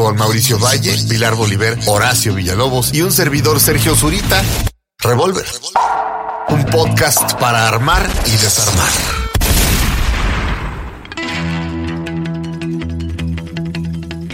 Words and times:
con 0.00 0.16
Mauricio 0.16 0.58
Valle, 0.58 0.96
Pilar 1.10 1.34
Bolívar, 1.34 1.78
Horacio 1.84 2.32
Villalobos 2.32 2.94
y 2.94 3.02
un 3.02 3.12
servidor 3.12 3.60
Sergio 3.60 3.94
Zurita. 3.94 4.42
Revolver. 4.98 5.44
Un 6.48 6.64
podcast 6.64 7.34
para 7.34 7.68
armar 7.68 8.08
y 8.24 8.30
desarmar. 8.30 8.88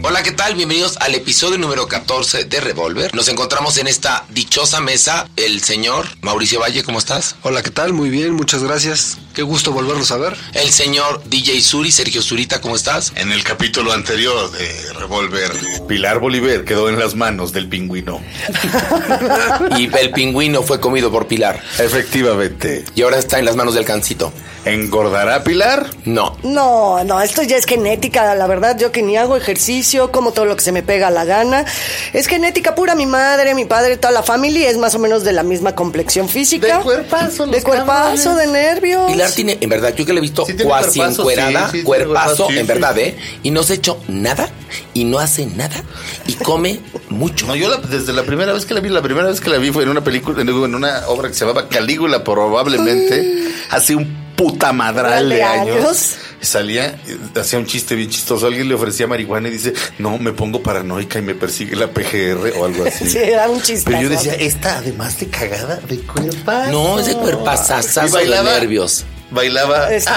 Hola, 0.04 0.22
¿qué 0.22 0.30
tal? 0.30 0.54
Bienvenidos 0.54 0.98
al 1.00 1.16
episodio 1.16 1.58
número 1.58 1.88
14 1.88 2.44
de 2.44 2.60
Revolver. 2.60 3.12
Nos 3.16 3.26
encontramos 3.26 3.76
en 3.78 3.88
esta 3.88 4.24
dichosa 4.28 4.80
mesa 4.80 5.28
el 5.34 5.64
señor 5.64 6.06
Mauricio 6.22 6.60
Valle, 6.60 6.84
¿cómo 6.84 7.00
estás? 7.00 7.34
Hola, 7.42 7.64
¿qué 7.64 7.72
tal? 7.72 7.92
Muy 7.92 8.08
bien, 8.08 8.34
muchas 8.34 8.62
gracias. 8.62 9.18
Qué 9.36 9.42
gusto 9.42 9.70
volverlos 9.70 10.12
a 10.12 10.16
ver. 10.16 10.34
El 10.54 10.70
señor 10.70 11.22
DJ 11.26 11.60
Suri, 11.60 11.92
Sergio 11.92 12.22
Zurita, 12.22 12.62
¿cómo 12.62 12.74
estás? 12.74 13.12
En 13.16 13.32
el 13.32 13.44
capítulo 13.44 13.92
anterior 13.92 14.50
de 14.50 14.94
Revolver, 14.94 15.52
Pilar 15.86 16.20
Bolívar 16.20 16.64
quedó 16.64 16.88
en 16.88 16.98
las 16.98 17.14
manos 17.14 17.52
del 17.52 17.68
pingüino. 17.68 18.22
Y 19.76 19.94
el 19.94 20.10
pingüino 20.10 20.62
fue 20.62 20.80
comido 20.80 21.10
por 21.10 21.26
Pilar. 21.26 21.62
Efectivamente. 21.78 22.86
Y 22.94 23.02
ahora 23.02 23.18
está 23.18 23.38
en 23.38 23.44
las 23.44 23.56
manos 23.56 23.74
del 23.74 23.84
cancito. 23.84 24.32
¿Engordará 24.64 25.44
Pilar? 25.44 25.86
No. 26.06 26.36
No, 26.42 27.04
no, 27.04 27.20
esto 27.20 27.42
ya 27.42 27.56
es 27.56 27.66
genética, 27.66 28.34
la 28.34 28.46
verdad, 28.46 28.76
yo 28.78 28.90
que 28.90 29.02
ni 29.02 29.16
hago 29.16 29.36
ejercicio, 29.36 30.10
como 30.10 30.32
todo 30.32 30.44
lo 30.44 30.56
que 30.56 30.62
se 30.62 30.72
me 30.72 30.82
pega 30.82 31.08
a 31.08 31.10
la 31.10 31.24
gana. 31.24 31.64
Es 32.12 32.26
genética 32.26 32.74
pura, 32.74 32.94
mi 32.94 33.06
madre, 33.06 33.54
mi 33.54 33.64
padre, 33.64 33.96
toda 33.96 34.12
la 34.12 34.22
familia 34.22 34.68
es 34.68 34.76
más 34.76 34.94
o 34.94 34.98
menos 34.98 35.22
de 35.24 35.32
la 35.32 35.44
misma 35.44 35.74
complexión 35.74 36.28
física. 36.28 36.78
De 36.78 36.82
cuerpazo, 36.82 37.46
los 37.46 37.54
De 37.54 37.62
cuerpazo, 37.62 38.34
de 38.34 38.46
nervios. 38.48 39.12
Pilar 39.12 39.25
tiene, 39.34 39.58
en 39.60 39.68
verdad, 39.68 39.94
yo 39.94 40.04
que 40.06 40.12
le 40.12 40.18
he 40.18 40.22
visto 40.22 40.44
Sí 40.46 40.54
cuasi 40.54 40.98
cuerpazo, 40.98 41.22
encuerada, 41.22 41.60
sí, 41.60 41.64
sí 41.66 41.70
tiene 41.72 41.84
cuerpazo, 41.84 42.50
en 42.50 42.66
verdad, 42.66 42.98
¿eh? 42.98 43.16
Y 43.42 43.50
no 43.50 43.62
se 43.62 43.72
ha 43.74 43.76
hecho 43.76 43.98
nada, 44.08 44.48
y 44.94 45.04
no 45.04 45.18
hace 45.18 45.46
nada, 45.46 45.82
y 46.26 46.34
come 46.34 46.80
mucho. 47.08 47.46
No, 47.46 47.54
yo 47.56 47.68
la- 47.68 47.76
desde 47.78 48.12
la 48.12 48.22
primera 48.24 48.52
vez 48.52 48.66
que 48.66 48.74
la 48.74 48.80
vi, 48.80 48.88
la 48.88 49.02
primera 49.02 49.28
vez 49.28 49.40
que 49.40 49.50
la 49.50 49.58
vi 49.58 49.70
fue 49.72 49.82
en 49.82 49.88
una 49.88 50.04
película, 50.04 50.40
en 50.40 50.48
una 50.50 51.08
obra 51.08 51.28
que 51.28 51.34
se 51.34 51.44
llamaba 51.44 51.68
Calígula, 51.68 52.22
probablemente, 52.24 53.48
hace 53.70 53.94
un 53.96 54.26
puta 54.36 54.72
madral 54.72 55.28
de 55.30 55.36
De 55.36 55.42
años. 55.42 55.76
años. 55.78 56.16
Salía, 56.42 57.00
hacía 57.34 57.58
un 57.58 57.64
chiste 57.64 57.94
bien 57.94 58.10
chistoso. 58.10 58.46
Alguien 58.46 58.68
le 58.68 58.74
ofrecía 58.74 59.06
marihuana 59.06 59.48
y 59.48 59.52
dice, 59.52 59.72
no, 59.98 60.18
me 60.18 60.32
pongo 60.32 60.62
paranoica 60.62 61.18
y 61.18 61.22
me 61.22 61.34
persigue 61.34 61.74
la 61.74 61.88
PGR 61.88 62.52
o 62.58 62.66
algo 62.66 62.84
así. 62.84 63.06
Sí, 63.08 63.16
era 63.18 63.48
un 63.48 63.62
chiste. 63.62 63.90
Pero 63.90 64.02
yo 64.02 64.08
decía, 64.10 64.34
esta 64.34 64.76
además 64.76 65.18
de 65.18 65.28
cagada, 65.28 65.76
de 65.88 65.98
cuerpazo. 66.00 66.70
No, 66.70 67.00
es 67.00 67.06
de 67.06 67.14
cuerpazazazo 67.14 68.02
Y 68.06 68.24
de 68.24 68.28
bailaba. 68.30 68.58
nervios. 68.60 69.06
Bailaba 69.30 69.92
Este-. 69.92 70.10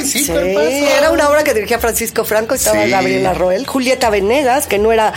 Y 0.00 0.06
sí, 0.06 0.24
Sí, 0.24 0.86
era 0.98 1.10
una 1.10 1.28
obra 1.28 1.44
que 1.44 1.54
dirigía 1.54 1.78
Francisco 1.78 2.24
Franco, 2.24 2.54
estaba 2.54 2.84
Sí. 2.84 2.90
Gabriela 2.90 3.32
Roel, 3.34 3.66
Julieta 3.66 4.10
Venegas, 4.10 4.66
que 4.66 4.78
no 4.78 4.92
era 4.92 5.12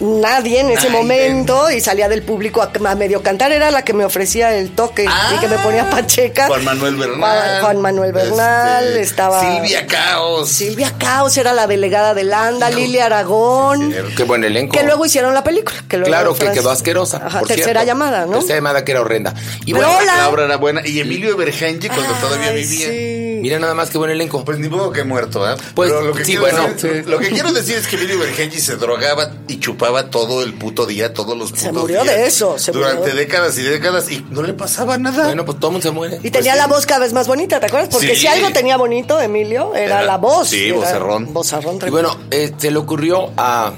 nadie 0.00 0.60
en 0.60 0.70
ese 0.70 0.88
Ay, 0.88 0.92
momento 0.92 1.70
y 1.70 1.80
salía 1.80 2.08
del 2.08 2.22
público 2.22 2.62
a, 2.62 2.70
a 2.88 2.94
medio 2.94 3.22
cantar, 3.22 3.52
era 3.52 3.70
la 3.70 3.82
que 3.82 3.92
me 3.92 4.04
ofrecía 4.04 4.54
el 4.56 4.70
toque 4.70 5.04
y 5.04 5.38
que 5.38 5.48
me 5.48 5.58
ponía 5.58 5.88
pacheca. 5.90 6.44
Ah. 6.44 6.48
Juan 6.48 6.64
Manuel 6.64 6.96
Bernal. 6.96 7.18
Juan, 7.20 7.60
Juan 7.62 7.80
Manuel 7.80 8.12
Bernal, 8.12 8.84
Este, 8.88 9.00
estaba 9.00 9.40
Silvia 9.40 9.86
Caos. 9.86 10.48
Silvia 10.48 10.92
Caos 10.98 11.36
era 11.36 11.52
la 11.52 11.66
delegada 11.66 12.14
de 12.14 12.24
Landa, 12.24 12.70
Lilia 12.70 13.06
Aragón. 13.06 13.94
Qué 14.16 14.24
buen 14.24 14.44
elenco. 14.44 14.76
Que 14.76 14.84
luego 14.84 15.04
hicieron 15.04 15.34
la 15.34 15.44
película. 15.44 15.76
Que 15.88 15.96
luego 15.98 16.10
Claro, 16.10 16.34
que 16.34 16.50
quedó 16.52 16.70
asquerosa. 16.70 17.18
Ajá, 17.24 17.40
por 17.40 17.48
tercera 17.48 17.80
cierto. 17.82 17.86
llamada, 17.86 18.26
¿no? 18.26 18.32
Tercera 18.32 18.56
llamada 18.56 18.84
que 18.84 18.92
era 18.92 19.00
horrenda. 19.00 19.34
Y 19.64 19.72
bueno. 19.72 19.90
La 20.04 20.28
obra 20.28 20.44
era 20.46 20.56
buena. 20.56 20.86
Y 20.86 21.00
Emilio 21.00 21.30
Evergenji 21.30 21.88
cuando 21.88 22.12
todavía 22.14 22.50
vivía. 22.52 22.88
sí. 22.88 23.29
Mira 23.40 23.58
nada 23.58 23.74
más 23.74 23.90
qué 23.90 23.98
buen 23.98 24.10
elenco. 24.10 24.44
Pues 24.44 24.58
ni 24.58 24.68
modo 24.68 24.92
que 24.92 25.04
muerto, 25.04 25.48
¿eh? 25.50 25.56
Pues, 25.74 25.90
Pero 25.90 26.02
lo 26.02 26.12
que 26.14 26.24
sí, 26.24 26.36
quiero 26.36 26.42
bueno. 26.42 26.68
decir- 26.74 27.04
Lo 27.06 27.18
que 27.18 27.28
quiero 27.30 27.52
decir 27.52 27.76
es 27.76 27.86
que 27.86 27.96
Emilio 27.96 28.16
Evergenji 28.16 28.60
se 28.60 28.76
drogaba 28.76 29.32
y 29.48 29.58
chupaba 29.58 30.10
todo 30.10 30.42
el 30.42 30.54
puto 30.54 30.86
día, 30.86 31.12
todos 31.14 31.36
los 31.36 31.50
putos 31.50 31.64
Se 31.64 31.72
murió 31.72 32.02
días, 32.02 32.14
de 32.16 32.26
eso, 32.26 32.58
se 32.58 32.72
durante 32.72 32.98
murió. 33.00 33.14
décadas 33.16 33.58
y 33.58 33.62
décadas 33.62 34.10
y 34.10 34.24
no 34.30 34.42
le 34.42 34.52
pasaba 34.54 34.98
nada. 34.98 35.24
Bueno, 35.26 35.44
pues 35.44 35.58
todo 35.58 35.70
el 35.70 35.72
mundo 35.72 35.88
se 35.88 35.92
muere. 35.94 36.20
Y 36.22 36.30
tenía 36.30 36.52
sí. 36.52 36.58
la 36.58 36.66
voz 36.66 36.86
cada 36.86 37.00
vez 37.00 37.12
más 37.12 37.26
bonita, 37.26 37.58
¿te 37.60 37.66
acuerdas? 37.66 37.88
Porque 37.90 38.14
Sí. 38.14 38.22
si 38.22 38.26
algo 38.26 38.50
tenía 38.52 38.76
bonito, 38.76 39.20
Emilio, 39.20 39.74
era, 39.74 39.84
Era- 40.00 40.02
la 40.04 40.16
voz. 40.18 40.48
sí, 40.48 40.70
vocerrón. 40.70 41.32
Vocerrón. 41.32 41.78
Y 41.86 41.90
bueno, 41.90 42.16
eh, 42.30 42.52
se 42.56 42.70
le 42.70 42.78
ocurrió 42.78 43.30
a 43.36 43.72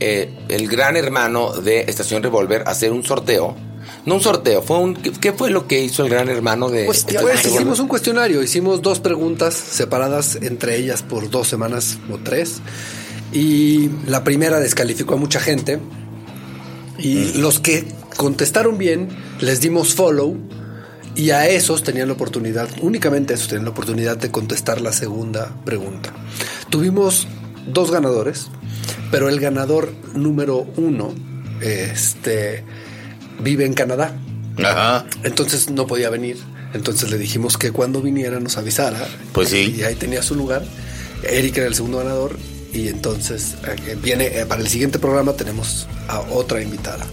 eh, 0.00 0.30
el 0.48 0.66
gran 0.68 0.96
hermano 0.96 1.52
de 1.52 1.82
Estación 1.82 2.22
Revolver 2.24 2.64
hacer 2.66 2.90
un 2.92 3.04
sorteo. 3.04 3.54
No 4.04 4.16
un 4.16 4.20
sorteo, 4.20 4.62
fue 4.62 4.78
un. 4.78 4.94
¿qué- 4.94 5.12
¿Qué 5.12 5.32
fue 5.32 5.50
lo 5.50 5.66
que 5.68 5.82
hizo 5.84 6.02
el 6.04 6.10
gran 6.10 6.28
hermano 6.28 6.68
de. 6.70 6.86
Pues 6.86 6.98
Estación 6.98 7.54
hicimos 7.54 7.78
un 7.80 7.88
cuestionario, 7.88 8.42
hicimos 8.42 8.82
dos 8.82 8.98
preguntas 9.00 9.54
separadas 9.54 10.36
entre 10.42 10.76
ellas 10.76 11.02
por 11.02 11.30
dos 11.30 11.46
semanas 11.48 11.98
o 12.10 12.18
tres. 12.18 12.60
Y 13.32 13.90
la 14.06 14.24
primera 14.24 14.58
descalificó 14.60 15.14
a 15.14 15.16
mucha 15.18 15.38
gente. 15.40 15.78
Y 16.98 17.32
los 17.38 17.60
que 17.60 17.84
contestaron 18.16 18.76
bien, 18.78 19.08
les 19.40 19.60
dimos 19.60 19.94
follow. 19.94 20.36
Y 21.14 21.30
a 21.30 21.46
esos 21.46 21.82
tenían 21.82 22.08
la 22.08 22.14
oportunidad, 22.14 22.68
únicamente 22.80 23.34
esos 23.34 23.48
tenían 23.48 23.66
la 23.66 23.70
oportunidad 23.72 24.16
de 24.16 24.30
contestar 24.30 24.80
la 24.80 24.92
segunda 24.92 25.54
pregunta. 25.64 26.10
Tuvimos 26.70 27.26
dos 27.66 27.90
ganadores, 27.90 28.46
pero 29.10 29.28
el 29.28 29.38
ganador 29.38 29.92
número 30.14 30.66
uno 30.76 31.12
este, 31.60 32.64
vive 33.42 33.64
en 33.64 33.74
Canadá. 33.74 34.14
Ajá. 34.58 35.06
Entonces 35.24 35.70
no 35.70 35.86
podía 35.86 36.10
venir. 36.10 36.38
Entonces 36.74 37.10
le 37.10 37.18
dijimos 37.18 37.58
que 37.58 37.72
cuando 37.72 38.00
viniera 38.00 38.40
nos 38.40 38.56
avisara. 38.56 39.06
Pues 39.32 39.50
sí. 39.50 39.76
Y 39.78 39.82
ahí 39.82 39.94
tenía 39.94 40.22
su 40.22 40.34
lugar. 40.34 40.62
Eric 41.22 41.58
era 41.58 41.66
el 41.66 41.74
segundo 41.74 41.98
ganador. 41.98 42.36
Y 42.72 42.88
entonces 42.88 43.56
eh, 43.66 43.96
viene 44.02 44.26
eh, 44.26 44.46
para 44.46 44.62
el 44.62 44.68
siguiente 44.68 44.98
programa 44.98 45.34
tenemos 45.34 45.86
a 46.08 46.20
otra 46.20 46.62
invitada. 46.62 47.06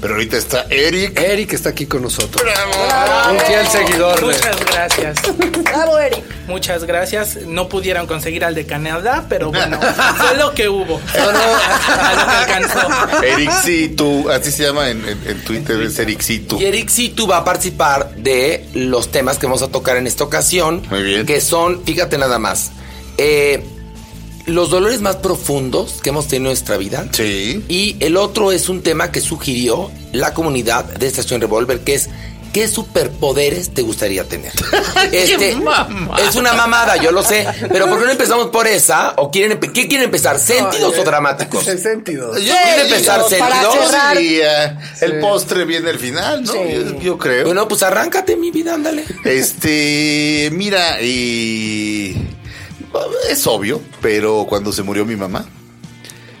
Pero 0.00 0.14
ahorita 0.14 0.36
está 0.38 0.66
Eric. 0.70 1.18
Eric 1.20 1.52
está 1.52 1.70
aquí 1.70 1.86
con 1.86 2.02
nosotros. 2.02 2.42
¡Bravo! 2.42 3.32
Un 3.32 3.40
fiel 3.40 3.66
seguidor. 3.68 4.18
de- 4.18 4.26
Muchas 4.26 4.64
gracias. 4.66 5.18
Bravo, 5.64 5.98
Eric. 5.98 6.24
Muchas 6.46 6.84
gracias. 6.84 7.36
No 7.46 7.68
pudieron 7.68 8.06
conseguir 8.06 8.44
al 8.44 8.54
de 8.54 8.64
Canadá, 8.66 9.26
pero 9.28 9.50
bueno, 9.52 9.78
fue 10.16 10.36
lo 10.36 10.52
que 10.54 10.68
hubo. 10.68 11.00
A 11.14 11.26
lo 12.16 12.26
que 12.26 12.52
alcanzó. 12.54 13.22
Eric 13.22 13.52
sí, 13.62 13.88
tú, 13.96 14.28
así 14.30 14.50
se 14.50 14.64
llama 14.64 14.88
en, 14.88 15.06
en- 15.06 15.20
en 15.26 15.44
Twitter, 15.44 15.80
es 15.82 15.98
Eric 15.98 16.20
sí, 16.22 16.38
tú. 16.40 16.58
Y 16.60 16.64
Eric 16.64 16.88
sí 16.88 17.10
tú 17.10 17.26
va 17.26 17.38
a 17.38 17.44
participar 17.44 18.10
de 18.16 18.66
los 18.74 19.10
temas 19.12 19.38
que 19.38 19.46
vamos 19.46 19.62
a 19.62 19.68
tocar 19.68 19.96
en 19.96 20.06
esta 20.06 20.24
ocasión. 20.24 20.82
Muy 20.90 21.02
bien. 21.02 21.26
Que 21.26 21.40
son, 21.40 21.84
fíjate 21.84 22.16
nada 22.18 22.38
más, 22.38 22.72
eh, 23.18 23.62
los 24.46 24.70
dolores 24.70 25.00
más 25.00 25.16
profundos 25.16 26.00
que 26.02 26.10
hemos 26.10 26.26
tenido 26.26 26.38
en 26.50 26.54
nuestra 26.54 26.76
vida. 26.76 27.06
Sí. 27.12 27.64
Y 27.68 27.96
el 28.00 28.16
otro 28.16 28.52
es 28.52 28.68
un 28.68 28.82
tema 28.82 29.12
que 29.12 29.20
sugirió 29.20 29.90
la 30.12 30.34
comunidad 30.34 30.84
de 30.84 31.06
Estación 31.06 31.40
Revolver, 31.40 31.80
que 31.80 31.94
es 31.94 32.08
¿qué 32.52 32.66
superpoderes 32.66 33.70
te 33.70 33.82
gustaría 33.82 34.24
tener? 34.24 34.52
Este, 35.12 35.56
es 36.28 36.36
una 36.36 36.52
mamada, 36.52 36.96
yo 36.96 37.10
lo 37.10 37.22
sé. 37.22 37.46
Pero 37.72 37.88
¿por 37.88 37.98
qué 37.98 38.04
no 38.06 38.10
empezamos 38.12 38.48
por 38.50 38.66
esa? 38.66 39.14
¿O 39.16 39.30
quieren 39.30 39.58
empe- 39.58 39.72
qué 39.72 39.88
quieren 39.88 40.04
empezar? 40.06 40.38
¿Sentidos 40.38 40.94
o 40.98 41.04
dramáticos? 41.04 41.66
En 41.68 41.78
sentido. 41.78 42.36
Yo 42.38 42.52
¿Quiere 42.52 42.82
empezar 42.82 43.22
para 43.38 43.62
sentidos? 43.62 45.02
el 45.02 45.20
postre 45.20 45.64
viene 45.64 45.90
al 45.90 45.98
final, 45.98 46.44
¿no? 46.44 46.54
Yo, 46.54 47.00
yo 47.00 47.18
creo. 47.18 47.46
Bueno, 47.46 47.66
pues 47.66 47.82
arráncate 47.82 48.36
mi 48.36 48.50
vida, 48.50 48.74
ándale. 48.74 49.04
Este, 49.24 50.50
mira, 50.52 51.00
y 51.00 52.14
es 53.28 53.46
obvio, 53.46 53.80
pero 54.00 54.46
cuando 54.48 54.72
se 54.72 54.82
murió 54.82 55.04
mi 55.04 55.16
mamá, 55.16 55.46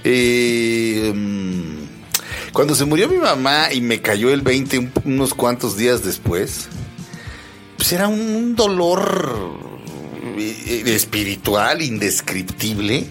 eh, 0.04 1.12
mm, 1.14 2.52
cuando 2.52 2.74
se 2.74 2.84
murió 2.84 3.08
mi 3.08 3.18
mamá 3.18 3.72
y 3.72 3.80
me 3.80 4.00
cayó 4.00 4.30
el 4.32 4.40
20 4.42 4.78
un- 4.78 4.92
unos 5.04 5.34
cuantos 5.34 5.76
días 5.76 6.02
después, 6.04 6.68
pues 7.76 7.92
era 7.92 8.08
un 8.08 8.56
dolor 8.56 9.58
eh, 10.38 10.82
espiritual 10.86 11.82
indescriptible. 11.82 13.06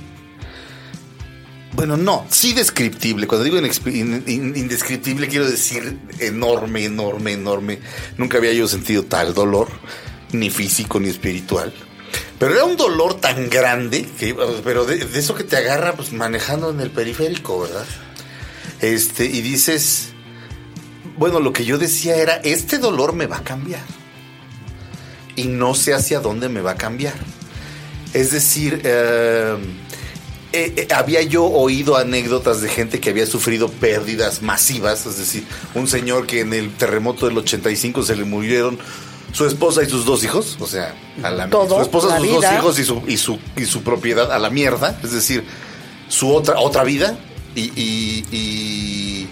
Bueno, 1.74 1.96
no, 1.98 2.26
sí 2.30 2.54
descriptible. 2.54 3.28
Cuando 3.28 3.44
digo 3.46 3.58
indescriptible 3.58 5.28
quiero 5.28 5.50
decir 5.50 5.98
enorme, 6.20 6.84
enorme, 6.86 7.34
enorme. 7.34 7.80
Nunca 8.18 8.38
había 8.40 8.52
yo 8.54 8.68
sentido 8.68 9.04
tal 9.04 9.34
dolor, 9.34 9.68
ni 10.34 10.50
físico 10.50 11.00
ni 11.00 11.10
espiritual. 11.10 11.72
Pero 12.38 12.54
era 12.54 12.64
un 12.64 12.78
dolor 12.78 13.16
tan 13.16 13.50
grande, 13.50 14.08
que, 14.18 14.36
pero 14.64 14.86
de, 14.86 14.98
de 14.98 15.20
eso 15.20 15.36
que 15.36 15.44
te 15.44 15.58
agarra 15.58 15.94
pues 15.94 16.12
manejando 16.12 16.70
en 16.70 16.80
el 16.80 16.90
periférico, 16.90 17.62
¿verdad? 17.62 17.86
Este, 18.82 19.26
y 19.26 19.42
dices, 19.42 20.10
bueno, 21.18 21.40
lo 21.40 21.52
que 21.52 21.66
yo 21.66 21.78
decía 21.78 22.16
era, 22.16 22.36
este 22.38 22.78
dolor 22.78 23.14
me 23.14 23.28
va 23.28 23.38
a 23.38 23.44
cambiar. 23.44 23.84
Y 25.36 25.46
no 25.46 25.76
sé 25.76 25.94
hacia 25.94 26.20
dónde 26.20 26.50
me 26.50 26.62
va 26.62 26.72
a 26.72 26.76
cambiar. 26.76 27.16
Es 28.14 28.32
decir, 28.32 28.82
eh, 28.84 29.58
eh, 30.52 30.74
eh, 30.78 30.88
había 30.94 31.22
yo 31.22 31.46
oído 31.46 31.96
anécdotas 31.96 32.62
de 32.62 32.70
gente 32.70 33.00
que 33.00 33.12
había 33.12 33.28
sufrido 33.28 33.70
pérdidas 33.70 34.42
masivas, 34.42 35.06
es 35.06 35.18
decir, 35.18 35.46
un 35.76 35.88
señor 35.88 36.26
que 36.26 36.40
en 36.40 36.54
el 36.54 36.74
terremoto 36.74 37.28
del 37.28 37.38
85 37.38 38.02
se 38.04 38.16
le 38.16 38.24
murieron 38.24 38.80
su 39.32 39.46
esposa 39.46 39.84
y 39.84 39.90
sus 39.90 40.06
dos 40.06 40.24
hijos, 40.24 40.58
o 40.60 40.68
sea, 40.68 40.96
a 41.24 41.30
la 41.32 41.50
Todo, 41.50 41.76
su 41.78 41.82
esposa, 41.82 42.18
sus 42.20 42.28
dos 42.30 42.46
hijos 42.54 42.80
y 42.80 42.86
su, 42.86 43.02
y 43.08 43.18
su 43.18 43.40
y 43.56 43.66
su 43.66 43.84
propiedad 43.84 44.32
a 44.32 44.40
la 44.40 44.50
mierda, 44.50 45.00
es 45.04 45.12
decir, 45.12 45.44
su 46.08 46.34
otra, 46.34 46.60
otra 46.60 46.84
vida. 46.84 47.18
Y, 47.56 47.72
y, 47.76 48.26
y, 48.32 49.30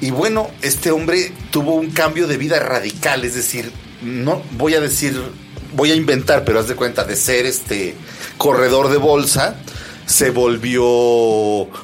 y 0.00 0.10
bueno, 0.10 0.48
este 0.62 0.90
hombre 0.90 1.32
tuvo 1.50 1.74
un 1.74 1.90
cambio 1.90 2.26
de 2.26 2.36
vida 2.36 2.58
radical, 2.60 3.24
es 3.24 3.34
decir, 3.34 3.70
no 4.02 4.42
voy 4.52 4.74
a 4.74 4.80
decir, 4.80 5.20
voy 5.74 5.90
a 5.90 5.94
inventar, 5.94 6.44
pero 6.44 6.60
haz 6.60 6.68
de 6.68 6.74
cuenta, 6.76 7.04
de 7.04 7.16
ser 7.16 7.44
este 7.46 7.94
corredor 8.38 8.88
de 8.88 8.98
bolsa, 8.98 9.56
se 10.06 10.30
volvió 10.30 10.84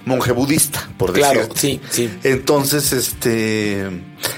monje 0.05 0.33
budista, 0.33 0.89
por 0.97 1.13
Claro, 1.13 1.41
decirte. 1.41 1.61
sí, 1.61 1.81
sí. 1.91 2.11
Entonces, 2.23 2.93
este, 2.93 3.89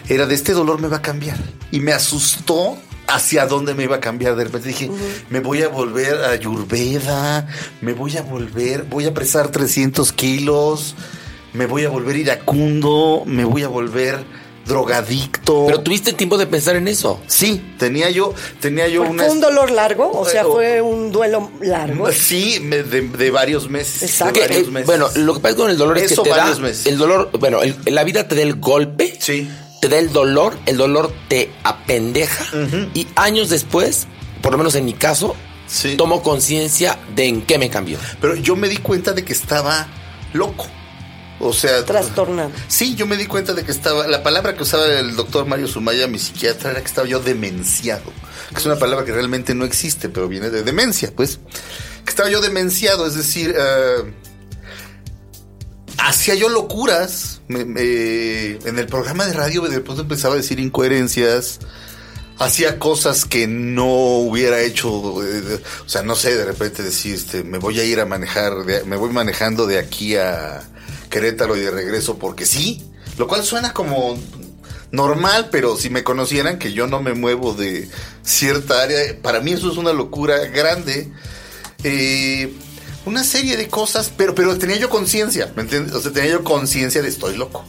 era 0.08 0.26
de 0.26 0.34
este 0.34 0.52
dolor 0.52 0.80
me 0.80 0.88
va 0.88 0.98
a 0.98 1.02
cambiar. 1.02 1.36
Y 1.70 1.80
me 1.80 1.92
asustó 1.92 2.76
hacia 3.08 3.46
dónde 3.46 3.74
me 3.74 3.84
iba 3.84 3.96
a 3.96 4.00
cambiar. 4.00 4.36
De 4.36 4.44
repente 4.44 4.68
dije, 4.68 4.90
me 5.30 5.40
voy 5.40 5.62
a 5.62 5.68
volver 5.68 6.24
a 6.24 6.30
Ayurveda, 6.30 7.46
me 7.80 7.92
voy 7.92 8.16
a 8.16 8.22
volver, 8.22 8.84
voy 8.84 9.06
a 9.06 9.14
pesar 9.14 9.48
300 9.48 10.12
kilos, 10.12 10.94
me 11.52 11.66
voy 11.66 11.84
a 11.84 11.88
volver 11.90 12.16
iracundo, 12.16 13.22
me 13.26 13.44
voy 13.44 13.62
a 13.62 13.68
volver 13.68 14.24
drogadicto. 14.64 15.64
Pero 15.66 15.80
tuviste 15.80 16.12
tiempo 16.12 16.38
de 16.38 16.46
pensar 16.46 16.76
en 16.76 16.86
eso. 16.88 17.20
Sí, 17.26 17.74
tenía 17.78 18.10
yo, 18.10 18.32
tenía 18.60 18.86
yo 18.88 19.02
¿Fue 19.02 19.10
una... 19.10 19.24
un 19.24 19.40
dolor 19.40 19.70
largo? 19.70 20.10
O 20.12 20.24
sea, 20.24 20.46
o- 20.46 20.52
fue 20.54 20.80
un 20.80 21.10
duelo 21.12 21.50
largo. 21.60 22.10
Sí, 22.12 22.58
me- 22.62 22.82
de, 22.82 23.02
de 23.02 23.30
varios 23.30 23.68
meses. 23.68 24.02
Exacto. 24.04 24.34
de 24.40 24.40
Que, 24.40 24.48
varios 24.52 24.68
eh, 24.68 24.70
meses. 24.70 24.86
bueno, 24.86 25.08
lo 25.16 25.34
que 25.34 25.40
pasa 25.40 25.56
con 25.56 25.70
el 25.70 25.76
dolor 25.76 25.98
es 25.98 26.14
que 26.14 26.22
te 26.22 26.28
da 26.30 26.54
meses. 26.58 26.86
el 26.86 26.96
dolor, 26.96 27.30
bueno, 27.38 27.60
el- 27.62 27.76
la 27.86 28.04
vida 28.04 28.26
te 28.28 28.34
da 28.36 28.42
el 28.42 28.54
golpe, 28.60 29.16
Sí. 29.20 29.50
Te 29.82 29.88
da 29.88 29.98
el 29.98 30.12
dolor, 30.12 30.56
el 30.66 30.76
dolor 30.76 31.12
te 31.26 31.50
apendeja 31.64 32.44
y 32.94 33.08
años 33.16 33.48
después, 33.50 34.06
por 34.40 34.52
lo 34.52 34.58
menos 34.58 34.76
en 34.76 34.84
mi 34.84 34.92
caso, 34.94 35.34
Sí. 35.66 35.96
tomo 35.96 36.22
conciencia 36.22 37.00
de 37.16 37.26
en 37.26 37.42
qué 37.42 37.58
me 37.58 37.68
cambió. 37.68 37.98
Pero 38.20 38.36
yo 38.36 38.54
me 38.54 38.68
di 38.68 38.76
cuenta 38.76 39.12
de 39.12 39.24
que 39.24 39.32
estaba 39.32 39.88
loco. 40.34 40.66
O 41.40 41.52
sea, 41.52 41.84
Trastornado. 41.84 42.52
Sí, 42.68 42.94
yo 42.94 43.08
me 43.08 43.16
di 43.16 43.26
cuenta 43.26 43.54
de 43.54 43.64
que 43.64 43.72
estaba. 43.72 44.06
La 44.06 44.22
palabra 44.22 44.54
que 44.54 44.62
usaba 44.62 44.86
el 44.86 45.16
doctor 45.16 45.46
Mario 45.46 45.66
Sumaya, 45.66 46.06
mi 46.06 46.20
psiquiatra, 46.20 46.70
era 46.70 46.80
que 46.80 46.86
estaba 46.86 47.08
yo 47.08 47.18
demenciado. 47.18 48.04
Que 48.50 48.60
es 48.60 48.66
una 48.66 48.76
palabra 48.78 49.04
que 49.04 49.10
realmente 49.10 49.52
no 49.52 49.64
existe, 49.64 50.08
pero 50.08 50.28
viene 50.28 50.50
de 50.50 50.62
demencia, 50.62 51.10
pues. 51.16 51.40
Que 52.04 52.10
estaba 52.10 52.30
yo 52.30 52.40
demenciado, 52.40 53.04
es 53.04 53.14
decir, 53.14 53.52
eh, 53.58 54.12
hacía 56.06 56.34
yo 56.34 56.48
locuras. 56.48 57.40
En 57.48 58.78
el 58.78 58.86
programa 58.86 59.26
de 59.26 59.32
radio 59.32 59.62
de 59.62 59.76
empezaba 59.76 60.34
a 60.34 60.36
decir 60.36 60.60
incoherencias. 60.60 61.60
Hacía 62.38 62.78
cosas 62.78 63.24
que 63.24 63.46
no 63.46 63.86
hubiera 63.86 64.60
hecho, 64.60 65.22
eh, 65.22 65.60
o 65.84 65.88
sea, 65.88 66.02
no 66.02 66.16
sé, 66.16 66.34
de 66.34 66.44
repente 66.44 66.82
decir, 66.82 67.14
este, 67.14 67.44
me 67.44 67.58
voy 67.58 67.78
a 67.78 67.84
ir 67.84 68.00
a 68.00 68.06
manejar, 68.06 68.64
me 68.86 68.96
voy 68.96 69.10
manejando 69.10 69.66
de 69.66 69.78
aquí 69.78 70.16
a 70.16 70.62
Querétaro 71.08 71.56
y 71.56 71.60
de 71.60 71.70
regreso 71.70 72.18
porque 72.18 72.44
sí, 72.44 72.82
lo 73.16 73.28
cual 73.28 73.44
suena 73.44 73.72
como 73.72 74.18
normal, 74.90 75.50
pero 75.52 75.76
si 75.76 75.88
me 75.88 76.02
conocieran 76.02 76.58
que 76.58 76.72
yo 76.72 76.88
no 76.88 77.00
me 77.00 77.14
muevo 77.14 77.54
de 77.54 77.88
cierta 78.22 78.82
área, 78.82 78.98
para 79.22 79.40
mí 79.40 79.52
eso 79.52 79.70
es 79.70 79.76
una 79.76 79.92
locura 79.92 80.38
grande. 80.46 81.12
Eh, 81.84 82.52
una 83.04 83.24
serie 83.24 83.56
de 83.56 83.68
cosas, 83.68 84.10
pero, 84.16 84.34
pero 84.34 84.56
tenía 84.58 84.76
yo 84.76 84.88
conciencia, 84.90 85.52
¿me 85.56 85.62
entiendes? 85.62 85.94
O 85.94 86.00
sea, 86.00 86.12
tenía 86.12 86.30
yo 86.32 86.44
conciencia 86.44 87.02
de 87.02 87.08
estoy 87.08 87.36
loco. 87.36 87.64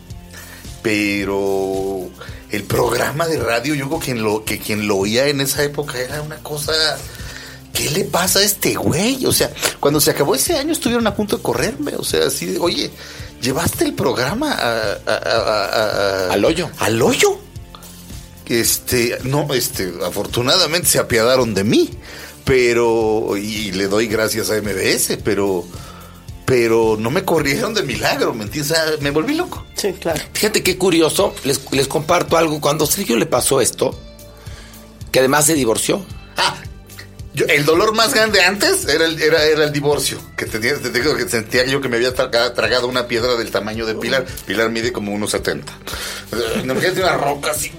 Pero 0.83 2.09
el 2.51 2.63
programa 2.63 3.27
de 3.27 3.37
radio, 3.39 3.73
yo 3.73 3.87
creo 3.87 3.99
que 3.99 4.05
quien 4.05 4.23
lo, 4.23 4.43
que 4.45 4.59
quien 4.59 4.87
lo 4.87 4.97
oía 4.97 5.27
en 5.27 5.41
esa 5.41 5.63
época 5.63 5.97
era 5.99 6.21
una 6.21 6.37
cosa. 6.37 6.71
¿Qué 7.73 7.89
le 7.89 8.03
pasa 8.03 8.39
a 8.39 8.43
este 8.43 8.75
güey? 8.75 9.25
O 9.25 9.31
sea, 9.33 9.51
cuando 9.79 9.99
se 9.99 10.11
acabó 10.11 10.35
ese 10.35 10.55
año 10.57 10.71
estuvieron 10.73 11.07
a 11.07 11.15
punto 11.15 11.37
de 11.37 11.41
correrme. 11.43 11.93
O 11.97 12.03
sea, 12.03 12.27
así 12.27 12.45
de, 12.45 12.59
oye, 12.59 12.91
llevaste 13.41 13.85
el 13.85 13.93
programa 13.95 14.51
a- 14.51 14.91
a- 14.93 14.97
a- 15.07 15.17
a- 15.17 16.27
a- 16.27 16.33
Al 16.33 16.45
hoyo. 16.45 16.69
Al 16.77 17.01
hoyo. 17.01 17.39
Este, 18.45 19.17
no, 19.23 19.51
este, 19.53 19.91
afortunadamente 20.05 20.87
se 20.87 20.99
apiadaron 20.99 21.53
de 21.55 21.63
mí, 21.63 21.89
pero, 22.43 23.37
y 23.37 23.71
le 23.71 23.87
doy 23.87 24.07
gracias 24.07 24.49
a 24.49 24.61
MBS, 24.61 25.17
pero, 25.23 25.65
pero 26.45 26.97
no 26.99 27.09
me 27.09 27.23
corrieron 27.23 27.73
de 27.73 27.83
milagro, 27.83 28.33
¿me 28.33 28.43
entiendes? 28.43 28.71
O 28.71 28.75
sea, 28.75 28.85
me 28.99 29.11
volví 29.11 29.33
loco. 29.35 29.65
Sí, 29.75 29.93
claro. 29.93 30.21
Fíjate 30.33 30.63
qué 30.63 30.77
curioso, 30.77 31.33
les, 31.43 31.61
les 31.71 31.87
comparto 31.87 32.37
algo. 32.37 32.59
Cuando 32.59 32.83
a 32.85 32.87
Sergio 32.87 33.15
le 33.15 33.25
pasó 33.25 33.61
esto, 33.61 33.97
que 35.11 35.19
además 35.19 35.45
se 35.45 35.53
divorció. 35.53 36.05
Ah, 36.37 36.55
yo- 37.33 37.45
el 37.47 37.65
dolor 37.65 37.93
más 37.93 38.13
grande 38.13 38.41
antes 38.41 38.85
era 38.87 39.05
el, 39.05 39.21
era, 39.21 39.43
era 39.45 39.63
el 39.65 39.71
divorcio, 39.71 40.19
que 40.37 40.45
tenía, 40.45 40.75
te 40.79 40.89
digo 40.89 41.15
que 41.15 41.27
sentía 41.27 41.65
yo 41.65 41.81
que 41.81 41.89
me 41.89 41.97
había 41.97 42.13
traga- 42.13 42.53
tragado 42.53 42.87
una 42.87 43.07
piedra 43.07 43.35
del 43.35 43.49
tamaño 43.51 43.85
de 43.85 43.95
Pilar. 43.95 44.25
Pilar 44.45 44.69
mide 44.69 44.91
como 44.93 45.11
1,70. 45.13 45.63
Eh, 46.31 46.61
Imagínate 46.63 46.99
una 47.01 47.17
roca 47.17 47.51
así, 47.51 47.71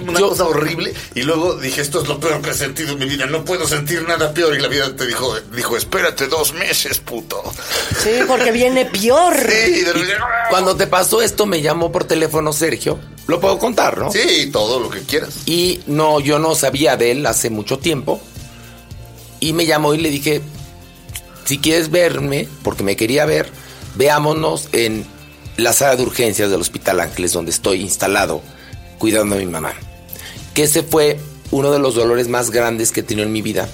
una 0.00 0.18
Yo- 0.18 0.28
cosa 0.30 0.44
horrible. 0.44 0.94
Y 1.14 1.22
luego 1.22 1.56
dije, 1.56 1.80
esto 1.80 2.02
es 2.02 2.08
lo 2.08 2.18
peor 2.20 2.40
que 2.42 2.50
he 2.50 2.54
sentido 2.54 2.92
en 2.92 2.98
mi 2.98 3.06
vida, 3.06 3.26
no 3.26 3.44
puedo 3.44 3.66
sentir 3.66 4.06
nada 4.06 4.32
peor. 4.32 4.54
Y 4.56 4.60
la 4.60 4.68
vida 4.68 4.94
te 4.96 5.06
dijo, 5.06 5.34
dijo, 5.54 5.76
espérate 5.76 6.26
dos 6.28 6.52
meses, 6.54 6.98
puto. 6.98 7.42
Sí, 8.02 8.20
porque 8.26 8.52
viene 8.52 8.86
peor. 8.86 9.34
Sí, 9.36 9.70
y 9.76 9.80
de 9.82 9.92
repente, 9.92 10.14
Cuando 10.50 10.76
te 10.76 10.86
pasó 10.86 11.22
esto, 11.22 11.46
me 11.46 11.60
llamó 11.62 11.92
por 11.92 12.04
teléfono 12.04 12.52
Sergio. 12.52 12.98
Lo 13.26 13.38
puedo 13.40 13.58
contar, 13.58 13.98
¿no? 13.98 14.10
Sí, 14.10 14.50
todo 14.52 14.80
lo 14.80 14.90
que 14.90 15.00
quieras. 15.02 15.34
Y 15.46 15.80
no, 15.86 16.18
yo 16.18 16.38
no 16.40 16.54
sabía 16.56 16.96
de 16.96 17.12
él 17.12 17.26
hace 17.26 17.50
mucho 17.50 17.78
tiempo. 17.78 18.20
Y 19.40 19.52
me 19.52 19.66
llamó 19.66 19.94
y 19.94 19.98
le 19.98 20.10
dije, 20.10 20.42
si 21.44 21.58
quieres 21.58 21.90
verme, 21.90 22.46
porque 22.62 22.82
me 22.84 22.96
quería 22.96 23.24
ver, 23.24 23.50
veámonos 23.96 24.68
en 24.72 25.04
la 25.56 25.72
sala 25.72 25.96
de 25.96 26.02
urgencias 26.02 26.50
del 26.50 26.60
Hospital 26.60 27.00
Ángeles, 27.00 27.32
donde 27.32 27.50
estoy 27.50 27.80
instalado, 27.80 28.42
cuidando 28.98 29.36
a 29.36 29.38
mi 29.38 29.46
mamá. 29.46 29.72
Que 30.54 30.64
ese 30.64 30.82
fue 30.82 31.18
uno 31.50 31.70
de 31.72 31.78
los 31.78 31.94
dolores 31.94 32.28
más 32.28 32.50
grandes 32.50 32.92
que 32.92 33.00
he 33.00 33.02
tenido 33.02 33.26
en 33.26 33.32
mi 33.32 33.42
vida. 33.42 33.68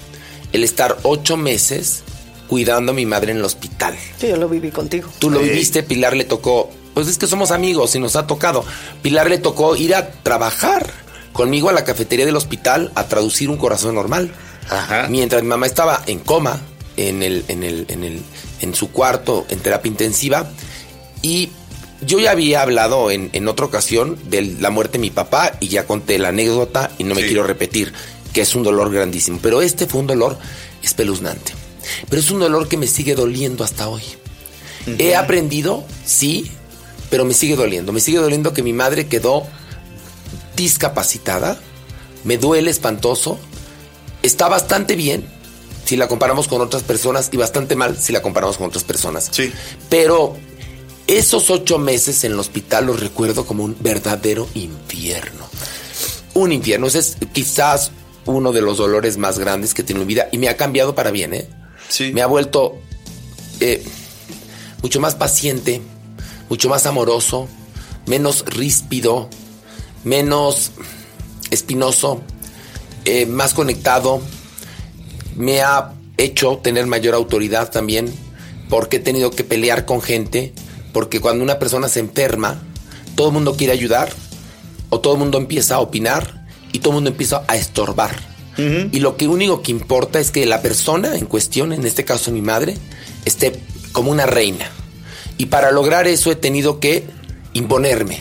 El 0.53 0.65
estar 0.65 0.97
ocho 1.03 1.37
meses 1.37 2.03
cuidando 2.49 2.93
a 2.93 2.95
mi 2.95 3.07
madre 3.07 3.33
en 3.33 3.39
el 3.39 3.45
hospital. 3.45 3.97
Sí, 4.21 4.29
yo 4.29 4.37
lo 4.37 4.49
viví 4.49 4.71
contigo. 4.71 5.09
Tú 5.19 5.31
lo 5.31 5.41
Sí. 5.41 5.47
viviste, 5.51 5.83
Pilar 5.83 6.17
le 6.17 6.25
tocó. 6.25 6.71
Pues 6.95 7.09
es 7.09 7.19
que 7.19 7.27
somos 7.27 7.51
amigos 7.51 7.95
y 7.95 7.99
nos 8.01 8.17
ha 8.17 8.27
tocado. 8.27 8.65
Pilar 9.03 9.29
le 9.29 9.39
tocó 9.39 9.77
ir 9.77 9.95
a 9.95 10.09
trabajar 10.23 10.91
conmigo 11.33 11.69
a 11.69 11.73
la 11.73 11.85
cafetería 11.85 12.25
del 12.25 12.37
hospital 12.37 12.91
a 12.95 13.05
traducir 13.09 13.51
un 13.51 13.59
corazón 13.59 13.95
normal. 13.97 14.31
Ajá. 14.69 15.07
Mientras 15.09 15.43
mi 15.43 15.49
mamá 15.49 15.67
estaba 15.67 16.03
en 16.07 16.19
coma, 16.21 16.61
en 16.97 17.23
el, 17.23 17.45
en 17.49 17.63
el, 17.63 17.87
en 17.89 18.05
el, 18.05 18.23
en 18.61 18.75
su 18.75 18.91
cuarto, 18.91 19.47
en 19.49 19.61
terapia 19.61 19.89
intensiva. 19.91 20.51
Y 21.23 21.51
yo 22.03 22.19
ya 22.19 22.31
había 22.33 22.63
hablado 22.63 23.11
en, 23.11 23.31
en 23.33 23.49
otra 23.49 23.67
ocasión 23.67 24.19
de 24.29 24.43
la 24.43 24.71
muerte 24.71 24.93
de 24.95 24.99
mi 25.01 25.11
papá 25.11 25.53
y 25.61 25.69
ya 25.69 25.87
conté 25.87 26.19
la 26.19 26.29
anécdota 26.29 26.91
y 26.99 27.05
no 27.05 27.15
me 27.15 27.23
Sí. 27.23 27.29
quiero 27.29 27.43
repetir, 27.45 27.93
que 28.33 28.43
es 28.43 28.55
un 28.55 28.63
dolor 28.63 28.93
grandísimo. 28.93 29.39
Pero 29.43 29.63
este 29.63 29.87
fue 29.87 30.01
un 30.01 30.07
dolor 30.07 30.39
espeluznante. 30.83 31.53
Pero 32.09 32.21
es 32.21 32.31
un 32.31 32.41
dolor 32.41 32.69
que 32.69 32.77
me 32.77 32.87
sigue 32.87 33.15
doliendo 33.15 33.63
hasta 33.65 33.89
hoy. 33.89 34.03
He 34.99 35.17
aprendido, 35.17 35.85
sí, 36.05 36.51
pero 37.11 37.25
me 37.25 37.35
sigue 37.35 37.57
doliendo. 37.57 37.93
Me 37.93 38.01
sigue 38.01 38.19
doliendo 38.19 38.53
que 38.53 38.63
mi 38.63 38.73
madre 38.73 39.07
quedó 39.07 39.45
discapacitada. 40.57 41.59
Me 42.25 42.39
duele 42.39 42.71
espantoso. 42.71 43.39
Está 44.27 44.49
bastante 44.49 44.97
bien 44.97 45.25
si 45.85 45.97
la 45.97 46.09
comparamos 46.09 46.49
con 46.49 46.61
otras 46.61 46.83
personas 46.83 47.29
y 47.31 47.37
bastante 47.37 47.77
mal 47.77 47.97
si 47.97 48.13
la 48.13 48.23
comparamos 48.23 48.57
con 48.57 48.67
otras 48.67 48.83
personas. 48.83 49.29
Sí. 49.31 49.53
Pero 49.89 50.37
esos 51.07 51.49
ocho 51.49 51.79
meses 51.79 52.25
en 52.25 52.33
el 52.33 52.41
hospital 52.41 52.87
los 52.87 52.99
recuerdo 52.99 53.47
como 53.47 53.63
un 53.63 53.77
verdadero 53.79 54.49
infierno. 54.55 55.49
Un 56.35 56.51
infierno. 56.51 56.89
Ese 56.89 56.99
es 56.99 57.17
quizás 57.33 57.93
uno 58.25 58.51
de 58.51 58.63
los 58.63 58.79
dolores 58.79 59.17
más 59.17 59.39
grandes 59.39 59.75
que 59.75 59.85
tiene 59.85 60.01
mi 60.01 60.07
vida 60.07 60.29
y 60.33 60.39
me 60.39 60.49
ha 60.49 60.57
cambiado 60.57 60.97
para 60.97 61.13
bien, 61.13 61.33
¿eh? 61.33 61.49
Sí. 61.89 62.11
Me 62.13 62.21
ha 62.21 62.27
vuelto 62.27 62.81
eh, 63.61 63.85
mucho 64.83 64.99
más 64.99 65.15
paciente, 65.15 65.81
mucho 66.49 66.69
más 66.69 66.85
amoroso, 66.87 67.49
menos 68.07 68.45
ríspido, 68.45 69.31
menos 70.03 70.73
espinoso, 71.53 72.23
eh, 73.07 73.25
más 73.25 73.55
conectado. 73.55 74.21
Me 75.35 75.63
ha 75.63 75.95
hecho 76.19 76.59
tener 76.59 76.87
mayor 76.87 77.15
autoridad 77.15 77.71
también, 77.71 78.13
porque 78.69 78.99
he 78.99 79.01
tenido 79.01 79.31
que 79.31 79.45
pelear 79.45 79.87
con 79.87 80.03
gente, 80.03 80.53
porque 80.93 81.21
cuando 81.21 81.43
una 81.43 81.59
persona 81.59 81.89
se 81.89 82.01
enferma, 82.01 82.63
todo 83.15 83.29
el 83.29 83.33
mundo 83.33 83.57
quiere 83.57 83.73
ayudar, 83.73 84.13
o 84.91 85.01
todo 85.01 85.15
el 85.15 85.19
mundo 85.19 85.39
empieza 85.39 85.77
a 85.77 85.81
opinar, 85.81 86.47
y 86.73 86.81
todo 86.81 86.91
el 86.91 86.97
mundo 86.97 87.11
empieza 87.11 87.43
a 87.49 87.57
estorbar. 87.57 88.37
Y 88.59 89.01
lo 89.01 89.19
que 89.19 89.29
único 89.29 89.61
que 89.61 89.71
importa 89.71 90.19
es 90.19 90.31
que 90.31 90.47
la 90.47 90.63
persona 90.63 91.15
en 91.17 91.27
cuestión, 91.27 91.75
en 91.75 91.85
este 91.87 92.07
caso 92.07 92.31
mi 92.33 92.41
madre, 92.41 92.77
esté 93.27 93.53
como 93.93 94.11
una 94.11 94.25
reina. 94.25 94.71
Y 95.37 95.47
para 95.47 95.71
lograr 95.73 96.07
eso 96.07 96.31
he 96.31 96.37
tenido 96.37 96.81
que 96.81 97.05
imponerme. 97.53 98.21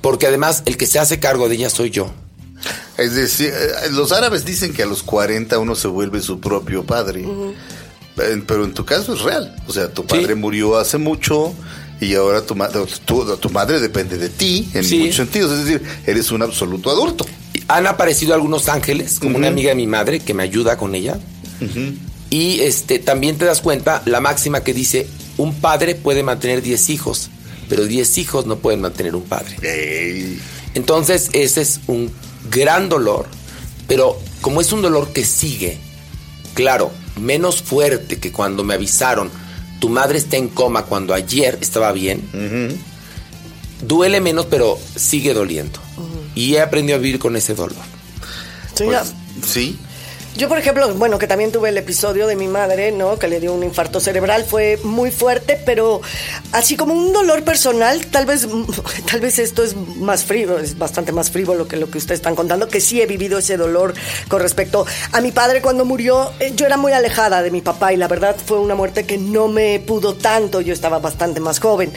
Porque 0.00 0.26
además 0.26 0.62
el 0.64 0.78
que 0.78 0.86
se 0.86 0.98
hace 0.98 1.20
cargo 1.20 1.48
de 1.50 1.56
ella 1.56 1.68
soy 1.68 1.90
yo. 1.90 2.10
Es 2.96 3.14
decir, 3.14 3.52
eh, 3.54 3.90
los 3.92 4.12
árabes 4.12 4.44
dicen 4.44 4.72
que 4.72 4.82
a 4.82 4.86
los 4.86 5.02
40 5.02 5.58
uno 5.58 5.74
se 5.74 5.88
vuelve 5.88 6.20
su 6.20 6.40
propio 6.40 6.84
padre. 6.84 7.24
Pero 8.16 8.64
en 8.64 8.72
tu 8.74 8.84
caso 8.84 9.14
es 9.14 9.22
real. 9.22 9.54
O 9.66 9.72
sea, 9.72 9.88
tu 9.92 10.06
padre 10.06 10.28
Sí. 10.28 10.34
murió 10.34 10.76
hace 10.78 10.98
mucho 10.98 11.52
y 12.00 12.14
ahora 12.14 12.42
tu, 12.42 12.54
ma- 12.54 12.68
tu, 12.68 12.86
tu 13.36 13.50
madre 13.50 13.80
depende 13.80 14.16
de 14.18 14.28
ti 14.28 14.68
en 14.74 14.84
Sí. 14.84 14.98
muchos 14.98 15.16
sentidos. 15.16 15.52
Es 15.58 15.64
decir, 15.64 15.82
eres 16.06 16.30
un 16.30 16.42
absoluto 16.42 16.90
adulto. 16.90 17.26
Han 17.68 17.86
aparecido 17.86 18.34
algunos 18.34 18.68
ángeles, 18.68 19.18
como 19.18 19.36
una 19.38 19.48
amiga 19.48 19.70
de 19.70 19.74
mi 19.76 19.86
madre 19.86 20.20
que 20.20 20.34
me 20.34 20.42
ayuda 20.44 20.76
con 20.76 20.94
ella. 20.94 21.18
Y 22.30 22.60
este 22.60 22.98
también 22.98 23.36
te 23.38 23.44
das 23.46 23.60
cuenta 23.60 24.02
la 24.06 24.20
máxima 24.20 24.62
que 24.62 24.74
dice, 24.74 25.06
un 25.36 25.54
padre 25.60 25.94
puede 25.94 26.22
mantener 26.22 26.62
10 26.62 26.90
hijos, 26.90 27.30
pero 27.68 27.84
10 27.84 28.18
hijos 28.18 28.46
no 28.46 28.56
pueden 28.58 28.80
mantener 28.80 29.14
un 29.16 29.22
padre. 29.22 29.56
Entonces, 30.74 31.30
ese 31.32 31.62
es 31.62 31.80
un 31.86 32.10
gran 32.50 32.88
dolor, 32.88 33.26
pero 33.86 34.18
como 34.40 34.60
es 34.60 34.72
un 34.72 34.82
dolor 34.82 35.12
que 35.12 35.24
sigue, 35.24 35.78
claro, 36.54 36.90
menos 37.20 37.62
fuerte 37.62 38.18
que 38.18 38.32
cuando 38.32 38.64
me 38.64 38.74
avisaron, 38.74 39.30
tu 39.80 39.88
madre 39.88 40.18
está 40.18 40.36
en 40.36 40.48
coma 40.48 40.84
cuando 40.84 41.14
ayer 41.14 41.58
estaba 41.60 41.92
bien, 41.92 42.22
duele 43.82 44.20
menos, 44.20 44.46
pero 44.46 44.78
sigue 44.96 45.34
doliendo. 45.34 45.78
Y 46.34 46.54
he 46.54 46.60
aprendido 46.60 46.96
a 46.96 47.00
vivir 47.00 47.18
con 47.18 47.36
ese 47.36 47.54
dolor. 47.54 47.76
Sí, 48.74 48.84
Pues, 48.84 48.90
ya. 48.90 49.04
sí. 49.46 49.78
Yo, 50.36 50.48
por 50.48 50.58
ejemplo, 50.58 50.92
bueno, 50.94 51.16
que 51.18 51.28
también 51.28 51.52
tuve 51.52 51.68
el 51.68 51.78
episodio 51.78 52.26
de 52.26 52.34
mi 52.34 52.48
madre, 52.48 52.90
¿no? 52.90 53.20
Que 53.20 53.28
le 53.28 53.38
dio 53.38 53.54
un 53.54 53.62
infarto 53.62 54.00
cerebral, 54.00 54.44
fue 54.44 54.80
muy 54.82 55.12
fuerte, 55.12 55.60
pero 55.64 56.00
así 56.50 56.76
como 56.76 56.92
un 56.92 57.12
dolor 57.12 57.44
personal, 57.44 58.04
tal 58.06 58.26
vez, 58.26 58.48
tal 59.10 59.20
vez 59.20 59.38
esto 59.38 59.62
es 59.62 59.76
más 59.76 60.24
frívolo, 60.24 60.58
es 60.58 60.76
bastante 60.76 61.12
más 61.12 61.30
frívolo 61.30 61.68
que 61.68 61.76
lo 61.76 61.88
que 61.88 61.98
ustedes 61.98 62.18
están 62.18 62.34
contando, 62.34 62.66
que 62.66 62.80
sí 62.80 63.00
he 63.00 63.06
vivido 63.06 63.38
ese 63.38 63.56
dolor 63.56 63.94
con 64.26 64.40
respecto 64.40 64.84
a 65.12 65.20
mi 65.20 65.30
padre 65.30 65.62
cuando 65.62 65.84
murió. 65.84 66.32
eh, 66.40 66.52
Yo 66.56 66.66
era 66.66 66.76
muy 66.76 66.90
alejada 66.92 67.40
de 67.40 67.52
mi 67.52 67.60
papá 67.60 67.92
y 67.92 67.96
la 67.96 68.08
verdad 68.08 68.34
fue 68.44 68.58
una 68.58 68.74
muerte 68.74 69.06
que 69.06 69.18
no 69.18 69.46
me 69.46 69.78
pudo 69.78 70.14
tanto, 70.14 70.60
yo 70.60 70.72
estaba 70.72 70.98
bastante 70.98 71.38
más 71.38 71.60
joven. 71.60 71.92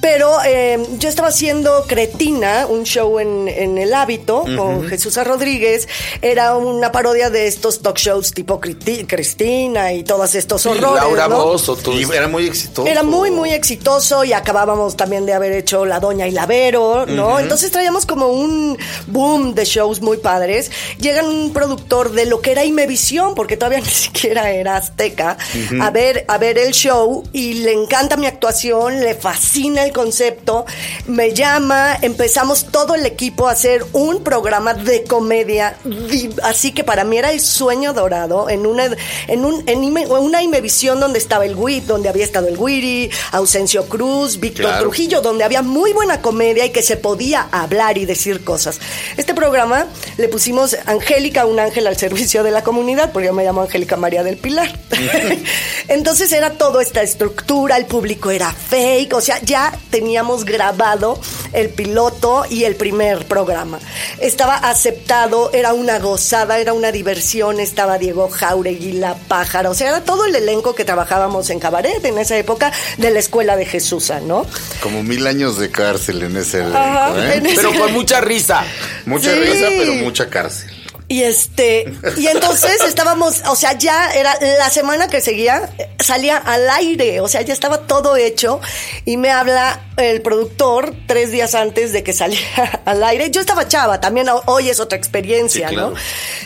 Pero 0.00 0.32
eh, 0.46 0.78
yo 0.98 1.08
estaba 1.08 1.28
haciendo 1.28 1.84
Cretina, 1.86 2.66
un 2.68 2.84
show 2.84 3.18
en, 3.18 3.48
en 3.48 3.78
El 3.78 3.92
Hábito 3.94 4.44
con 4.56 4.88
Jesús. 4.88 5.16
Rodríguez. 5.24 5.88
Era 6.22 6.56
una 6.56 6.92
parodia 6.92 7.30
de 7.30 7.46
estos 7.46 7.82
talk 7.82 7.98
shows 7.98 8.32
tipo 8.32 8.60
Cristi- 8.60 9.06
Cristina 9.06 9.92
y 9.92 10.02
todos 10.02 10.34
estos 10.34 10.64
horrores. 10.66 11.02
Laura 11.02 11.28
¿no? 11.28 11.44
Bozo, 11.44 11.76
todo 11.76 11.94
Y 11.94 12.04
era 12.04 12.28
muy 12.28 12.46
exitoso. 12.46 12.88
Era 12.88 13.02
muy, 13.02 13.30
muy 13.30 13.50
exitoso 13.50 14.24
y 14.24 14.32
acabábamos 14.32 14.96
también 14.96 15.26
de 15.26 15.34
haber 15.34 15.52
hecho 15.52 15.84
La 15.84 16.00
Doña 16.00 16.26
y 16.26 16.30
Lavero, 16.30 17.06
¿no? 17.06 17.38
Entonces 17.38 17.70
traíamos 17.70 18.06
como 18.06 18.28
un 18.28 18.78
boom 19.08 19.54
de 19.54 19.64
shows 19.64 20.00
muy 20.00 20.16
padres. 20.18 20.70
Llega 20.98 21.22
un 21.22 21.52
productor 21.52 22.12
de 22.12 22.26
lo 22.26 22.40
que 22.40 22.52
era 22.52 22.64
Imevisión, 22.64 23.34
porque 23.34 23.56
todavía 23.56 23.80
ni 23.84 23.90
siquiera 23.90 24.50
era 24.50 24.76
Azteca, 24.76 25.36
a, 25.80 25.90
ver, 25.90 26.24
a 26.28 26.38
ver 26.38 26.56
el 26.58 26.72
show 26.72 27.24
y 27.32 27.54
le 27.54 27.72
encanta 27.72 28.16
mi 28.16 28.26
actuación, 28.26 29.00
le 29.00 29.14
fascina 29.14 29.84
el 29.84 29.89
concepto, 29.92 30.64
me 31.06 31.32
llama, 31.34 31.96
empezamos 32.02 32.66
todo 32.70 32.94
el 32.94 33.06
equipo 33.06 33.48
a 33.48 33.52
hacer 33.52 33.84
un 33.92 34.22
programa 34.22 34.74
de 34.74 35.04
comedia, 35.04 35.76
di- 35.84 36.30
así 36.42 36.72
que 36.72 36.84
para 36.84 37.04
mí 37.04 37.18
era 37.18 37.30
el 37.32 37.40
sueño 37.40 37.92
dorado 37.92 38.48
en 38.48 38.66
una, 38.66 38.88
en 39.28 39.44
un, 39.44 39.62
en 39.66 39.80
una 40.10 40.42
Imevisión 40.42 41.00
donde 41.00 41.18
estaba 41.18 41.44
el 41.46 41.54
WIP, 41.54 41.84
donde 41.86 42.08
había 42.08 42.24
estado 42.24 42.48
el 42.48 42.56
Wiri, 42.58 43.10
Ausencio 43.32 43.86
Cruz, 43.88 44.38
Víctor 44.38 44.66
Claro. 44.66 44.82
Trujillo, 44.82 45.20
donde 45.20 45.44
había 45.44 45.62
muy 45.62 45.92
buena 45.92 46.20
comedia 46.20 46.64
y 46.66 46.70
que 46.70 46.82
se 46.82 46.96
podía 46.96 47.48
hablar 47.52 47.98
y 47.98 48.04
decir 48.04 48.44
cosas. 48.44 48.78
Este 49.16 49.34
programa 49.34 49.86
le 50.18 50.28
pusimos 50.28 50.76
Angélica, 50.86 51.46
un 51.46 51.58
ángel 51.60 51.86
al 51.86 51.96
servicio 51.96 52.42
de 52.42 52.50
la 52.50 52.62
comunidad, 52.62 53.12
porque 53.12 53.26
yo 53.26 53.32
me 53.32 53.44
llamo 53.44 53.62
Angélica 53.62 53.96
María 53.96 54.22
del 54.22 54.36
Pilar. 54.36 54.70
Entonces 55.88 56.32
era 56.32 56.50
toda 56.52 56.82
esta 56.82 57.02
estructura, 57.02 57.76
el 57.76 57.86
público 57.86 58.30
era 58.30 58.50
fake, 58.52 59.14
o 59.14 59.20
sea, 59.20 59.40
ya 59.42 59.72
teníamos 59.90 60.44
grabado 60.44 61.18
el 61.52 61.68
piloto 61.70 62.44
y 62.48 62.64
el 62.64 62.76
primer 62.76 63.26
programa. 63.26 63.78
Estaba 64.20 64.54
aceptado, 64.56 65.50
era 65.52 65.72
una 65.72 65.98
gozada, 65.98 66.58
era 66.58 66.72
una 66.72 66.92
diversión, 66.92 67.58
estaba 67.60 67.98
Diego 67.98 68.28
Jauregui, 68.28 68.92
La 68.92 69.14
Pájara, 69.14 69.70
o 69.70 69.74
sea, 69.74 69.88
era 69.88 70.04
todo 70.04 70.24
el 70.26 70.34
elenco 70.36 70.74
que 70.74 70.84
trabajábamos 70.84 71.50
en 71.50 71.58
cabaret 71.58 72.04
en 72.04 72.18
esa 72.18 72.36
época 72.36 72.72
de 72.98 73.10
la 73.10 73.18
escuela 73.18 73.56
de 73.56 73.66
Jesús, 73.66 74.12
¿no? 74.24 74.46
Como 74.82 75.02
mil 75.02 75.26
años 75.26 75.58
de 75.58 75.70
cárcel 75.70 76.22
en 76.22 76.36
ese 76.36 76.58
elenco, 76.58 76.78
Ajá, 76.78 77.18
¿eh? 77.18 77.36
en 77.38 77.46
ese- 77.46 77.56
Pero 77.56 77.72
con 77.78 77.92
mucha 78.00 78.20
risa. 78.20 78.64
Mucha 79.06 79.32
Sí. 79.34 79.40
risa, 79.40 79.66
pero 79.78 79.94
mucha 79.94 80.28
cárcel. 80.28 80.70
Y 81.12 81.24
este, 81.24 81.92
y 82.18 82.28
entonces 82.28 82.80
estábamos, 82.86 83.42
o 83.48 83.56
sea, 83.56 83.76
ya 83.76 84.12
era 84.12 84.32
la 84.40 84.70
semana 84.70 85.08
que 85.08 85.20
seguía, 85.20 85.68
salía 85.98 86.36
al 86.36 86.70
aire, 86.70 87.18
o 87.20 87.26
sea, 87.26 87.42
ya 87.42 87.52
estaba 87.52 87.88
todo 87.88 88.14
hecho 88.16 88.60
y 89.04 89.16
me 89.16 89.32
habla 89.32 89.88
el 89.96 90.22
productor 90.22 90.94
tres 91.08 91.32
días 91.32 91.56
antes 91.56 91.92
de 91.92 92.04
que 92.04 92.12
saliera 92.12 92.80
al 92.84 93.02
aire. 93.02 93.28
Yo 93.32 93.40
estaba 93.40 93.66
chava, 93.66 94.00
también 94.00 94.28
ho- 94.28 94.44
hoy 94.46 94.68
es 94.70 94.78
otra 94.78 94.96
experiencia, 94.96 95.68
Sí, 95.68 95.74
claro. 95.74 95.90
¿no? 95.90 95.96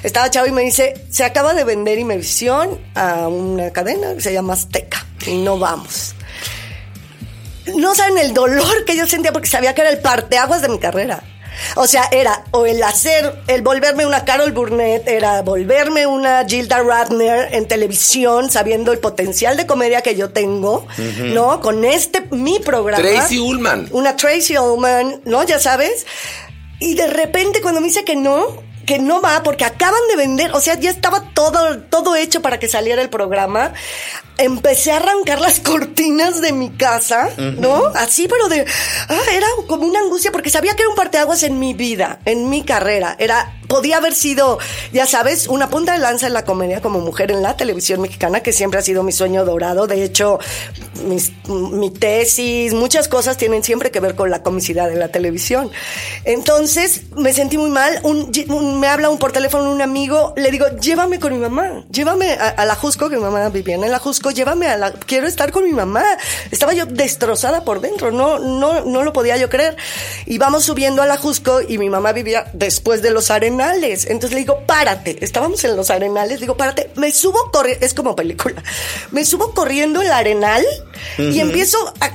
Estaba 0.02 0.30
chava 0.30 0.48
y 0.48 0.52
me 0.52 0.62
dice, 0.62 0.94
se 1.10 1.24
acaba 1.24 1.52
de 1.52 1.64
vender 1.64 1.98
Imevisión 1.98 2.80
a 2.94 3.28
una 3.28 3.70
cadena 3.70 4.14
que 4.14 4.22
se 4.22 4.32
llama 4.32 4.54
Azteca 4.54 5.04
y 5.26 5.34
no 5.42 5.58
vamos. 5.58 6.14
No 7.76 7.94
saben 7.94 8.16
el 8.16 8.32
dolor 8.32 8.86
que 8.86 8.96
yo 8.96 9.06
sentía 9.06 9.30
porque 9.30 9.48
sabía 9.48 9.74
que 9.74 9.82
era 9.82 9.90
el 9.90 9.98
parteaguas 9.98 10.62
de 10.62 10.70
mi 10.70 10.78
carrera. 10.78 11.22
O 11.76 11.86
sea, 11.86 12.08
era 12.12 12.44
o 12.52 12.66
el 12.66 12.82
hacer, 12.82 13.42
el 13.48 13.62
volverme 13.62 14.06
una 14.06 14.24
Carol 14.24 14.52
Burnett, 14.52 15.08
era 15.08 15.42
volverme 15.42 16.06
una 16.06 16.44
Gilda 16.46 16.82
Radner 16.82 17.52
en 17.52 17.66
televisión, 17.66 18.50
sabiendo 18.50 18.92
el 18.92 18.98
potencial 18.98 19.56
de 19.56 19.66
comedia 19.66 20.02
que 20.02 20.14
yo 20.14 20.30
tengo, 20.30 20.86
¿no? 21.32 21.60
Con 21.60 21.84
este, 21.84 22.22
mi 22.30 22.60
programa. 22.60 23.02
Tracy 23.02 23.38
Ullman. 23.38 23.88
Una 23.90 24.16
Tracy 24.16 24.56
Ullman, 24.56 25.20
¿no? 25.24 25.42
Ya 25.44 25.58
sabes. 25.58 26.06
Y 26.78 26.94
de 26.94 27.06
repente 27.06 27.60
cuando 27.60 27.80
me 27.80 27.88
dice 27.88 28.04
que 28.04 28.16
no, 28.16 28.62
que 28.86 28.98
no 28.98 29.20
va 29.20 29.42
porque 29.42 29.64
acaban 29.64 30.00
de 30.10 30.16
vender, 30.16 30.52
o 30.52 30.60
sea, 30.60 30.78
ya 30.78 30.90
estaba 30.90 31.30
todo, 31.34 31.80
todo 31.80 32.16
hecho 32.16 32.42
para 32.42 32.58
que 32.58 32.68
saliera 32.68 33.02
el 33.02 33.10
programa. 33.10 33.72
Empecé 34.36 34.92
a 34.92 34.96
arrancar 34.96 35.40
las 35.40 35.60
cortinas 35.60 36.40
de 36.40 36.52
mi 36.52 36.70
casa, 36.70 37.30
¿no? 37.36 37.86
Así, 37.94 38.28
pero 38.28 38.48
de, 38.48 38.64
ah, 39.08 39.20
era 39.32 39.46
como 39.66 39.86
una 39.86 40.00
angustia 40.00 40.32
porque 40.32 40.50
sabía 40.50 40.74
que 40.74 40.82
era 40.82 40.90
un 40.90 40.96
parteaguas 40.96 41.42
en 41.42 41.58
mi 41.58 41.74
vida, 41.74 42.18
en 42.24 42.50
mi 42.50 42.62
carrera. 42.62 43.16
Era, 43.18 43.52
podía 43.68 43.98
haber 43.98 44.14
sido, 44.14 44.58
ya 44.92 45.06
sabes, 45.06 45.48
una 45.48 45.68
punta 45.70 45.92
de 45.92 45.98
lanza 45.98 46.26
en 46.26 46.32
la 46.34 46.44
comedia 46.44 46.80
como 46.80 47.00
mujer 47.00 47.30
en 47.30 47.42
la 47.42 47.56
televisión 47.56 48.00
mexicana, 48.00 48.40
que 48.42 48.52
siempre 48.52 48.78
ha 48.80 48.82
sido 48.82 49.02
mi 49.02 49.12
sueño 49.12 49.44
dorado. 49.44 49.86
De 49.86 50.02
hecho, 50.04 50.38
mis- 51.06 51.32
mi 51.48 51.90
tesis, 51.90 52.72
muchas 52.74 53.08
cosas 53.08 53.36
tienen 53.36 53.62
siempre 53.64 53.90
que 53.90 54.00
ver 54.00 54.14
con 54.14 54.30
la 54.30 54.42
comicidad 54.42 54.88
de 54.88 54.96
la 54.96 55.08
televisión. 55.08 55.70
Entonces, 56.24 57.02
me 57.16 57.32
sentí 57.32 57.58
muy 57.58 57.70
mal. 57.70 58.00
Un- 58.02 58.30
un- 58.48 58.80
me 58.80 58.88
habla 58.88 59.08
un 59.10 59.18
por 59.18 59.32
teléfono 59.32 59.70
un 59.70 59.82
amigo, 59.82 60.32
le 60.36 60.50
digo, 60.50 60.66
llévame 60.80 61.18
con 61.20 61.32
mi 61.32 61.38
mamá, 61.38 61.84
llévame 61.90 62.32
a, 62.32 62.48
a 62.48 62.64
la 62.64 62.74
Jusco, 62.74 63.08
que 63.08 63.16
mi 63.16 63.22
mamá 63.22 63.48
vivía 63.48 63.74
en 63.74 63.90
la 63.90 63.98
Jusco, 63.98 64.30
llévame 64.30 64.66
a 64.68 64.76
la, 64.76 64.92
quiero 64.92 65.26
estar 65.26 65.52
con 65.52 65.64
mi 65.64 65.72
mamá. 65.72 66.02
Estaba 66.50 66.72
yo 66.72 66.86
destrozada 66.86 67.64
por 67.64 67.80
dentro, 67.80 68.10
no, 68.10 68.38
no, 68.38 68.84
no 68.84 69.02
lo 69.02 69.12
podía 69.12 69.36
yo 69.36 69.48
creer. 69.50 69.76
Y 70.26 70.38
vamos 70.38 70.64
subiendo 70.64 71.02
a 71.02 71.06
la 71.06 71.16
Jusco 71.16 71.60
y 71.60 71.78
mi 71.78 71.88
mamá 71.90 72.12
vivía 72.12 72.46
después 72.52 73.02
de 73.02 73.10
los 73.10 73.30
arenales. 73.60 74.06
Entonces 74.06 74.32
le 74.32 74.40
digo, 74.40 74.60
párate. 74.66 75.18
Estábamos 75.24 75.62
en 75.64 75.76
los 75.76 75.90
arenales, 75.90 76.40
digo, 76.40 76.56
párate. 76.56 76.90
Me 76.96 77.12
subo 77.12 77.50
corriendo, 77.52 77.84
es 77.84 77.94
como 77.94 78.16
película. 78.16 78.62
Me 79.10 79.24
subo 79.24 79.52
corriendo 79.52 80.02
el 80.02 80.12
arenal 80.12 80.64
y 81.18 81.40
empiezo 81.40 81.78
a 82.00 82.10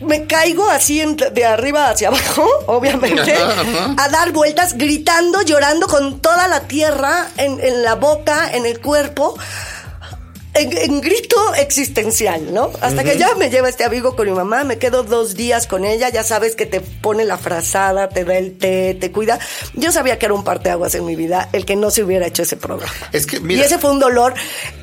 me 0.00 0.26
caigo 0.26 0.68
así 0.68 1.02
de 1.32 1.44
arriba 1.46 1.88
hacia 1.88 2.08
abajo, 2.08 2.46
obviamente, 2.66 3.34
a 3.34 4.08
dar 4.08 4.32
vueltas, 4.32 4.76
gritando, 4.76 5.40
llorando 5.42 5.86
con 5.86 6.20
toda 6.20 6.46
la 6.48 6.60
tierra 6.60 7.28
en, 7.38 7.58
en 7.60 7.82
la 7.82 7.94
boca, 7.94 8.50
en 8.52 8.66
el 8.66 8.80
cuerpo. 8.80 9.34
En, 10.54 10.76
en 10.76 11.00
grito 11.00 11.36
existencial, 11.56 12.54
¿no? 12.54 12.70
Hasta 12.80 13.02
que 13.02 13.18
ya 13.18 13.34
me 13.34 13.50
lleva 13.50 13.68
este 13.68 13.82
amigo 13.84 14.14
con 14.14 14.26
mi 14.28 14.32
mamá, 14.32 14.62
me 14.62 14.78
quedo 14.78 15.02
dos 15.02 15.34
días 15.34 15.66
con 15.66 15.84
ella, 15.84 16.08
ya 16.10 16.22
sabes 16.22 16.54
que 16.54 16.64
te 16.64 16.80
pone 16.80 17.24
la 17.24 17.36
frazada, 17.38 18.08
te 18.08 18.24
da 18.24 18.36
el 18.38 18.56
té, 18.56 18.96
te 19.00 19.10
cuida. 19.10 19.40
Yo 19.74 19.90
sabía 19.90 20.16
que 20.18 20.26
era 20.26 20.34
un 20.34 20.44
parteaguas 20.44 20.94
en 20.94 21.04
mi 21.06 21.16
vida 21.16 21.48
el 21.52 21.64
que 21.66 21.74
no 21.74 21.90
se 21.90 22.04
hubiera 22.04 22.26
hecho 22.28 22.42
ese 22.44 22.56
programa. 22.56 22.92
Es 23.12 23.26
que, 23.26 23.40
mira- 23.40 23.62
Y 23.62 23.64
ese 23.64 23.78
fue 23.78 23.90
un 23.90 23.98
dolor, 23.98 24.34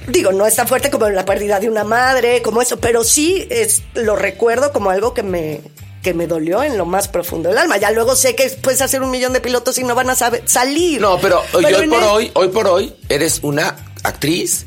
digo, 0.07 0.33
no 0.33 0.45
es 0.45 0.55
tan 0.55 0.67
fuerte 0.67 0.91
como 0.91 1.07
la 1.09 1.23
pérdida 1.23 1.59
de 1.61 1.69
una 1.69 1.85
madre, 1.85 2.41
como 2.41 2.61
eso, 2.61 2.77
pero 2.79 3.03
sí 3.05 3.47
es, 3.49 3.81
lo 3.93 4.17
recuerdo 4.17 4.73
como 4.73 4.89
algo 4.89 5.13
que 5.13 5.23
me 5.23 5.61
que 6.03 6.15
me 6.15 6.25
dolió 6.25 6.63
en 6.63 6.79
lo 6.79 6.85
más 6.87 7.07
profundo 7.07 7.49
del 7.49 7.59
alma. 7.59 7.77
Ya 7.77 7.91
luego 7.91 8.15
sé 8.15 8.33
que 8.35 8.49
puedes 8.49 8.81
hacer 8.81 9.03
un 9.03 9.11
millón 9.11 9.33
de 9.33 9.39
pilotos 9.39 9.77
y 9.77 9.83
no 9.83 9.93
van 9.93 10.09
a 10.09 10.15
saber 10.15 10.41
salir. 10.47 10.99
No, 10.99 11.19
pero, 11.21 11.43
hoy- 11.53 11.61
por 11.61 11.83
el- 11.83 11.93
hoy, 11.93 12.31
hoy 12.33 12.47
por 12.47 12.67
hoy, 12.67 12.95
eres 13.07 13.39
una 13.43 13.75
actriz 14.01 14.65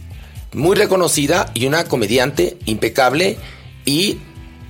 muy 0.54 0.76
reconocida 0.76 1.50
y 1.54 1.66
una 1.66 1.84
comediante 1.84 2.58
impecable 2.64 3.36
y 3.84 4.18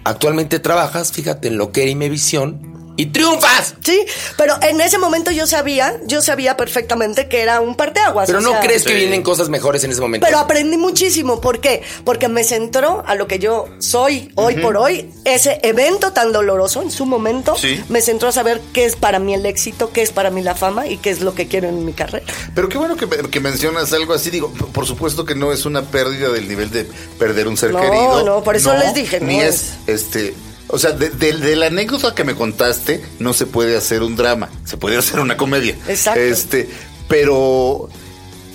actualmente 0.04 0.58
trabajas, 0.58 1.12
fíjate, 1.12 1.48
en 1.48 1.58
lo 1.58 1.72
que 1.72 1.82
era 1.82 1.90
Imevisión 1.90 2.73
y 2.96 3.06
triunfas. 3.06 3.74
Sí, 3.82 4.00
pero 4.36 4.54
en 4.62 4.80
ese 4.80 4.98
momento 4.98 5.30
yo 5.30 5.46
sabía, 5.46 5.98
yo 6.06 6.22
sabía 6.22 6.56
perfectamente 6.56 7.28
que 7.28 7.40
era 7.42 7.60
un 7.60 7.74
parteaguas. 7.74 8.26
Pero 8.26 8.38
o 8.38 8.42
no 8.42 8.50
sea, 8.50 8.60
crees 8.60 8.84
que 8.84 8.94
vienen 8.94 9.22
cosas 9.22 9.48
mejores 9.48 9.82
en 9.84 9.90
ese 9.92 10.00
momento. 10.00 10.26
Pero 10.26 10.38
aprendí 10.38 10.76
muchísimo. 10.76 11.40
¿Por 11.40 11.60
qué? 11.60 11.82
Porque 12.04 12.28
me 12.28 12.44
centró 12.44 13.02
a 13.06 13.14
lo 13.14 13.26
que 13.26 13.38
yo 13.38 13.66
soy 13.78 14.30
hoy 14.36 14.56
por 14.56 14.76
hoy. 14.76 15.10
Ese 15.24 15.58
evento 15.62 16.12
tan 16.12 16.32
doloroso 16.32 16.82
en 16.82 16.90
su 16.90 17.04
momento 17.06 17.56
Sí. 17.56 17.82
me 17.88 18.00
centró 18.00 18.28
a 18.28 18.32
saber 18.32 18.60
qué 18.72 18.84
es 18.84 18.96
para 18.96 19.18
mí 19.18 19.34
el 19.34 19.44
éxito, 19.46 19.90
qué 19.92 20.02
es 20.02 20.12
para 20.12 20.30
mí 20.30 20.42
la 20.42 20.54
fama 20.54 20.86
y 20.86 20.98
qué 20.98 21.10
es 21.10 21.20
lo 21.20 21.34
que 21.34 21.48
quiero 21.48 21.68
en 21.68 21.84
mi 21.84 21.92
carrera. 21.92 22.24
Pero 22.54 22.68
qué 22.68 22.78
bueno 22.78 22.96
que, 22.96 23.08
que 23.08 23.40
mencionas 23.40 23.92
algo 23.92 24.14
así. 24.14 24.30
Digo, 24.30 24.52
por 24.72 24.86
supuesto 24.86 25.24
que 25.24 25.34
no 25.34 25.52
es 25.52 25.66
una 25.66 25.82
pérdida 25.82 26.28
del 26.30 26.48
nivel 26.48 26.70
de 26.70 26.86
perder 27.18 27.48
un 27.48 27.56
ser 27.56 27.72
No, 27.72 27.80
querido. 27.80 28.22
no, 28.24 28.42
por 28.44 28.56
eso 28.56 28.72
les 28.76 28.94
dije, 28.94 29.20
Ni 29.20 29.38
no 29.38 29.42
es, 29.42 29.74
este. 29.86 30.34
O 30.68 30.78
sea, 30.78 30.92
de, 30.92 31.10
de- 31.10 31.32
de 31.34 31.56
la 31.56 31.66
anécdota 31.66 32.14
que 32.14 32.24
me 32.24 32.34
contaste, 32.34 33.02
no 33.18 33.32
se 33.32 33.46
puede 33.46 33.76
hacer 33.76 34.02
un 34.02 34.16
drama, 34.16 34.48
se 34.64 34.76
puede 34.76 34.96
hacer 34.96 35.20
una 35.20 35.36
comedia. 35.36 35.76
Exacto. 35.88 36.20
Este, 36.20 36.68
pero 37.08 37.88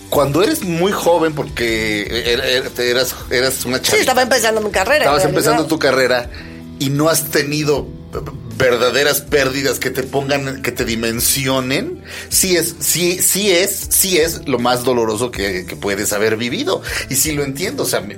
cuando 0.10 0.42
eres 0.44 0.64
muy 0.64 0.92
joven, 0.92 1.34
porque 1.34 2.04
er- 2.36 2.64
er- 2.66 2.80
eras, 2.80 3.16
eras 3.30 3.64
una 3.66 3.78
Sí, 3.78 3.84
chavita, 3.84 4.00
estaba 4.02 4.22
empezando 4.24 4.60
mi 4.62 4.72
carrera. 4.72 5.06
estabas 5.06 5.26
empezando 5.26 5.66
tu 5.68 5.78
carrera 5.80 6.30
y 6.80 6.90
no 6.90 7.10
has 7.10 7.26
tenido 7.30 7.88
verdaderas 8.58 9.22
pérdidas 9.22 9.78
que 9.80 9.90
te 9.92 10.04
pongan, 10.04 10.62
que 10.64 10.72
te 10.72 10.84
dimensionen, 10.84 12.04
sí 12.30 12.58
es, 12.58 12.76
sí, 12.80 13.20
sí 13.22 13.52
es, 13.52 13.72
sí 13.90 14.18
es 14.18 14.48
lo 14.48 14.58
más 14.60 14.84
doloroso 14.84 15.32
que, 15.32 15.66
que 15.66 15.76
puedes 15.76 16.12
haber 16.12 16.36
vivido. 16.36 16.82
Y 17.10 17.16
sí 17.16 17.32
lo 17.34 17.44
entiendo, 17.44 17.84
o 17.84 17.86
sea, 17.86 18.02
me- 18.02 18.18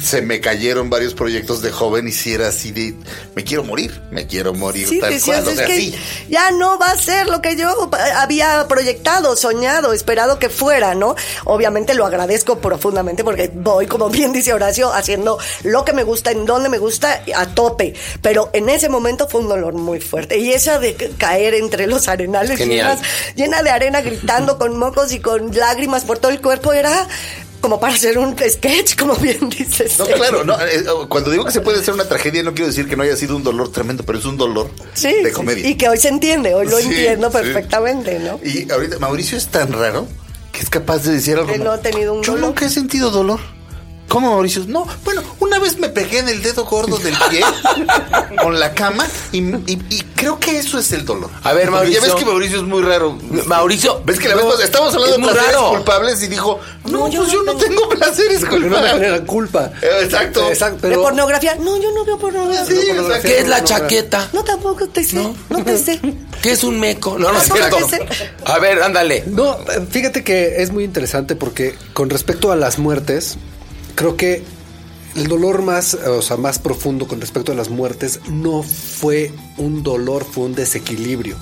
se 0.00 0.22
me 0.22 0.40
cayeron 0.40 0.88
varios 0.90 1.14
proyectos 1.14 1.60
de 1.62 1.70
joven 1.70 2.08
y 2.08 2.12
si 2.12 2.32
era 2.32 2.48
así 2.48 2.72
de, 2.72 2.94
me 3.34 3.44
quiero 3.44 3.64
morir, 3.64 4.00
me 4.10 4.26
quiero 4.26 4.54
morir 4.54 4.88
Sí, 4.88 4.98
tal 4.98 5.10
decías, 5.10 5.40
cual, 5.40 5.48
o 5.48 5.50
es 5.50 5.56
sea, 5.58 5.66
que 5.66 5.76
sí. 5.76 5.94
ya 6.28 6.50
no 6.52 6.78
va 6.78 6.90
a 6.92 6.96
ser 6.96 7.26
lo 7.28 7.42
que 7.42 7.54
yo 7.56 7.90
había 8.16 8.66
proyectado, 8.68 9.36
soñado, 9.36 9.92
esperado 9.92 10.38
que 10.38 10.48
fuera, 10.48 10.94
¿no? 10.94 11.14
Obviamente 11.44 11.94
lo 11.94 12.06
agradezco 12.06 12.58
profundamente 12.60 13.24
porque 13.24 13.50
voy, 13.54 13.86
como 13.86 14.08
bien 14.08 14.32
dice 14.32 14.52
Horacio, 14.54 14.92
haciendo 14.92 15.38
lo 15.64 15.84
que 15.84 15.92
me 15.92 16.02
gusta, 16.02 16.30
en 16.30 16.46
donde 16.46 16.68
me 16.68 16.78
gusta, 16.78 17.22
a 17.36 17.46
tope. 17.46 17.94
Pero 18.22 18.50
en 18.54 18.68
ese 18.70 18.88
momento 18.88 19.28
fue 19.28 19.40
un 19.42 19.48
dolor 19.48 19.74
muy 19.74 20.00
fuerte. 20.00 20.38
Y 20.38 20.52
esa 20.52 20.78
de 20.78 20.94
ca- 20.94 21.06
caer 21.18 21.54
entre 21.54 21.86
los 21.86 22.08
arenales 22.08 22.58
llenas, 22.58 23.00
llena 23.36 23.62
de 23.62 23.70
arena, 23.70 24.00
gritando 24.00 24.58
con 24.58 24.76
mocos 24.78 25.12
y 25.12 25.20
con 25.20 25.54
lágrimas 25.54 26.04
por 26.04 26.18
todo 26.18 26.30
el 26.32 26.40
cuerpo, 26.40 26.72
era 26.72 27.06
como 27.60 27.78
para 27.80 27.94
hacer 27.94 28.18
un 28.18 28.36
sketch, 28.38 28.96
como 28.96 29.14
bien 29.16 29.48
dices. 29.48 29.98
No, 29.98 30.06
claro, 30.06 30.44
no, 30.44 30.54
eh, 30.60 30.84
cuando 31.08 31.30
digo 31.30 31.44
que 31.44 31.52
se 31.52 31.60
puede 31.60 31.80
hacer 31.80 31.94
una 31.94 32.08
tragedia, 32.08 32.42
no 32.42 32.52
quiero 32.54 32.66
decir 32.68 32.88
que 32.88 32.96
no 32.96 33.02
haya 33.02 33.16
sido 33.16 33.36
un 33.36 33.42
dolor 33.42 33.70
tremendo, 33.72 34.04
pero 34.04 34.18
es 34.18 34.24
un 34.24 34.36
dolor 34.36 34.70
Sí, 34.94 35.12
de 35.22 35.28
sí, 35.30 35.32
comedia. 35.34 35.68
y 35.68 35.74
que 35.76 35.88
hoy 35.88 35.98
se 35.98 36.08
entiende, 36.08 36.54
hoy 36.54 36.66
lo 36.68 36.78
Sí, 36.78 36.84
entiendo 36.88 37.28
sí. 37.30 37.36
perfectamente, 37.38 38.18
¿no? 38.20 38.38
Y 38.44 38.70
ahorita 38.70 38.98
Mauricio 38.98 39.36
es 39.38 39.48
tan 39.48 39.72
raro 39.72 40.06
que 40.52 40.60
es 40.60 40.70
capaz 40.70 40.98
de 41.04 41.12
decir 41.12 41.36
algo. 41.36 41.52
Que 41.52 41.58
no 41.58 41.70
ha 41.72 41.80
tenido 41.80 42.14
un 42.14 42.22
Yo 42.22 42.32
dolor". 42.32 42.48
nunca 42.48 42.66
he 42.66 42.70
sentido 42.70 43.10
dolor. 43.10 43.40
¿Cómo 44.08 44.30
Mauricio? 44.30 44.64
No, 44.66 44.86
bueno, 45.04 45.22
una 45.40 45.58
vez 45.58 45.78
me 45.78 45.88
pegué 45.90 46.18
en 46.20 46.28
el 46.28 46.42
dedo 46.42 46.64
gordo 46.64 46.96
del 46.96 47.14
pie 47.30 47.42
con 48.42 48.58
la 48.58 48.72
cama 48.72 49.06
y, 49.32 49.38
y- 49.40 49.82
y 49.90 50.02
creo 50.16 50.40
que 50.40 50.58
eso 50.58 50.78
es 50.78 50.90
el 50.92 51.04
dolor. 51.04 51.30
A 51.44 51.52
ver, 51.52 51.68
Porque 51.70 51.92
Ya 51.92 52.00
Mauricio. 52.00 52.02
ves 52.02 52.14
que 52.14 52.24
Mauricio 52.24 52.56
es 52.58 52.62
muy 52.64 52.82
raro. 52.82 53.18
Mauricio. 53.46 54.00
¿Ves 54.04 54.18
que 54.18 54.28
la 54.28 54.34
no, 54.34 54.38
vez 54.40 54.46
pasada 54.46 54.64
estábamos 54.64 54.94
hablando 54.94 55.16
es 55.16 55.22
de 55.22 55.28
placeres 55.32 55.54
raro. 55.56 55.70
culpables 55.70 56.22
y 56.22 56.26
dijo, 56.28 56.58
no, 56.86 56.90
No, 56.90 57.08
yo 57.08 57.20
pues 57.20 57.32
yo 57.32 57.42
no 57.42 57.52
no 57.52 57.58
tengo 57.58 57.88
placeres 57.90 58.40
Porque 58.40 58.58
no 58.60 58.80
me 58.80 58.88
culpables? 58.90 59.20
culpa. 59.26 59.72
Exacto. 60.02 60.48
Exacto, 60.48 60.88
¿De 60.88 60.96
pornografía? 60.96 61.54
No, 61.56 61.76
yo 61.80 61.90
no 61.92 62.04
veo 62.04 62.18
pornografía. 62.18 62.64
Sí, 62.64 62.80
sea, 63.08 63.20
¿Qué 63.20 63.40
es 63.40 63.48
la 63.48 63.62
chaqueta? 63.62 64.28
no, 64.32 64.42
tampoco 64.42 64.88
te 64.88 65.04
sé. 65.04 65.16
No. 65.16 65.34
No, 65.50 65.64
te 65.64 65.76
sé. 65.78 66.00
¿Qué 66.42 66.52
es 66.52 66.64
un 66.64 66.80
meco? 66.80 67.18
No, 67.18 67.30
no 67.32 67.38
es 67.38 67.44
cierto. 67.52 67.76
A 68.46 68.58
ver, 68.58 68.82
ándale. 68.82 69.24
No, 69.26 69.52
eh, 69.70 69.86
fíjate 69.90 70.24
que 70.24 70.62
es 70.62 70.70
muy 70.72 70.84
interesante 70.84 71.34
porque 71.36 71.74
con 71.92 72.08
respecto 72.10 72.52
a 72.52 72.56
las 72.56 72.78
muertes, 72.78 73.36
creo 73.98 74.16
que 74.16 74.44
el 75.16 75.26
dolor 75.26 75.62
más, 75.62 75.94
o 75.94 76.22
sea, 76.22 76.36
más 76.36 76.60
profundo 76.60 77.08
con 77.08 77.20
respecto 77.20 77.50
a 77.50 77.56
las 77.56 77.68
muertes 77.68 78.20
no 78.30 78.62
fue 78.62 79.32
un 79.56 79.82
dolor, 79.82 80.24
fue 80.24 80.44
un 80.44 80.54
desequilibrio. 80.54 81.36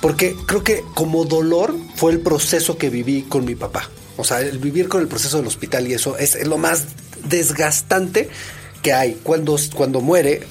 Porque 0.00 0.36
creo 0.46 0.62
que 0.62 0.84
como 0.94 1.24
dolor 1.24 1.74
fue 1.96 2.12
el 2.12 2.20
proceso 2.20 2.78
que 2.78 2.90
viví 2.90 3.22
con 3.22 3.44
mi 3.44 3.56
papá. 3.56 3.90
O 4.16 4.22
sea, 4.22 4.40
el 4.40 4.58
vivir 4.58 4.86
con 4.86 5.00
el 5.00 5.08
proceso 5.08 5.38
del 5.38 5.48
hospital 5.48 5.88
y 5.88 5.94
eso 5.94 6.16
es, 6.16 6.36
es 6.36 6.46
lo 6.46 6.58
más 6.58 6.84
desgastante 7.28 8.28
que 8.80 8.92
hay. 8.92 9.18
Cuando, 9.24 9.58
cuando 9.74 10.00
muere, 10.00 10.46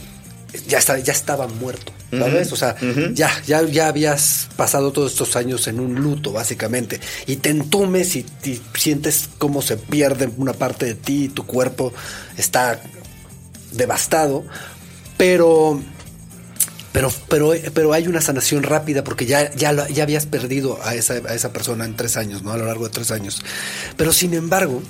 ya, 0.68 0.78
está, 0.78 1.00
ya 1.00 1.14
estaba 1.14 1.48
muerto, 1.48 1.92
¿sabes? 2.12 2.52
O 2.52 2.56
sea, 2.56 2.76
ya, 3.14 3.32
ya, 3.46 3.64
ya 3.64 3.88
habías 3.88 4.50
pasado 4.56 4.92
todos 4.92 5.12
estos 5.12 5.36
años 5.36 5.68
en 5.68 5.80
un 5.80 5.96
luto, 5.96 6.32
básicamente. 6.32 7.00
Y 7.26 7.38
te 7.38 7.50
entumes 7.50 8.16
y, 8.16 8.26
y 8.44 8.62
sientes 8.78 9.30
cómo 9.38 9.62
se 9.62 9.78
pierde 9.78 10.30
una 10.38 10.54
parte 10.54 10.86
de 10.86 10.96
ti, 10.96 11.30
tu 11.30 11.46
cuerpo 11.46 11.94
está 12.38 12.80
devastado. 13.72 14.44
Pero 15.18 15.82
pero, 16.94 17.12
pero, 17.28 17.54
pero 17.74 17.92
hay 17.92 18.08
una 18.08 18.22
sanación 18.22 18.62
rápida 18.62 19.04
porque 19.04 19.26
ya, 19.26 19.52
ya, 19.56 19.88
ya 19.90 20.04
habías 20.04 20.28
perdido 20.28 20.80
a 20.84 20.94
esa, 20.94 21.16
a 21.16 21.34
esa 21.34 21.52
persona 21.52 21.86
en 21.86 21.96
tres 21.96 22.18
años, 22.18 22.44
¿no? 22.44 22.52
A 22.52 22.58
lo 22.58 22.68
largo 22.68 22.86
de 22.86 22.92
tres 22.92 23.10
años. 23.10 23.42
Pero 23.98 24.14
sin 24.14 24.36
embargo, 24.36 24.82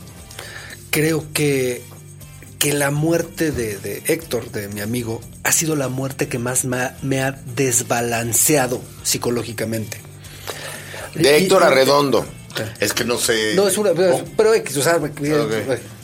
creo 0.91 1.25
que, 1.31 1.81
que 2.63 2.71
la 2.71 2.91
muerte 2.91 3.51
de, 3.51 3.77
de 3.77 4.01
Héctor, 4.07 4.49
de 4.49 4.69
mi 4.69 4.79
amigo, 4.79 5.19
ha 5.43 5.51
sido 5.51 5.75
la 5.75 5.89
muerte 5.89 6.29
que 6.29 6.39
más 6.39 6.63
me 6.63 6.77
ha, 6.77 6.95
me 7.01 7.21
ha 7.21 7.33
desbalanceado 7.57 8.79
psicológicamente. 9.03 9.97
De 11.13 11.35
Héctor 11.39 11.61
y- 11.63 11.65
Arredondo. 11.65 12.25
Es 12.79 12.93
que 12.93 13.03
no 13.03 13.17
sé. 13.17 13.53
No, 13.55 13.67
es 13.67 13.77
una. 13.77 13.89
Oh. 13.91 14.23
Pero 14.37 14.53
X, 14.53 14.77
o 14.77 14.81
sea, 14.81 14.95
Ok. 14.95 15.11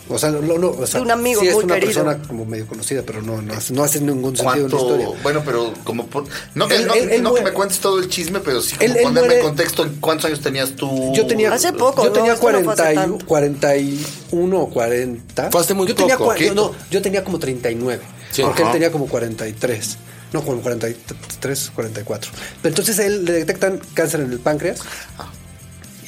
O 0.09 0.17
sea, 0.17 0.29
no, 0.31 0.41
no, 0.57 0.69
o 0.71 0.87
sea, 0.87 0.99
De 0.99 1.05
un 1.05 1.11
amigo 1.11 1.39
sí 1.41 1.47
es 1.47 1.53
muy 1.55 1.63
una 1.65 1.75
querido. 1.75 1.93
persona 2.03 2.27
como 2.27 2.45
medio 2.45 2.67
conocida, 2.67 3.03
pero 3.05 3.21
no, 3.21 3.41
no, 3.41 3.53
hace, 3.53 3.73
no 3.73 3.83
hace 3.83 4.01
ningún 4.01 4.35
sentido 4.35 4.65
en 4.65 4.71
la 4.71 4.77
historia. 4.77 5.07
Bueno, 5.23 5.41
pero 5.45 5.73
como 5.83 6.07
por- 6.07 6.25
no, 6.55 6.67
que, 6.67 6.75
Él- 6.75 6.87
no, 6.87 6.93
él- 6.95 7.09
él 7.11 7.23
no 7.23 7.33
que 7.33 7.41
me 7.43 7.51
cuentes 7.53 7.79
todo 7.79 7.99
el 7.99 8.09
chisme, 8.09 8.39
pero 8.39 8.61
sí 8.61 8.75
como 8.75 8.93
ponerme 8.93 9.19
muere- 9.21 9.37
en 9.39 9.43
contexto 9.45 9.83
en 9.85 9.95
cuántos 9.99 10.25
años 10.25 10.41
tenías 10.41 10.71
tú. 10.75 11.13
Yo 11.15 11.25
tenía, 11.27 11.53
Hace 11.53 11.71
poco, 11.73 12.01
yo 12.03 12.09
¿no? 12.09 12.13
tenía 12.13 12.33
Esto 12.33 12.51
no 12.51 12.59
fue 12.63 12.73
hace 12.73 12.83
40 12.83 12.91
y- 12.93 12.95
tanto. 12.95 13.25
41 13.25 14.59
o 14.61 14.69
40. 14.69 15.51
Fue 15.51 15.61
hace 15.61 15.73
muy 15.73 15.87
yo 15.87 15.95
tenía 15.95 16.17
poco. 16.17 16.31
cua- 16.31 16.35
¿Qué? 16.35 16.47
yo- 16.47 16.55
no, 16.55 16.71
yo 16.91 17.01
tenía 17.01 17.23
como 17.23 17.39
39. 17.39 18.01
Sí. 18.31 18.41
porque 18.43 18.61
Ajá. 18.61 18.71
él 18.71 18.73
tenía 18.73 18.91
como 18.91 19.07
43. 19.07 19.97
No, 20.33 20.43
como 20.43 20.61
43, 20.61 21.71
44. 21.73 22.29
Pero 22.61 22.69
entonces 22.71 22.99
él 22.99 23.25
le 23.25 23.31
detectan 23.31 23.79
cáncer 23.95 24.19
en 24.19 24.31
el 24.31 24.39
páncreas. 24.39 24.79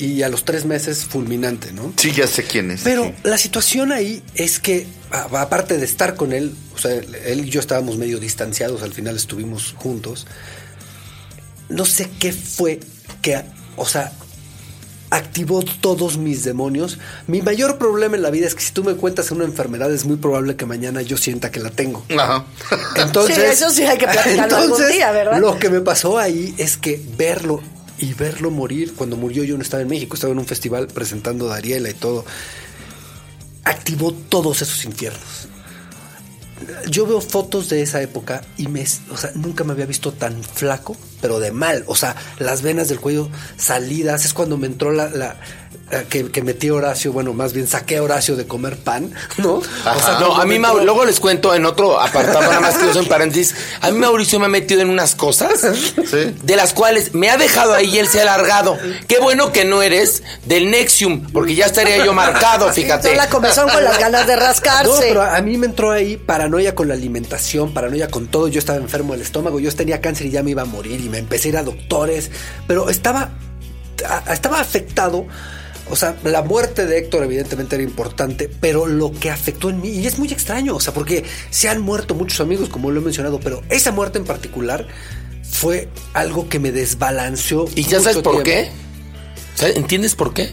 Y 0.02 0.24
a 0.24 0.30
los 0.30 0.46
tres 0.46 0.66
meses 0.66 1.06
fulminante, 1.06 1.72
¿no? 1.74 1.94
Sí, 1.96 2.12
ya 2.12 2.26
sé 2.26 2.44
quién 2.44 2.72
es. 2.72 2.82
Pero 2.82 3.04
sí. 3.04 3.14
la 3.22 3.38
situación 3.38 3.92
ahí 3.92 4.24
es 4.34 4.60
que, 4.60 4.88
aparte 5.12 5.78
de 5.78 5.86
estar 5.86 6.16
con 6.16 6.34
él, 6.34 6.56
o 6.74 6.80
sea, 6.80 6.92
él 6.92 7.46
y 7.46 7.50
yo 7.50 7.60
estábamos 7.60 7.98
medio 7.98 8.20
distanciados, 8.20 8.82
al 8.82 8.94
final 8.94 9.16
estuvimos 9.16 9.76
juntos. 9.78 10.26
No 11.70 11.86
sé 11.86 12.10
qué 12.20 12.34
fue 12.34 12.80
que, 13.22 13.44
o 13.76 13.86
sea, 13.86 14.12
activó 15.12 15.62
todos 15.62 16.18
mis 16.18 16.44
demonios. 16.44 16.98
Mi 17.28 17.44
mayor 17.44 17.78
problema 17.78 18.16
en 18.16 18.24
la 18.24 18.32
vida 18.32 18.48
es 18.48 18.56
que 18.56 18.64
si 18.64 18.72
tú 18.72 18.84
me 18.84 18.96
cuentas 18.96 19.30
una 19.30 19.44
enfermedad, 19.44 19.94
es 19.94 20.06
muy 20.06 20.16
probable 20.16 20.56
que 20.56 20.66
mañana 20.66 21.04
yo 21.04 21.16
sienta 21.16 21.52
que 21.52 21.60
la 21.60 21.70
tengo. 21.70 22.04
Ajá. 22.18 22.46
Entonces, 22.96 23.36
Sí, 23.36 23.42
eso 23.44 23.70
sí 23.70 23.84
hay 23.84 24.00
que 24.00 24.08
platicarlo 24.08 24.58
algún 24.58 24.88
día, 24.88 25.12
¿verdad? 25.12 25.40
Lo 25.40 25.60
que 25.60 25.70
me 25.70 25.82
pasó 25.82 26.18
ahí 26.18 26.56
es 26.58 26.78
que 26.78 27.00
verlo 27.18 27.62
y 28.02 28.14
verlo 28.14 28.52
morir, 28.52 28.94
cuando 28.96 29.16
murió 29.16 29.44
yo 29.46 29.56
no 29.56 29.64
estaba 29.64 29.82
en 29.84 29.88
México, 29.90 30.16
estaba 30.16 30.34
en 30.34 30.40
un 30.40 30.46
festival 30.46 30.88
presentando 30.88 31.46
a 31.46 31.54
Dariela 31.56 31.90
y 31.90 31.94
todo, 31.94 32.26
activó 33.64 34.12
todos 34.14 34.62
esos 34.62 34.84
infiernos. 34.86 35.48
Yo 36.90 37.08
veo 37.08 37.22
fotos 37.22 37.70
de 37.70 37.82
esa 37.82 38.02
época 38.02 38.44
y 38.58 38.68
me, 38.68 38.84
o 39.12 39.18
sea, 39.18 39.32
nunca 39.34 39.64
me 39.64 39.74
había 39.74 39.86
visto 39.88 40.12
tan 40.14 40.44
flaco, 40.44 40.96
pero 41.20 41.40
de 41.40 41.52
mal. 41.52 41.84
O 41.88 41.96
sea, 41.96 42.16
las 42.40 42.62
venas 42.62 42.88
del 42.88 43.00
cuello 43.00 43.30
salidas. 43.58 44.26
Es 44.26 44.34
cuando 44.34 44.58
me 44.58 44.68
entró 44.68 44.92
la, 44.92 45.10
la- 45.10 45.40
que, 46.10 46.32
que 46.32 46.42
metí 46.42 46.70
a 46.70 46.74
Horacio, 46.74 47.12
bueno, 47.14 47.34
más 47.34 47.54
bien 47.54 47.68
saqué 47.68 47.98
a 47.98 48.04
Horacio 48.04 48.36
de 48.36 48.48
comer 48.48 48.78
pan, 48.78 49.14
¿no? 49.38 49.56
O 49.56 49.64
sea, 49.64 50.18
No, 50.20 50.36
a 50.36 50.46
mí 50.46 50.58
Mau- 50.58 50.84
luego 50.84 51.06
les 51.06 51.20
cuento 51.20 51.54
en 51.54 51.66
otro 51.66 52.00
apartado, 52.00 52.42
nada 52.42 52.60
más 52.60 52.78
que 52.78 52.90
eso 52.90 53.00
en 53.00 53.08
paréntesis. 53.08 53.56
A 53.82 53.92
mí 53.92 53.98
Mauricio 53.98 54.40
me 54.40 54.46
ha 54.46 54.50
metido 54.50 54.82
en 54.82 54.90
unas 54.90 55.16
cosas 55.16 55.60
Sí. 55.62 56.36
de 56.42 56.56
las 56.56 56.74
cuales 56.74 57.14
me 57.14 57.30
ha 57.30 57.38
dejado 57.38 57.74
ahí 57.74 57.88
y 57.96 58.00
él 58.00 58.08
se 58.08 58.20
ha 58.20 58.24
alargado. 58.24 58.78
Qué 59.08 59.20
bueno 59.20 59.52
que 59.52 59.66
no 59.66 59.82
eres 59.82 60.24
del 60.46 60.72
Nexium, 60.72 61.28
porque 61.32 61.56
ya 61.56 61.66
estaría 61.66 62.04
yo 62.06 62.14
marcado, 62.14 62.72
fíjate. 62.72 63.10
Son 63.10 63.18
la 63.18 63.30
comezón 63.30 63.70
con 63.70 63.84
las 63.84 64.00
ganas 64.00 64.26
de 64.28 64.36
No, 64.42 64.42
rascarse. 64.42 64.92
pero 65.02 65.22
a 65.24 65.42
mí 65.42 65.58
me 65.58 65.66
entró 65.68 65.92
ahí 65.92 66.18
paranoia 66.18 66.74
con 66.76 66.88
la 66.88 66.94
alimentación, 66.94 67.74
paranoia 67.74 68.10
con 68.10 68.28
todo. 68.28 68.48
Yo 68.48 68.60
estaba 68.60 68.80
enfermo 68.80 69.14
del 69.14 69.22
estómago, 69.22 69.60
yo 69.60 69.74
tenía 69.76 70.02
cáncer 70.02 70.28
y 70.28 70.32
ya 70.32 70.44
me 70.44 70.52
iba 70.52 70.62
a 70.62 70.66
morir 70.66 71.00
y 71.02 71.10
me 71.10 71.18
empecé 71.18 71.48
a 71.48 71.50
ir 71.50 71.58
a 71.58 71.64
doctores, 71.64 72.30
pero 72.68 72.90
estaba, 72.90 73.32
estaba 74.32 74.60
afectado. 74.60 75.26
O 75.92 75.96
sea, 75.96 76.16
la 76.24 76.42
muerte 76.42 76.86
de 76.86 76.98
Héctor 76.98 77.24
evidentemente 77.24 77.76
era 77.76 77.84
importante, 77.84 78.50
pero 78.60 78.88
lo 78.88 79.12
que 79.12 79.30
afectó 79.30 79.70
en 79.70 79.82
mí, 79.82 79.90
y 79.90 80.08
es 80.08 80.18
muy 80.18 80.32
extraño, 80.32 80.76
o 80.76 80.80
sea, 80.80 80.94
porque 80.94 81.24
se 81.50 81.68
han 81.70 81.82
muerto 81.82 82.16
muchos 82.16 82.40
amigos, 82.40 82.70
como 82.70 82.92
lo 82.92 83.02
he 83.02 83.04
mencionado, 83.04 83.40
pero 83.40 83.62
esa 83.70 83.92
muerte 83.92 84.18
en 84.18 84.26
particular 84.26 84.88
fue 85.44 85.90
algo 86.14 86.48
que 86.48 86.60
me 86.60 86.72
desbalanceó. 86.72 87.66
¿Y 87.76 87.84
ya 87.84 88.00
sabes 88.00 88.20
por 88.20 88.42
tiempo. 88.42 88.44
qué? 88.44 88.72
¿Sabes? 89.56 89.76
¿Entiendes 89.76 90.16
por 90.16 90.34
qué? 90.34 90.50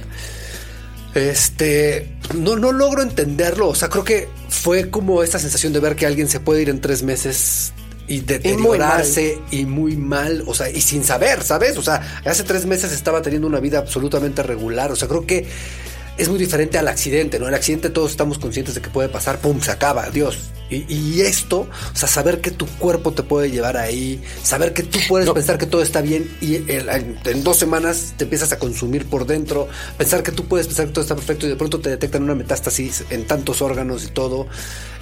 Este, 1.15 2.17
no, 2.35 2.57
no 2.57 2.73
logro 2.73 3.03
entenderlo. 3.03 3.69
O 3.69 3.75
sea, 3.75 3.89
creo 3.89 4.05
que 4.05 4.29
fue 4.49 4.91
como 4.91 5.23
esta 5.23 5.39
sensación 5.39 5.73
de 5.73 5.81
ver 5.81 5.97
que 5.97 6.05
alguien 6.05 6.29
se 6.29 6.41
puede 6.41 6.63
ir 6.63 6.69
en 6.69 6.81
tres 6.81 7.03
meses 7.03 7.73
y 8.09 8.21
deteriorarse 8.21 9.39
y 9.51 9.67
muy, 9.67 9.97
mal, 9.97 10.43
o 10.47 10.55
sea, 10.55 10.71
y 10.71 10.81
sin 10.81 11.05
saber, 11.05 11.43
¿sabes? 11.43 11.77
O 11.77 11.83
sea, 11.83 12.21
hace 12.25 12.43
tres 12.43 12.65
meses 12.65 12.93
estaba 12.93 13.21
teniendo 13.21 13.47
una 13.47 13.61
vida 13.61 13.79
absolutamente 13.79 14.43
regular. 14.43 14.91
O 14.91 14.97
sea, 14.97 15.09
creo 15.09 15.27
que 15.27 15.47
es 16.19 16.29
muy 16.29 16.39
diferente 16.39 16.79
al 16.79 16.89
accidente, 16.89 17.39
¿no? 17.39 17.49
El 17.49 17.55
accidente 17.55 17.91
todos 17.91 18.11
estamos 18.11 18.39
conscientes 18.39 18.75
de 18.75 18.81
que 18.83 18.91
puede 18.91 19.09
pasar, 19.09 19.39
pum, 19.39 19.61
se 19.61 19.71
acaba, 19.71 20.05
adiós. 20.05 20.39
Y, 20.71 20.85
y 20.93 21.23
esto, 21.23 21.61
o 21.61 21.97
sea, 21.97 22.09
saber 22.09 22.43
que 22.43 22.51
tu 22.51 22.67
cuerpo 22.67 23.13
te 23.13 23.23
puede 23.23 23.51
llevar 23.51 23.79
ahí, 23.79 24.21
saber 24.43 24.75
que 24.75 24.83
tú 24.83 24.99
puedes 25.09 25.27
No. 25.27 25.33
pensar 25.33 25.57
que 25.57 25.65
todo 25.65 25.81
está 25.81 26.03
bien 26.03 26.31
y 26.43 26.57
en, 26.57 27.17
en 27.25 27.43
dos 27.43 27.57
semanas 27.57 28.13
te 28.19 28.25
empiezas 28.25 28.53
a 28.53 28.59
consumir 28.59 29.07
por 29.07 29.25
dentro, 29.25 29.67
pensar 29.97 30.23
que 30.23 30.31
tú 30.31 30.45
puedes 30.47 30.67
pensar 30.67 30.87
que 30.87 30.93
todo 30.93 31.01
está 31.03 31.15
perfecto 31.17 31.47
y 31.47 31.49
de 31.49 31.57
pronto 31.57 31.81
te 31.81 31.89
detectan 31.89 32.23
una 32.23 32.35
metástasis 32.35 33.05
en 33.09 33.25
tantos 33.27 33.63
órganos 33.63 34.05
y 34.05 34.09
todo. 34.09 34.47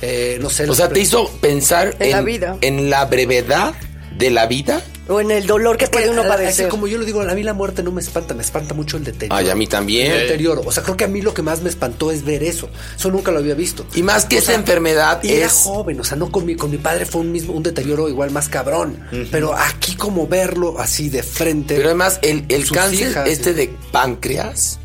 Eh, 0.02 0.38
no 0.40 0.50
sé. 0.50 0.70
O 0.70 0.74
sea, 0.74 0.88
te 0.88 1.00
hizo 1.00 1.28
pensar 1.40 1.96
En 1.98 2.10
la 2.12 2.20
vida. 2.20 2.58
en 2.60 2.88
la 2.88 3.04
brevedad 3.06 3.74
de 4.18 4.30
la 4.30 4.46
vida. 4.46 4.82
O 5.08 5.20
en 5.20 5.30
el 5.30 5.46
dolor 5.46 5.76
que 5.76 5.86
puede 5.86 6.08
uno 6.10 6.24
padecer. 6.26 6.64
así 6.66 6.70
como 6.70 6.88
yo 6.88 6.98
lo 6.98 7.04
digo, 7.04 7.20
a 7.22 7.34
mí 7.34 7.42
la 7.44 7.52
muerte 7.52 7.82
no 7.84 7.92
me 7.92 8.00
espanta, 8.00 8.34
me 8.34 8.42
espanta 8.42 8.74
mucho 8.74 8.96
el 8.96 9.04
deterioro. 9.04 9.36
Ay, 9.36 9.48
a 9.50 9.54
mí 9.54 9.68
también. 9.68 10.10
El 10.10 10.18
deterioro. 10.22 10.62
O 10.66 10.72
sea, 10.72 10.82
creo 10.82 10.96
que 10.96 11.04
a 11.04 11.08
mí 11.08 11.22
lo 11.22 11.32
que 11.32 11.42
más 11.42 11.62
me 11.62 11.68
espantó 11.68 12.10
es 12.10 12.24
ver 12.24 12.42
eso. 12.42 12.68
Eso 12.96 13.10
nunca 13.12 13.30
lo 13.30 13.38
había 13.38 13.54
visto. 13.54 13.86
Y 13.94 14.02
más 14.02 14.24
que 14.24 14.34
O 14.36 14.38
esa 14.40 14.46
sea, 14.48 14.54
enfermedad 14.56 15.22
y 15.22 15.32
era 15.32 15.46
es- 15.46 15.52
joven, 15.64 16.00
o 16.00 16.04
sea, 16.04 16.16
no 16.16 16.32
con 16.32 16.44
mi, 16.44 16.56
con 16.56 16.70
mi 16.72 16.78
padre 16.78 17.06
fue 17.06 17.20
un 17.20 17.30
mismo, 17.30 17.52
un 17.52 17.62
deterioro 17.62 18.08
igual 18.08 18.32
más 18.32 18.48
cabrón. 18.48 18.98
Pero 19.30 19.54
aquí 19.54 19.94
como 19.94 20.26
verlo 20.26 20.80
así 20.80 21.08
de 21.08 21.22
frente. 21.22 21.76
Pero 21.76 21.88
además, 21.90 22.18
el, 22.22 22.44
el 22.48 22.68
cáncer 22.68 23.10
hijas, 23.10 23.28
este 23.28 23.50
sí. 23.50 23.56
de 23.56 23.74
páncreas, 23.92 24.80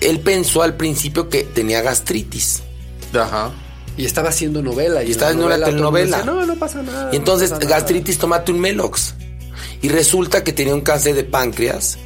él 0.00 0.20
pensó 0.20 0.62
al 0.62 0.76
principio 0.76 1.28
que 1.28 1.42
tenía 1.42 1.82
gastritis. 1.82 2.62
Ajá. 3.12 3.50
Y 3.98 4.06
estaba 4.06 4.30
haciendo 4.30 4.62
novela. 4.62 5.02
Y, 5.04 5.08
Y 5.08 5.10
estaba 5.10 5.32
en 5.32 5.40
una 5.42 5.58
telenovela. 5.62 6.18
decía, 6.18 6.32
no, 6.32 6.46
no 6.46 6.54
pasa 6.56 6.82
nada. 6.82 7.10
Y 7.12 7.16
entonces, 7.16 7.50
no 7.50 7.56
pasa 7.56 7.68
nada". 7.68 7.80
gastritis, 7.80 8.16
tómate 8.18 8.52
un 8.52 8.60
Melox. 8.60 9.14
Y 9.82 9.88
resulta 9.90 10.42
que 10.44 10.52
tenía 10.52 10.74
un 10.74 10.80
cáncer 10.80 11.14
de 11.14 11.24
páncreas, 11.24 11.98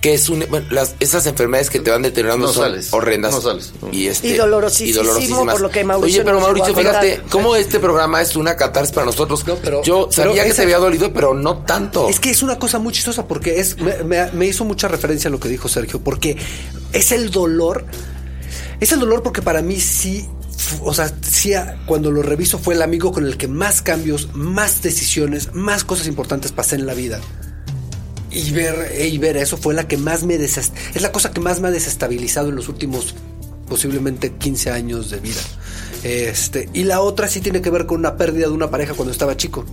que 0.00 0.14
es 0.14 0.28
un, 0.28 0.44
bueno, 0.48 0.66
las, 0.70 0.94
esas 1.00 1.26
enfermedades 1.26 1.70
que 1.70 1.80
te 1.80 1.90
van 1.90 2.02
deteriorando 2.02 2.46
No 2.46 2.52
son 2.52 2.62
sales, 2.64 2.92
horrendas. 2.92 3.32
no 3.32 3.40
sales. 3.40 3.72
Y, 3.90 4.06
este, 4.06 4.28
Y 4.28 4.34
dolorosísimo, 4.36 4.90
y 4.90 4.92
dolorosísimas. 4.92 5.54
por 5.54 5.60
lo 5.60 5.70
que 5.70 5.82
Mauricio 5.82 6.20
Oye, 6.20 6.24
pero 6.24 6.40
Mauricio, 6.40 6.74
fíjate, 6.74 7.20
cómo 7.30 7.56
este 7.56 7.80
programa 7.80 8.22
es 8.22 8.36
una 8.36 8.54
catarsis 8.54 8.94
para 8.94 9.06
nosotros. 9.06 9.44
No, 9.46 9.56
pero- 9.56 9.82
Yo 9.82 10.08
pero 10.14 10.30
sabía 10.30 10.44
que 10.44 10.50
esa- 10.50 10.56
te 10.58 10.62
había 10.62 10.78
dolido, 10.78 11.12
pero 11.12 11.34
no 11.34 11.58
tanto. 11.64 12.08
Es 12.08 12.20
que 12.20 12.30
es 12.30 12.42
una 12.42 12.58
cosa 12.60 12.78
muy 12.78 12.92
chistosa 12.92 13.26
porque 13.26 13.58
es 13.58 13.76
me, 13.78 14.04
me- 14.04 14.30
me 14.32 14.46
hizo 14.46 14.64
mucha 14.64 14.86
referencia 14.88 15.28
a 15.28 15.30
lo 15.32 15.40
que 15.40 15.48
dijo 15.48 15.68
Sergio, 15.68 16.00
porque 16.00 16.36
es 16.92 17.10
el 17.12 17.30
dolor. 17.30 17.84
Es 18.80 18.92
el 18.92 19.00
dolor 19.00 19.22
porque 19.24 19.42
para 19.42 19.62
mí 19.62 19.80
sí, 19.80 20.28
o 20.82 20.92
sea, 20.94 21.12
cuando 21.86 22.10
lo 22.10 22.22
reviso 22.22 22.58
fue 22.58 22.74
el 22.74 22.82
amigo 22.82 23.12
con 23.12 23.24
el 23.24 23.36
que 23.36 23.48
más 23.48 23.80
cambios, 23.82 24.28
más 24.34 24.82
decisiones, 24.82 25.54
más 25.54 25.84
cosas 25.84 26.06
importantes 26.06 26.52
pasé 26.52 26.76
en 26.76 26.86
la 26.86 26.94
vida. 26.94 27.20
Y 28.30 28.50
ver, 28.50 28.92
y 29.00 29.16
ver 29.18 29.36
eso 29.36 29.56
fue 29.56 29.72
la 29.74 29.88
que 29.88 29.96
más 29.96 30.22
me 30.24 30.38
desest- 30.38 30.72
es 30.94 31.00
la 31.02 31.12
cosa 31.12 31.30
que 31.30 31.40
más 31.40 31.60
me 31.60 31.68
ha 31.68 31.70
desestabilizado 31.70 32.48
en 32.50 32.56
los 32.56 32.68
últimos 32.68 33.14
posiblemente 33.68 34.32
15 34.32 34.70
años 34.70 35.10
de 35.10 35.18
vida. 35.20 35.40
Este, 36.02 36.68
y 36.74 36.84
la 36.84 37.00
otra 37.00 37.28
sí 37.28 37.40
tiene 37.40 37.60
que 37.62 37.70
ver 37.70 37.86
con 37.86 37.98
una 38.00 38.16
pérdida 38.16 38.46
de 38.46 38.52
una 38.52 38.70
pareja 38.70 38.94
cuando 38.94 39.12
estaba 39.12 39.36
chico. 39.36 39.64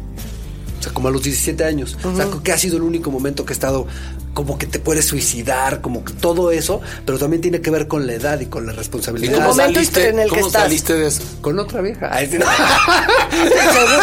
O 0.80 0.84
sea, 0.84 0.94
como 0.94 1.08
a 1.08 1.12
los 1.12 1.24
17 1.24 1.64
años. 1.64 1.98
O 2.04 2.16
sea, 2.16 2.28
que 2.44 2.52
ha 2.52 2.58
sido 2.58 2.78
el 2.78 2.84
único 2.84 3.12
momento 3.12 3.46
que 3.46 3.54
he 3.54 3.56
estado 3.56 3.88
como 4.36 4.58
que 4.60 4.68
te 4.68 4.78
puedes 4.80 5.06
suicidar, 5.06 5.82
como 5.82 6.04
que 6.06 6.14
todo 6.14 6.52
eso, 6.52 6.80
pero 7.06 7.18
también 7.18 7.42
tiene 7.42 7.62
que 7.62 7.72
ver 7.72 7.88
con 7.88 8.06
la 8.06 8.14
edad 8.14 8.40
y 8.40 8.46
con 8.46 8.68
la 8.68 8.74
¿Y 8.74 8.76
responsabilidad. 8.76 9.34
cómo 9.38 9.48
momento 9.48 9.74
saliste, 9.76 10.10
en 10.10 10.20
el 10.20 10.30
que 10.30 10.36
cómo 10.36 10.48
estás. 10.48 10.62
saliste 10.64 10.94
de 10.94 11.08
eso? 11.08 11.24
Con 11.42 11.58
otra 11.58 11.82
vieja. 11.82 12.10
Ay, 12.12 12.30
no. 12.38 12.46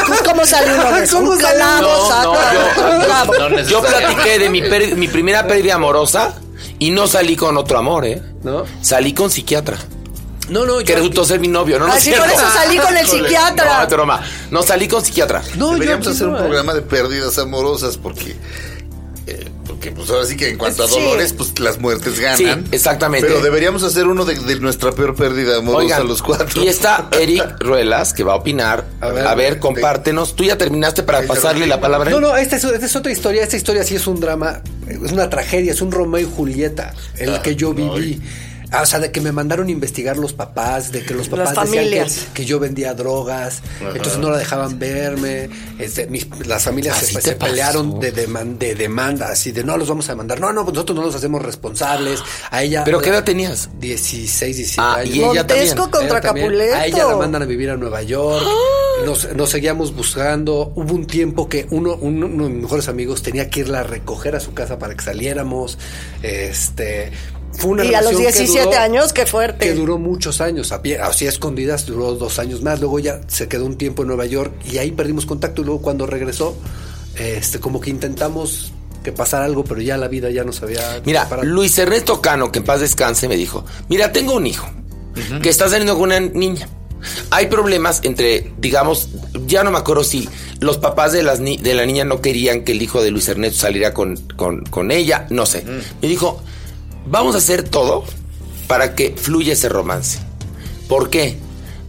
Pues, 0.06 0.22
¿Cómo 0.22 0.44
sale 0.44 0.74
uno 0.74 0.92
de 0.96 1.04
eso? 1.04 1.16
¿Cómo 1.18 1.34
No, 1.34 1.40
yo-. 1.40 3.48
No 3.48 3.60
Yo 3.60 3.82
platiqué 3.82 4.38
de 4.38 4.50
mi, 4.50 5.08
primera 5.08 5.46
pérdida 5.46 5.74
amorosa 5.76 6.34
y 6.78 6.90
no 6.90 7.06
salí 7.06 7.36
con 7.36 7.56
otro 7.56 7.78
amor, 7.78 8.04
¿eh? 8.04 8.22
¿No? 8.42 8.64
Salí 8.80 9.12
con 9.12 9.30
psiquiatra. 9.30 9.78
No, 10.48 10.66
no, 10.66 10.78
Que 10.78 10.84
yo- 10.86 10.96
resultó 10.96 11.24
ser 11.24 11.40
mi 11.40 11.48
novio, 11.48 11.78
¿no? 11.78 11.86
no 11.86 11.92
Así 11.92 12.10
por 12.10 12.24
cierto. 12.26 12.42
eso 12.42 12.52
salí 12.52 12.76
con 12.78 12.96
el 12.96 13.06
No, 13.06 13.12
psiquiatra. 13.12 13.82
es 13.84 13.90
broma. 13.90 14.22
No, 14.50 14.62
salí 14.62 14.88
con 14.88 15.04
psiquiatra. 15.04 15.42
no, 15.56 15.68
yo 15.68 15.72
Deberíamos 15.74 16.06
aquí 16.06 16.16
hacer 16.16 16.26
no, 16.26 16.32
un 16.34 16.38
¿eh? 16.38 16.42
programa 16.42 16.74
de 16.74 16.82
pérdidas 16.82 17.38
amorosas 17.38 17.96
porque. 17.96 18.36
Eh, 19.26 19.48
porque 19.66 19.92
pues 19.92 20.10
ahora 20.10 20.26
sí 20.26 20.36
que 20.36 20.48
en 20.48 20.58
cuanto 20.58 20.82
a 20.84 20.88
Sí. 20.88 20.94
dolores, 21.00 21.32
pues 21.32 21.58
las 21.60 21.78
muertes 21.78 22.18
ganan. 22.18 22.36
Sí, 22.64 22.68
exactamente. 22.72 23.26
Pero 23.26 23.40
deberíamos 23.40 23.82
hacer 23.84 24.06
uno 24.06 24.24
de, 24.24 24.34
de 24.34 24.58
nuestra 24.60 24.92
peor 24.92 25.14
pérdida 25.14 25.58
amorosa 25.58 25.84
Oigan, 25.84 26.08
los 26.08 26.22
cuatro. 26.22 26.62
y 26.62 26.68
está 26.68 27.08
Eric 27.12 27.56
Ruelas 27.60 28.12
que 28.12 28.24
va 28.24 28.32
a 28.32 28.36
opinar. 28.36 28.84
A 29.00 29.06
A 29.06 29.10
ver, 29.12 29.36
ver, 29.36 29.58
compártenos. 29.58 30.34
Tú 30.34 30.44
ya 30.44 30.58
terminaste 30.58 31.02
para 31.02 31.22
pasarle 31.22 31.66
la 31.66 31.80
palabra. 31.80 32.08
a 32.08 32.10
No, 32.10 32.16
él? 32.18 32.22
no, 32.22 32.36
esta 32.36 32.56
es, 32.56 32.64
esta 32.64 32.86
es 32.86 32.96
otra 32.96 33.12
historia. 33.12 33.42
Esta 33.42 33.56
historia 33.56 33.84
sí 33.84 33.94
es 33.94 34.06
un 34.06 34.18
drama, 34.20 34.60
es 34.88 35.12
una 35.12 35.30
tragedia, 35.30 35.72
es 35.72 35.80
un 35.82 35.92
Romeo 35.92 36.20
y 36.20 36.30
Julieta, 36.36 36.94
el 37.18 37.34
Ah, 37.36 37.42
que 37.42 37.54
yo 37.56 37.72
no, 37.74 37.94
viví. 37.94 38.20
O 38.80 38.86
sea, 38.86 38.98
de 39.00 39.12
que 39.12 39.20
me 39.20 39.32
mandaron 39.32 39.66
a 39.66 39.70
investigar 39.70 40.16
los 40.16 40.32
papás, 40.32 40.92
de 40.92 41.02
que 41.02 41.12
los 41.14 41.28
Las 41.28 41.50
papás 41.50 41.66
decían 41.66 41.84
familias. 41.84 42.26
que, 42.32 42.32
que 42.42 42.44
yo 42.46 42.58
vendía 42.58 42.94
drogas, 42.94 43.60
entonces 43.80 44.18
no 44.18 44.30
la 44.30 44.38
dejaban 44.38 44.78
verme. 44.78 45.50
Este, 45.78 46.06
mis- 46.06 46.26
las 46.46 46.62
familias 46.64 47.02
Así 47.02 47.14
se, 47.20 47.34
pelearon 47.36 48.00
de, 48.00 48.14
deman- 48.14 48.56
de 48.56 48.74
demanda, 48.74 49.28
así 49.28 49.52
de 49.52 49.62
no 49.64 49.76
los 49.76 49.88
vamos 49.88 50.08
a 50.08 50.12
demandar. 50.12 50.40
No, 50.40 50.52
no, 50.52 50.62
pues 50.64 50.74
nosotros 50.74 50.96
no 50.96 51.04
los 51.04 51.14
hacemos 51.14 51.42
responsables. 51.42 52.20
A 52.50 52.62
ella. 52.62 52.84
¿Pero 52.84 53.00
qué 53.00 53.10
edad 53.10 53.24
tenías? 53.24 53.68
16, 53.78 54.56
17 54.56 54.80
Ah, 54.80 54.94
años. 55.00 55.14
y 55.14 55.18
ella 55.18 55.26
Montesco 55.42 55.88
también. 55.88 55.90
contra. 55.90 56.20
Capuleto. 56.22 56.74
A 56.76 56.86
ella 56.86 57.04
la 57.08 57.16
mandan 57.16 57.42
a 57.42 57.44
vivir 57.46 57.68
a 57.70 57.76
Nueva 57.76 58.02
York. 58.02 58.44
Nos, 59.06 59.34
nos 59.34 59.50
seguíamos 59.50 59.96
buscando. 59.96 60.72
Hubo 60.76 60.94
un 60.94 61.06
tiempo 61.06 61.48
que 61.48 61.66
uno, 61.70 61.96
uno, 62.00 62.26
uno 62.26 62.44
de 62.44 62.50
mis 62.50 62.62
mejores 62.62 62.86
amigos 62.88 63.20
tenía 63.22 63.50
que 63.50 63.60
irla 63.60 63.80
a 63.80 63.82
recoger 63.82 64.36
a 64.36 64.40
su 64.40 64.54
casa 64.54 64.78
para 64.78 64.94
que 64.94 65.02
saliéramos. 65.02 65.76
Este. 66.22 67.10
Fue 67.54 67.70
una 67.70 67.84
Y 67.84 67.88
a 67.94 68.00
los 68.00 68.12
relación 68.12 68.32
que 68.32 68.38
17 68.38 68.64
duró- 68.66 68.78
años, 68.78 69.12
qué 69.12 69.26
fuerte. 69.26 69.66
Que 69.66 69.74
duró 69.74 69.98
muchos 69.98 70.40
años, 70.40 70.72
a 70.72 70.82
pie- 70.82 70.98
así 71.00 71.26
a 71.26 71.28
escondidas, 71.28 71.86
duró 71.86 72.14
dos 72.14 72.38
años 72.38 72.62
más. 72.62 72.80
Luego 72.80 72.98
ya 72.98 73.20
se 73.28 73.46
quedó 73.48 73.66
un 73.66 73.76
tiempo 73.76 74.02
en 74.02 74.08
Nueva 74.08 74.26
York 74.26 74.52
y 74.70 74.78
ahí 74.78 74.90
perdimos 74.90 75.26
contacto. 75.26 75.62
Y 75.62 75.64
luego 75.66 75.82
cuando 75.82 76.06
regresó, 76.06 76.56
este, 77.16 77.60
como 77.60 77.80
que 77.80 77.90
intentamos 77.90 78.72
que 79.04 79.12
pasara 79.12 79.44
algo, 79.44 79.64
pero 79.64 79.80
ya 79.80 79.96
la 79.96 80.08
vida 80.08 80.30
ya 80.30 80.44
nos 80.44 80.62
había. 80.62 81.00
Mira, 81.04 81.24
separado. 81.24 81.48
Luis 81.48 81.76
Ernesto 81.78 82.20
Cano, 82.22 82.50
que 82.52 82.60
en 82.60 82.64
paz 82.64 82.80
descanse, 82.80 83.28
me 83.28 83.36
dijo: 83.36 83.64
Mira, 83.88 84.12
tengo 84.12 84.34
un 84.34 84.46
hijo 84.46 84.66
que 85.42 85.48
está 85.50 85.68
saliendo 85.68 85.94
con 85.94 86.04
una 86.04 86.20
niña. 86.20 86.68
Hay 87.30 87.46
problemas 87.48 88.00
entre, 88.04 88.52
digamos, 88.58 89.08
ya 89.46 89.64
no 89.64 89.72
me 89.72 89.78
acuerdo 89.78 90.04
si 90.04 90.28
los 90.60 90.78
papás 90.78 91.12
de, 91.12 91.24
las 91.24 91.40
ni- 91.40 91.56
de 91.58 91.74
la 91.74 91.84
niña 91.84 92.04
no 92.04 92.20
querían 92.20 92.62
que 92.62 92.72
el 92.72 92.80
hijo 92.80 93.02
de 93.02 93.10
Luis 93.10 93.28
Ernesto 93.28 93.58
saliera 93.58 93.92
con, 93.92 94.16
con- 94.36 94.64
con 94.64 94.92
ella, 94.92 95.26
no 95.28 95.44
sé. 95.44 95.64
Me 96.00 96.06
dijo, 96.08 96.40
vamos 97.06 97.34
a 97.34 97.38
hacer 97.38 97.68
todo 97.68 98.04
para 98.66 98.94
que 98.94 99.14
fluya 99.16 99.52
ese 99.52 99.68
romance. 99.68 100.18
¿Por 100.88 101.10
qué? 101.10 101.38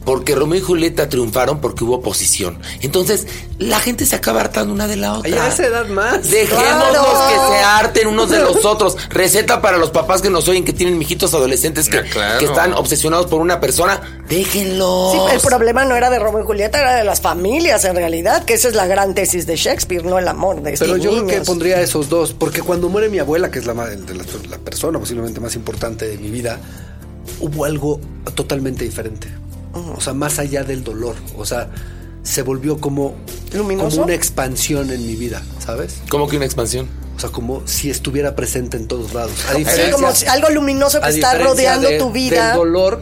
Porque 0.05 0.35
Romeo 0.35 0.59
y 0.59 0.61
Julieta 0.61 1.07
triunfaron 1.09 1.61
porque 1.61 1.83
hubo 1.83 1.95
oposición. 1.95 2.59
Entonces, 2.81 3.25
la 3.57 3.79
gente 3.79 4.05
se 4.05 4.15
acaba 4.15 4.41
hartando 4.41 4.73
una 4.73 4.87
de 4.87 4.97
la 4.97 5.13
otra. 5.13 5.31
Ay, 5.31 5.37
a 5.39 5.47
esa 5.47 5.65
edad 5.65 5.87
más. 5.87 6.29
Dejémonos 6.29 6.89
Claro. 6.89 7.27
que 7.29 7.53
se 7.53 7.63
harten 7.63 8.07
unos 8.07 8.29
de 8.29 8.39
los 8.39 8.65
otros. 8.65 8.97
Receta 9.09 9.61
para 9.61 9.77
los 9.77 9.91
papás 9.91 10.21
que 10.21 10.29
nos 10.29 10.47
oyen, 10.47 10.65
que 10.65 10.73
tienen 10.73 10.97
mijitos 10.97 11.33
adolescentes 11.33 11.87
que, 11.89 12.01
claro. 12.03 12.39
que 12.39 12.45
están 12.45 12.73
obsesionados 12.73 13.27
por 13.27 13.39
una 13.41 13.59
persona. 13.61 14.01
Déjenlos. 14.27 15.11
Sí, 15.13 15.19
el 15.33 15.39
problema 15.39 15.85
no 15.85 15.95
era 15.95 16.09
de 16.09 16.19
Romeo 16.19 16.41
y 16.41 16.45
Julieta, 16.45 16.79
era 16.79 16.95
de 16.95 17.03
las 17.03 17.21
familias 17.21 17.85
en 17.85 17.95
realidad, 17.95 18.43
que 18.45 18.53
esa 18.55 18.67
es 18.67 18.75
la 18.75 18.85
gran 18.87 19.13
tesis 19.15 19.45
de 19.45 19.55
Shakespeare, 19.55 20.03
no 20.05 20.19
el 20.19 20.27
amor 20.27 20.61
de 20.61 20.75
Pero 20.77 20.97
yo 20.97 21.11
creo 21.11 21.25
que 21.27 21.33
niños. 21.33 21.47
pondría 21.47 21.79
esos 21.81 22.09
dos, 22.09 22.33
porque 22.33 22.61
cuando 22.61 22.89
muere 22.89 23.09
mi 23.09 23.19
abuela, 23.19 23.49
que 23.51 23.59
es 23.59 23.65
la, 23.65 23.73
ma- 23.73 23.87
de 23.87 24.13
la, 24.15 24.23
la 24.49 24.57
persona 24.57 24.99
posiblemente 24.99 25.39
más 25.39 25.55
importante 25.55 26.07
de 26.07 26.17
mi 26.17 26.29
vida, 26.29 26.59
hubo 27.39 27.65
algo 27.65 27.99
totalmente 28.35 28.83
diferente. 28.83 29.27
O 29.73 29.99
sea, 30.01 30.13
más 30.13 30.39
allá 30.39 30.63
del 30.63 30.83
dolor. 30.83 31.15
O 31.37 31.45
sea, 31.45 31.69
se 32.23 32.41
volvió 32.41 32.77
como, 32.79 33.15
¿Luminoso? 33.53 33.89
como 33.89 34.03
una 34.03 34.13
expansión 34.13 34.91
en 34.91 35.05
mi 35.05 35.15
vida, 35.15 35.41
¿sabes? 35.59 35.95
¿Cómo 36.09 36.27
que 36.27 36.37
una 36.37 36.45
expansión? 36.45 36.87
O 37.15 37.19
sea, 37.19 37.29
como 37.29 37.61
si 37.67 37.89
estuviera 37.89 38.35
presente 38.35 38.77
en 38.77 38.87
todos 38.87 39.13
lados. 39.13 39.33
A 39.49 39.55
Sí, 39.55 39.91
como 39.91 40.13
si- 40.13 40.25
algo 40.27 40.49
luminoso 40.49 40.99
que 40.99 41.05
a 41.05 41.09
está 41.09 41.37
rodeando 41.37 41.87
de- 41.89 41.97
tu 41.99 42.11
vida. 42.11 42.49
Del 42.49 42.57
dolor, 42.57 43.01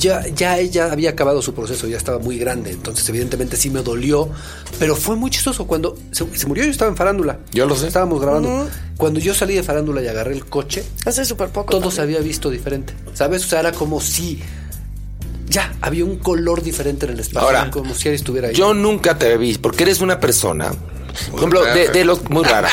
ya, 0.00 0.26
ya 0.28 0.58
ella 0.58 0.92
había 0.92 1.10
acabado 1.10 1.40
su 1.42 1.54
proceso, 1.54 1.86
ya 1.88 1.96
estaba 1.96 2.18
muy 2.18 2.38
grande. 2.38 2.70
Entonces, 2.70 3.08
evidentemente, 3.08 3.56
sí 3.56 3.70
me 3.70 3.82
dolió. 3.82 4.28
Pero 4.78 4.94
fue 4.96 5.16
muy 5.16 5.30
chistoso. 5.30 5.66
Cuando 5.66 5.96
se, 6.12 6.24
se 6.36 6.46
murió, 6.46 6.64
yo 6.64 6.70
estaba 6.70 6.90
en 6.90 6.96
farándula. 6.96 7.38
Yo 7.52 7.66
lo 7.66 7.74
sé. 7.74 7.86
Estábamos 7.88 8.20
grabando. 8.20 8.68
Cuando 8.96 9.18
yo 9.18 9.34
salí 9.34 9.54
de 9.54 9.62
farándula 9.62 10.02
y 10.02 10.08
agarré 10.08 10.34
el 10.34 10.44
coche, 10.46 10.84
Hace 11.06 11.24
súper 11.24 11.48
poco. 11.48 11.70
todo 11.70 11.90
se 11.90 12.00
había 12.02 12.20
visto 12.20 12.50
diferente. 12.50 12.92
¿Sabes? 13.14 13.44
O 13.44 13.48
sea, 13.48 13.60
era 13.60 13.72
como 13.72 14.00
si. 14.00 14.40
Ya, 15.48 15.74
había 15.80 16.04
un 16.04 16.18
color 16.18 16.62
diferente 16.62 17.06
en 17.06 17.12
el 17.12 17.20
espacio. 17.20 17.46
Ahora, 17.46 17.70
como 17.70 17.94
si 17.94 18.08
él 18.08 18.14
estuviera 18.14 18.48
ahí. 18.48 18.54
Yo 18.54 18.74
nunca 18.74 19.18
te 19.18 19.36
vi, 19.36 19.56
porque 19.56 19.84
eres 19.84 20.00
una 20.00 20.20
persona 20.20 20.72
Por 21.30 21.38
ejemplo, 21.38 21.64
de, 21.64 21.88
de 21.88 22.04
los. 22.04 22.28
Muy 22.30 22.44
rara. 22.44 22.70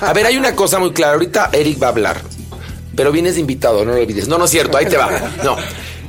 A 0.00 0.12
ver, 0.12 0.26
hay 0.26 0.36
una 0.36 0.56
cosa 0.56 0.78
muy 0.78 0.92
clara. 0.92 1.12
Ahorita 1.14 1.50
Eric 1.52 1.82
va 1.82 1.88
a 1.88 1.90
hablar. 1.90 2.20
Pero 2.96 3.12
vienes 3.12 3.34
de 3.34 3.40
invitado, 3.40 3.84
no 3.84 3.92
lo 3.92 4.00
olvides. 4.00 4.28
No, 4.28 4.38
no 4.38 4.44
es 4.46 4.50
cierto, 4.50 4.76
ahí 4.76 4.86
te 4.86 4.96
va. 4.96 5.10
No. 5.44 5.56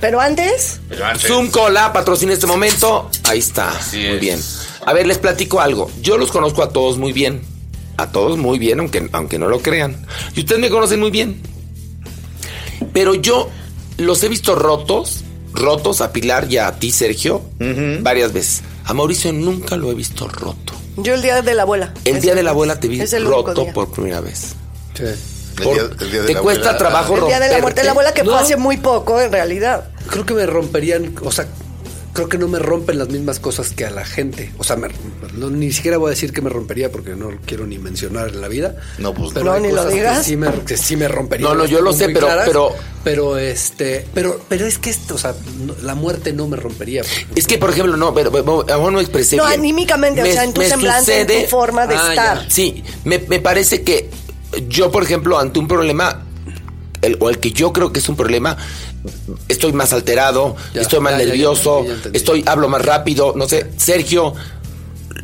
Pero 0.01 0.19
antes, 0.19 0.81
Zoom 1.19 1.51
Cola 1.51 1.93
patrocina 1.93 2.33
este 2.33 2.47
momento. 2.47 3.09
Ahí 3.25 3.37
está. 3.39 3.71
muy 3.93 4.05
es. 4.05 4.19
bien. 4.19 4.39
A 4.85 4.93
ver, 4.93 5.05
les 5.05 5.19
platico 5.19 5.61
algo. 5.61 5.91
Yo 6.01 6.17
los 6.17 6.31
conozco 6.31 6.63
a 6.63 6.69
todos 6.69 6.97
muy 6.97 7.13
bien. 7.13 7.41
A 7.97 8.11
todos 8.11 8.37
muy 8.37 8.57
bien, 8.57 8.79
aunque, 8.79 9.07
aunque 9.11 9.37
no 9.37 9.47
lo 9.47 9.59
crean. 9.59 10.05
Y 10.35 10.39
ustedes 10.39 10.59
me 10.59 10.71
conocen 10.71 10.99
muy 10.99 11.11
bien. 11.11 11.39
Pero 12.93 13.13
yo 13.13 13.49
los 13.97 14.23
he 14.23 14.29
visto 14.29 14.55
rotos, 14.55 15.23
rotos 15.53 16.01
a 16.01 16.11
Pilar 16.13 16.47
y 16.51 16.57
a 16.57 16.71
ti, 16.73 16.91
Sergio, 16.91 17.41
varias 18.01 18.33
veces. 18.33 18.61
A 18.85 18.93
Mauricio 18.93 19.31
nunca 19.33 19.75
lo 19.77 19.91
he 19.91 19.93
visto 19.93 20.27
roto. 20.27 20.73
yo 20.97 21.13
el 21.13 21.21
día 21.21 21.41
de 21.41 21.53
la 21.55 21.63
abuela. 21.63 21.93
El 22.05 22.17
Es 22.17 22.21
día 22.23 22.35
de 22.35 22.43
la 22.43 22.51
abuela 22.51 22.79
te 22.79 22.87
vi 22.87 23.03
roto 23.23 23.65
por 23.73 23.91
primera 23.91 24.21
vez. 24.21 24.53
Sí. 24.95 25.03
El 25.03 25.73
día- 25.73 25.83
el 25.99 26.11
día 26.11 26.21
de 26.21 26.27
te 26.27 26.33
la 26.33 26.41
cuesta 26.41 26.61
abuela. 26.71 26.77
trabajo 26.77 27.15
El 27.17 27.25
día 27.27 27.39
de 27.39 27.51
la 27.51 27.59
muerte 27.59 27.81
de 27.81 27.85
la 27.85 27.91
abuela 27.91 28.13
que 28.13 28.23
No. 28.23 28.31
fue 28.31 28.39
hace 28.41 28.55
muy 28.57 28.77
poco, 28.77 29.19
en 29.21 29.31
realidad. 29.31 29.89
Creo 30.09 30.25
que 30.25 30.33
me 30.33 30.45
romperían, 30.45 31.13
o 31.23 31.31
sea, 31.31 31.47
creo 32.13 32.27
que 32.27 32.37
no 32.37 32.47
me 32.47 32.59
rompen 32.59 32.97
las 32.97 33.07
mismas 33.09 33.39
cosas 33.39 33.69
que 33.71 33.85
a 33.85 33.89
la 33.89 34.03
gente. 34.05 34.51
O 34.57 34.63
sea, 34.63 34.75
me- 34.75 34.89
no, 35.37 35.49
ni 35.49 35.71
siquiera 35.71 35.97
voy 35.97 36.07
a 36.07 36.09
decir 36.11 36.33
que 36.33 36.41
me 36.41 36.49
rompería 36.49 36.91
porque 36.91 37.15
no 37.15 37.29
quiero 37.45 37.65
ni 37.65 37.77
mencionar 37.79 38.29
en 38.29 38.41
la 38.41 38.47
vida. 38.47 38.75
No, 38.97 39.13
pues 39.13 39.31
pero 39.33 39.45
no, 39.45 39.51
hay 39.53 39.61
ni 39.61 39.69
lo 39.69 39.77
cosas 39.77 39.93
digas. 39.93 40.17
Que 40.19 40.23
sí 40.25 40.35
me, 40.37 40.51
que 40.65 40.77
sí 40.77 40.95
me 40.97 41.07
romperían. 41.07 41.49
No, 41.49 41.55
no, 41.55 41.65
yo 41.65 41.81
lo 41.81 41.93
sé, 41.93 42.07
pero- 42.09 42.27
claras, 42.27 42.47
pero- 42.47 42.69
pero 43.03 43.37
este, 43.37 44.05
pero, 44.13 44.39
pero 44.49 44.65
es 44.65 44.77
que 44.77 44.89
esto, 44.89 45.15
o 45.15 45.17
sea, 45.17 45.33
no- 45.65 45.75
la 45.83 45.95
muerte 45.95 46.33
no 46.33 46.47
me 46.47 46.57
rompería. 46.57 47.01
Es 47.35 47.47
que, 47.47 47.57
por 47.57 47.69
ejemplo, 47.69 47.95
no, 47.97 48.13
pero, 48.13 48.31
pero, 48.31 48.61
a 48.61 48.71
lo 48.71 48.77
mejor 48.77 48.93
no 48.93 48.99
expresé 48.99 49.37
No, 49.37 49.45
bien. 49.47 49.59
anímicamente, 49.59 50.21
o 50.21 50.25
sea, 50.25 50.43
en 50.43 50.53
tu 50.53 50.61
semblante, 50.61 51.21
en 51.21 51.27
tu 51.27 51.49
forma 51.49 51.87
de 51.87 51.95
Ah, 51.95 52.09
estar. 52.09 52.43
ya. 52.43 52.49
Sí, 52.49 52.83
me, 53.05 53.19
me 53.19 53.39
parece 53.39 53.83
que 53.83 54.09
yo, 54.67 54.91
por 54.91 55.03
ejemplo, 55.03 55.39
ante 55.39 55.59
un 55.59 55.67
problema, 55.67 56.25
el, 57.01 57.17
o 57.19 57.29
el 57.29 57.39
que 57.39 57.51
yo 57.51 57.71
creo 57.73 57.91
que 57.91 57.99
es 57.99 58.09
un 58.09 58.15
problema, 58.15 58.57
estoy 59.47 59.73
más 59.73 59.93
alterado, 59.93 60.55
Ya, 60.73 60.81
estoy 60.81 60.99
más 60.99 61.13
ya, 61.13 61.17
ya, 61.19 61.23
ya 61.25 61.29
nervioso, 61.29 61.85
ya 61.85 62.09
estoy, 62.13 62.43
hablo 62.45 62.69
más 62.69 62.83
rápido, 62.85 63.33
no 63.35 63.47
sé, 63.47 63.67
Sergio 63.77 64.33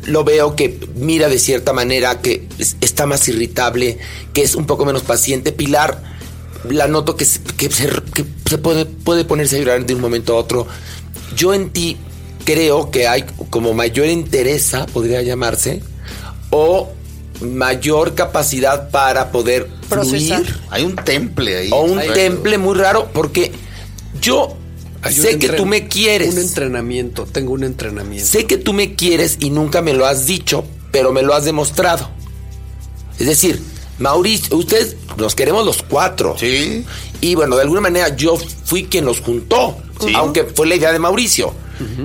lo 0.04 0.24
veo 0.24 0.54
que 0.56 0.78
mira 0.96 1.28
de 1.28 1.38
cierta 1.38 1.72
manera, 1.72 2.20
que 2.20 2.46
es- 2.58 2.76
está 2.80 3.06
más 3.06 3.26
irritable, 3.28 3.98
que 4.32 4.42
es 4.42 4.54
un 4.54 4.64
poco 4.66 4.84
menos 4.86 5.02
paciente. 5.02 5.52
Pilar, 5.52 6.02
la 6.70 6.86
noto 6.88 7.14
que, 7.16 7.24
se- 7.24 7.40
que 7.40 7.70
se, 7.70 7.88
que 8.14 8.24
se 8.48 8.58
puede, 8.58 8.86
puede 8.86 9.24
ponerse 9.24 9.56
a 9.56 9.58
llorar 9.58 9.84
de 9.84 9.94
un 9.94 10.00
momento 10.00 10.34
a 10.34 10.36
otro. 10.36 10.66
Yo 11.36 11.52
en 11.52 11.70
ti 11.70 11.96
creo 12.44 12.90
que 12.90 13.06
hay 13.06 13.24
como 13.50 13.74
mayor 13.74 14.06
entereza, 14.06 14.86
podría 14.86 15.20
llamarse, 15.22 15.82
o 16.50 16.90
mayor 17.40 18.14
capacidad 18.14 18.90
para 18.90 19.30
poder 19.30 19.68
Procesar. 19.88 20.42
fluir, 20.44 20.60
Hay 20.70 20.84
un 20.84 20.96
temple 20.96 21.56
ahí. 21.58 21.68
o 21.72 21.82
un 21.82 22.00
temple 22.14 22.56
muy 22.58 22.76
raro, 22.76 23.08
porque 23.12 23.52
yo 24.28 24.56
Hay 25.02 25.14
sé 25.14 25.38
que 25.38 25.48
tú 25.50 25.66
me 25.66 25.88
quieres. 25.88 26.34
Un 26.34 26.40
entrenamiento, 26.40 27.24
tengo 27.26 27.52
un 27.52 27.64
entrenamiento. 27.64 28.26
Sé 28.26 28.46
que 28.46 28.58
tú 28.58 28.72
me 28.72 28.94
quieres 28.94 29.38
y 29.40 29.50
nunca 29.50 29.82
me 29.82 29.92
lo 29.94 30.06
has 30.06 30.26
dicho, 30.26 30.64
pero 30.92 31.12
me 31.12 31.22
lo 31.22 31.34
has 31.34 31.44
demostrado. 31.44 32.08
Es 33.18 33.26
decir, 33.26 33.60
Mauricio, 33.98 34.56
ustedes 34.56 34.96
nos 35.16 35.34
queremos 35.34 35.64
los 35.66 35.82
cuatro. 35.82 36.36
Sí. 36.38 36.84
Y 37.20 37.34
bueno, 37.34 37.56
de 37.56 37.62
alguna 37.62 37.80
manera 37.80 38.14
yo 38.16 38.36
fui 38.64 38.84
quien 38.84 39.04
los 39.04 39.20
juntó, 39.20 39.76
aunque 40.14 40.44
fue 40.44 40.66
la 40.66 40.76
idea 40.76 40.92
de 40.92 40.98
Mauricio. 40.98 41.52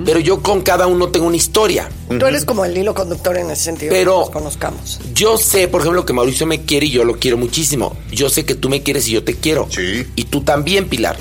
Pero 0.04 0.20
yo 0.20 0.40
con 0.40 0.62
cada 0.62 0.86
uno 0.86 1.08
tengo 1.08 1.26
una 1.26 1.36
historia. 1.36 1.88
Tú 2.08 2.24
eres 2.26 2.44
como 2.44 2.64
el 2.64 2.78
hilo 2.78 2.94
conductor 2.94 3.36
en 3.36 3.50
ese 3.50 3.64
sentido. 3.64 3.90
Pero- 3.90 4.12
que 4.12 4.26
nos 4.26 4.30
conozcamos. 4.30 5.00
Yo 5.14 5.36
sé, 5.36 5.66
por 5.66 5.80
ejemplo, 5.80 6.06
que 6.06 6.12
Mauricio 6.12 6.46
me 6.46 6.62
quiere 6.62 6.86
y 6.86 6.90
yo 6.90 7.02
lo 7.02 7.18
quiero 7.18 7.36
muchísimo. 7.36 7.96
Yo 8.12 8.28
sé 8.28 8.44
que 8.44 8.54
tú 8.54 8.68
me 8.68 8.84
quieres 8.84 9.08
y 9.08 9.12
yo 9.12 9.24
te 9.24 9.34
quiero. 9.34 9.66
Sí. 9.70 10.06
Y 10.14 10.24
tú 10.26 10.42
también, 10.42 10.88
Pilar. 10.88 11.16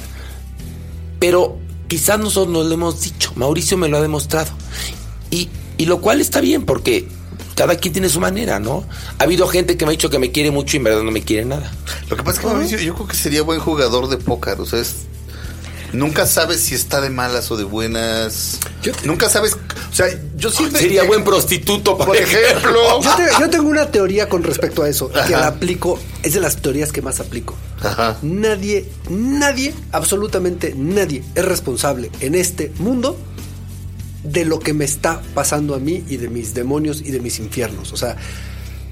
Pero 1.23 1.57
quizás 1.87 2.19
nosotros 2.19 2.51
no 2.53 2.63
lo 2.65 2.73
hemos 2.73 2.99
dicho. 2.99 3.31
Mauricio 3.37 3.77
me 3.77 3.87
lo 3.87 3.95
ha 3.95 4.01
demostrado. 4.01 4.51
Y, 5.31 5.47
y 5.77 5.85
lo 5.85 6.01
cual 6.01 6.19
está 6.19 6.41
bien 6.41 6.65
porque 6.65 7.07
cada 7.55 7.77
quien 7.77 7.93
tiene 7.93 8.09
su 8.09 8.19
manera, 8.19 8.59
¿no? 8.59 8.83
Ha 9.19 9.23
habido 9.23 9.47
gente 9.47 9.77
que 9.77 9.85
me 9.85 9.91
ha 9.91 9.93
dicho 9.93 10.09
que 10.09 10.19
me 10.19 10.33
quiere 10.33 10.51
mucho 10.51 10.75
y 10.75 10.79
en 10.79 10.83
verdad 10.83 11.01
no 11.01 11.11
me 11.11 11.21
quiere 11.21 11.45
nada. 11.45 11.71
Lo 12.09 12.17
que 12.17 12.23
pasa 12.23 12.41
es 12.41 12.45
que 12.45 12.51
Mauricio, 12.51 12.77
yo 12.79 12.93
creo 12.95 13.07
que 13.07 13.15
sería 13.15 13.41
buen 13.41 13.61
jugador 13.61 14.09
de 14.09 14.17
póker. 14.17 14.59
O 14.59 14.65
sea, 14.65 14.79
es- 14.81 15.05
nunca 15.93 16.25
sabes 16.27 16.59
si 16.61 16.75
está 16.75 16.99
de 17.01 17.09
malas 17.09 17.49
o 17.51 17.57
de 17.57 17.63
buenas. 17.63 18.59
Nunca 19.05 19.29
sabes. 19.29 19.53
O 19.91 19.95
sea, 19.95 20.07
yo 20.35 20.49
siempre. 20.51 20.81
Sería 20.81 21.03
buen 21.03 21.23
prostituto, 21.23 21.97
por, 21.97 22.07
Por 22.07 22.17
ejemplo. 22.17 23.01
Yo, 23.01 23.15
te- 23.15 23.29
yo 23.39 23.49
tengo 23.49 23.69
una 23.69 23.89
teoría 23.91 24.27
con 24.27 24.43
respecto 24.43 24.83
a 24.83 24.89
eso, 24.89 25.09
que 25.09 25.31
la 25.31 25.47
aplico, 25.47 25.99
es 26.23 26.33
de 26.33 26.39
las 26.41 26.57
teorías 26.57 26.91
que 26.91 27.01
más 27.01 27.19
aplico. 27.19 27.55
Ajá. 27.81 28.17
Nadie, 28.21 28.89
nadie, 29.09 29.73
absolutamente 29.91 30.73
nadie 30.75 31.23
es 31.35 31.45
responsable 31.45 32.09
en 32.21 32.35
este 32.35 32.71
mundo 32.79 33.17
de 34.23 34.45
lo 34.45 34.59
que 34.59 34.73
me 34.73 34.85
está 34.85 35.21
pasando 35.33 35.75
a 35.75 35.79
mí 35.79 36.03
y 36.07 36.17
de 36.17 36.29
mis 36.29 36.53
demonios 36.53 37.01
y 37.01 37.11
de 37.11 37.19
mis 37.19 37.39
infiernos. 37.39 37.91
O 37.91 37.97
sea, 37.97 38.15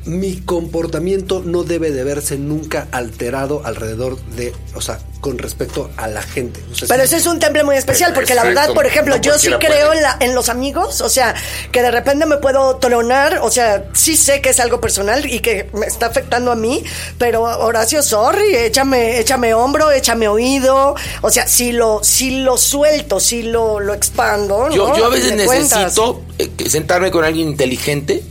mi 0.06 0.38
comportamiento 0.42 1.42
no 1.46 1.64
debe 1.64 1.92
de 1.92 2.04
verse 2.04 2.38
nunca 2.38 2.88
alterado 2.92 3.62
alrededor 3.66 4.20
de, 4.36 4.54
o 4.74 4.82
sea, 4.82 5.00
con 5.20 5.38
respecto 5.38 5.92
a 5.98 6.08
la 6.08 6.24
gente. 6.24 6.60
O 6.72 6.76
sea, 6.76 6.88
Pero 6.88 7.02
si- 7.02 7.06
ese 7.14 7.18
es 7.18 7.28
un 7.28 7.38
temple 7.40 7.64
muy 7.64 7.76
especial, 7.76 8.12
porque 8.14 8.34
la 8.34 8.44
verdad, 8.44 8.74
por 8.74 8.88
ejemplo, 8.88 9.18
No 9.18 9.22
yo 9.22 9.38
sí 9.38 9.52
creo 9.60 9.94
en, 9.94 10.02
la- 10.02 10.18
en 10.20 10.34
los 10.34 10.50
amigos, 10.50 11.02
o 11.02 11.10
sea, 11.10 11.36
que 11.72 11.84
de 11.84 11.92
repente 11.92 12.26
me 12.26 12.38
puedo 12.38 12.78
tronar, 12.78 13.40
o 13.44 13.52
sea, 13.52 13.86
sí 13.94 14.18
sé 14.18 14.42
que 14.42 14.50
es 14.50 14.60
algo 14.60 14.82
personal 14.82 15.26
y 15.32 15.40
que 15.42 15.70
me 15.74 15.86
está 15.86 16.08
afectando 16.08 16.52
a 16.52 16.56
mí, 16.56 16.84
pero 17.20 17.44
Horacio, 17.44 18.02
sorry, 18.02 18.56
échame, 18.56 19.20
échame 19.20 19.54
hombro, 19.54 19.92
échame 19.92 20.28
oído, 20.28 20.96
o 21.22 21.30
sea, 21.30 21.48
si 21.48 21.72
lo, 21.74 22.04
si 22.04 22.42
lo 22.42 22.58
suelto, 22.58 23.20
si 23.20 23.44
lo, 23.44 23.80
lo 23.80 23.94
expando, 23.94 24.70
¿no? 24.70 24.76
Yo, 24.76 24.98
yo 24.98 25.06
a 25.06 25.10
veces 25.10 25.34
cuentas. 25.46 25.78
necesito 25.80 26.24
eh, 26.40 26.50
sentarme 26.68 27.12
con 27.12 27.24
alguien 27.24 27.48
inteligente 27.50 28.24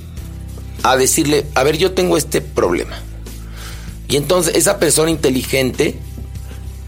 a 0.82 0.96
decirle, 0.96 1.46
a 1.54 1.62
ver, 1.62 1.76
yo 1.76 1.92
tengo 1.92 2.16
este 2.16 2.40
problema. 2.40 2.98
Y 4.08 4.16
entonces 4.16 4.56
esa 4.56 4.78
persona 4.78 5.10
inteligente 5.10 5.98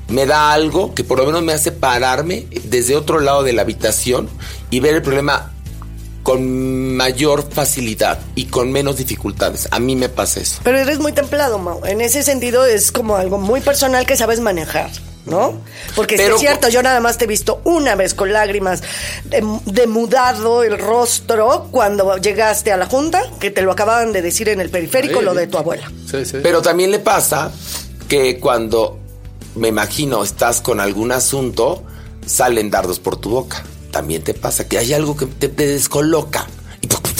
me 0.08 0.26
da 0.26 0.52
algo 0.52 0.94
que 0.94 1.04
por 1.04 1.18
lo 1.18 1.26
menos 1.26 1.42
me 1.42 1.52
hace 1.52 1.72
pararme 1.72 2.46
desde 2.64 2.96
otro 2.96 3.20
lado 3.20 3.42
de 3.42 3.52
la 3.52 3.62
habitación 3.62 4.28
y 4.70 4.80
ver 4.80 4.94
el 4.94 5.02
problema 5.02 5.52
con 6.22 6.96
mayor 6.96 7.48
facilidad 7.50 8.18
y 8.34 8.46
con 8.46 8.70
menos 8.70 8.96
dificultades. 8.96 9.68
A 9.70 9.78
mí 9.78 9.96
me 9.96 10.08
pasa 10.08 10.40
eso. 10.40 10.60
Pero 10.62 10.78
eres 10.78 10.98
muy 10.98 11.12
templado, 11.12 11.58
Mau. 11.58 11.84
En 11.84 12.00
ese 12.00 12.22
sentido 12.22 12.64
es 12.64 12.92
como 12.92 13.16
algo 13.16 13.38
muy 13.38 13.60
personal 13.60 14.06
que 14.06 14.16
sabes 14.16 14.40
manejar, 14.40 14.90
¿no? 15.26 15.60
Porque 15.94 16.16
Pero- 16.16 16.34
es 16.34 16.40
cierto, 16.40 16.68
yo 16.68 16.82
nada 16.82 17.00
más 17.00 17.18
te 17.18 17.24
he 17.24 17.28
visto 17.28 17.60
una 17.64 17.94
vez 17.94 18.14
con 18.14 18.32
lágrimas 18.32 18.82
de- 19.24 19.44
demudado 19.66 20.62
el 20.62 20.78
rostro 20.78 21.68
cuando 21.70 22.16
llegaste 22.16 22.72
a 22.72 22.76
la 22.76 22.86
junta, 22.86 23.22
que 23.40 23.50
te 23.50 23.62
lo 23.62 23.72
acababan 23.72 24.12
de 24.12 24.22
decir 24.22 24.48
en 24.48 24.60
el 24.60 24.70
periférico, 24.70 25.22
lo 25.22 25.34
de 25.34 25.46
tu 25.46 25.58
abuela. 25.58 25.90
Sí, 26.10 26.24
sí. 26.24 26.38
Pero 26.42 26.60
también 26.62 26.90
le 26.90 26.98
pasa 26.98 27.52
que 28.08 28.38
cuando, 28.40 28.98
me 29.54 29.68
imagino, 29.68 30.22
estás 30.24 30.60
con 30.60 30.80
algún 30.80 31.12
asunto, 31.12 31.84
salen 32.26 32.70
dardos 32.70 32.98
por 32.98 33.16
tu 33.16 33.30
boca. 33.30 33.62
También 33.90 34.22
te 34.24 34.34
pasa 34.34 34.66
que 34.68 34.78
hay 34.78 34.92
algo 34.94 35.16
que 35.16 35.26
te, 35.26 35.48
te 35.48 35.66
descoloca. 35.66 36.46
Y, 36.80 36.86
y 36.86 37.11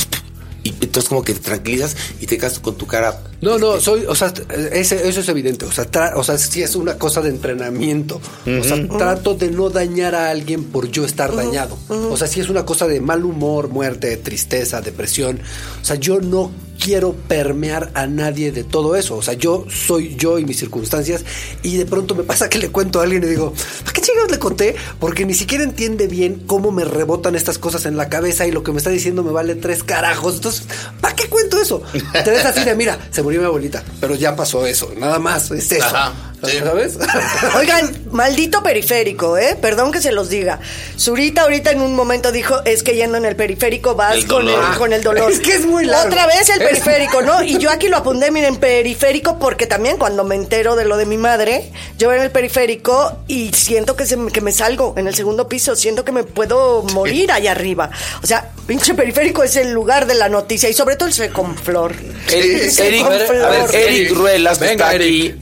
entonces 0.87 1.09
como 1.09 1.23
que 1.23 1.35
te 1.35 1.41
tranquilizas 1.41 1.97
y 2.21 2.27
te 2.27 2.37
quedas 2.39 2.59
con 2.59 2.77
tu 2.77 2.87
cara. 2.87 3.23
No, 3.41 3.59
no, 3.59 3.81
soy, 3.81 4.05
o 4.07 4.15
sea, 4.15 4.33
ese- 4.73 5.09
eso 5.09 5.21
es 5.21 5.29
evidente. 5.29 5.65
O 5.65 5.73
sea, 5.73 5.91
tra- 5.91 6.13
o 6.17 6.23
sea, 6.23 6.39
sí 6.39 6.63
es 6.63 6.77
una 6.77 6.97
cosa 6.99 7.21
de 7.23 7.31
entrenamiento. 7.31 8.21
O 8.47 8.65
sea, 8.65 8.87
trato 8.99 9.35
de 9.35 9.51
no 9.51 9.71
dañar 9.71 10.15
a 10.15 10.31
alguien 10.31 10.65
por 10.65 10.91
yo 10.91 11.05
estar 11.05 11.35
dañado. 11.35 11.77
O 11.89 12.17
sea, 12.17 12.27
sí 12.29 12.41
es 12.41 12.49
una 12.49 12.65
cosa 12.65 12.87
de 12.87 13.01
mal 13.01 13.25
humor, 13.25 13.69
muerte, 13.69 14.17
tristeza, 14.17 14.81
depresión. 14.81 15.41
O 15.81 15.85
sea, 15.85 15.97
yo 15.97 16.21
no 16.21 16.51
quiero 16.79 17.13
permear 17.13 17.91
a 17.95 18.07
nadie 18.07 18.53
de 18.53 18.65
todo 18.65 18.97
eso. 18.97 19.17
O 19.17 19.23
sea, 19.23 19.35
yo 19.35 19.67
soy 19.69 20.17
yo 20.17 20.39
y 20.39 20.45
mis 20.45 20.59
circunstancias. 20.59 21.25
Y 21.63 21.77
de 21.77 21.87
pronto 21.87 22.15
me 22.15 22.25
pasa 22.25 22.49
que 22.49 22.59
le 22.59 22.71
cuento 22.71 23.01
a 23.01 23.05
alguien 23.05 23.23
y 23.25 23.27
digo, 23.27 23.53
¿para 23.81 23.93
qué 23.93 24.01
chingados 24.01 24.31
le 24.31 24.39
conté? 24.39 24.77
Porque 24.99 25.25
ni 25.25 25.35
siquiera 25.35 25.65
entiende 25.65 26.07
bien 26.07 26.43
cómo 26.47 26.71
me 26.71 26.85
rebotan 26.85 27.35
estas 27.35 27.59
cosas 27.59 27.87
en 27.87 27.97
la 27.97 28.09
cabeza 28.09 28.47
y 28.47 28.53
lo 28.53 28.63
que 28.63 28.73
me 28.73 28.79
está 28.79 28.91
diciendo 28.91 29.23
me 29.23 29.33
vale 29.33 29.55
tres 29.55 29.83
carajos. 29.85 30.37
Entonces, 30.37 30.65
¿para 31.01 31.15
qué 31.15 31.29
cuento 31.29 31.61
eso? 31.61 31.83
Te 32.25 32.31
ves 32.31 32.45
así 32.45 32.65
de, 32.65 32.75
mira, 32.75 32.99
se 33.11 33.23
murió 33.23 33.41
mi 33.41 33.47
abuelita, 33.47 33.83
pero 34.01 34.15
ya 34.15 34.35
pasó 34.37 34.67
eso, 34.67 34.93
nada 34.99 35.19
más, 35.19 35.51
es 35.51 35.71
eso. 35.73 35.85
Ajá. 35.85 36.32
¿Sabes? 36.43 36.99
Oigan, 37.59 37.97
maldito 38.11 38.63
periférico, 38.63 39.39
¿eh? 39.39 39.57
Perdón 39.61 39.93
que 39.93 40.01
se 40.01 40.13
los 40.13 40.29
diga. 40.29 40.59
Zurita 40.99 41.43
ahorita 41.43 41.71
en 41.71 41.81
un 41.81 41.95
momento 41.95 42.33
dijo, 42.33 42.63
es 42.65 42.83
que 42.83 42.95
yendo 42.95 43.17
en 43.19 43.25
el 43.25 43.37
periférico 43.37 43.95
vas 43.95 44.17
El 44.17 44.27
con 44.27 44.49
el, 44.49 44.55
dolor. 44.55 44.79
con 44.79 44.93
el 44.93 45.03
dolor. 45.03 45.33
Es 45.33 45.41
que 45.41 45.55
es 45.55 45.67
muy 45.67 45.85
largo. 45.85 46.09
Otra 46.09 46.27
vez 46.27 46.49
el 46.51 46.59
periférico, 46.59 47.23
¿no? 47.23 47.43
Y 47.53 47.59
yo 47.59 47.71
aquí 47.71 47.89
lo 47.89 47.97
apunté, 47.99 48.31
miren, 48.31 48.57
periférico, 48.57 49.39
porque 49.39 49.67
también 49.67 49.97
cuando 49.99 50.25
me 50.25 50.35
entero 50.35 50.77
de 50.77 50.85
lo 50.85 50.97
de 50.97 51.07
mi 51.07 51.17
madre, 51.17 51.71
yo 51.99 52.09
voy 52.09 52.17
en 52.19 52.25
el 52.25 52.31
periférico 52.31 53.19
y 53.29 53.53
siento 53.53 53.97
que, 53.97 54.07
se, 54.07 54.17
me- 54.17 54.31
que 54.33 54.41
me 54.41 54.53
salgo 54.53 54.95
en 54.97 55.07
el 55.07 55.15
segundo 55.15 55.49
piso, 55.49 55.77
siento 55.77 56.05
que 56.05 56.13
me 56.13 56.25
puedo 56.25 56.83
morir 56.93 57.31
allá 57.33 57.53
arriba. 57.53 57.91
O 58.23 58.27
sea, 58.27 58.51
pinche 58.67 58.95
periférico 58.95 59.43
es 59.43 59.57
el 59.57 59.73
lugar 59.73 60.07
de 60.07 60.15
la 60.15 60.29
noticia 60.29 60.69
y 60.69 60.73
sobre 60.73 60.97
todo 60.97 61.09
el 61.09 61.15
Seconflor. 61.15 61.95
Eric, 62.31 62.69
Sí, 62.71 62.83
Eric, 62.83 63.07
flor. 63.27 63.75
Eric 63.75 64.11
Ruelas, 64.13 64.59
que 64.59 64.65
Venga, 64.65 64.93
está 64.93 64.97
aquí, 64.97 65.35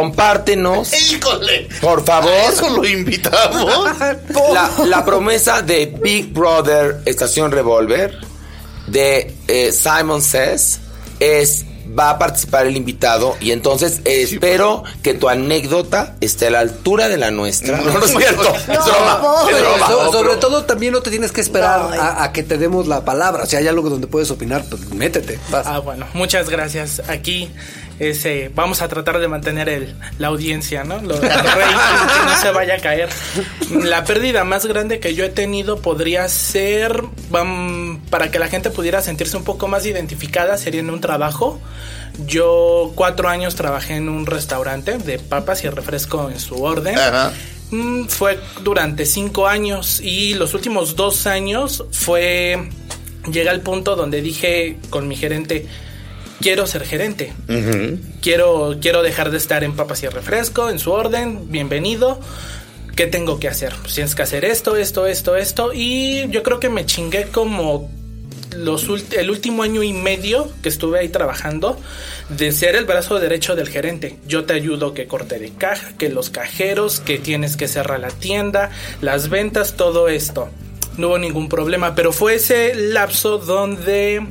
compártenos, 0.00 0.92
¡Híjole! 0.92 1.68
por 1.80 2.00
¿A 2.00 2.04
favor, 2.04 2.30
eso 2.52 2.68
lo 2.68 2.84
invitamos? 2.86 3.72
la, 4.52 4.70
la 4.84 5.04
promesa 5.06 5.62
de 5.62 5.86
Big 6.02 6.34
Brother 6.34 7.00
Estación 7.06 7.50
Revolver 7.50 8.14
de 8.88 9.34
eh, 9.48 9.72
Simon 9.72 10.20
Says 10.20 10.80
es 11.18 11.64
va 11.98 12.10
a 12.10 12.18
participar 12.18 12.66
el 12.66 12.76
invitado 12.76 13.36
y 13.40 13.52
entonces 13.52 14.00
eh, 14.04 14.20
espero 14.22 14.82
que 15.02 15.14
tu 15.14 15.30
anécdota 15.30 16.16
esté 16.20 16.48
a 16.48 16.50
la 16.50 16.60
altura 16.60 17.08
de 17.08 17.16
la 17.16 17.30
nuestra. 17.30 17.78
No, 17.80 17.90
no 17.98 18.04
es 18.04 18.10
cierto, 18.10 18.54
es 18.54 18.66
broma, 18.66 19.20
pobre. 19.22 19.54
es 19.56 19.60
broma. 19.62 19.86
So- 19.88 20.12
sobre 20.12 20.36
todo 20.36 20.64
también 20.64 20.92
no 20.92 21.00
te 21.00 21.08
tienes 21.10 21.32
que 21.32 21.40
esperar 21.40 21.80
No, 21.80 22.02
a, 22.02 22.22
a 22.24 22.32
que 22.32 22.42
te 22.42 22.58
demos 22.58 22.86
la 22.86 23.04
palabra. 23.04 23.46
Si 23.46 23.56
hay 23.56 23.66
algo 23.66 23.88
donde 23.88 24.08
puedes 24.08 24.30
opinar, 24.30 24.62
pues 24.68 24.90
métete. 24.90 25.38
vas. 25.50 25.66
Ah, 25.66 25.78
bueno, 25.78 26.06
muchas 26.12 26.50
gracias. 26.50 27.00
Aquí 27.08 27.50
ese, 27.98 28.50
vamos 28.54 28.82
a 28.82 28.88
tratar 28.88 29.18
de 29.18 29.28
mantener 29.28 29.68
el, 29.68 29.94
la 30.18 30.28
audiencia, 30.28 30.84
¿no? 30.84 31.00
Lo, 31.00 31.14
el 31.14 31.22
rating, 31.22 31.38
que 32.20 32.26
no 32.26 32.40
se 32.40 32.50
vaya 32.52 32.74
a 32.74 32.78
caer. 32.78 33.08
La 33.70 34.04
pérdida 34.04 34.44
más 34.44 34.66
grande 34.66 35.00
que 35.00 35.14
yo 35.14 35.24
he 35.24 35.28
tenido 35.28 35.80
podría 35.80 36.28
ser, 36.28 37.02
para 38.10 38.30
que 38.30 38.38
la 38.38 38.48
gente 38.48 38.70
pudiera 38.70 39.00
sentirse 39.00 39.36
un 39.36 39.44
poco 39.44 39.68
más 39.68 39.86
identificada, 39.86 40.58
sería 40.58 40.80
en 40.80 40.90
un 40.90 41.00
trabajo. 41.00 41.60
Yo 42.26 42.92
cuatro 42.94 43.28
años 43.28 43.54
trabajé 43.56 43.96
en 43.96 44.08
un 44.08 44.26
restaurante 44.26 44.98
de 44.98 45.18
papas 45.18 45.64
y 45.64 45.68
refresco 45.68 46.30
en 46.30 46.40
su 46.40 46.62
orden. 46.62 46.98
Ajá. 46.98 47.32
Mm, 47.70 48.06
fue 48.06 48.38
durante 48.62 49.06
cinco 49.06 49.48
años 49.48 50.00
y 50.00 50.34
los 50.34 50.54
últimos 50.54 50.94
dos 50.94 51.26
años 51.26 51.84
fue 51.90 52.68
llegué 53.30 53.48
al 53.48 53.60
punto 53.60 53.96
donde 53.96 54.22
dije 54.22 54.78
con 54.88 55.08
mi 55.08 55.16
gerente 55.16 55.66
quiero 56.40 56.66
ser 56.66 56.84
gerente. 56.84 57.32
Quiero 58.20 58.78
quiero 58.80 59.02
dejar 59.02 59.30
de 59.30 59.38
estar 59.38 59.64
en 59.64 59.74
papas 59.74 60.02
y 60.02 60.08
refresco 60.08 60.70
en 60.70 60.78
su 60.78 60.92
orden 60.92 61.50
bienvenido. 61.50 62.20
Qué 62.94 63.06
tengo 63.06 63.38
que 63.38 63.48
hacer 63.48 63.74
pues 63.82 63.94
tienes 63.94 64.14
que 64.14 64.22
hacer 64.22 64.44
esto 64.44 64.76
esto 64.76 65.06
esto 65.06 65.36
esto. 65.36 65.72
Y 65.74 66.28
yo 66.30 66.42
creo 66.42 66.60
que 66.60 66.68
me 66.68 66.86
chingué 66.86 67.24
como 67.26 67.90
los 68.56 68.86
el 69.12 69.30
último 69.30 69.62
año 69.62 69.82
y 69.82 69.92
medio 69.92 70.50
que 70.62 70.68
estuve 70.68 71.00
ahí 71.00 71.08
trabajando 71.08 71.78
de 72.28 72.52
ser 72.52 72.76
el 72.76 72.84
brazo 72.84 73.18
derecho 73.18 73.54
del 73.54 73.68
gerente. 73.68 74.16
Yo 74.26 74.44
te 74.44 74.54
ayudo 74.54 74.94
que 74.94 75.06
corte 75.06 75.38
de 75.38 75.50
caja, 75.50 75.96
que 75.98 76.08
los 76.08 76.30
cajeros, 76.30 77.00
que 77.00 77.18
tienes 77.18 77.56
que 77.56 77.68
cerrar 77.68 78.00
la 78.00 78.08
tienda, 78.08 78.70
las 79.00 79.28
ventas, 79.28 79.76
todo 79.76 80.08
esto. 80.08 80.48
No 80.96 81.08
hubo 81.08 81.18
ningún 81.18 81.48
problema, 81.48 81.94
pero 81.94 82.12
fue 82.12 82.36
ese 82.36 82.74
lapso 82.74 83.38
donde 83.38 84.22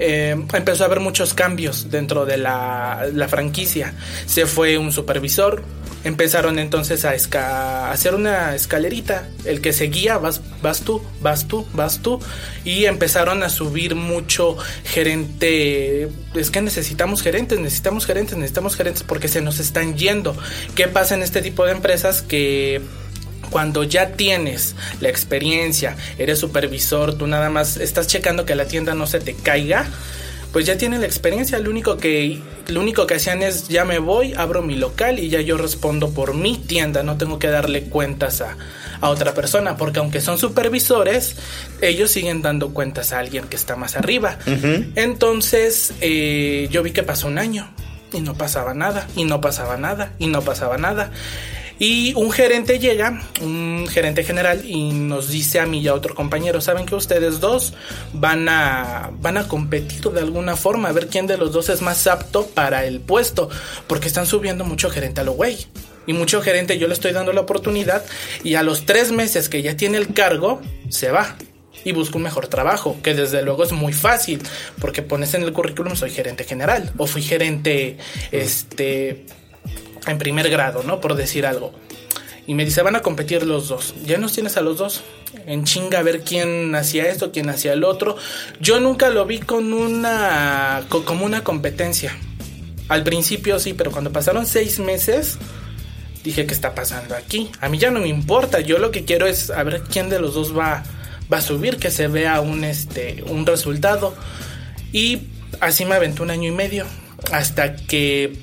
eh, 0.00 0.30
empezó 0.54 0.82
a 0.82 0.86
haber 0.86 1.00
muchos 1.00 1.34
cambios 1.34 1.90
dentro 1.90 2.24
de 2.24 2.38
la, 2.38 3.06
la 3.12 3.28
franquicia. 3.28 3.94
Se 4.24 4.46
fue 4.46 4.78
un 4.78 4.92
supervisor, 4.92 5.62
empezaron 6.04 6.58
entonces 6.58 7.04
a, 7.04 7.90
hacer 7.90 8.14
una 8.14 8.54
escalerita. 8.54 9.28
El 9.44 9.60
que 9.60 9.74
seguía, 9.74 10.16
vas, 10.16 10.40
vas 10.62 10.80
tú, 10.80 11.02
vas 11.20 11.46
tú, 11.46 11.66
vas 11.74 12.00
tú. 12.00 12.18
Y 12.64 12.86
empezaron 12.86 13.42
a 13.42 13.50
subir 13.50 13.94
mucho 13.94 14.56
gerente. 14.84 16.08
Es 16.34 16.50
que 16.50 16.62
necesitamos 16.62 17.22
gerentes, 17.22 17.58
necesitamos 17.58 18.06
gerentes, 18.06 18.38
necesitamos 18.38 18.76
gerentes 18.76 19.02
porque 19.02 19.28
se 19.28 19.42
nos 19.42 19.60
están 19.60 19.96
yendo. 19.98 20.34
¿Qué 20.74 20.88
pasa 20.88 21.14
en 21.14 21.22
este 21.22 21.42
tipo 21.42 21.66
de 21.66 21.72
empresas 21.72 22.22
que 22.22 22.80
cuando 23.50 23.84
ya 23.84 24.12
tienes 24.12 24.74
la 25.00 25.08
experiencia, 25.08 25.96
eres 26.18 26.38
supervisor, 26.38 27.14
tú 27.14 27.26
nada 27.26 27.50
más 27.50 27.76
estás 27.76 28.06
checando 28.06 28.46
que 28.46 28.54
la 28.54 28.66
tienda 28.66 28.94
no 28.94 29.06
se 29.06 29.20
te 29.20 29.34
caiga, 29.34 29.86
pues 30.52 30.66
ya 30.66 30.76
tienes 30.76 31.00
la 31.00 31.06
experiencia. 31.06 31.58
Lo 31.58 31.70
único 31.70 31.96
que 31.96 32.40
lo 32.68 32.80
único 32.80 33.06
que 33.06 33.14
hacían 33.14 33.42
es 33.42 33.68
ya 33.68 33.84
me 33.84 33.98
voy, 33.98 34.32
abro 34.36 34.62
mi 34.62 34.76
local 34.76 35.18
y 35.18 35.28
ya 35.28 35.40
yo 35.40 35.56
respondo 35.56 36.10
por 36.10 36.34
mi 36.34 36.56
tienda, 36.56 37.02
no 37.02 37.16
tengo 37.16 37.38
que 37.38 37.48
darle 37.48 37.84
cuentas 37.84 38.40
a, 38.40 38.56
a 39.00 39.08
otra 39.08 39.34
persona, 39.34 39.76
porque 39.76 39.98
aunque 39.98 40.20
son 40.20 40.38
supervisores, 40.38 41.36
ellos 41.80 42.10
siguen 42.10 42.42
dando 42.42 42.72
cuentas 42.72 43.12
a 43.12 43.18
alguien 43.18 43.46
que 43.46 43.56
está 43.56 43.76
más 43.76 43.96
arriba. 43.96 44.38
Entonces, 44.94 45.94
eh, 46.00 46.68
yo 46.70 46.82
vi 46.82 46.92
que 46.92 47.02
pasó 47.02 47.28
un 47.28 47.38
año 47.38 47.68
y 48.12 48.20
no 48.20 48.34
pasaba 48.34 48.74
nada, 48.74 49.06
y 49.16 49.24
no 49.24 49.40
pasaba 49.40 49.76
nada, 49.76 50.12
y 50.18 50.26
no 50.26 50.42
pasaba 50.42 50.78
nada. 50.78 51.10
Y 51.80 52.12
un 52.14 52.30
gerente 52.30 52.78
llega, 52.78 53.22
un 53.40 53.86
gerente 53.90 54.22
general, 54.22 54.62
y 54.66 54.92
nos 54.92 55.30
dice 55.30 55.60
a 55.60 55.66
mí 55.66 55.80
y 55.80 55.88
a 55.88 55.94
otro 55.94 56.14
compañero, 56.14 56.60
saben 56.60 56.84
que 56.84 56.94
ustedes 56.94 57.40
dos 57.40 57.72
van 58.12 58.50
a, 58.50 59.10
van 59.18 59.38
a 59.38 59.48
competir 59.48 60.02
de 60.10 60.20
alguna 60.20 60.56
forma, 60.56 60.90
a 60.90 60.92
ver 60.92 61.08
quién 61.08 61.26
de 61.26 61.38
los 61.38 61.52
dos 61.52 61.70
es 61.70 61.80
más 61.80 62.06
apto 62.06 62.46
para 62.48 62.84
el 62.84 63.00
puesto, 63.00 63.48
porque 63.86 64.08
están 64.08 64.26
subiendo 64.26 64.62
mucho 64.66 64.90
gerente 64.90 65.22
a 65.22 65.24
lo 65.24 65.32
güey. 65.32 65.56
Y 66.06 66.12
mucho 66.12 66.42
gerente 66.42 66.76
yo 66.76 66.86
le 66.86 66.92
estoy 66.92 67.12
dando 67.12 67.32
la 67.32 67.40
oportunidad 67.40 68.04
y 68.44 68.56
a 68.56 68.62
los 68.62 68.84
tres 68.84 69.10
meses 69.10 69.48
que 69.48 69.62
ya 69.62 69.74
tiene 69.74 69.96
el 69.96 70.12
cargo, 70.12 70.60
se 70.90 71.10
va 71.10 71.34
y 71.82 71.92
busca 71.92 72.18
un 72.18 72.24
mejor 72.24 72.48
trabajo, 72.48 72.98
que 73.02 73.14
desde 73.14 73.40
luego 73.42 73.64
es 73.64 73.72
muy 73.72 73.94
fácil, 73.94 74.42
porque 74.82 75.00
pones 75.00 75.32
en 75.32 75.44
el 75.44 75.54
currículum 75.54 75.96
soy 75.96 76.10
gerente 76.10 76.44
general 76.44 76.92
o 76.98 77.06
fui 77.06 77.22
gerente 77.22 77.96
este 78.32 79.24
en 80.06 80.18
primer 80.18 80.48
grado, 80.50 80.82
¿no? 80.82 81.00
Por 81.00 81.14
decir 81.14 81.46
algo. 81.46 81.72
Y 82.46 82.54
me 82.54 82.64
dice, 82.64 82.82
van 82.82 82.96
a 82.96 83.00
competir 83.02 83.44
los 83.44 83.68
dos. 83.68 83.94
Ya 84.04 84.18
nos 84.18 84.32
tienes 84.32 84.56
a 84.56 84.60
los 84.60 84.78
dos. 84.78 85.02
En 85.46 85.64
chinga 85.64 86.00
a 86.00 86.02
ver 86.02 86.22
quién 86.22 86.74
hacía 86.74 87.08
esto, 87.08 87.30
quién 87.30 87.48
hacía 87.48 87.74
el 87.74 87.84
otro. 87.84 88.16
Yo 88.60 88.80
nunca 88.80 89.10
lo 89.10 89.24
vi 89.24 89.38
con 89.38 89.72
una 89.72 90.82
co- 90.88 91.04
como 91.04 91.24
una 91.24 91.44
competencia. 91.44 92.16
Al 92.88 93.04
principio 93.04 93.60
sí, 93.60 93.72
pero 93.72 93.92
cuando 93.92 94.10
pasaron 94.10 94.46
seis 94.46 94.80
meses, 94.80 95.38
dije, 96.24 96.44
¿qué 96.46 96.54
está 96.54 96.74
pasando 96.74 97.14
aquí? 97.14 97.50
A 97.60 97.68
mí 97.68 97.78
ya 97.78 97.92
no 97.92 98.00
me 98.00 98.08
importa. 98.08 98.58
Yo 98.60 98.78
lo 98.78 98.90
que 98.90 99.04
quiero 99.04 99.26
es 99.28 99.50
a 99.50 99.62
ver 99.62 99.82
quién 99.82 100.08
de 100.08 100.18
los 100.18 100.34
dos 100.34 100.56
va, 100.56 100.82
va 101.32 101.38
a 101.38 101.42
subir, 101.42 101.76
que 101.76 101.92
se 101.92 102.08
vea 102.08 102.40
un, 102.40 102.64
este, 102.64 103.22
un 103.28 103.46
resultado. 103.46 104.16
Y 104.92 105.20
así 105.60 105.84
me 105.84 105.94
aventé 105.94 106.22
un 106.22 106.30
año 106.30 106.48
y 106.48 106.52
medio. 106.52 106.84
Hasta 107.30 107.76
que 107.76 108.36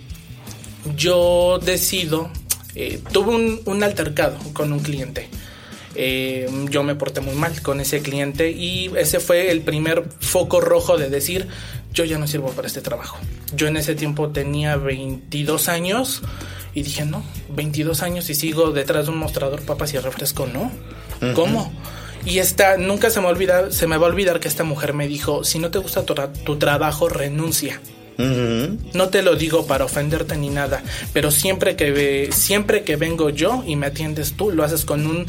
yo 0.95 1.60
decido, 1.63 2.30
eh, 2.76 3.00
tuve 3.12 3.36
un, 3.36 3.62
un 3.65 3.84
altercado 3.84 4.38
con 4.54 4.71
un 4.71 4.80
cliente. 4.80 5.30
Eh, 6.00 6.47
yo 6.69 6.84
me 6.84 6.93
porté 6.93 7.21
muy 7.21 7.34
mal 7.34 7.60
con 7.63 7.82
ese 7.82 8.02
cliente 8.02 8.52
y 8.52 8.91
ese 8.95 9.19
fue 9.19 9.50
el 9.50 9.62
primer 9.62 10.04
foco 10.19 10.62
rojo 10.62 10.95
de 10.95 11.10
decir, 11.10 11.47
yo 11.91 12.06
ya 12.06 12.19
no 12.19 12.28
sirvo 12.28 12.52
para 12.52 12.67
este 12.67 12.82
trabajo. 12.82 13.17
Yo 13.56 13.65
en 13.67 13.78
ese 13.78 13.95
tiempo 13.95 14.30
tenía 14.30 14.76
22 14.76 15.69
años 15.69 16.21
y 16.76 16.84
dije, 16.84 17.04
no, 17.04 17.23
22 17.50 18.04
años 18.04 18.30
y 18.30 18.36
sigo 18.36 18.69
detrás 18.69 19.08
de 19.08 19.12
un 19.12 19.17
mostrador 19.17 19.63
papas 19.63 19.95
y 19.95 19.97
refresco, 19.97 20.45
¿no? 20.45 20.71
¿Cómo? 21.34 21.73
Y 22.26 22.38
esta, 22.38 22.78
nunca 22.78 23.10
se 23.10 23.19
me, 23.19 23.26
olvida, 23.26 23.71
se 23.71 23.88
me 23.88 23.97
va 23.97 24.06
a 24.06 24.10
olvidar 24.10 24.39
que 24.39 24.47
esta 24.47 24.63
mujer 24.63 24.93
me 24.93 25.08
dijo, 25.08 25.43
si 25.43 25.58
no 25.58 25.71
te 25.71 25.80
gusta 25.80 26.04
tu 26.06 26.58
trabajo, 26.58 27.10
renuncia. 27.10 27.82
No 28.18 29.10
te 29.10 29.22
lo 29.22 29.36
digo 29.36 29.68
para 29.68 29.86
ofenderte 29.86 30.36
ni 30.38 30.50
nada, 30.50 30.84
pero 31.14 31.30
siempre 31.32 31.76
que 31.76 31.92
ve- 31.92 32.30
siempre 32.32 32.84
que 32.84 32.96
vengo 32.96 33.30
yo 33.30 33.64
y 33.68 33.76
me 33.76 33.88
atiendes 33.88 34.34
tú, 34.34 34.52
lo 34.52 34.64
haces 34.64 34.86
con 34.86 35.06
un 35.06 35.28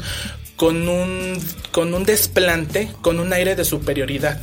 con 0.55 0.87
un 0.89 1.37
con 1.71 1.93
un 1.93 2.03
desplante, 2.03 2.89
con 3.01 3.19
un 3.19 3.31
aire 3.31 3.55
de 3.55 3.63
superioridad. 3.63 4.39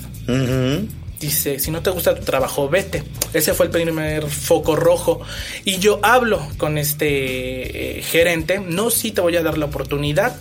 Dice, 1.18 1.58
si 1.58 1.70
no 1.70 1.80
te 1.82 1.90
gusta 1.90 2.14
tu 2.14 2.24
trabajo, 2.24 2.68
vete. 2.68 3.02
Ese 3.32 3.54
fue 3.54 3.66
el 3.66 3.72
primer 3.72 4.28
foco 4.28 4.76
rojo. 4.76 5.20
Y 5.64 5.78
yo 5.78 5.98
hablo 6.02 6.46
con 6.58 6.76
este 6.78 7.98
eh, 7.98 8.02
gerente, 8.02 8.60
no 8.60 8.90
si 8.90 9.12
te 9.12 9.22
voy 9.22 9.34
a 9.36 9.42
dar 9.42 9.56
la 9.56 9.64
oportunidad, 9.64 10.36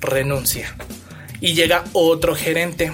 renuncia. 0.00 0.76
Y 1.40 1.54
llega 1.54 1.84
otro 1.94 2.34
gerente. 2.36 2.92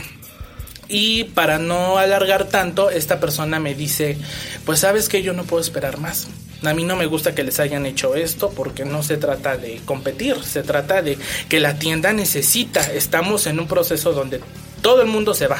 Y 0.88 1.24
para 1.24 1.58
no 1.58 1.98
alargar 1.98 2.44
tanto, 2.44 2.90
esta 2.90 3.18
persona 3.18 3.58
me 3.58 3.74
dice, 3.74 4.16
pues 4.64 4.80
sabes 4.80 5.08
que 5.08 5.22
yo 5.22 5.32
no 5.32 5.44
puedo 5.44 5.60
esperar 5.60 5.98
más. 5.98 6.28
A 6.62 6.74
mí 6.74 6.84
no 6.84 6.96
me 6.96 7.06
gusta 7.06 7.34
que 7.34 7.44
les 7.44 7.60
hayan 7.60 7.86
hecho 7.86 8.14
esto 8.14 8.50
porque 8.50 8.84
no 8.84 9.02
se 9.02 9.16
trata 9.16 9.56
de 9.56 9.80
competir, 9.84 10.42
se 10.42 10.62
trata 10.62 11.02
de 11.02 11.18
que 11.48 11.60
la 11.60 11.78
tienda 11.78 12.12
necesita. 12.12 12.80
Estamos 12.92 13.46
en 13.46 13.60
un 13.60 13.66
proceso 13.66 14.12
donde 14.12 14.40
todo 14.80 15.02
el 15.02 15.08
mundo 15.08 15.34
se 15.34 15.48
va. 15.48 15.58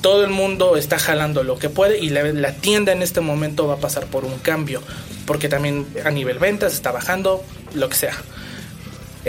todo 0.00 0.24
el 0.24 0.30
mundo 0.30 0.76
está 0.76 0.98
jalando 0.98 1.44
lo 1.44 1.58
que 1.58 1.68
puede 1.68 2.00
y 2.00 2.10
la, 2.10 2.24
la 2.24 2.52
tienda 2.52 2.92
en 2.92 3.02
este 3.02 3.20
momento 3.20 3.68
va 3.68 3.74
a 3.74 3.78
pasar 3.78 4.06
por 4.06 4.24
un 4.24 4.36
cambio, 4.38 4.82
porque 5.26 5.48
también 5.48 5.86
a 6.04 6.10
nivel 6.10 6.40
ventas 6.40 6.74
está 6.74 6.90
bajando, 6.90 7.42
lo 7.74 7.88
que 7.88 7.96
sea. 7.96 8.16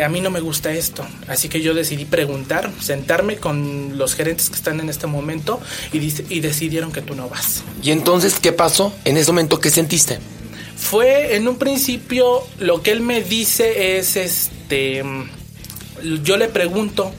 A 0.01 0.09
mí 0.09 0.21
no 0.21 0.29
me 0.29 0.39
gusta 0.39 0.73
esto, 0.73 1.05
así 1.27 1.49
que 1.49 1.61
yo 1.61 1.73
decidí 1.73 2.05
preguntar, 2.05 2.71
sentarme 2.79 3.37
con 3.37 3.97
los 3.97 4.15
gerentes 4.15 4.49
que 4.49 4.55
están 4.55 4.79
en 4.79 4.89
este 4.89 5.05
momento 5.05 5.59
y, 5.91 5.97
y 6.29 6.39
decidieron 6.39 6.91
que 6.91 7.01
tú 7.01 7.15
no 7.15 7.29
vas. 7.29 7.63
¿Y 7.83 7.91
entonces 7.91 8.39
qué 8.39 8.51
pasó? 8.51 8.93
En 9.05 9.17
ese 9.17 9.31
momento, 9.31 9.59
¿qué 9.59 9.69
sentiste? 9.69 10.19
Fue 10.75 11.35
en 11.35 11.47
un 11.47 11.57
principio 11.57 12.41
lo 12.59 12.81
que 12.81 12.91
él 12.91 13.01
me 13.01 13.21
dice 13.21 13.97
es 13.97 14.15
este 14.15 15.03
yo 16.23 16.37
le 16.37 16.47
pregunto 16.47 17.11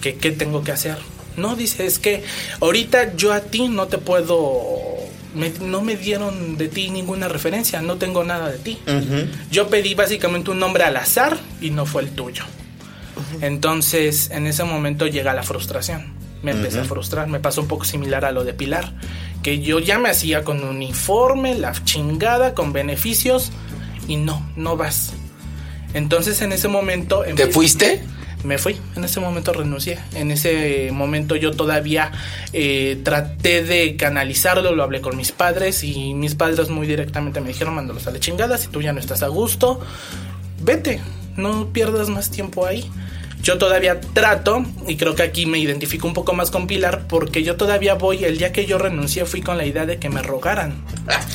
que 0.00 0.16
qué 0.16 0.30
tengo 0.30 0.62
que 0.62 0.72
hacer. 0.72 0.96
No 1.36 1.56
dice, 1.56 1.86
es 1.86 1.98
que 1.98 2.22
ahorita 2.60 3.16
yo 3.16 3.32
a 3.32 3.40
ti 3.40 3.68
no 3.68 3.88
te 3.88 3.98
puedo 3.98 5.03
me- 5.34 5.50
no 5.60 5.82
me 5.82 5.96
dieron 5.96 6.56
de 6.56 6.68
ti 6.68 6.90
ninguna 6.90 7.28
referencia, 7.28 7.80
no 7.82 7.96
tengo 7.96 8.24
nada 8.24 8.50
de 8.50 8.58
ti. 8.58 8.78
Yo 9.50 9.68
pedí 9.68 9.94
básicamente 9.94 10.50
un 10.50 10.58
nombre 10.58 10.84
al 10.84 10.96
azar 10.96 11.36
y 11.60 11.70
no 11.70 11.86
fue 11.86 12.02
el 12.02 12.10
tuyo. 12.10 12.44
Entonces, 13.40 14.30
en 14.30 14.46
ese 14.46 14.64
momento 14.64 15.06
llega 15.06 15.32
la 15.34 15.42
frustración. 15.42 16.12
Me 16.42 16.50
empecé 16.50 16.80
a 16.80 16.84
frustrar. 16.84 17.26
Me 17.28 17.40
pasó 17.40 17.62
un 17.62 17.68
poco 17.68 17.84
similar 17.84 18.24
a 18.24 18.32
lo 18.32 18.44
de 18.44 18.52
Pilar. 18.52 18.92
Que 19.42 19.60
yo 19.60 19.78
ya 19.78 19.98
me 19.98 20.10
hacía 20.10 20.44
con 20.44 20.62
uniforme, 20.62 21.54
la 21.54 21.72
chingada, 21.84 22.54
con 22.54 22.72
beneficios. 22.72 23.50
Y 24.08 24.16
no, 24.16 24.46
no 24.56 24.76
vas. 24.76 25.12
Entonces, 25.94 26.42
en 26.42 26.52
ese 26.52 26.68
momento. 26.68 27.22
¿Te 27.34 27.46
fuiste? 27.46 28.02
Me 28.44 28.58
fui, 28.58 28.76
en 28.94 29.04
ese 29.04 29.20
momento 29.20 29.52
renuncié. 29.52 29.98
En 30.14 30.30
ese 30.30 30.90
momento 30.92 31.34
yo 31.36 31.50
todavía 31.52 32.12
eh, 32.52 33.00
traté 33.02 33.64
de 33.64 33.96
canalizarlo, 33.96 34.74
lo 34.74 34.82
hablé 34.82 35.00
con 35.00 35.16
mis 35.16 35.32
padres 35.32 35.82
y 35.82 36.14
mis 36.14 36.34
padres 36.34 36.68
muy 36.68 36.86
directamente 36.86 37.40
me 37.40 37.48
dijeron, 37.48 37.74
mándalos 37.74 38.06
a 38.06 38.10
la 38.10 38.20
chingada, 38.20 38.58
si 38.58 38.68
tú 38.68 38.82
ya 38.82 38.92
no 38.92 39.00
estás 39.00 39.22
a 39.22 39.28
gusto, 39.28 39.80
vete, 40.60 41.00
no 41.36 41.72
pierdas 41.72 42.08
más 42.08 42.30
tiempo 42.30 42.66
ahí. 42.66 42.90
Yo 43.44 43.58
todavía 43.58 44.00
trato, 44.00 44.64
y 44.88 44.96
creo 44.96 45.14
que 45.14 45.22
aquí 45.22 45.44
me 45.44 45.58
identifico 45.58 46.06
un 46.08 46.14
poco 46.14 46.32
más 46.32 46.50
con 46.50 46.66
Pilar, 46.66 47.06
porque 47.06 47.42
yo 47.42 47.56
todavía 47.56 47.92
voy, 47.94 48.24
el 48.24 48.38
día 48.38 48.52
que 48.52 48.64
yo 48.64 48.78
renuncié 48.78 49.26
fui 49.26 49.42
con 49.42 49.58
la 49.58 49.66
idea 49.66 49.84
de 49.84 49.98
que 49.98 50.08
me 50.08 50.22
rogaran. 50.22 50.82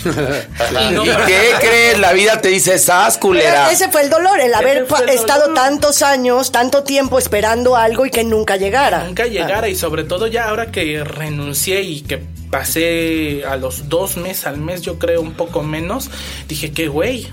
Y 0.04 0.94
no- 0.94 1.06
¿Y 1.06 1.10
qué 1.28 1.52
crees? 1.62 2.00
La 2.00 2.12
vida 2.14 2.42
te 2.42 2.48
dice, 2.50 2.74
esas 2.74 3.14
Pero 3.18 3.22
culera. 3.28 3.72
ese 3.72 3.90
fue 3.90 4.02
el 4.02 4.10
dolor, 4.10 4.40
el 4.40 4.54
haber 4.56 4.88
el 5.04 5.10
estado 5.10 5.42
dolor. 5.50 5.56
tantos 5.56 6.02
años, 6.02 6.52
tanto 6.52 6.84
tiempo 6.84 7.20
esperando 7.20 7.76
algo 7.76 8.08
y 8.08 8.10
que 8.10 8.24
nunca 8.24 8.58
llegara. 8.58 9.04
nunca 9.04 9.28
llegara 9.28 9.70
y 9.70 9.76
sobre 9.76 10.04
todo 10.04 10.26
ya 10.26 10.50
ahora 10.50 10.72
que 10.72 11.04
renuncié 11.04 11.82
y 11.84 12.02
que 12.02 12.18
pasé 12.50 13.44
a 13.48 13.56
los 13.56 13.88
dos 13.88 14.18
meses 14.18 14.48
al 14.48 14.58
mes 14.58 14.82
yo 14.82 14.98
creo 14.98 15.22
un 15.22 15.34
poco 15.34 15.62
menos 15.62 16.10
dije 16.48 16.72
que 16.72 16.88
güey 16.88 17.28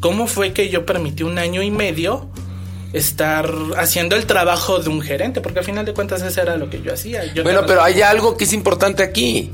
cómo 0.00 0.26
fue 0.26 0.52
que 0.52 0.68
yo 0.68 0.84
permití 0.84 1.22
un 1.22 1.38
año 1.38 1.62
y 1.62 1.70
medio 1.70 2.28
estar 2.92 3.52
haciendo 3.76 4.16
el 4.16 4.26
trabajo 4.26 4.78
de 4.78 4.88
un 4.88 5.00
gerente 5.00 5.40
porque 5.40 5.58
al 5.58 5.64
final 5.64 5.84
de 5.84 5.94
cuentas 5.94 6.22
eso 6.22 6.40
era 6.40 6.56
lo 6.56 6.70
que 6.70 6.80
yo 6.80 6.94
hacía 6.94 7.32
Yo 7.34 7.42
Bueno, 7.42 7.62
pero 7.66 7.82
hay 7.82 8.00
algo 8.02 8.36
que 8.36 8.44
es 8.44 8.52
importante 8.52 9.02
aquí. 9.02 9.52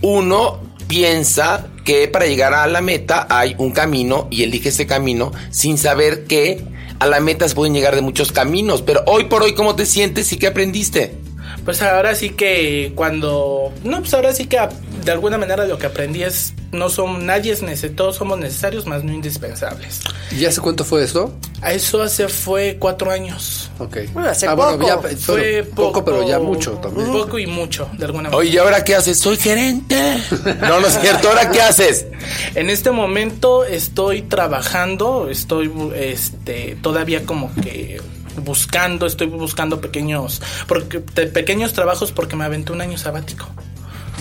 Uno 0.00 0.60
piensa 0.88 1.68
que 1.84 2.08
para 2.08 2.26
llegar 2.26 2.54
a 2.54 2.66
la 2.66 2.80
meta 2.80 3.26
hay 3.30 3.54
un 3.58 3.72
camino 3.72 4.28
y 4.30 4.42
elige 4.42 4.70
ese 4.70 4.86
camino 4.86 5.32
sin 5.50 5.78
saber 5.78 6.24
que 6.24 6.62
a 6.98 7.06
la 7.06 7.20
meta 7.20 7.48
se 7.48 7.54
pueden 7.54 7.74
llegar 7.74 7.94
de 7.94 8.00
muchos 8.00 8.32
caminos. 8.32 8.82
Pero 8.82 9.02
hoy 9.06 9.24
por 9.24 9.42
hoy, 9.42 9.54
¿cómo 9.54 9.74
te 9.74 9.86
sientes 9.86 10.32
y 10.32 10.36
qué 10.36 10.48
aprendiste? 10.48 11.21
Pues 11.64 11.80
ahora 11.82 12.14
sí 12.14 12.30
que 12.30 12.92
cuando... 12.94 13.72
No, 13.84 14.00
pues 14.00 14.14
ahora 14.14 14.32
sí 14.32 14.46
que 14.46 14.58
de 15.04 15.12
alguna 15.12 15.38
manera 15.38 15.66
lo 15.66 15.78
que 15.78 15.86
aprendí 15.86 16.22
es... 16.22 16.54
No 16.72 16.88
son... 16.88 17.26
Nadie 17.26 17.52
es 17.52 17.62
necesario, 17.62 17.96
todos 17.96 18.16
somos 18.16 18.38
necesarios, 18.38 18.86
más 18.86 19.04
no 19.04 19.12
indispensables. 19.12 20.00
¿Y 20.30 20.44
hace 20.46 20.60
cuánto 20.60 20.84
fue 20.84 21.04
eso? 21.04 21.34
A 21.62 21.72
eso 21.72 22.02
hace 22.02 22.28
fue 22.28 22.76
cuatro 22.80 23.12
años. 23.12 23.70
Ok. 23.78 23.98
Bueno, 24.12 24.30
hace 24.30 24.48
ah, 24.48 24.54
bueno, 24.54 24.72
poco. 24.72 24.86
ya, 24.88 25.16
Fue 25.16 25.62
bueno, 25.62 25.74
poco, 25.76 26.04
pero 26.04 26.26
ya 26.26 26.40
mucho 26.40 26.72
también. 26.72 27.12
Poco 27.12 27.38
y 27.38 27.46
mucho, 27.46 27.88
de 27.96 28.04
alguna 28.04 28.24
manera. 28.24 28.38
Oye, 28.38 28.50
¿y 28.50 28.58
ahora 28.58 28.82
qué 28.82 28.96
haces? 28.96 29.18
Soy 29.18 29.36
gerente. 29.36 29.96
No, 30.60 30.80
no 30.80 30.86
es 30.86 30.98
cierto. 30.98 31.28
¿Ahora 31.28 31.50
qué 31.50 31.60
haces? 31.60 32.06
En 32.54 32.70
este 32.70 32.90
momento 32.90 33.64
estoy 33.64 34.22
trabajando, 34.22 35.28
estoy 35.28 35.70
este 35.94 36.76
todavía 36.82 37.24
como 37.24 37.52
que 37.54 38.00
buscando, 38.36 39.06
estoy 39.06 39.26
buscando 39.26 39.80
pequeños 39.80 40.42
porque 40.66 41.00
de 41.14 41.26
pequeños 41.26 41.72
trabajos 41.72 42.12
porque 42.12 42.36
me 42.36 42.44
aventé 42.44 42.72
un 42.72 42.80
año 42.80 42.98
sabático. 42.98 43.48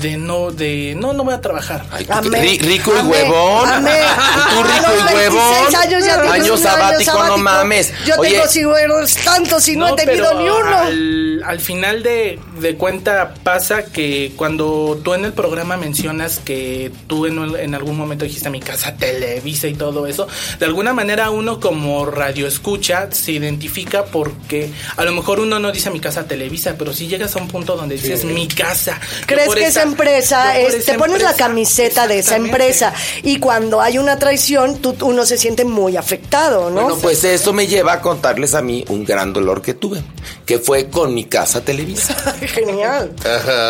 De 0.01 0.17
no 0.17 0.51
de 0.51 0.95
no 0.97 1.11
no 1.13 1.23
voy 1.25 1.33
a 1.33 1.41
trabajar. 1.41 1.85
Ay, 1.91 2.07
Amé, 2.09 2.41
ri- 2.41 2.61
rico 2.61 2.91
y 2.95 2.99
amé, 2.99 3.11
huevón. 3.11 3.69
amé. 3.69 3.91
Tú 4.55 4.63
rico 4.63 4.91
y 4.93 5.13
26 5.13 5.13
huevón. 5.15 5.75
años 5.75 6.05
ya 6.05 6.31
año 6.31 6.57
sabático, 6.57 7.23
no 7.25 7.37
mames. 7.37 7.93
Yo 8.05 8.15
Oye, 8.17 8.31
tengo 8.31 8.47
ciruelos 8.47 9.15
tantos 9.17 9.67
y 9.67 9.75
no, 9.75 9.89
he 9.89 9.95
tenido 9.97 10.27
pero 10.29 10.39
ni 10.39 10.49
uno. 10.49 10.77
Al, 10.77 11.30
al 11.43 11.59
final 11.59 12.03
de, 12.03 12.39
de 12.59 12.75
cuenta 12.75 13.33
pasa 13.43 13.85
que 13.85 14.33
cuando 14.35 14.99
tú 15.03 15.13
en 15.13 15.25
el 15.25 15.33
programa 15.33 15.77
mencionas 15.77 16.39
que 16.39 16.91
tú 17.07 17.25
en, 17.25 17.55
en 17.55 17.75
algún 17.75 17.97
momento 17.97 18.25
dijiste 18.25 18.49
mi 18.49 18.59
casa 18.59 18.95
Televisa 18.95 19.67
y 19.67 19.73
todo 19.73 20.07
eso, 20.07 20.27
de 20.59 20.65
alguna 20.65 20.93
manera 20.93 21.29
uno 21.29 21.59
como 21.59 22.05
radio 22.05 22.47
escucha 22.47 23.11
se 23.11 23.33
identifica 23.33 24.05
porque 24.05 24.71
a 24.97 25.03
lo 25.03 25.11
mejor 25.11 25.39
uno 25.39 25.59
no 25.59 25.71
dice 25.71 25.89
mi 25.89 25.99
casa 25.99 26.27
Televisa, 26.27 26.75
pero 26.77 26.93
si 26.93 27.07
llegas 27.07 27.35
a 27.35 27.39
un 27.39 27.47
punto 27.47 27.75
donde 27.75 27.95
dices 27.95 28.25
mi 28.25 28.47
casa. 28.47 28.99
¿Crees 29.25 29.53
que 29.53 29.65
esa 29.65 29.83
empresa 29.83 30.57
es, 30.59 30.73
esa 30.73 30.93
te 30.93 30.97
pones 30.97 31.21
la 31.21 31.33
camiseta 31.33 32.07
de 32.07 32.19
esa 32.19 32.35
empresa 32.35 32.93
y 33.23 33.39
cuando 33.39 33.81
hay 33.81 33.97
una 33.97 34.17
traición, 34.19 34.77
tú, 34.77 34.95
uno 35.01 35.25
se 35.25 35.37
siente 35.37 35.65
muy 35.65 35.97
afectado, 35.97 36.69
¿no? 36.69 36.83
Bueno, 36.83 36.97
pues 37.01 37.23
eso 37.23 37.53
me 37.53 37.67
lleva 37.67 37.93
a 37.93 38.01
contarles 38.01 38.53
a 38.53 38.61
mí 38.61 38.85
un 38.89 39.05
gran 39.05 39.33
dolor 39.33 39.61
que 39.61 39.73
tuve, 39.73 40.01
que 40.45 40.59
fue 40.59 40.89
con 40.89 41.13
mi 41.13 41.25
casa 41.31 41.63
Televisa. 41.63 42.13
Genial. 42.41 43.15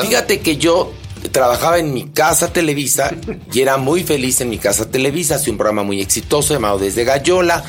Fíjate 0.02 0.42
que 0.42 0.58
yo 0.58 0.92
trabajaba 1.32 1.78
en 1.78 1.94
mi 1.94 2.10
casa 2.10 2.52
Televisa 2.52 3.12
y 3.54 3.62
era 3.62 3.78
muy 3.78 4.04
feliz 4.04 4.42
en 4.42 4.50
mi 4.50 4.58
casa 4.58 4.90
Televisa. 4.90 5.36
Hacía 5.36 5.54
un 5.54 5.58
programa 5.58 5.84
muy 5.84 6.02
exitoso 6.02 6.54
llamado 6.54 6.80
Desde 6.80 7.06
Gallola, 7.06 7.64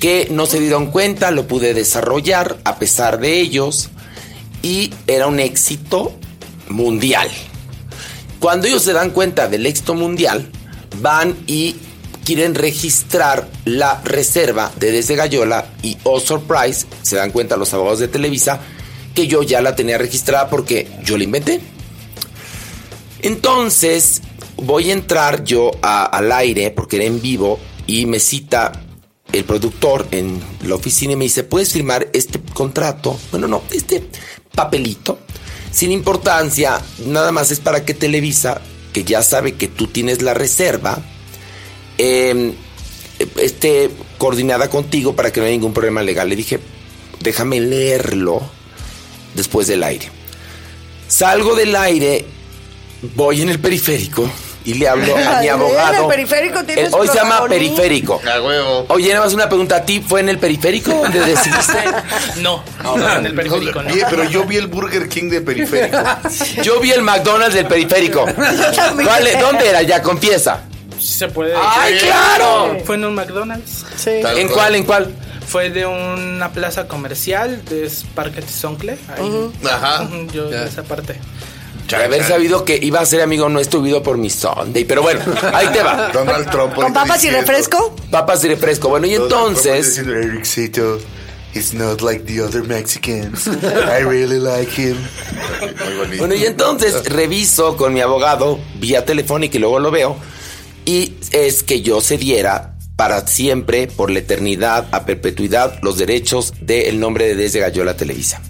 que 0.00 0.28
no 0.30 0.46
se 0.46 0.58
dieron 0.58 0.90
cuenta, 0.90 1.30
lo 1.30 1.46
pude 1.46 1.74
desarrollar 1.74 2.56
a 2.64 2.78
pesar 2.78 3.20
de 3.20 3.38
ellos 3.38 3.90
y 4.62 4.92
era 5.06 5.26
un 5.26 5.38
éxito 5.38 6.12
mundial. 6.68 7.28
Cuando 8.40 8.66
ellos 8.66 8.82
se 8.82 8.92
dan 8.92 9.10
cuenta 9.10 9.48
del 9.48 9.66
éxito 9.66 9.94
mundial, 9.94 10.50
van 11.00 11.36
y 11.46 11.76
quieren 12.24 12.54
registrar 12.54 13.48
la 13.64 14.00
reserva 14.02 14.72
de 14.76 14.90
Desde 14.90 15.14
Gallola 15.14 15.66
y 15.82 15.96
Oh 16.02 16.20
Surprise, 16.20 16.86
se 17.02 17.16
dan 17.16 17.30
cuenta 17.30 17.56
los 17.56 17.72
abogados 17.72 18.00
de 18.00 18.08
Televisa, 18.08 18.60
que 19.16 19.26
yo 19.26 19.42
ya 19.42 19.62
la 19.62 19.74
tenía 19.74 19.96
registrada 19.96 20.48
porque 20.48 20.86
yo 21.02 21.16
la 21.16 21.24
inventé. 21.24 21.60
Entonces 23.22 24.20
voy 24.56 24.90
a 24.90 24.92
entrar 24.92 25.42
yo 25.42 25.72
al 25.82 26.30
aire 26.30 26.70
porque 26.70 26.96
era 26.96 27.06
en 27.06 27.20
vivo 27.20 27.58
y 27.86 28.04
me 28.04 28.20
cita 28.20 28.72
el 29.32 29.44
productor 29.44 30.06
en 30.10 30.38
la 30.64 30.74
oficina 30.74 31.14
y 31.14 31.16
me 31.16 31.24
dice, 31.24 31.44
¿puedes 31.44 31.72
firmar 31.72 32.08
este 32.12 32.40
contrato? 32.52 33.18
Bueno, 33.30 33.48
no, 33.48 33.62
este 33.72 34.04
papelito, 34.54 35.18
sin 35.72 35.92
importancia, 35.92 36.78
nada 37.06 37.32
más 37.32 37.50
es 37.50 37.58
para 37.58 37.86
que 37.86 37.94
Televisa, 37.94 38.60
que 38.92 39.02
ya 39.02 39.22
sabe 39.22 39.54
que 39.54 39.66
tú 39.66 39.86
tienes 39.86 40.20
la 40.20 40.34
reserva, 40.34 40.98
eh, 41.96 42.52
esté 43.36 43.90
coordinada 44.18 44.68
contigo 44.68 45.16
para 45.16 45.32
que 45.32 45.40
no 45.40 45.46
haya 45.46 45.54
ningún 45.54 45.72
problema 45.72 46.02
legal. 46.02 46.28
Le 46.28 46.36
dije, 46.36 46.60
déjame 47.20 47.60
leerlo 47.60 48.55
después 49.36 49.66
del 49.68 49.82
aire. 49.84 50.10
Salgo 51.08 51.54
del 51.54 51.76
aire, 51.76 52.24
voy 53.14 53.42
en 53.42 53.50
el 53.50 53.60
periférico 53.60 54.28
y 54.64 54.74
le 54.74 54.88
hablo 54.88 55.14
a 55.16 55.40
mi 55.40 55.46
abogado. 55.48 55.94
en 55.94 56.00
el 56.02 56.08
periférico 56.08 56.64
tienes 56.64 56.86
Eh, 56.92 56.96
hoy 56.98 57.06
se 57.06 57.14
llama 57.14 57.46
periférico. 57.48 58.20
A 58.28 58.40
huevo. 58.42 58.86
Oye, 58.88 59.10
nada 59.10 59.24
más 59.24 59.32
una 59.34 59.48
pregunta 59.48 59.76
a 59.76 59.84
ti, 59.84 60.04
¿fue 60.06 60.18
en 60.20 60.28
el 60.30 60.38
periférico 60.38 60.90
donde 60.92 61.20
decidiste? 61.20 61.78
No, 62.40 62.64
no, 62.82 63.16
en 63.18 63.26
el 63.26 63.34
periférico 63.34 63.82
no. 63.82 63.92
Oye, 63.92 64.04
pero 64.10 64.24
yo 64.24 64.44
vi 64.44 64.56
el 64.56 64.66
Burger 64.66 65.08
King 65.08 65.30
de 65.30 65.40
periférico. 65.40 65.96
Yo 66.62 66.80
vi 66.80 66.90
el 66.90 67.02
McDonald's 67.02 67.54
del 67.54 67.66
periférico. 67.66 68.24
¿Cuál- 68.26 69.28
¿Dónde 69.40 69.68
era? 69.68 69.82
Ya 69.82 70.02
confiesa. 70.02 70.62
Sí 70.98 71.18
se 71.18 71.28
puede 71.28 71.54
¡Ay, 71.56 71.98
claro! 71.98 72.78
Fue 72.84 72.96
en 72.96 73.04
un 73.04 73.14
McDonald's. 73.14 73.84
Sí. 73.96 74.10
¿En 74.10 74.48
cuál? 74.48 74.74
¿En 74.74 74.84
cuál? 74.84 75.14
Fue 75.46 75.70
de 75.70 75.86
una 75.86 76.52
plaza 76.52 76.88
comercial, 76.88 77.64
de 77.64 77.90
Parque 78.14 78.42
Tizoncle. 78.42 78.98
Ahí. 79.16 79.50
Ajá. 79.64 80.08
Yo 80.32 80.48
de 80.48 80.66
esa 80.66 80.82
parte. 80.82 81.18
De 81.88 81.96
haber 81.96 82.24
sabido 82.24 82.64
que 82.64 82.78
iba 82.82 83.00
a 83.00 83.06
ser 83.06 83.20
amigo 83.20 83.48
nuestro 83.48 83.80
vivido 83.80 84.02
por 84.02 84.18
mi 84.18 84.28
Sunday. 84.28 84.84
Pero 84.84 85.02
bueno, 85.02 85.20
ahí 85.54 85.68
te 85.68 85.82
va. 85.82 86.08
Donald 86.12 86.50
Trump. 86.50 86.74
¿Con 86.74 86.92
papas 86.92 87.22
y 87.24 87.30
refresco? 87.30 87.94
Papas 88.10 88.44
y 88.44 88.48
refresco. 88.48 88.88
Bueno, 88.88 89.06
y 89.06 89.14
entonces. 89.14 90.02
It's 91.54 91.72
not 91.72 92.02
like 92.02 92.26
the 92.26 92.42
other 92.42 92.62
Mexicans. 92.62 93.46
I 93.46 94.02
really 94.02 94.38
like 94.38 94.70
him. 94.70 94.98
Muy 95.60 95.94
bonito. 95.96 96.18
Bueno, 96.18 96.34
y 96.34 96.44
entonces 96.44 97.02
reviso 97.06 97.78
con 97.78 97.94
mi 97.94 98.02
abogado 98.02 98.58
vía 98.78 99.06
telefónica 99.06 99.56
y 99.56 99.60
luego 99.60 99.78
lo 99.78 99.90
veo. 99.90 100.18
Y 100.84 101.14
es 101.30 101.62
que 101.62 101.80
yo 101.80 102.02
cediera 102.02 102.75
para 102.96 103.26
siempre, 103.26 103.86
por 103.86 104.10
la 104.10 104.20
eternidad, 104.20 104.88
a 104.90 105.04
perpetuidad, 105.04 105.78
los 105.82 105.98
derechos 105.98 106.54
del 106.60 106.98
nombre 106.98 107.26
de 107.26 107.36
Desde 107.36 107.60
Gallola 107.60 107.96
Televisa. 107.96 108.40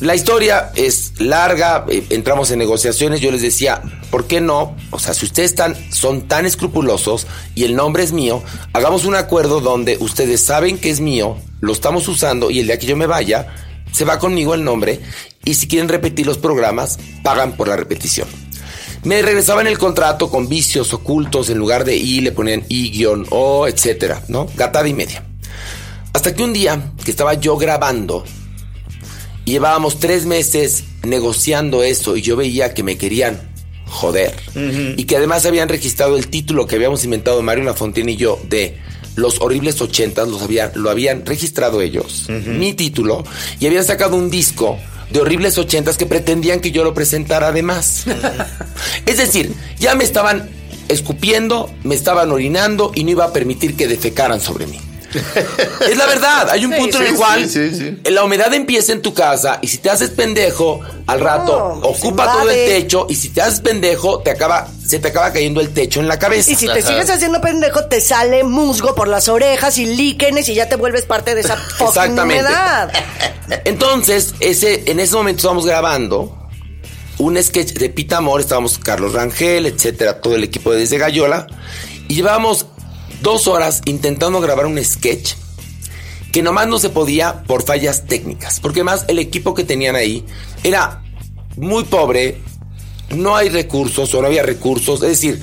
La 0.00 0.14
historia 0.14 0.72
es 0.76 1.12
larga, 1.18 1.84
eh, 1.90 2.06
entramos 2.08 2.50
en 2.50 2.58
negociaciones, 2.58 3.20
yo 3.20 3.30
les 3.30 3.42
decía, 3.42 3.82
¿por 4.10 4.26
qué 4.26 4.40
no? 4.40 4.74
O 4.90 4.98
sea, 4.98 5.12
si 5.12 5.26
ustedes 5.26 5.50
están, 5.50 5.76
son 5.92 6.22
tan 6.26 6.46
escrupulosos 6.46 7.26
y 7.54 7.64
el 7.64 7.76
nombre 7.76 8.02
es 8.02 8.12
mío, 8.12 8.42
hagamos 8.72 9.04
un 9.04 9.14
acuerdo 9.14 9.60
donde 9.60 9.98
ustedes 10.00 10.42
saben 10.42 10.78
que 10.78 10.88
es 10.88 11.00
mío, 11.00 11.36
lo 11.60 11.72
estamos 11.72 12.08
usando 12.08 12.50
y 12.50 12.60
el 12.60 12.66
día 12.66 12.78
que 12.78 12.86
yo 12.86 12.96
me 12.96 13.06
vaya, 13.06 13.48
se 13.92 14.06
va 14.06 14.18
conmigo 14.18 14.54
el 14.54 14.64
nombre 14.64 15.00
y 15.44 15.54
si 15.54 15.68
quieren 15.68 15.90
repetir 15.90 16.26
los 16.26 16.38
programas, 16.38 16.98
pagan 17.22 17.52
por 17.52 17.68
la 17.68 17.76
repetición. 17.76 18.28
Me 19.02 19.22
regresaban 19.22 19.66
el 19.66 19.78
contrato 19.78 20.30
con 20.30 20.48
vicios 20.48 20.92
ocultos, 20.92 21.48
en 21.48 21.58
lugar 21.58 21.84
de 21.84 21.96
I 21.96 22.20
le 22.20 22.32
ponían 22.32 22.64
I-O, 22.68 23.66
etcétera, 23.66 24.22
¿no? 24.28 24.46
Gatada 24.56 24.88
y 24.88 24.94
media. 24.94 25.24
Hasta 26.12 26.34
que 26.34 26.42
un 26.42 26.52
día 26.52 26.92
que 27.04 27.10
estaba 27.10 27.34
yo 27.34 27.56
grabando, 27.56 28.24
y 29.44 29.52
llevábamos 29.52 30.00
tres 30.00 30.26
meses 30.26 30.84
negociando 31.02 31.82
eso 31.82 32.16
y 32.16 32.22
yo 32.22 32.36
veía 32.36 32.74
que 32.74 32.82
me 32.82 32.98
querían 32.98 33.40
joder. 33.86 34.34
Y 34.96 35.04
que 35.04 35.16
además 35.16 35.46
habían 35.46 35.68
registrado 35.68 36.16
el 36.16 36.28
título 36.28 36.66
que 36.66 36.76
habíamos 36.76 37.02
inventado 37.04 37.42
Mario 37.42 37.64
Lafontaine 37.64 38.12
y 38.12 38.16
yo 38.16 38.38
de 38.48 38.78
Los 39.16 39.40
horribles 39.40 39.80
ochentas, 39.80 40.28
los 40.28 40.42
habían, 40.42 40.72
lo 40.74 40.90
habían 40.90 41.24
registrado 41.26 41.80
ellos, 41.80 42.26
mi 42.28 42.74
título, 42.74 43.24
y 43.58 43.66
habían 43.66 43.84
sacado 43.84 44.16
un 44.16 44.30
disco 44.30 44.78
de 45.10 45.20
horribles 45.20 45.58
ochentas 45.58 45.96
que 45.96 46.06
pretendían 46.06 46.60
que 46.60 46.70
yo 46.70 46.84
lo 46.84 46.94
presentara 46.94 47.48
además. 47.48 48.04
es 49.06 49.18
decir, 49.18 49.54
ya 49.78 49.94
me 49.94 50.04
estaban 50.04 50.50
escupiendo, 50.88 51.70
me 51.84 51.94
estaban 51.94 52.32
orinando 52.32 52.92
y 52.94 53.04
no 53.04 53.10
iba 53.10 53.24
a 53.24 53.32
permitir 53.32 53.76
que 53.76 53.88
defecaran 53.88 54.40
sobre 54.40 54.66
mí. 54.66 54.80
Es 55.12 55.96
la 55.96 56.06
verdad, 56.06 56.50
hay 56.50 56.64
un 56.64 56.72
punto 56.72 56.98
en 56.98 57.04
el 57.04 57.10
sí, 57.10 57.16
cual 57.16 57.48
sí, 57.48 57.74
sí. 57.74 57.98
la 58.10 58.22
humedad 58.24 58.52
empieza 58.54 58.92
en 58.92 59.02
tu 59.02 59.12
casa 59.12 59.58
y 59.60 59.66
si 59.68 59.78
te 59.78 59.90
haces 59.90 60.10
pendejo, 60.10 60.80
al 61.06 61.20
rato 61.20 61.80
No, 61.80 61.88
ocupa 61.88 62.32
todo 62.32 62.50
el 62.50 62.66
techo 62.66 63.06
y 63.08 63.14
si 63.16 63.30
te 63.30 63.42
haces 63.42 63.60
pendejo, 63.60 64.20
te 64.20 64.30
acaba, 64.30 64.68
se 64.86 64.98
te 64.98 65.08
acaba 65.08 65.32
cayendo 65.32 65.60
el 65.60 65.72
techo 65.74 66.00
en 66.00 66.08
la 66.08 66.18
cabeza. 66.18 66.50
Y 66.50 66.54
si 66.54 66.66
te 66.66 66.82
sigues 66.82 67.10
haciendo 67.10 67.40
pendejo, 67.40 67.84
te 67.86 68.00
sale 68.00 68.44
musgo 68.44 68.94
por 68.94 69.08
las 69.08 69.28
orejas 69.28 69.78
y 69.78 69.86
líquenes 69.86 70.48
y 70.48 70.54
ya 70.54 70.68
te 70.68 70.76
vuelves 70.76 71.04
parte 71.06 71.34
de 71.34 71.40
esa 71.40 71.54
Exactamente. 71.80 72.22
humedad. 72.44 72.92
Entonces, 73.64 74.34
ese, 74.40 74.84
en 74.86 75.00
ese 75.00 75.14
momento 75.14 75.38
estábamos 75.38 75.66
grabando 75.66 76.36
un 77.18 77.42
sketch 77.42 77.74
de 77.74 77.90
Pita 77.90 78.18
Amor, 78.18 78.40
estábamos 78.40 78.78
Carlos 78.78 79.12
Rangel, 79.12 79.66
etcétera, 79.66 80.20
todo 80.20 80.36
el 80.36 80.44
equipo 80.44 80.72
de 80.72 80.80
Desde 80.80 80.96
Gallola, 80.98 81.46
y 82.08 82.14
llevábamos 82.14 82.66
dos 83.22 83.46
horas 83.46 83.82
intentando 83.84 84.40
grabar 84.40 84.66
un 84.66 84.82
sketch 84.82 85.34
que 86.32 86.42
nomás 86.42 86.68
no 86.68 86.78
se 86.78 86.90
podía 86.90 87.42
por 87.42 87.64
fallas 87.64 88.06
técnicas, 88.06 88.60
porque 88.60 88.84
más 88.84 89.04
el 89.08 89.18
equipo 89.18 89.54
que 89.54 89.64
tenían 89.64 89.96
ahí 89.96 90.24
era 90.62 91.02
muy 91.56 91.84
pobre, 91.84 92.38
no 93.16 93.36
hay 93.36 93.48
recursos 93.48 94.14
o 94.14 94.20
no 94.20 94.28
había 94.28 94.42
recursos, 94.42 95.02
es 95.02 95.08
decir, 95.08 95.40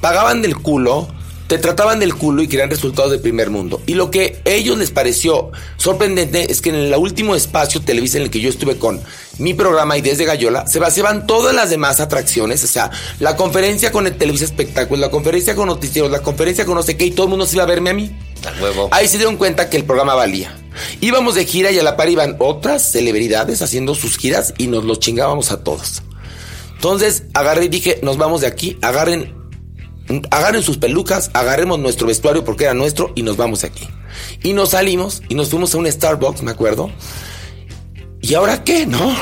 pagaban 0.00 0.42
del 0.42 0.56
culo, 0.56 1.08
te 1.46 1.58
trataban 1.58 2.00
del 2.00 2.14
culo 2.14 2.42
y 2.42 2.48
querían 2.48 2.70
resultados 2.70 3.12
de 3.12 3.18
primer 3.18 3.50
mundo. 3.50 3.80
Y 3.86 3.94
lo 3.94 4.10
que 4.10 4.40
a 4.44 4.50
ellos 4.50 4.78
les 4.78 4.90
pareció 4.90 5.50
sorprendente 5.76 6.50
es 6.50 6.60
que 6.60 6.70
en 6.70 6.76
el 6.76 6.94
último 6.94 7.34
espacio 7.36 7.80
Televisa 7.80 8.18
en 8.18 8.24
el 8.24 8.30
que 8.30 8.40
yo 8.40 8.48
estuve 8.48 8.78
con 8.78 9.00
mi 9.38 9.54
programa 9.54 9.96
y 9.98 10.00
desde 10.00 10.24
Gallola, 10.24 10.66
se 10.66 10.78
vaciaban 10.78 11.26
todas 11.26 11.54
las 11.54 11.70
demás 11.70 12.00
atracciones, 12.00 12.64
o 12.64 12.66
sea, 12.66 12.90
la 13.20 13.36
conferencia 13.36 13.92
con 13.92 14.06
el 14.06 14.16
Televisa 14.16 14.44
Espectáculos, 14.44 15.00
la 15.00 15.10
conferencia 15.10 15.54
con 15.54 15.68
noticieros, 15.68 16.10
la 16.10 16.20
conferencia 16.20 16.64
con 16.64 16.74
no 16.74 16.82
sé 16.82 16.96
qué, 16.96 17.06
y 17.06 17.10
todo 17.10 17.26
el 17.26 17.30
mundo 17.30 17.46
se 17.46 17.56
iba 17.56 17.64
a 17.64 17.66
verme 17.66 17.90
a 17.90 17.94
mí. 17.94 18.16
Huevo. 18.60 18.88
Ahí 18.92 19.08
se 19.08 19.18
dieron 19.18 19.36
cuenta 19.36 19.68
que 19.68 19.76
el 19.76 19.84
programa 19.84 20.14
valía. 20.14 20.56
Íbamos 21.00 21.34
de 21.34 21.44
gira 21.44 21.70
y 21.70 21.78
a 21.78 21.82
la 21.82 21.96
par 21.96 22.08
iban 22.08 22.36
otras 22.38 22.82
celebridades 22.82 23.62
haciendo 23.62 23.94
sus 23.94 24.16
giras 24.16 24.54
y 24.58 24.68
nos 24.68 24.84
los 24.84 25.00
chingábamos 25.00 25.50
a 25.50 25.62
todos. 25.62 26.02
Entonces 26.74 27.24
agarré 27.34 27.64
y 27.64 27.68
dije, 27.68 27.98
nos 28.02 28.18
vamos 28.18 28.42
de 28.42 28.46
aquí, 28.46 28.78
agarren, 28.82 29.34
agarren 30.30 30.62
sus 30.62 30.78
pelucas, 30.78 31.30
agarremos 31.34 31.78
nuestro 31.78 32.06
vestuario 32.06 32.44
porque 32.44 32.64
era 32.64 32.74
nuestro 32.74 33.12
y 33.14 33.22
nos 33.22 33.36
vamos 33.36 33.64
aquí. 33.64 33.86
Y 34.42 34.52
nos 34.52 34.70
salimos 34.70 35.22
y 35.28 35.34
nos 35.34 35.50
fuimos 35.50 35.74
a 35.74 35.78
un 35.78 35.90
Starbucks, 35.90 36.42
me 36.42 36.50
acuerdo. 36.50 36.90
¿Y 38.20 38.34
ahora 38.34 38.64
qué, 38.64 38.86
no? 38.86 39.14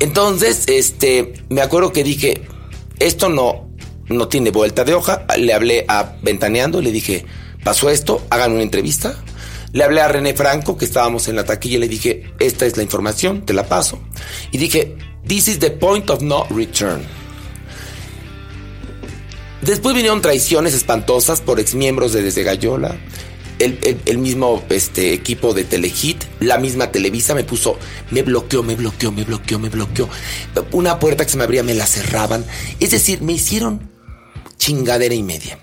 Entonces, 0.00 0.64
este, 0.66 1.34
me 1.48 1.62
acuerdo 1.62 1.92
que 1.92 2.04
dije, 2.04 2.42
esto 2.98 3.28
no, 3.28 3.68
no 4.08 4.28
tiene 4.28 4.50
vuelta 4.50 4.84
de 4.84 4.94
hoja. 4.94 5.26
Le 5.38 5.52
hablé 5.52 5.84
a 5.88 6.16
Ventaneando, 6.22 6.80
le 6.80 6.92
dije, 6.92 7.24
pasó 7.64 7.90
esto, 7.90 8.24
hagan 8.30 8.52
una 8.52 8.62
entrevista. 8.62 9.16
Le 9.72 9.84
hablé 9.84 10.00
a 10.00 10.08
René 10.08 10.34
Franco, 10.34 10.76
que 10.76 10.84
estábamos 10.84 11.28
en 11.28 11.36
la 11.36 11.44
taquilla, 11.44 11.78
le 11.78 11.88
dije, 11.88 12.34
esta 12.38 12.66
es 12.66 12.76
la 12.76 12.82
información, 12.82 13.46
te 13.46 13.54
la 13.54 13.68
paso. 13.68 13.98
Y 14.50 14.58
dije, 14.58 14.96
this 15.26 15.48
is 15.48 15.58
the 15.60 15.70
point 15.70 16.10
of 16.10 16.20
no 16.20 16.44
return. 16.50 17.02
Después 19.62 19.94
vinieron 19.94 20.20
traiciones 20.20 20.74
espantosas 20.74 21.40
por 21.40 21.60
exmiembros 21.60 22.12
de 22.12 22.22
Desde 22.22 22.42
Gallola. 22.42 22.96
El, 23.58 23.78
el- 24.06 24.18
mismo 24.18 24.64
este, 24.70 25.12
equipo 25.12 25.54
de 25.54 25.62
Telehit, 25.62 26.24
la 26.40 26.58
misma 26.58 26.90
Televisa 26.90 27.32
me 27.32 27.44
puso, 27.44 27.78
me 28.10 28.22
bloqueó, 28.22 28.64
me 28.64 28.74
bloqueó, 28.74 29.12
me 29.12 29.22
bloqueó, 29.22 29.60
me 29.60 29.68
bloqueó. 29.68 30.08
Una 30.72 30.98
puerta 30.98 31.24
que 31.24 31.30
se 31.30 31.36
me 31.36 31.44
abría 31.44 31.62
me 31.62 31.74
la 31.74 31.86
cerraban. 31.86 32.44
Es 32.80 32.90
decir, 32.90 33.22
me 33.22 33.34
hicieron 33.34 33.88
chingadera 34.58 35.14
y 35.14 35.22
media. 35.22 35.60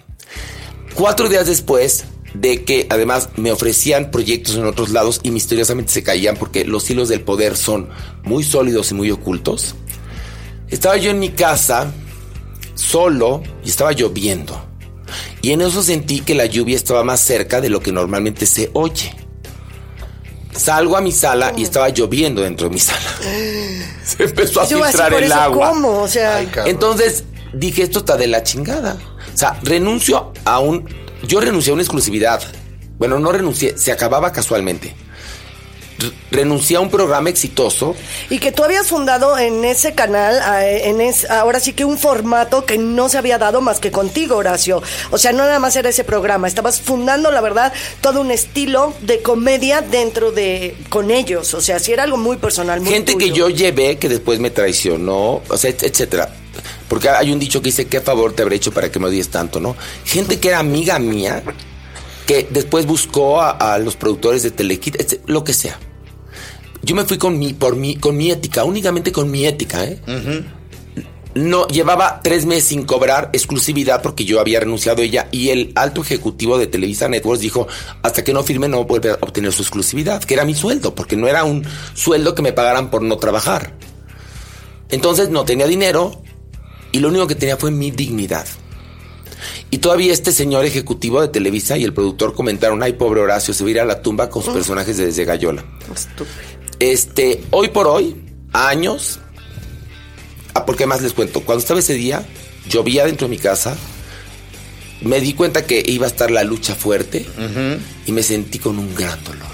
Cuatro 0.93 1.27
días 1.27 1.47
después 1.47 2.05
de 2.33 2.63
que 2.63 2.87
además 2.89 3.29
me 3.35 3.51
ofrecían 3.51 4.11
proyectos 4.11 4.55
en 4.55 4.65
otros 4.65 4.91
lados 4.91 5.19
y 5.23 5.31
misteriosamente 5.31 5.91
se 5.91 6.03
caían 6.03 6.37
porque 6.37 6.63
los 6.63 6.89
hilos 6.89 7.09
del 7.09 7.21
poder 7.21 7.57
son 7.57 7.89
muy 8.23 8.43
sólidos 8.43 8.91
y 8.91 8.93
muy 8.93 9.11
ocultos, 9.11 9.75
estaba 10.69 10.97
yo 10.97 11.09
en 11.09 11.19
mi 11.19 11.29
casa 11.29 11.91
solo 12.79 13.43
y 13.63 13.69
estaba 13.69 13.91
lloviendo. 13.91 14.65
Y 15.41 15.51
en 15.51 15.61
eso 15.61 15.83
sentí 15.83 16.21
que 16.21 16.35
la 16.35 16.45
lluvia 16.45 16.75
estaba 16.75 17.03
más 17.03 17.19
cerca 17.19 17.61
de 17.61 17.69
lo 17.69 17.81
que 17.81 17.91
normalmente 17.91 18.45
se 18.45 18.69
oye. 18.73 19.13
Salgo 20.55 20.97
a 20.97 21.01
mi 21.01 21.11
sala 21.11 21.53
y 21.55 21.63
estaba 21.63 21.89
lloviendo 21.89 22.41
dentro 22.41 22.67
de 22.67 22.73
mi 22.73 22.79
sala. 22.79 22.99
Se 24.03 24.23
empezó 24.23 24.61
a 24.61 24.67
Yo 24.67 24.83
filtrar 24.83 25.13
el 25.13 25.23
eso 25.25 25.35
agua. 25.35 25.69
como, 25.69 26.01
o 26.01 26.07
sea, 26.07 26.37
Ay. 26.37 26.49
Entonces 26.65 27.23
dije, 27.53 27.83
esto 27.83 27.99
está 27.99 28.17
de 28.17 28.27
la 28.27 28.43
chingada. 28.43 28.97
O 29.33 29.37
sea, 29.37 29.59
renuncio 29.63 30.33
a 30.43 30.59
un... 30.59 30.87
Yo 31.23 31.39
renuncié 31.39 31.71
a 31.71 31.73
una 31.75 31.83
exclusividad. 31.83 32.41
Bueno, 32.97 33.19
no 33.19 33.31
renuncié, 33.31 33.77
se 33.77 33.91
acababa 33.91 34.31
casualmente. 34.33 34.95
Re- 35.99 36.11
renuncié 36.31 36.77
a 36.77 36.79
un 36.79 36.89
programa 36.89 37.29
exitoso. 37.29 37.95
y 38.29 38.39
que 38.39 38.51
tú 38.51 38.63
habías 38.63 38.87
fundado 38.87 39.37
en 39.37 39.65
ese 39.65 39.93
canal, 39.93 40.39
en 40.63 41.01
es, 41.01 41.29
ahora 41.29 41.59
sí 41.59 41.73
que 41.73 41.83
un 41.85 41.97
formato 41.97 42.65
que 42.65 42.77
no 42.77 43.09
se 43.09 43.17
había 43.17 43.37
dado 43.37 43.59
más 43.61 43.79
que 43.79 43.91
contigo, 43.91 44.37
Horacio. 44.37 44.81
O 45.11 45.17
sea, 45.17 45.31
no 45.33 45.39
nada 45.39 45.59
más 45.59 45.75
era 45.75 45.89
ese 45.89 46.03
programa, 46.03 46.47
estabas 46.47 46.79
fundando, 46.81 47.31
la 47.31 47.41
verdad, 47.41 47.73
todo 48.01 48.21
un 48.21 48.31
estilo 48.31 48.93
de 49.01 49.21
comedia 49.21 49.81
dentro 49.81 50.31
de, 50.31 50.75
con 50.89 51.11
ellos. 51.11 51.53
O 51.53 51.61
sea, 51.61 51.79
sí 51.79 51.91
era 51.91 52.03
algo 52.03 52.17
muy 52.17 52.37
personal, 52.37 52.79
muy 52.81 52.89
Gente 52.93 53.17
que 53.17 53.31
yo 53.31 53.49
llevé 53.49 53.97
que 53.97 54.07
después 54.09 54.39
me 54.39 54.51
traicionó, 54.51 55.41
o 55.49 55.57
sea, 55.57 55.69
et- 55.71 55.83
etcétera. 55.83 56.29
Porque 56.87 57.09
hay 57.09 57.31
un 57.31 57.39
dicho 57.39 57.61
que 57.61 57.65
dice, 57.69 57.87
¿qué 57.87 58.01
favor 58.01 58.33
te 58.33 58.41
habré 58.41 58.55
hecho 58.55 58.71
para 58.71 58.91
que 58.91 58.99
me 58.99 59.07
odies 59.07 59.29
tanto, 59.29 59.59
no? 59.59 59.75
Gente 60.05 60.39
que 60.39 60.47
era 60.49 60.59
amiga 60.59 60.97
mía, 60.99 61.43
que 62.25 62.47
después 62.49 62.85
buscó 62.85 63.41
a, 63.41 63.51
a 63.51 63.77
los 63.79 63.95
productores 63.95 64.43
de 64.43 64.51
Telekit, 64.51 64.95
etc- 64.97 65.19
lo 65.27 65.43
que 65.43 65.53
sea. 65.53 65.79
Yo 66.81 66.95
me 66.95 67.03
fui 67.05 67.17
con 67.17 67.37
mi, 67.37 67.53
por 67.53 67.75
mi, 67.75 67.95
con 67.95 68.15
mi 68.15 68.31
ética, 68.31 68.63
únicamente 68.63 69.11
con 69.11 69.29
mi 69.29 69.45
ética, 69.45 69.83
¿eh? 69.83 69.99
No, 71.35 71.67
llevaba 71.67 72.21
tres 72.23 72.45
meses 72.45 72.65
sin 72.65 72.85
cobrar 72.85 73.29
exclusividad 73.33 74.01
porque 74.01 74.25
yo 74.25 74.39
había 74.39 74.59
renunciado 74.59 75.01
a 75.01 75.05
ella 75.05 75.27
y 75.31 75.49
el 75.49 75.71
alto 75.75 76.01
ejecutivo 76.01 76.57
de 76.57 76.65
Televisa 76.65 77.07
Networks 77.07 77.41
dijo, 77.41 77.67
hasta 78.01 78.23
que 78.23 78.33
no 78.33 78.43
firme 78.43 78.67
no 78.67 78.83
vuelve 78.85 79.11
a 79.11 79.17
obtener 79.21 79.53
su 79.53 79.61
exclusividad, 79.61 80.23
que 80.23 80.33
era 80.33 80.43
mi 80.43 80.55
sueldo, 80.55 80.95
porque 80.95 81.15
no 81.15 81.27
era 81.27 81.43
un 81.43 81.63
sueldo 81.93 82.33
que 82.33 82.41
me 82.41 82.51
pagaran 82.51 82.89
por 82.89 83.03
no 83.03 83.17
trabajar. 83.17 83.73
Entonces 84.89 85.29
no 85.29 85.45
tenía 85.45 85.67
dinero 85.67 86.23
y 86.91 86.99
lo 86.99 87.09
único 87.09 87.27
que 87.27 87.35
tenía 87.35 87.57
fue 87.57 87.69
mi 87.69 87.91
dignidad. 87.91 88.47
Y 89.69 89.77
todavía 89.77 90.11
este 90.11 90.31
señor 90.31 90.65
ejecutivo 90.65 91.21
de 91.21 91.27
Televisa 91.27 91.77
y 91.77 91.83
el 91.83 91.93
productor 91.93 92.33
comentaron, 92.33 92.81
ay 92.81 92.93
pobre 92.93 93.21
Horacio, 93.21 93.53
se 93.53 93.63
va 93.63 93.67
a 93.67 93.71
ir 93.71 93.79
a 93.79 93.85
la 93.85 94.01
tumba 94.01 94.29
con 94.29 94.43
sus 94.43 94.53
personajes 94.53 94.97
de 94.97 95.05
Desde 95.05 95.25
Gallola. 95.25 95.63
Este, 96.79 97.41
hoy 97.51 97.69
por 97.69 97.87
hoy, 97.87 98.15
años, 98.53 99.19
ah, 100.53 100.65
porque 100.65 100.85
más 100.85 101.01
les 101.01 101.13
cuento, 101.13 101.41
cuando 101.41 101.61
estaba 101.61 101.79
ese 101.81 101.93
día, 101.93 102.25
llovía 102.69 103.05
dentro 103.05 103.27
de 103.27 103.31
mi 103.31 103.37
casa, 103.37 103.77
me 105.01 105.19
di 105.19 105.33
cuenta 105.33 105.65
que 105.65 105.83
iba 105.85 106.05
a 106.05 106.09
estar 106.09 106.31
la 106.31 106.43
lucha 106.43 106.75
fuerte 106.75 107.25
y 108.05 108.11
me 108.11 108.23
sentí 108.23 108.59
con 108.59 108.79
un 108.79 108.95
gran 108.95 109.23
dolor. 109.23 109.47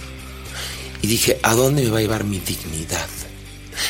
Y 1.02 1.08
dije, 1.08 1.40
¿a 1.44 1.54
dónde 1.54 1.84
me 1.84 1.90
va 1.90 2.00
a 2.00 2.02
llevar 2.02 2.24
mi 2.24 2.40
dignidad? 2.40 3.08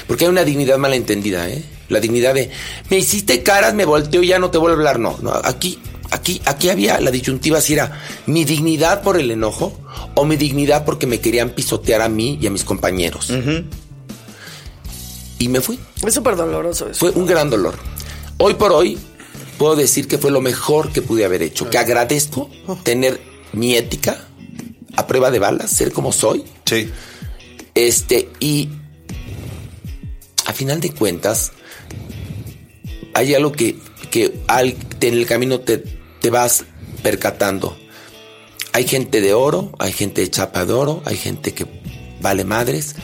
Porque 0.08 0.26
hay 0.26 0.32
una 0.32 0.44
dignidad 0.44 0.78
malentendida, 0.78 1.48
¿eh? 1.50 1.64
La 1.88 2.00
dignidad 2.00 2.34
de, 2.34 2.50
me 2.90 2.98
hiciste 2.98 3.44
caras, 3.44 3.74
me 3.74 3.86
volteo 3.86 4.24
y 4.24 4.28
ya 4.28 4.40
no 4.40 4.50
te 4.50 4.58
vuelvo 4.58 4.76
a 4.76 4.80
hablar. 4.80 5.00
No, 5.00 5.18
no, 5.22 5.32
aquí, 5.32 5.80
aquí, 6.16 6.42
aquí 6.46 6.70
había 6.70 7.00
la 7.00 7.12
disyuntiva 7.12 7.62
si 7.62 7.74
era 7.74 8.02
mi 8.26 8.46
dignidad 8.46 9.04
por 9.04 9.20
el 9.20 9.30
enojo 9.32 9.78
o 10.16 10.26
mi 10.26 10.38
dignidad 10.38 10.86
porque 10.86 11.08
me 11.08 11.20
querían 11.20 11.52
pisotear 11.52 12.02
a 12.02 12.10
mí 12.10 12.40
y 12.42 12.48
a 12.48 12.50
mis 12.50 12.64
compañeros. 12.64 13.32
Y 15.38 15.50
me 15.50 15.62
fui. 15.62 15.78
Es 16.06 16.14
súper 16.14 16.36
doloroso 16.36 16.90
eso. 16.90 17.00
Fue 17.00 17.12
un 17.12 17.26
gran 17.26 17.50
dolor. 17.50 17.76
Hoy 18.38 18.54
por 18.56 18.72
hoy 18.72 18.98
puedo 19.58 19.76
decir 19.76 20.08
que 20.08 20.18
fue 20.18 20.32
lo 20.32 20.42
mejor 20.42 20.92
que 20.92 21.02
pude 21.02 21.26
haber 21.26 21.42
hecho. 21.42 21.70
Que 21.70 21.78
agradezco 21.78 22.50
tener 22.84 23.22
mi 23.52 23.76
ética 23.76 24.26
a 24.96 25.08
prueba 25.08 25.30
de 25.32 25.40
balas, 25.40 25.70
ser 25.70 25.92
como 25.92 26.14
soy. 26.14 26.46
Sí. 26.66 26.90
Este, 27.74 28.30
y 28.40 28.70
a 30.46 30.54
final 30.54 30.80
de 30.80 30.92
cuentas, 30.92 31.52
hay 33.14 33.34
algo 33.34 33.52
que, 33.52 33.78
que 34.10 34.40
al, 34.48 34.76
en 35.02 35.14
el 35.14 35.26
camino 35.26 35.60
te, 35.60 35.84
te 36.26 36.32
vas 36.32 36.66
percatando. 37.04 37.78
Hay 38.74 38.88
gente 38.88 39.22
de 39.22 39.36
oro, 39.36 39.72
hay 39.78 39.92
gente 39.94 40.22
de 40.22 40.32
chapa 40.32 40.66
de 40.66 40.74
oro, 40.74 41.04
hay 41.06 41.18
gente 41.18 41.54
que 41.54 41.68
vale 42.20 42.44
madres 42.44 42.96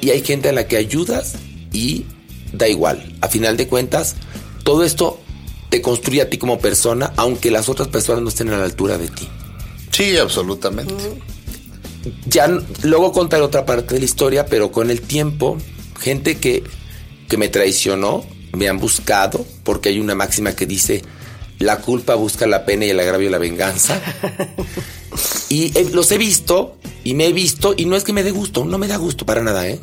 y 0.00 0.08
hay 0.08 0.22
gente 0.22 0.48
a 0.48 0.52
la 0.52 0.66
que 0.66 0.78
ayudas 0.78 1.34
y 1.74 2.06
da 2.54 2.66
igual. 2.68 3.18
A 3.20 3.28
final 3.28 3.58
de 3.58 3.68
cuentas, 3.68 4.16
todo 4.64 4.82
esto 4.82 5.20
te 5.68 5.82
construye 5.82 6.22
a 6.22 6.30
ti 6.30 6.38
como 6.38 6.58
persona, 6.58 7.12
aunque 7.18 7.50
las 7.50 7.68
otras 7.68 7.88
personas 7.88 8.22
no 8.22 8.30
estén 8.30 8.48
a 8.48 8.56
la 8.56 8.64
altura 8.64 8.96
de 8.96 9.08
ti. 9.08 9.28
Sí, 9.90 10.16
absolutamente. 10.16 10.94
Ya 12.24 12.46
n- 12.46 12.62
luego 12.82 13.12
contaré 13.12 13.42
otra 13.42 13.66
parte 13.66 13.92
de 13.92 13.98
la 14.00 14.06
historia, 14.06 14.46
pero 14.46 14.72
con 14.72 14.90
el 14.90 15.02
tiempo, 15.02 15.58
gente 16.00 16.38
que, 16.38 16.64
que 17.28 17.36
me 17.36 17.48
traicionó, 17.48 18.24
me 18.56 18.70
han 18.70 18.78
buscado, 18.78 19.44
porque 19.64 19.90
hay 19.90 20.00
una 20.00 20.14
máxima 20.14 20.56
que 20.56 20.64
dice, 20.64 21.02
la 21.60 21.78
culpa 21.78 22.14
busca 22.16 22.46
la 22.46 22.64
pena 22.64 22.86
y 22.86 22.90
el 22.90 22.98
agravio 22.98 23.30
la 23.30 23.38
venganza. 23.38 24.00
y 25.48 25.78
eh, 25.78 25.90
los 25.92 26.10
he 26.10 26.18
visto, 26.18 26.76
y 27.04 27.14
me 27.14 27.26
he 27.26 27.32
visto, 27.32 27.74
y 27.76 27.84
no 27.84 27.96
es 27.96 28.02
que 28.02 28.12
me 28.12 28.24
dé 28.24 28.32
gusto, 28.32 28.64
no 28.64 28.78
me 28.78 28.88
da 28.88 28.96
gusto 28.96 29.24
para 29.24 29.42
nada, 29.42 29.68
¿eh? 29.68 29.78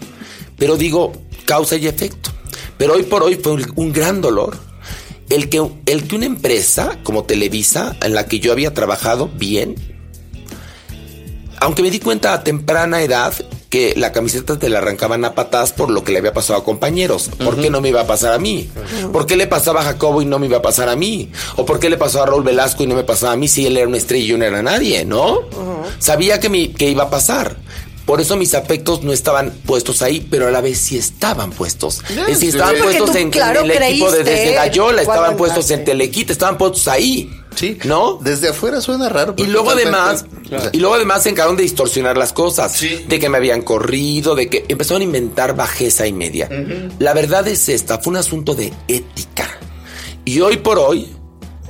Pero 0.57 0.75
digo, 0.75 1.13
causa 1.45 1.77
y 1.77 1.87
efecto. 1.87 2.31
Pero 2.77 2.93
hoy 2.93 3.03
por 3.03 3.23
hoy 3.23 3.35
fue 3.35 3.53
un, 3.53 3.71
un 3.75 3.93
gran 3.93 4.21
dolor. 4.21 4.57
El 5.29 5.49
que, 5.49 5.65
el 5.85 6.07
que 6.07 6.15
una 6.15 6.25
empresa 6.25 6.97
como 7.03 7.25
Televisa, 7.25 7.95
en 8.01 8.15
la 8.15 8.27
que 8.27 8.39
yo 8.39 8.51
había 8.51 8.73
trabajado 8.73 9.27
bien, 9.27 9.75
aunque 11.59 11.83
me 11.83 11.91
di 11.91 11.99
cuenta 11.99 12.33
a 12.33 12.43
temprana 12.43 13.01
edad 13.01 13.33
que 13.69 13.93
la 13.97 14.11
camiseta 14.11 14.57
te 14.57 14.69
la 14.69 14.77
arrancaban 14.79 15.25
a 15.25 15.35
patadas 15.35 15.73
por 15.73 15.89
lo 15.89 16.03
que 16.03 16.11
le 16.11 16.19
había 16.19 16.33
pasado 16.33 16.59
a 16.59 16.63
compañeros. 16.63 17.29
¿Por 17.43 17.59
qué 17.59 17.69
no 17.69 17.81
me 17.81 17.89
iba 17.89 18.01
a 18.01 18.07
pasar 18.07 18.33
a 18.33 18.39
mí? 18.39 18.69
¿Por 19.11 19.25
qué 19.25 19.35
le 19.35 19.47
pasaba 19.47 19.81
a 19.81 19.83
Jacobo 19.83 20.21
y 20.21 20.25
no 20.25 20.39
me 20.39 20.47
iba 20.47 20.57
a 20.57 20.61
pasar 20.61 20.89
a 20.89 20.95
mí? 20.95 21.31
¿O 21.57 21.65
por 21.65 21.79
qué 21.79 21.89
le 21.89 21.97
pasó 21.97 22.23
a 22.23 22.25
Raúl 22.25 22.43
Velasco 22.43 22.83
y 22.83 22.87
no 22.87 22.95
me 22.95 23.03
pasaba 23.03 23.33
a 23.33 23.35
mí 23.37 23.47
si 23.47 23.65
él 23.65 23.77
era 23.77 23.87
una 23.87 23.97
estrella 23.97 24.23
y 24.23 24.27
yo 24.27 24.37
no 24.37 24.45
era 24.45 24.61
nadie, 24.63 25.03
no? 25.05 25.41
Sabía 25.99 26.39
que, 26.39 26.49
me, 26.49 26.71
que 26.71 26.89
iba 26.89 27.03
a 27.03 27.09
pasar. 27.09 27.57
Por 28.05 28.21
eso 28.21 28.37
mis 28.37 28.53
afectos 28.53 29.03
no 29.03 29.11
estaban 29.11 29.51
puestos 29.65 30.01
ahí, 30.01 30.25
pero 30.31 30.47
a 30.47 30.51
la 30.51 30.61
vez 30.61 30.79
sí 30.79 30.97
estaban 30.97 31.51
puestos. 31.51 32.01
es 32.09 32.27
decir, 32.27 32.49
estaban 32.49 32.75
Sí, 32.75 32.81
puestos 32.81 33.11
tú, 33.11 33.17
en, 33.17 33.33
el 33.33 33.83
equipo 33.83 34.09
de 34.09 34.23
Desde 34.23 34.53
Gallola, 34.53 35.01
estaban 35.01 35.35
puestos 35.35 35.69
en. 35.71 35.83
Telequita, 35.83 36.31
estaban 36.31 36.57
puestos 36.57 36.87
ahí. 36.87 37.29
Sí. 37.57 37.77
¿No? 37.83 38.19
Desde 38.21 38.49
afuera 38.49 38.79
suena 38.79 39.09
raro. 39.09 39.33
Y 39.35 39.41
pero 39.41 39.51
luego 39.51 39.71
además, 39.71 40.25
o 40.45 40.47
sea, 40.49 40.69
y 40.71 40.77
luego 40.79 40.95
además 40.95 41.23
se 41.23 41.29
encargaron 41.29 41.57
de 41.57 41.63
distorsionar 41.63 42.17
las 42.17 42.31
cosas. 42.31 42.71
Sí. 42.71 43.03
De 43.07 43.19
que 43.19 43.27
me 43.29 43.37
habían 43.37 43.63
corrido, 43.63 44.35
de 44.35 44.47
que 44.47 44.63
empezaron 44.67 45.01
a 45.01 45.05
inventar 45.05 45.55
bajeza 45.55 46.05
y 46.07 46.13
media. 46.13 46.47
La 46.99 47.13
verdad 47.13 47.47
es 47.47 47.67
esta, 47.67 47.97
fue 47.99 48.11
un 48.11 48.17
asunto 48.17 48.53
de 48.55 48.71
ética. 48.87 49.49
Y 50.23 50.39
hoy 50.41 50.57
por 50.57 50.77
hoy 50.77 51.09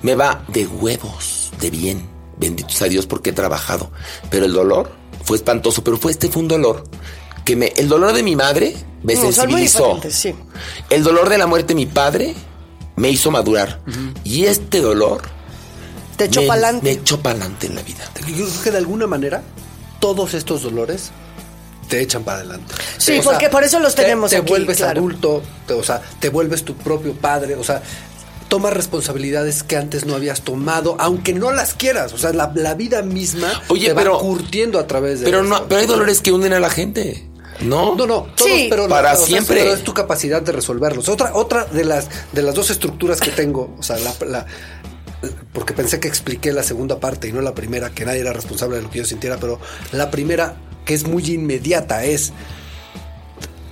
me 0.01 0.15
va 0.15 0.43
de 0.49 0.67
huevos, 0.67 1.51
de 1.59 1.69
bien. 1.69 2.05
Benditos 2.39 2.81
a 2.81 2.85
Dios 2.85 3.07
porque 3.07 3.31
he 3.31 3.33
trabajado. 3.33 3.89
Pero 4.29 4.45
el 4.45 4.53
dolor 4.53 4.91
fue 5.23 5.37
espantoso, 5.37 5.83
pero 5.83 5.97
fue 5.97 6.11
este 6.11 6.29
fue 6.29 6.41
un 6.43 6.47
dolor 6.47 6.83
que 7.45 7.55
me 7.55 7.71
el 7.77 7.87
dolor 7.87 8.11
de 8.13 8.23
mi 8.23 8.35
madre 8.35 8.75
me 9.03 9.15
No, 9.15 9.21
sensibilizó. 9.21 9.99
sí. 10.09 10.35
El 10.89 11.03
dolor 11.03 11.29
de 11.29 11.37
la 11.37 11.47
muerte 11.47 11.69
de 11.69 11.75
mi 11.75 11.85
padre 11.85 12.35
me 12.97 13.09
hizo 13.09 13.31
madurar. 13.31 13.79
Y 14.23 14.45
este 14.45 14.81
dolor 14.81 15.21
Te 16.17 16.25
echó 16.25 16.41
me, 16.41 16.47
pa'lante. 16.47 16.83
me 16.83 16.91
echó 16.91 17.19
pa'lante 17.21 17.67
en 17.67 17.75
la 17.75 17.83
vida. 17.83 18.03
Yo 18.27 18.45
creo 18.45 18.61
que 18.63 18.71
de 18.71 18.77
alguna 18.77 19.07
manera 19.07 19.43
todos 19.99 20.33
estos 20.33 20.63
dolores 20.63 21.11
te 21.87 22.01
echan 22.01 22.23
para 22.23 22.39
adelante. 22.39 22.73
Sí, 22.97 23.19
porque 23.23 23.49
por 23.49 23.63
eso 23.63 23.79
los 23.79 23.95
te- 23.95 24.01
tenemos 24.03 24.31
Te 24.31 24.37
aquí, 24.37 24.49
vuelves 24.49 24.77
claro. 24.77 24.99
adulto, 24.99 25.41
te- 25.65 25.73
o 25.73 25.83
sea, 25.83 26.01
te 26.19 26.29
vuelves 26.29 26.63
tu 26.65 26.75
propio 26.75 27.13
padre, 27.13 27.55
o 27.55 27.63
sea, 27.63 27.81
tomas 28.49 28.73
responsabilidades 28.73 29.61
que 29.63 29.77
antes 29.77 30.05
no 30.05 30.15
habías 30.15 30.41
tomado, 30.41 30.95
aunque 30.99 31.33
no 31.33 31.51
las 31.51 31.73
quieras, 31.73 32.13
o 32.13 32.17
sea, 32.17 32.33
la, 32.33 32.51
la 32.55 32.73
vida 32.75 33.01
misma 33.03 33.61
Oye, 33.69 33.87
te 33.87 33.93
va 33.93 34.01
pero- 34.01 34.17
curtiendo 34.19 34.79
a 34.79 34.87
través 34.87 35.19
de 35.19 35.25
Pero 35.25 35.41
eso. 35.41 35.49
no, 35.49 35.67
pero 35.67 35.81
hay 35.81 35.87
dolores 35.87 36.21
que 36.21 36.31
hunden 36.31 36.53
a 36.53 36.59
la 36.59 36.69
gente. 36.69 37.25
¿No? 37.61 37.95
No, 37.95 38.05
no, 38.05 38.27
todos, 38.35 38.51
Sí. 38.51 38.67
pero 38.69 38.87
Para 38.87 39.13
o 39.13 39.17
sea, 39.17 39.25
siempre. 39.25 39.57
pero 39.61 39.73
es 39.73 39.83
tu 39.83 39.91
capacidad 39.93 40.41
de 40.43 40.51
resolverlos. 40.51 41.09
Otra, 41.09 41.33
otra 41.33 41.65
de 41.65 41.85
las 41.85 42.07
de 42.31 42.43
las 42.43 42.53
dos 42.53 42.69
estructuras 42.69 43.19
que 43.19 43.31
tengo, 43.31 43.73
o 43.79 43.83
sea, 43.83 43.97
la, 43.97 44.13
la- 44.27 44.45
porque 45.53 45.73
pensé 45.73 45.99
que 45.99 46.07
expliqué 46.07 46.51
la 46.53 46.63
segunda 46.63 46.99
parte 46.99 47.27
y 47.27 47.31
no 47.31 47.41
la 47.41 47.55
primera, 47.55 47.89
que 47.89 48.05
nadie 48.05 48.21
era 48.21 48.33
responsable 48.33 48.77
de 48.77 48.83
lo 48.83 48.89
que 48.89 48.99
yo 48.99 49.05
sintiera, 49.05 49.37
pero 49.37 49.59
la 49.91 50.11
primera, 50.11 50.57
que 50.85 50.93
es 50.93 51.07
muy 51.07 51.23
inmediata, 51.25 52.05
es 52.05 52.33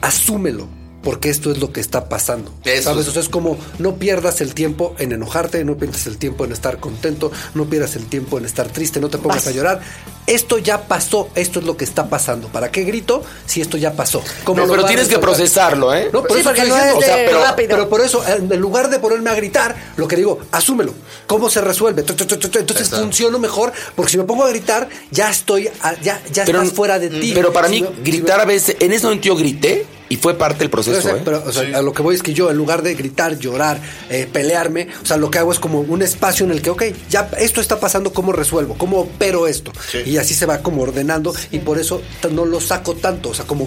asúmelo. 0.01 0.67
Porque 1.05 1.29
esto 1.29 1.51
es 1.51 1.59
lo 1.59 1.71
que 1.71 1.79
está 1.79 2.09
pasando. 2.09 2.51
Eso 2.65 2.89
¿Sabes? 2.89 3.03
es- 3.03 3.09
O 3.09 3.11
sea, 3.13 3.21
es 3.21 3.29
como 3.29 3.57
no 3.79 3.95
pierdas 3.95 4.41
el 4.41 4.53
tiempo 4.53 4.93
en 4.99 5.13
enojarte, 5.13 5.63
no 5.63 5.77
pierdas 5.77 6.05
el 6.07 6.17
tiempo 6.17 6.43
en 6.43 6.51
estar 6.51 6.79
contento, 6.79 7.31
no 7.53 7.65
pierdas 7.65 7.95
el 7.95 8.07
tiempo 8.07 8.37
en 8.39 8.45
estar 8.45 8.67
triste, 8.67 8.99
no 8.99 9.09
te 9.09 9.17
pongas 9.19 9.45
Vas. 9.45 9.47
a 9.47 9.51
llorar. 9.51 9.81
Esto 10.27 10.57
ya 10.57 10.87
pasó, 10.87 11.29
esto 11.35 11.59
es 11.59 11.65
lo 11.65 11.77
que 11.77 11.83
está 11.85 12.09
pasando. 12.09 12.47
¿Para 12.47 12.71
qué 12.71 12.83
grito 12.83 13.23
si 13.45 13.61
esto 13.61 13.77
ya 13.77 13.93
pasó? 13.93 14.23
¿Cómo 14.43 14.61
No, 14.61 14.65
lo 14.65 14.73
pero 14.73 14.85
tienes 14.87 15.07
que 15.07 15.19
procesarlo, 15.19 15.93
¿eh? 15.93 16.09
No, 16.11 16.23
por 16.23 16.31
Sí, 16.33 16.39
eso 16.39 16.49
porque 16.49 16.61
estoy 16.61 16.69
no 16.69 16.75
diciendo, 16.75 16.99
es 16.99 17.03
o 17.03 17.07
sea, 17.07 17.25
pero, 17.27 17.41
rápido. 17.43 17.69
pero 17.69 17.89
por 17.89 18.01
eso, 18.01 18.23
en 18.27 18.59
lugar 18.59 18.89
de 18.89 18.97
ponerme 18.97 19.29
a 19.29 19.35
gritar, 19.35 19.75
lo 19.97 20.07
que 20.07 20.15
digo, 20.15 20.39
asúmelo. 20.51 20.95
¿Cómo 21.27 21.51
se 21.51 21.61
resuelve? 21.61 22.01
Entonces 22.01 22.27
Exacto. 22.31 22.97
funciono 22.99 23.37
mejor, 23.37 23.71
porque 23.95 24.11
si 24.13 24.17
me 24.17 24.23
pongo 24.23 24.43
a 24.43 24.49
gritar, 24.49 24.89
ya 25.11 25.29
estoy, 25.29 25.67
a- 25.83 25.93
ya, 26.01 26.19
ya 26.33 26.43
Pero, 26.45 26.63
estás 26.63 26.75
fuera 26.75 26.97
de 26.97 27.09
ti. 27.11 27.31
pero 27.35 27.53
para 27.53 27.67
Si 27.69 27.81
mí, 27.83 27.87
si 27.95 28.01
gritar 28.11 28.37
me- 28.37 28.43
a 28.43 28.45
veces, 28.47 28.77
en 28.79 28.91
ese 28.93 29.05
momento 29.05 29.27
yo 29.27 29.35
grité 29.35 29.85
y 30.07 30.17
fue 30.17 30.37
parte 30.37 30.59
del 30.59 30.69
proceso, 30.69 30.99
pero, 31.01 31.07
o 31.07 31.11
sea, 31.11 31.15
¿eh? 31.15 31.21
pero, 31.25 31.43
o 31.45 31.51
sea, 31.51 31.79
a 31.79 31.81
lo 31.81 31.93
que 31.93 32.01
voy 32.01 32.15
es 32.15 32.21
que 32.21 32.33
yo, 32.33 32.51
en 32.51 32.57
lugar 32.57 32.83
de 32.83 32.93
gritar, 32.93 33.39
llorar, 33.39 33.79
eh, 34.09 34.27
pelearme, 34.31 34.87
o 35.01 35.05
sea, 35.05 35.17
lo 35.17 35.31
que 35.31 35.39
hago 35.39 35.51
es 35.51 35.59
como 35.59 35.81
un 35.81 36.01
espacio 36.01 36.45
en 36.45 36.51
el 36.51 36.61
que, 36.61 36.69
ok, 36.69 36.83
ya 37.09 37.29
esto 37.39 37.61
está 37.61 37.79
pasando, 37.79 38.13
¿cómo 38.13 38.31
resuelvo? 38.31 38.77
¿Cómo 38.77 38.99
opero 38.99 39.47
esto? 39.47 39.71
Sí. 39.91 39.99
Y 40.05 40.17
así 40.17 40.33
se 40.33 40.45
va 40.45 40.59
como 40.59 40.83
ordenando 40.83 41.33
y 41.51 41.59
por 41.59 41.79
eso 41.79 42.01
no 42.31 42.45
lo 42.45 42.61
saco 42.61 42.95
tanto, 42.95 43.29
o 43.29 43.33
sea, 43.33 43.45
como... 43.45 43.65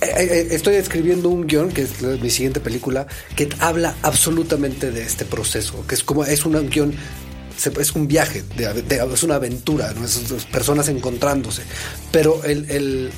eh, 0.00 0.14
eh, 0.16 0.48
Estoy 0.52 0.76
escribiendo 0.76 1.28
un 1.28 1.46
guion, 1.46 1.70
que 1.70 1.82
es 1.82 2.02
mi 2.02 2.30
siguiente 2.30 2.60
película, 2.60 3.06
que 3.34 3.48
habla 3.58 3.96
absolutamente 4.02 4.90
de 4.90 5.02
este 5.02 5.24
proceso, 5.24 5.84
que 5.86 5.96
es 5.96 6.04
como, 6.04 6.24
es 6.24 6.44
un 6.44 6.68
guion 6.68 6.94
es 7.80 7.92
un 7.92 8.08
viaje, 8.08 8.42
de 8.56 8.96
es 9.12 9.22
una 9.22 9.36
aventura, 9.36 9.92
¿no? 9.92 10.04
Es, 10.04 10.16
es 10.16 10.44
personas 10.46 10.88
encontrándose. 10.88 11.62
Pero 12.10 12.42
el, 12.44 12.68
el, 12.70 13.10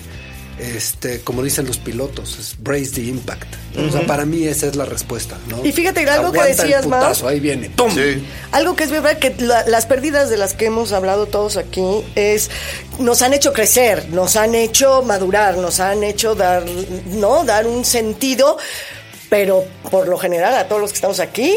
este, 0.59 1.21
como 1.21 1.43
dicen 1.43 1.67
los 1.67 1.79
pilotos, 1.79 2.39
es 2.39 2.57
brace 2.63 2.91
the 2.95 3.03
impact. 3.03 3.53
O 3.77 3.91
sea, 3.91 4.07
para 4.07 4.25
mí 4.25 4.45
esa 4.47 4.67
es 4.69 4.77
la 4.77 4.85
respuesta, 4.85 5.37
¿no? 5.49 5.65
Y 5.65 5.73
fíjate, 5.73 6.01
algo 6.09 6.31
que 6.33 6.39
Aguanta 6.39 6.51
el 6.51 6.57
decías, 6.57 6.87
Mau. 6.87 7.01
putazo, 7.01 7.27
ahí 7.29 7.41
viene, 7.41 7.71
¡pum! 7.71 7.93
Sí. 7.93 8.25
Algo 8.53 8.77
que 8.77 8.85
es 8.85 8.91
verdad 8.91 9.19
que 9.19 9.35
la- 9.39 9.67
las 9.67 9.87
pérdidas 9.87 10.31
de 10.31 10.37
las 10.37 10.55
que 10.55 10.67
hemos 10.67 10.93
hablado 10.93 11.27
todos 11.27 11.57
aquí 11.57 11.83
es 12.15 12.51
nos 13.01 13.23
han 13.23 13.35
hecho 13.35 13.53
crecer, 13.53 14.09
nos 14.11 14.37
han 14.37 14.55
hecho 14.55 15.03
madurar, 15.03 15.57
nos 15.59 15.81
han 15.81 16.05
hecho 16.05 16.35
dar, 16.37 16.65
no, 17.09 17.45
dar 17.45 17.67
un 17.67 17.85
sentido, 17.85 18.57
pero 19.29 19.65
por 19.91 20.07
lo 20.07 20.19
general 20.19 20.55
a 20.55 20.69
todos 20.69 20.81
los 20.81 20.91
que 20.93 20.97
estamos 20.97 21.19
aquí 21.19 21.57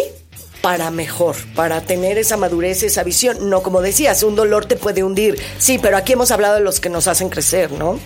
para 0.62 0.89
mejor, 0.89 1.36
para 1.56 1.82
tener 1.82 2.18
esa 2.18 2.36
madurez, 2.36 2.82
esa 2.82 3.04
visión, 3.04 3.48
no 3.50 3.62
como 3.62 3.80
decías, 3.82 4.24
un 4.24 4.36
dolor 4.36 4.66
te 4.66 4.76
puede 4.76 5.04
hundir. 5.04 5.38
Sí, 5.60 5.78
pero 5.78 5.98
aquí 5.98 6.14
hemos 6.14 6.32
hablado 6.32 6.56
de 6.56 6.62
los 6.62 6.80
que 6.80 6.89
nos 6.89 7.08
hacen 7.08 7.30
crecer, 7.30 7.72
¿no? 7.72 8.00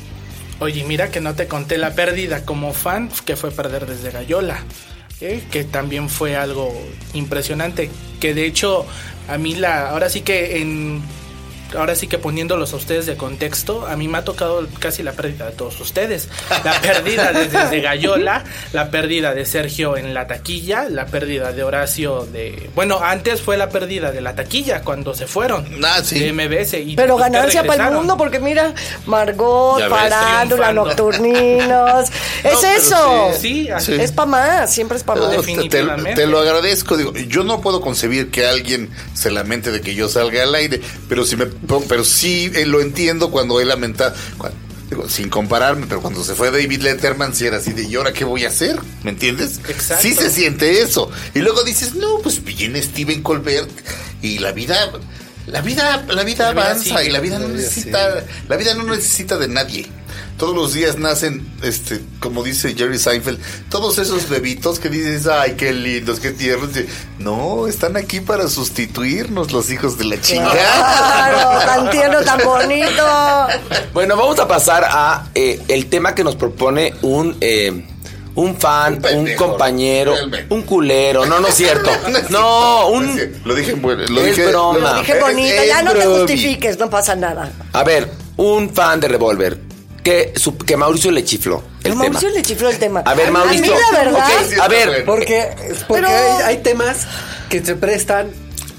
Oye, 0.62 0.84
mira 0.84 1.09
que 1.09 1.22
no 1.22 1.34
te 1.34 1.47
conté 1.47 1.80
la 1.80 1.95
pérdida 1.95 2.45
como 2.45 2.72
fan, 2.72 3.09
que 3.26 3.36
fue 3.36 3.49
perder 3.49 3.88
desde 3.88 4.12
Gallola, 4.12 4.59
¿eh? 5.20 5.41
que 5.49 5.64
también 5.64 6.07
fue 6.07 6.36
algo 6.36 6.72
impresionante, 7.16 7.89
que 8.20 8.36
de 8.36 8.45
hecho 8.45 8.86
a 9.28 9.39
mí 9.39 9.55
la, 9.55 9.89
ahora 9.89 10.07
sí 10.07 10.22
que 10.22 10.62
en 10.62 11.01
ahora 11.78 11.95
sí 11.95 12.07
que 12.07 12.17
poniéndolos 12.17 12.74
a 12.74 12.76
ustedes 12.76 13.05
de 13.05 13.15
contexto, 13.17 13.86
a 13.88 13.95
mí 13.95 14.07
me 14.07 14.17
ha 14.19 14.24
tocado 14.24 14.67
casi 14.80 15.03
la 15.03 15.11
pérdida 15.13 15.45
de 15.45 15.51
todos 15.51 15.80
ustedes. 15.80 16.30
La 16.63 16.80
pérdida 16.82 17.32
de, 17.34 17.47
desde 17.47 17.82
Gallola, 17.82 18.43
la 18.74 18.91
pérdida 18.91 19.34
de 19.34 19.45
Sergio 19.45 19.97
en 19.97 20.13
la 20.13 20.28
taquilla, 20.28 20.88
la 20.89 21.05
pérdida 21.05 21.51
de 21.51 21.63
Horacio 21.63 22.26
de... 22.32 22.69
Bueno, 22.76 22.99
antes 23.03 23.41
fue 23.41 23.57
la 23.57 23.69
pérdida 23.69 24.11
de 24.11 24.22
la 24.22 24.36
taquilla 24.36 24.82
cuando 24.82 25.13
se 25.13 25.28
fueron 25.28 25.65
Ah, 25.84 26.01
sí. 26.03 26.19
de 26.19 26.34
MBS. 26.34 26.74
Y 26.74 26.95
Pero 26.95 27.17
ganancia 27.17 27.63
para 27.63 27.88
el 27.89 27.95
mundo, 27.95 28.17
porque 28.17 28.39
mira, 28.39 28.74
Margot, 29.05 29.78
triunfando. 29.78 30.57
Nocturninos. 30.74 32.09
es 32.43 32.63
eso. 32.63 33.32
Sí, 33.39 33.69
así 33.69 33.91
Sí. 33.91 33.97
Es 34.01 34.11
para 34.11 34.26
más, 34.28 34.74
siempre 34.74 34.97
es 34.97 35.03
para 35.03 35.19
No, 35.19 35.26
más. 35.28 35.36
te- 35.38 35.41
te, 35.41 35.47
definitivamente. 35.51 36.13
te 36.22 36.28
lo 36.28 36.39
agradezco. 36.39 36.95
Digo, 36.97 37.13
yo 37.13 37.43
no 37.43 37.59
puedo 37.61 37.82
concebir 37.82 38.30
que 38.32 38.45
alguien 38.45 38.89
se 39.13 39.32
lamente 39.32 39.72
de 39.72 39.82
que 39.82 39.95
yo 39.95 40.07
salga 40.07 40.43
al 40.43 40.53
aire, 40.55 40.80
pero 41.09 41.26
si 41.26 41.36
me 41.36 41.47
pero 41.88 42.03
sí 42.03 42.51
eh, 42.53 42.66
lo 42.66 42.82
entiendo 42.82 43.32
cuando 43.32 43.59
él 43.59 43.68
lamenta, 43.70 44.14
digo, 44.89 45.07
sin 45.07 45.30
compararme, 45.30 45.86
pero 45.88 46.01
cuando 46.01 46.24
se 46.24 46.36
fue 46.36 46.51
David 46.51 46.82
Letterman, 46.82 47.34
si 47.36 47.45
era 47.45 47.57
así 47.57 47.74
de, 47.74 47.84
¿y 47.84 47.95
ahora 47.95 48.14
qué 48.14 48.26
voy 48.26 48.45
a 48.45 48.49
hacer? 48.49 48.80
¿Me 49.03 49.12
entiendes? 49.12 49.59
Exacto. 49.70 50.01
Sí 50.01 50.14
se 50.16 50.30
siente 50.30 50.82
eso. 50.82 51.09
Y 51.34 51.39
luego 51.39 51.64
dices, 51.64 51.95
no, 51.95 52.20
pues 52.20 52.43
viene 52.43 52.82
Steven 52.82 53.22
Colbert 53.22 53.70
y 54.22 54.39
la 54.39 54.51
vida, 54.51 54.91
la 55.47 55.62
vida, 55.62 55.97
la 55.97 56.01
vida 56.01 56.14
La 56.16 56.24
vida 56.24 56.49
avanza 56.49 56.84
sigue. 56.84 57.05
y 57.05 57.09
la 57.09 57.20
vida 57.20 57.39
no 57.39 57.47
necesita, 57.47 58.24
la 58.47 58.57
vida 58.57 58.74
no 58.74 58.84
necesita 58.84 59.38
de 59.38 59.47
nadie. 59.47 59.88
Todos 60.42 60.56
los 60.56 60.74
días 60.74 60.98
nacen, 60.98 61.48
este, 61.62 62.02
como 62.20 62.42
dice 62.44 62.74
Jerry 62.76 62.98
Seinfeld, 62.98 63.38
todos 63.70 64.00
esos 64.00 64.28
bebitos 64.28 64.80
que 64.80 64.89
dices, 64.89 65.28
ay, 65.28 65.52
qué 65.52 65.72
lindos, 65.72 66.20
qué 66.20 66.32
tiernos. 66.32 66.70
No, 67.20 67.68
están 67.68 67.96
aquí 67.96 68.22
para 68.22 68.48
sustituirnos 68.48 69.52
los 69.52 69.70
hijos 69.70 70.00
de 70.00 70.06
la 70.06 70.20
chingada. 70.20 70.52
Claro, 70.52 71.60
tan 71.64 71.89
tierno, 71.92 72.22
tan 72.22 72.39
bonito. 72.44 73.04
Bueno, 73.94 74.18
vamos 74.18 74.39
a 74.39 74.48
pasar 74.48 74.84
a 74.89 75.28
eh, 75.36 75.62
el 75.68 75.86
tema 75.92 76.16
que 76.16 76.24
nos 76.24 76.36
propone 76.36 76.96
un 77.04 77.38
un 77.39 77.86
un 78.34 78.56
fan, 78.56 78.94
Un 78.94 78.96
un, 78.96 79.02
pendejo, 79.04 79.46
compañero, 79.46 80.16
realmente. 80.16 80.56
un 80.56 80.64
culero. 80.64 81.24
No, 81.28 81.39
no 81.39 81.50
es 81.50 81.54
cierto. 81.54 81.92
No, 82.32 82.88
un 82.88 83.16
Lo 83.46 83.54
dije 83.54 83.74
en 83.74 83.82
bueno, 83.84 84.06
lo 84.08 84.22
Es 84.22 84.36
dije, 84.36 84.48
broma. 84.48 84.94
Lo 84.94 85.00
dije 85.02 85.20
bonito, 85.20 85.62
es 85.62 85.68
ya 85.68 85.84
no 85.84 85.94
te 85.94 86.04
justifiques, 86.04 86.80
no 86.80 86.89
pasa 86.89 87.16
nada. 87.16 87.52
a 87.74 87.84
ver, 87.84 88.12
un 88.38 88.74
fan 88.74 89.00
de 89.00 89.08
Revolver 89.08 89.70
que 90.04 90.34
su- 90.36 90.58
que 90.58 90.76
Mauricio 90.78 91.12
le 91.12 91.24
chifló 91.24 91.64
el 91.84 91.91
A 91.91 91.95
Mauricio 91.95 92.20
tema. 92.30 92.34
le 92.39 92.41
chifló 92.43 92.70
el 92.70 92.78
tema. 92.80 92.99
A 93.06 93.14
ver, 93.14 93.28
A 93.28 93.32
Mauricio. 93.32 93.74
mí 93.74 93.80
la 93.91 93.97
verdad. 94.04 94.28
A 94.62 94.68
ver, 94.68 95.06
Porque, 95.06 95.49
porque 95.88 96.04
Pero- 96.04 96.08
hay, 96.08 96.41
hay 96.43 96.58
temas 96.64 97.08
que 97.49 97.64
se 97.64 97.76
prestan. 97.76 98.32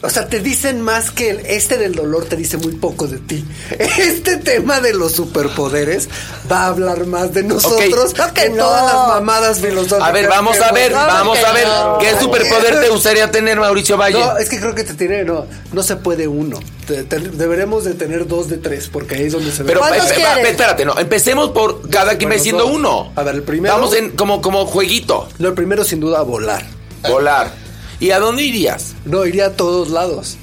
O 0.05 0.11
sea, 0.11 0.27
te 0.27 0.41
dicen 0.41 0.81
más 0.81 1.13
que 1.13 1.31
el- 1.31 1.47
este 1.47 1.79
del 1.79 1.95
dolor 1.95 2.25
te 2.25 2.35
dice 2.37 2.57
muy 2.57 2.73
poco 2.75 3.07
de 3.07 3.19
ti. 3.19 3.45
Este 3.79 4.37
tema 4.37 4.81
de 4.81 4.95
los 4.95 5.13
superpoderes 5.13 6.09
va 6.51 6.63
a 6.65 6.67
hablar 6.69 7.07
más 7.07 7.33
de 7.33 7.45
nosotros 7.45 8.13
que 8.35 8.51
no. 8.51 8.57
todas 8.65 8.93
las 8.95 9.09
mamadas 9.09 9.61
filosóficas. 9.61 10.03
a 10.09 10.11
ver, 10.13 10.29
vamos 10.29 10.61
a 10.61 10.73
ver, 10.73 10.93
vamos 10.93 11.39
a 11.45 11.53
ver. 11.53 11.67
no. 11.69 11.99
¿Qué 11.99 12.19
superpoder 12.19 12.81
te 12.81 12.89
gustaría 12.89 13.31
tener, 13.31 13.59
Mauricio 13.61 13.97
Valle? 13.97 14.19
No, 14.19 14.37
es 14.39 14.49
que 14.49 14.59
creo 14.59 14.75
que 14.75 14.83
te 14.85 14.95
tiene, 14.95 15.25
no, 15.25 15.47
no 15.73 15.83
se 15.85 15.95
puede 15.97 16.27
uno. 16.27 16.59
Te- 16.87 17.05
te- 17.05 17.21
deberemos 17.21 17.85
de 17.85 17.95
tener 17.95 18.27
dos 18.27 18.49
de 18.49 18.59
tres, 18.59 18.89
porque 18.93 19.15
ahí 19.15 19.27
es 19.27 19.33
donde 19.33 19.53
se 19.53 19.63
ve. 19.63 19.69
Pero 19.69 19.81
¿Cuántos 19.81 20.11
esp- 20.11 20.15
quieres? 20.15 20.49
espérate, 20.51 20.85
no. 20.85 20.99
Empecemos 20.99 21.51
por 21.51 21.89
cada 21.89 22.19
quien 22.19 22.31
Bueno, 22.31 22.59
dos. 22.59 22.71
uno. 22.73 23.13
A 23.15 23.23
ver, 23.23 23.37
el 23.37 23.43
primero- 23.45 23.75
Vamos 23.75 23.95
en 23.95 24.11
como, 24.17 24.43
como 24.43 24.67
jueguito. 24.67 25.29
No, 25.39 25.49
el 25.49 25.55
primero 25.55 25.85
sin 25.85 26.01
duda 26.01 26.23
volar. 26.23 26.65
Volar. 27.09 27.62
¿Y 28.03 28.11
a 28.11 28.19
dónde 28.19 28.43
irías? 28.43 28.95
No, 29.05 29.25
iría 29.25 29.47
a 29.47 29.51
todos 29.53 29.89
lados. 29.91 30.37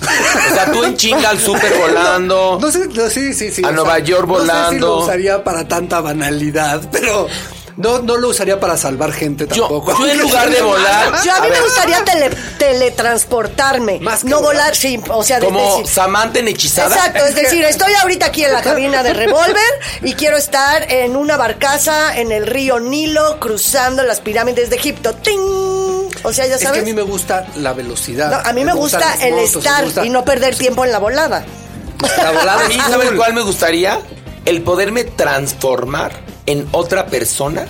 O 0.00 0.54
sea, 0.54 0.72
tú 0.72 0.82
en 0.82 0.96
chinga 0.96 1.30
al 1.30 1.38
súper 1.38 1.72
volando. 1.78 2.58
No 2.60 2.70
sé, 2.72 2.88
no, 2.88 3.08
sí, 3.08 3.32
sí, 3.32 3.52
sí. 3.52 3.62
A 3.64 3.70
Nueva 3.70 4.00
York 4.00 4.26
No 4.26 4.38
sé 4.38 4.42
si 4.42 4.46
volando. 4.48 4.86
lo 4.88 5.02
usaría 5.04 5.44
para 5.44 5.68
tanta 5.68 6.00
banalidad, 6.00 6.82
pero 6.90 7.28
no, 7.76 8.00
no 8.00 8.16
lo 8.16 8.28
usaría 8.28 8.60
para 8.60 8.76
salvar 8.76 9.12
gente 9.12 9.46
tampoco. 9.46 9.96
yo 9.98 10.06
en 10.08 10.18
lugar 10.22 10.50
de 10.50 10.62
volar, 10.62 11.12
Yo 11.24 11.32
a 11.34 11.40
mí 11.40 11.46
a 11.48 11.50
me 11.50 11.60
gustaría 11.60 12.04
tele- 12.04 12.30
teletransportarme. 12.58 14.00
Más 14.00 14.22
que 14.22 14.28
no 14.30 14.36
volar. 14.40 14.54
volar, 14.54 14.76
sí. 14.76 15.00
O 15.08 15.22
sea, 15.24 15.40
de 15.40 15.46
como 15.46 15.60
decir- 15.78 15.86
Samantha 15.88 16.38
en 16.40 16.48
hechizada. 16.48 16.94
Exacto, 16.94 17.24
es 17.24 17.34
decir, 17.34 17.64
estoy 17.68 17.92
ahorita 17.94 18.26
aquí 18.26 18.44
en 18.44 18.52
la 18.52 18.62
cabina 18.62 19.02
de 19.02 19.12
revólver 19.14 19.56
y 20.02 20.14
quiero 20.14 20.36
estar 20.36 20.90
en 20.90 21.16
una 21.16 21.36
barcaza 21.36 22.16
en 22.18 22.32
el 22.32 22.46
río 22.46 22.80
Nilo 22.80 23.38
cruzando 23.40 24.02
las 24.04 24.20
pirámides 24.20 24.70
de 24.70 24.76
Egipto. 24.76 25.14
¡Ting! 25.14 25.40
O 26.22 26.32
sea, 26.32 26.46
ya 26.46 26.54
Es 26.54 26.60
que 26.60 26.66
a 26.66 26.70
sabes. 26.70 26.84
mí 26.84 26.92
me 26.92 27.02
gusta 27.02 27.46
la 27.56 27.72
velocidad. 27.72 28.30
No, 28.30 28.48
a 28.48 28.52
mí 28.52 28.64
me 28.64 28.72
gusta 28.72 29.14
el 29.20 29.34
motos, 29.34 29.56
estar 29.56 29.84
gusta 29.84 30.04
y 30.06 30.10
no 30.10 30.24
perder 30.24 30.56
tiempo 30.56 30.84
en 30.84 30.92
la 30.92 30.98
volada. 30.98 31.44
La 32.18 32.30
volada 32.32 32.64
A 32.64 32.68
mí, 32.68 32.74
es 32.76 32.82
¿saben 32.82 33.08
cool. 33.08 33.16
cuál 33.16 33.34
me 33.34 33.42
gustaría? 33.42 34.00
El 34.44 34.62
poderme 34.62 35.04
transformar 35.04 36.12
en 36.46 36.66
otra 36.72 37.06
persona 37.06 37.66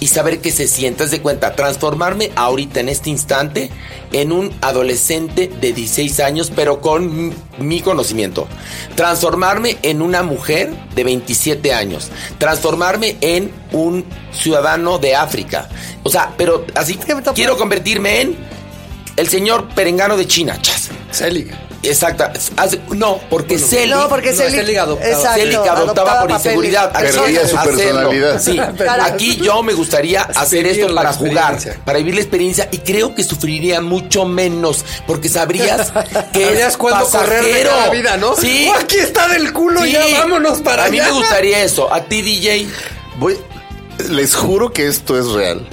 y 0.00 0.06
saber 0.06 0.40
qué 0.40 0.50
se 0.50 0.68
siente. 0.68 1.04
Haz 1.04 1.10
de 1.10 1.20
cuenta, 1.20 1.54
transformarme 1.54 2.30
ahorita 2.36 2.80
en 2.80 2.88
este 2.88 3.10
instante 3.10 3.70
en 4.12 4.32
un 4.32 4.54
adolescente 4.60 5.48
de 5.48 5.72
16 5.72 6.20
años, 6.20 6.52
pero 6.54 6.80
con 6.80 7.32
mi 7.58 7.80
conocimiento. 7.80 8.46
Transformarme 8.94 9.78
en 9.82 10.02
una 10.02 10.22
mujer 10.22 10.72
de 10.94 11.04
27 11.04 11.72
años. 11.72 12.10
Transformarme 12.38 13.16
en 13.20 13.52
un 13.72 14.04
ciudadano 14.32 14.98
de 14.98 15.16
África. 15.16 15.68
O 16.02 16.10
sea, 16.10 16.32
pero 16.36 16.64
así 16.74 16.98
quiero 17.34 17.56
convertirme 17.56 18.20
en 18.20 18.36
el 19.16 19.28
señor 19.28 19.68
perengano 19.74 20.16
de 20.16 20.26
China. 20.26 20.58
Chas. 20.62 20.90
Celi. 21.10 21.50
Exacta. 21.82 22.32
No, 22.90 23.20
porque 23.30 23.56
Celi. 23.58 23.92
No, 23.92 24.08
porque 24.08 24.32
no, 24.32 24.36
Celi- 24.42 24.50
Celi 24.56 24.76
adoptaba. 24.76 25.10
Exacto, 25.12 25.38
Celi 25.40 25.50
que 25.62 25.68
adoptaba 25.68 26.20
por 26.22 26.30
inseguridad. 26.32 26.90
Aquí 26.96 27.06
Perdía 27.16 27.46
su 27.48 27.56
hacerlo. 27.56 27.76
personalidad. 27.78 28.40
Sí, 28.42 28.60
Para- 28.78 29.04
aquí 29.04 29.36
yo 29.36 29.62
me 29.62 29.72
gustaría 29.74 30.22
hacer 30.22 30.66
esto 30.66 30.88
la 30.88 31.02
para 31.02 31.12
jugar, 31.14 31.58
para 31.84 31.98
vivir 31.98 32.14
la 32.16 32.20
experiencia 32.20 32.68
y 32.72 32.78
creo 32.78 33.14
que 33.14 33.22
sufriría 33.22 33.80
mucho 33.80 34.24
menos 34.24 34.84
porque 35.06 35.28
sabrías 35.28 35.92
que 36.32 36.44
Sabrías 36.46 36.68
es 36.72 36.76
cuándo 36.76 37.06
correr 37.08 37.44
de 37.44 37.62
cada 37.62 37.90
vida, 37.90 38.16
¿no? 38.16 38.34
Sí. 38.34 38.68
Oh, 38.70 38.74
aquí 38.78 38.96
está 38.98 39.28
del 39.28 39.52
culo, 39.52 39.80
Sí. 39.84 39.92
ya 39.92 40.04
vámonos 40.18 40.60
para 40.62 40.86
A 40.86 40.88
mí 40.90 40.98
allá. 40.98 41.12
me 41.12 41.18
gustaría 41.18 41.62
eso. 41.62 41.92
A 41.92 42.02
ti, 42.02 42.22
DJ. 42.22 42.66
Voy, 43.18 43.38
les 44.10 44.34
juro 44.34 44.72
que 44.72 44.88
esto 44.88 45.16
es 45.18 45.26
real. 45.28 45.64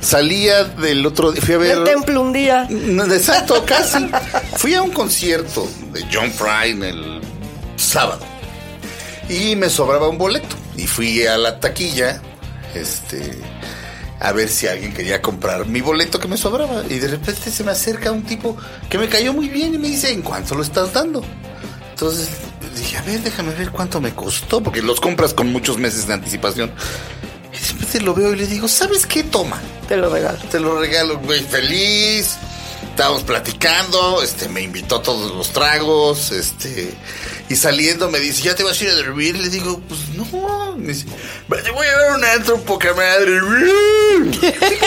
Salía 0.00 0.64
del 0.64 1.04
otro 1.04 1.32
día, 1.32 1.42
fui 1.42 1.54
a 1.54 1.58
ver. 1.58 1.78
El 1.78 1.84
templo 1.84 2.22
un 2.22 2.32
día. 2.32 2.66
Exacto, 2.70 3.64
casi. 3.66 4.08
Fui 4.56 4.74
a 4.74 4.82
un 4.82 4.90
concierto 4.90 5.68
de 5.92 6.04
John 6.12 6.32
Prine 6.32 6.88
el 6.88 7.20
sábado. 7.76 8.24
Y 9.28 9.56
me 9.56 9.68
sobraba 9.68 10.08
un 10.08 10.18
boleto. 10.18 10.56
Y 10.76 10.86
fui 10.86 11.26
a 11.26 11.36
la 11.36 11.60
taquilla, 11.60 12.22
este, 12.74 13.38
a 14.18 14.32
ver 14.32 14.48
si 14.48 14.66
alguien 14.66 14.94
quería 14.94 15.20
comprar 15.20 15.66
mi 15.66 15.80
boleto 15.80 16.18
que 16.18 16.28
me 16.28 16.36
sobraba. 16.36 16.82
Y 16.88 16.98
de 16.98 17.08
repente 17.08 17.50
se 17.50 17.62
me 17.62 17.72
acerca 17.72 18.10
un 18.10 18.22
tipo 18.22 18.56
que 18.88 18.96
me 18.96 19.08
cayó 19.08 19.32
muy 19.34 19.48
bien 19.48 19.74
y 19.74 19.78
me 19.78 19.88
dice, 19.88 20.10
¿en 20.10 20.22
cuánto 20.22 20.54
lo 20.54 20.62
estás 20.62 20.92
dando? 20.92 21.22
Entonces 21.90 22.28
dije, 22.74 22.96
a 22.96 23.02
ver, 23.02 23.20
déjame 23.20 23.52
ver 23.54 23.70
cuánto 23.70 24.00
me 24.00 24.14
costó, 24.14 24.62
porque 24.62 24.80
los 24.80 25.00
compras 25.00 25.34
con 25.34 25.52
muchos 25.52 25.76
meses 25.76 26.06
de 26.06 26.14
anticipación. 26.14 26.72
Y 27.60 27.66
de 27.66 27.72
repente 27.72 28.00
lo 28.00 28.14
veo 28.14 28.32
y 28.32 28.36
le 28.36 28.46
digo, 28.46 28.68
¿sabes 28.68 29.06
qué? 29.06 29.22
Toma 29.24 29.60
Te 29.88 29.96
lo 29.96 30.08
regalo. 30.10 30.38
te 30.50 30.58
lo 30.60 30.78
regalo, 30.80 31.18
güey, 31.18 31.40
feliz. 31.42 32.36
Estábamos 32.90 33.22
platicando, 33.22 34.22
este, 34.22 34.48
me 34.48 34.62
invitó 34.62 34.96
a 34.96 35.02
todos 35.02 35.34
los 35.34 35.50
tragos, 35.50 36.32
este, 36.32 36.92
y 37.50 37.56
saliendo 37.56 38.08
me 38.10 38.20
dice, 38.20 38.42
¿ya 38.44 38.54
te 38.54 38.62
vas 38.62 38.80
a 38.80 38.84
ir 38.84 38.90
a 38.90 38.94
dormir? 38.94 39.36
Le 39.36 39.48
digo, 39.48 39.80
pues 39.88 40.00
no. 40.10 40.76
Me 40.76 40.92
dice, 40.92 41.04
"Pues, 41.48 41.64
te 41.64 41.72
voy 41.72 41.84
a 41.84 41.98
dar 41.98 42.16
un 42.16 42.24
antro 42.24 42.56
poca 42.62 42.94
madre. 42.94 43.40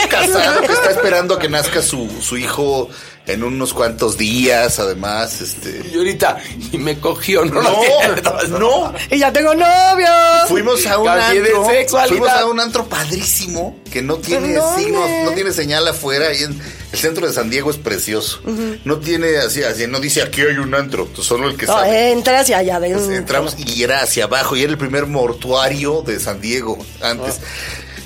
Casado 0.08 0.62
que 0.62 0.72
está 0.72 0.90
esperando 0.90 1.34
a 1.34 1.38
que 1.38 1.48
nazca 1.48 1.82
su, 1.82 2.10
su 2.22 2.38
hijo 2.38 2.88
en 3.26 3.42
unos 3.42 3.72
cuantos 3.72 4.16
días, 4.18 4.78
además, 4.78 5.40
este. 5.40 5.82
Y 5.92 5.96
ahorita, 5.96 6.38
y 6.72 6.78
me 6.78 6.98
cogió, 6.98 7.44
no, 7.44 7.62
No, 7.62 8.58
no. 8.58 8.94
Y 9.10 9.18
ya 9.18 9.32
tengo 9.32 9.54
novio. 9.54 10.06
Fuimos 10.48 10.86
a 10.86 10.98
un 10.98 11.08
antro. 11.08 11.64
Fuimos 12.08 12.30
a 12.30 12.46
un 12.46 12.60
antro 12.60 12.86
padrísimo 12.86 13.78
que 13.90 14.02
no 14.02 14.16
tiene 14.16 14.58
signos, 14.76 15.10
no 15.24 15.32
tiene 15.32 15.52
señal 15.52 15.86
afuera. 15.86 16.32
Y 16.34 16.44
en 16.44 16.60
el 16.94 16.98
centro 17.00 17.26
de 17.26 17.32
San 17.32 17.50
Diego 17.50 17.70
es 17.70 17.76
precioso. 17.76 18.40
No 18.84 18.98
tiene 18.98 19.36
así, 19.38 19.62
así, 19.62 19.86
no 19.86 20.00
dice 20.00 20.22
aquí 20.22 20.40
hay 20.42 20.56
un 20.58 20.74
antro, 20.74 21.08
solo 21.20 21.48
el 21.48 21.56
que 21.56 21.66
No, 21.66 21.74
sabe. 21.74 22.12
entras 22.12 22.48
y 22.48 22.54
allá 22.54 22.78
Pues 22.78 22.92
adentro. 22.92 23.14
entramos 23.16 23.56
y 23.58 23.82
era 23.82 24.00
hacia 24.02 24.24
abajo 24.24 24.56
y 24.56 24.62
era 24.62 24.70
el 24.72 24.78
primer 24.78 25.06
mortuario 25.06 26.02
de 26.02 26.18
San 26.20 26.40
Diego 26.40 26.78
antes. 27.02 27.40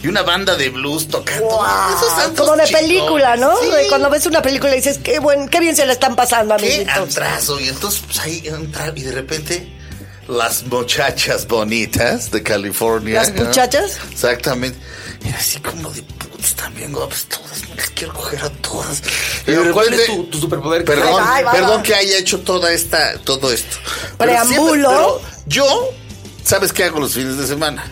Y 0.03 0.07
una 0.07 0.23
banda 0.23 0.55
de 0.57 0.69
blues 0.71 1.09
tocando. 1.09 1.45
Guau, 1.47 1.97
Esos 1.97 2.39
como 2.39 2.57
de 2.57 2.69
película, 2.69 3.37
¿no? 3.37 3.57
Sí. 3.57 3.67
Cuando 3.89 4.09
ves 4.09 4.27
una 4.27 4.41
película 4.41 4.73
y 4.73 4.77
dices, 4.77 4.99
qué 5.03 5.19
buen, 5.19 5.49
qué 5.49 5.59
bien 5.59 5.75
se 5.75 5.85
la 5.87 5.93
están 5.93 6.15
pasando, 6.15 6.57
Qué 6.57 6.67
amiguitos. 6.67 6.97
antrazo. 6.97 7.59
Y 7.61 7.69
entonces, 7.69 8.03
pues 8.07 8.19
ahí 8.21 8.43
entrar 8.47 8.97
y 8.97 9.03
de 9.03 9.11
repente 9.13 9.69
las 10.29 10.63
muchachas 10.65 11.49
bonitas 11.49 12.31
de 12.31 12.43
California. 12.45 13.15
¿Las 13.23 13.35
¿no? 13.35 13.45
muchachas? 13.45 13.99
Exactamente. 14.13 14.79
Era 15.27 15.37
así 15.39 15.59
como 15.59 15.91
de. 15.91 16.05
Están 16.43 16.75
bien 16.75 16.93
guapas 16.93 17.25
todas, 17.27 17.69
me 17.69 17.75
las 17.77 17.91
quiero 17.91 18.13
coger 18.15 18.41
a 18.43 18.51
todas. 18.51 19.03
Pero 19.45 19.73
¿cuál 19.73 19.87
es 19.87 19.93
repente- 19.93 20.17
tu, 20.17 20.25
tu 20.31 20.39
superpoder? 20.39 20.85
Perdón, 20.85 21.23
Ay, 21.25 21.45
perdón 21.51 21.83
que 21.83 21.95
haya 21.95 22.19
hecho 22.19 22.41
toda 22.41 22.73
esta, 22.73 23.19
todo 23.19 23.53
esto. 23.53 23.77
Pero 24.19 24.31
Preámbulo. 24.31 24.73
siempre- 24.73 24.83
pero 24.89 25.21
yo, 25.47 25.91
¿sabes 26.45 26.73
qué 26.73 26.85
hago 26.85 27.01
los 27.01 27.15
fines 27.15 27.37
de 27.39 27.47
semana? 27.47 27.91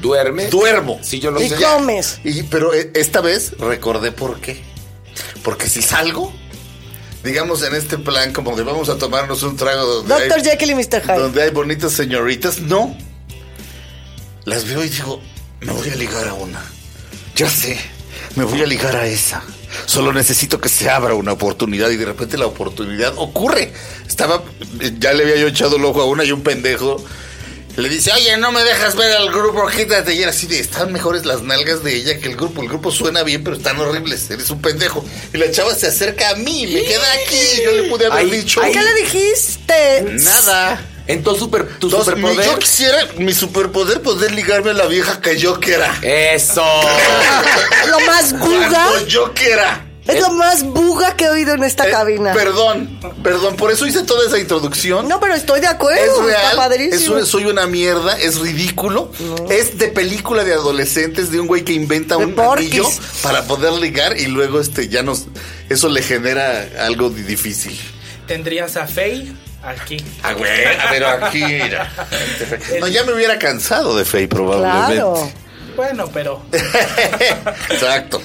¿Duerme? 0.00 0.46
Duermo. 0.46 0.98
Sí, 1.02 1.20
yo 1.20 1.30
lo 1.30 1.40
Y 1.42 1.48
sé. 1.50 1.56
comes. 1.56 2.18
Y, 2.24 2.42
pero 2.44 2.72
eh, 2.74 2.90
esta 2.94 3.20
vez 3.20 3.52
recordé 3.58 4.12
por 4.12 4.40
qué. 4.40 4.62
Porque 5.42 5.68
si 5.68 5.82
salgo, 5.82 6.32
digamos 7.22 7.62
en 7.62 7.74
este 7.74 7.98
plan 7.98 8.32
como 8.32 8.56
de 8.56 8.62
vamos 8.62 8.88
a 8.88 8.96
tomarnos 8.96 9.42
un 9.42 9.56
trago 9.56 9.84
donde, 9.84 10.14
Dr. 10.28 10.38
hay, 10.38 10.44
Jekyll 10.44 10.70
y 10.70 10.74
Mr. 10.74 11.02
Hyde. 11.02 11.18
donde 11.18 11.42
hay 11.42 11.50
bonitas 11.50 11.92
señoritas, 11.92 12.60
no. 12.60 12.96
Las 14.44 14.64
veo 14.66 14.82
y 14.84 14.88
digo, 14.88 15.20
me 15.60 15.72
voy 15.72 15.90
a 15.90 15.94
ligar 15.96 16.26
a 16.28 16.32
una. 16.34 16.64
Ya 17.40 17.48
sé, 17.48 17.74
me 18.36 18.44
voy 18.44 18.60
a 18.60 18.66
ligar 18.66 18.94
a 18.94 19.06
esa. 19.06 19.42
Solo 19.86 20.12
necesito 20.12 20.60
que 20.60 20.68
se 20.68 20.90
abra 20.90 21.14
una 21.14 21.32
oportunidad 21.32 21.88
y 21.88 21.96
de 21.96 22.04
repente 22.04 22.36
la 22.36 22.44
oportunidad 22.44 23.14
ocurre. 23.16 23.72
Estaba, 24.06 24.42
ya 24.98 25.14
le 25.14 25.22
había 25.22 25.36
yo 25.36 25.46
echado 25.46 25.76
el 25.76 25.84
ojo 25.86 26.02
a 26.02 26.04
una 26.04 26.22
y 26.22 26.32
un 26.32 26.42
pendejo 26.42 27.02
le 27.76 27.88
dice, 27.88 28.12
oye, 28.12 28.36
no 28.36 28.52
me 28.52 28.62
dejas 28.62 28.94
ver 28.94 29.10
al 29.16 29.30
grupo, 29.30 29.66
quítate. 29.68 30.12
Y 30.14 30.20
era 30.20 30.32
así 30.32 30.46
de, 30.48 30.60
están 30.60 30.92
mejores 30.92 31.24
las 31.24 31.40
nalgas 31.40 31.82
de 31.82 31.96
ella 31.96 32.18
que 32.18 32.28
el 32.28 32.36
grupo. 32.36 32.60
El 32.60 32.68
grupo 32.68 32.90
suena 32.90 33.22
bien, 33.22 33.42
pero 33.42 33.56
están 33.56 33.80
horribles. 33.80 34.30
Eres 34.30 34.50
un 34.50 34.60
pendejo. 34.60 35.02
Y 35.32 35.38
la 35.38 35.50
chava 35.50 35.74
se 35.74 35.86
acerca 35.86 36.28
a 36.28 36.34
mí, 36.34 36.66
me 36.66 36.82
queda 36.82 37.12
aquí. 37.24 37.38
Y 37.58 37.64
yo 37.64 37.72
le 37.72 37.82
pude 37.84 38.04
haber 38.04 38.18
Ay, 38.18 38.30
dicho, 38.30 38.60
ay. 38.62 38.72
¿Qué 38.72 38.82
le 38.82 38.94
dijiste? 39.02 40.02
nada. 40.22 40.86
Entonces, 41.12 41.42
super, 41.42 41.66
tu 41.78 41.86
Entonces, 41.88 42.14
mi- 42.16 42.20
superpoder. 42.22 42.46
yo 42.50 42.58
quisiera, 42.58 42.98
mi 43.18 43.32
superpoder, 43.32 44.02
poder 44.02 44.32
ligarme 44.32 44.70
a 44.70 44.74
la 44.74 44.86
vieja 44.86 45.20
que 45.20 45.36
yo 45.38 45.58
quiera. 45.60 45.98
Eso. 46.02 46.62
Lo 47.90 48.00
más 48.06 48.32
buga. 48.38 48.68
Cuando 48.68 49.06
yo 49.06 49.32
quiera. 49.34 49.86
Es 50.06 50.20
lo 50.20 50.32
más 50.32 50.64
buga 50.64 51.14
que 51.14 51.26
he 51.26 51.28
oído 51.30 51.54
en 51.54 51.62
esta 51.62 51.86
Eh, 51.86 51.90
cabina. 51.92 52.32
Perdón, 52.32 52.98
perdón, 53.22 53.54
por 53.54 53.70
eso 53.70 53.86
hice 53.86 54.02
toda 54.02 54.26
esa 54.26 54.38
introducción. 54.38 55.06
No, 55.06 55.20
pero 55.20 55.34
estoy 55.34 55.60
de 55.60 55.68
acuerdo. 55.68 56.00
Es 56.02 56.10
Está 56.10 56.24
real, 56.24 56.50
es 56.50 56.56
padrísimo. 56.56 57.16
un- 57.16 57.26
soy 57.26 57.44
una 57.44 57.66
mierda, 57.68 58.18
es 58.18 58.40
ridículo. 58.40 59.12
Es 59.50 59.78
de 59.78 59.86
película 59.88 60.42
de 60.42 60.54
adolescentes 60.54 61.30
de 61.30 61.38
un 61.38 61.46
güey 61.46 61.64
que 61.64 61.74
inventa 61.74 62.16
De 62.16 62.24
un 62.24 62.34
porquis. 62.34 62.72
anillo 62.74 62.88
para 63.22 63.44
poder 63.44 63.74
ligar 63.74 64.18
y 64.18 64.26
luego 64.26 64.58
este 64.58 64.88
ya 64.88 65.02
nos 65.04 65.26
eso 65.68 65.88
le 65.88 66.02
genera 66.02 66.68
algo 66.80 67.10
di- 67.10 67.22
difícil. 67.22 67.78
Tendrías 68.26 68.76
a 68.76 68.88
Faye 68.88 69.32
aquí. 69.62 69.96
Ah, 70.22 70.32
güey, 70.32 70.50
ver 70.90 71.04
aquí. 71.04 71.44
mira. 71.44 71.92
No, 72.80 72.88
ya 72.88 73.04
me 73.04 73.12
hubiera 73.12 73.38
cansado 73.38 73.96
de 73.96 74.04
Faye 74.04 74.28
probablemente. 74.28 74.94
Claro. 74.94 75.30
Bueno, 75.76 76.10
pero 76.12 76.42
Exacto. 77.70 78.20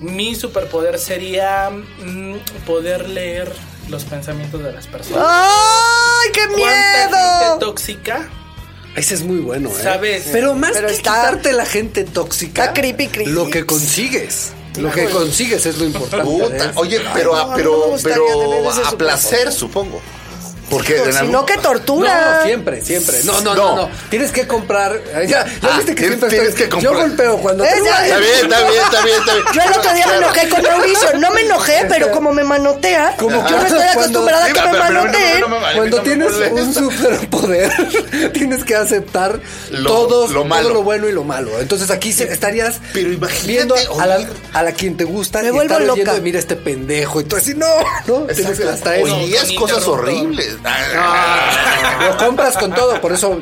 mi 0.00 0.34
superpoder 0.34 0.98
sería 0.98 1.70
mm, 1.70 2.34
poder 2.66 3.08
leer 3.08 3.50
los 3.88 4.04
pensamientos 4.04 4.62
de 4.62 4.72
las 4.72 4.86
personas. 4.86 5.24
¡Ay, 5.28 6.30
qué 6.32 6.40
¿Cuánta 6.48 6.58
gente 6.58 7.16
miedo! 7.16 7.58
tóxica? 7.60 8.28
Ese 8.96 9.14
es 9.14 9.22
muy 9.22 9.38
bueno, 9.38 9.68
¿eh? 9.68 9.82
¿Sabes? 9.82 10.24
Pero 10.32 10.54
más 10.54 10.72
Pero 10.72 10.88
que 10.88 10.94
está- 10.94 11.12
quitarte 11.20 11.52
la 11.52 11.66
gente 11.66 12.04
tóxica, 12.04 12.62
está 12.64 12.74
creepy, 12.74 13.08
creepy. 13.08 13.30
lo 13.30 13.48
que 13.48 13.64
consigues. 13.64 14.52
Lo 14.78 14.90
que 14.90 15.06
consigues 15.08 15.64
es 15.64 15.78
lo 15.78 15.84
importante. 15.86 16.24
Puta. 16.26 16.72
Oye, 16.74 17.00
pero, 17.14 17.32
no, 17.34 17.38
a, 17.38 17.44
no 17.46 17.54
pero, 17.56 17.96
pero 18.02 18.70
a 18.84 18.90
placer, 18.92 19.50
supongo. 19.52 20.02
Porque 20.70 20.96
en 20.96 21.12
Si 21.12 21.18
algún- 21.18 21.32
no, 21.32 21.46
que 21.46 21.56
tortura. 21.58 22.38
No, 22.38 22.44
siempre, 22.44 22.82
siempre. 22.84 23.22
No, 23.24 23.40
no, 23.40 23.54
No. 23.54 23.76
no, 23.76 23.76
no. 23.88 23.90
Tienes 24.10 24.32
que 24.32 24.46
comprar. 24.46 25.00
Ya, 25.14 25.22
ya 25.24 25.46
Ah, 25.62 25.76
viste 25.76 25.94
que 25.94 26.02
tienes- 26.02 26.18
siempre 26.18 26.28
tienes 26.30 26.48
estoy- 26.48 26.64
que 26.64 26.68
comprar. 26.70 26.92
Yo 26.92 26.98
golpeo 27.00 27.36
cuando 27.38 27.64
Eh, 27.64 27.68
te- 27.72 27.84
ya, 27.84 28.06
Está 28.06 28.18
bien, 28.18 28.32
está 28.42 28.60
bien, 28.68 28.82
está 28.82 29.02
bien, 29.02 29.16
está 29.20 29.34
bien. 29.34 29.46
Yo 29.54 29.62
el 29.62 29.68
otro 29.78 29.82
día 29.94 30.06
me 30.06 30.12
Claro. 30.12 30.18
enojé 30.18 30.48
con 30.48 30.62
Mauricio. 30.62 31.08
No 31.18 31.30
me 31.30 31.40
enojé, 31.42 31.86
pero 31.88 32.10
como 32.12 32.32
me 32.32 32.44
manotea, 32.44 33.14
Como 33.18 33.48
yo 33.48 33.56
no 33.56 33.62
estoy 33.66 33.82
acostumbrada 33.82 34.44
a 34.46 34.52
que 34.52 34.60
me 34.60 34.72
manoteen. 34.78 35.40
no, 35.40 35.48
no, 35.48 35.60
no, 35.60 35.66
no, 35.66 35.76
Cuando 35.76 35.96
no 35.98 36.02
me 36.02 36.08
tienes 36.08 36.32
un 36.52 36.74
superpoder, 36.90 37.72
tienes 38.32 38.64
que 38.64 38.74
aceptar 38.74 39.40
Lo- 39.70 39.88
todos, 39.90 40.30
lo 40.32 40.44
malo. 40.44 40.64
todo 40.68 40.74
lo 40.74 40.82
bueno 40.82 41.08
y 41.08 41.12
lo 41.12 41.24
malo. 41.24 41.60
Entonces 41.60 41.90
aquí 41.90 42.12
se- 42.12 42.32
estarías 42.32 42.80
Pero 42.92 43.10
viendo 43.44 43.74
a 43.98 44.06
la, 44.06 44.18
a 44.52 44.62
la 44.62 44.72
quien 44.72 44.96
te 44.96 45.04
gusta 45.04 45.42
Me 45.42 45.48
y 45.48 45.50
vuelvo 45.52 45.74
estar 45.78 45.86
loca. 45.96 46.12
mira 46.22 46.38
este 46.38 46.56
pendejo 46.56 47.20
y 47.20 47.24
tú 47.24 47.36
así, 47.36 47.54
no, 47.54 47.66
no, 48.06 48.20
tienes 48.26 48.58
que 48.58 48.68
hasta 48.68 48.96
eso. 48.96 49.16
Oías 49.16 49.48
No, 49.52 50.55
no. 50.62 52.06
Lo 52.08 52.16
compras 52.18 52.56
con 52.56 52.74
todo, 52.74 53.00
por 53.00 53.12
eso 53.12 53.40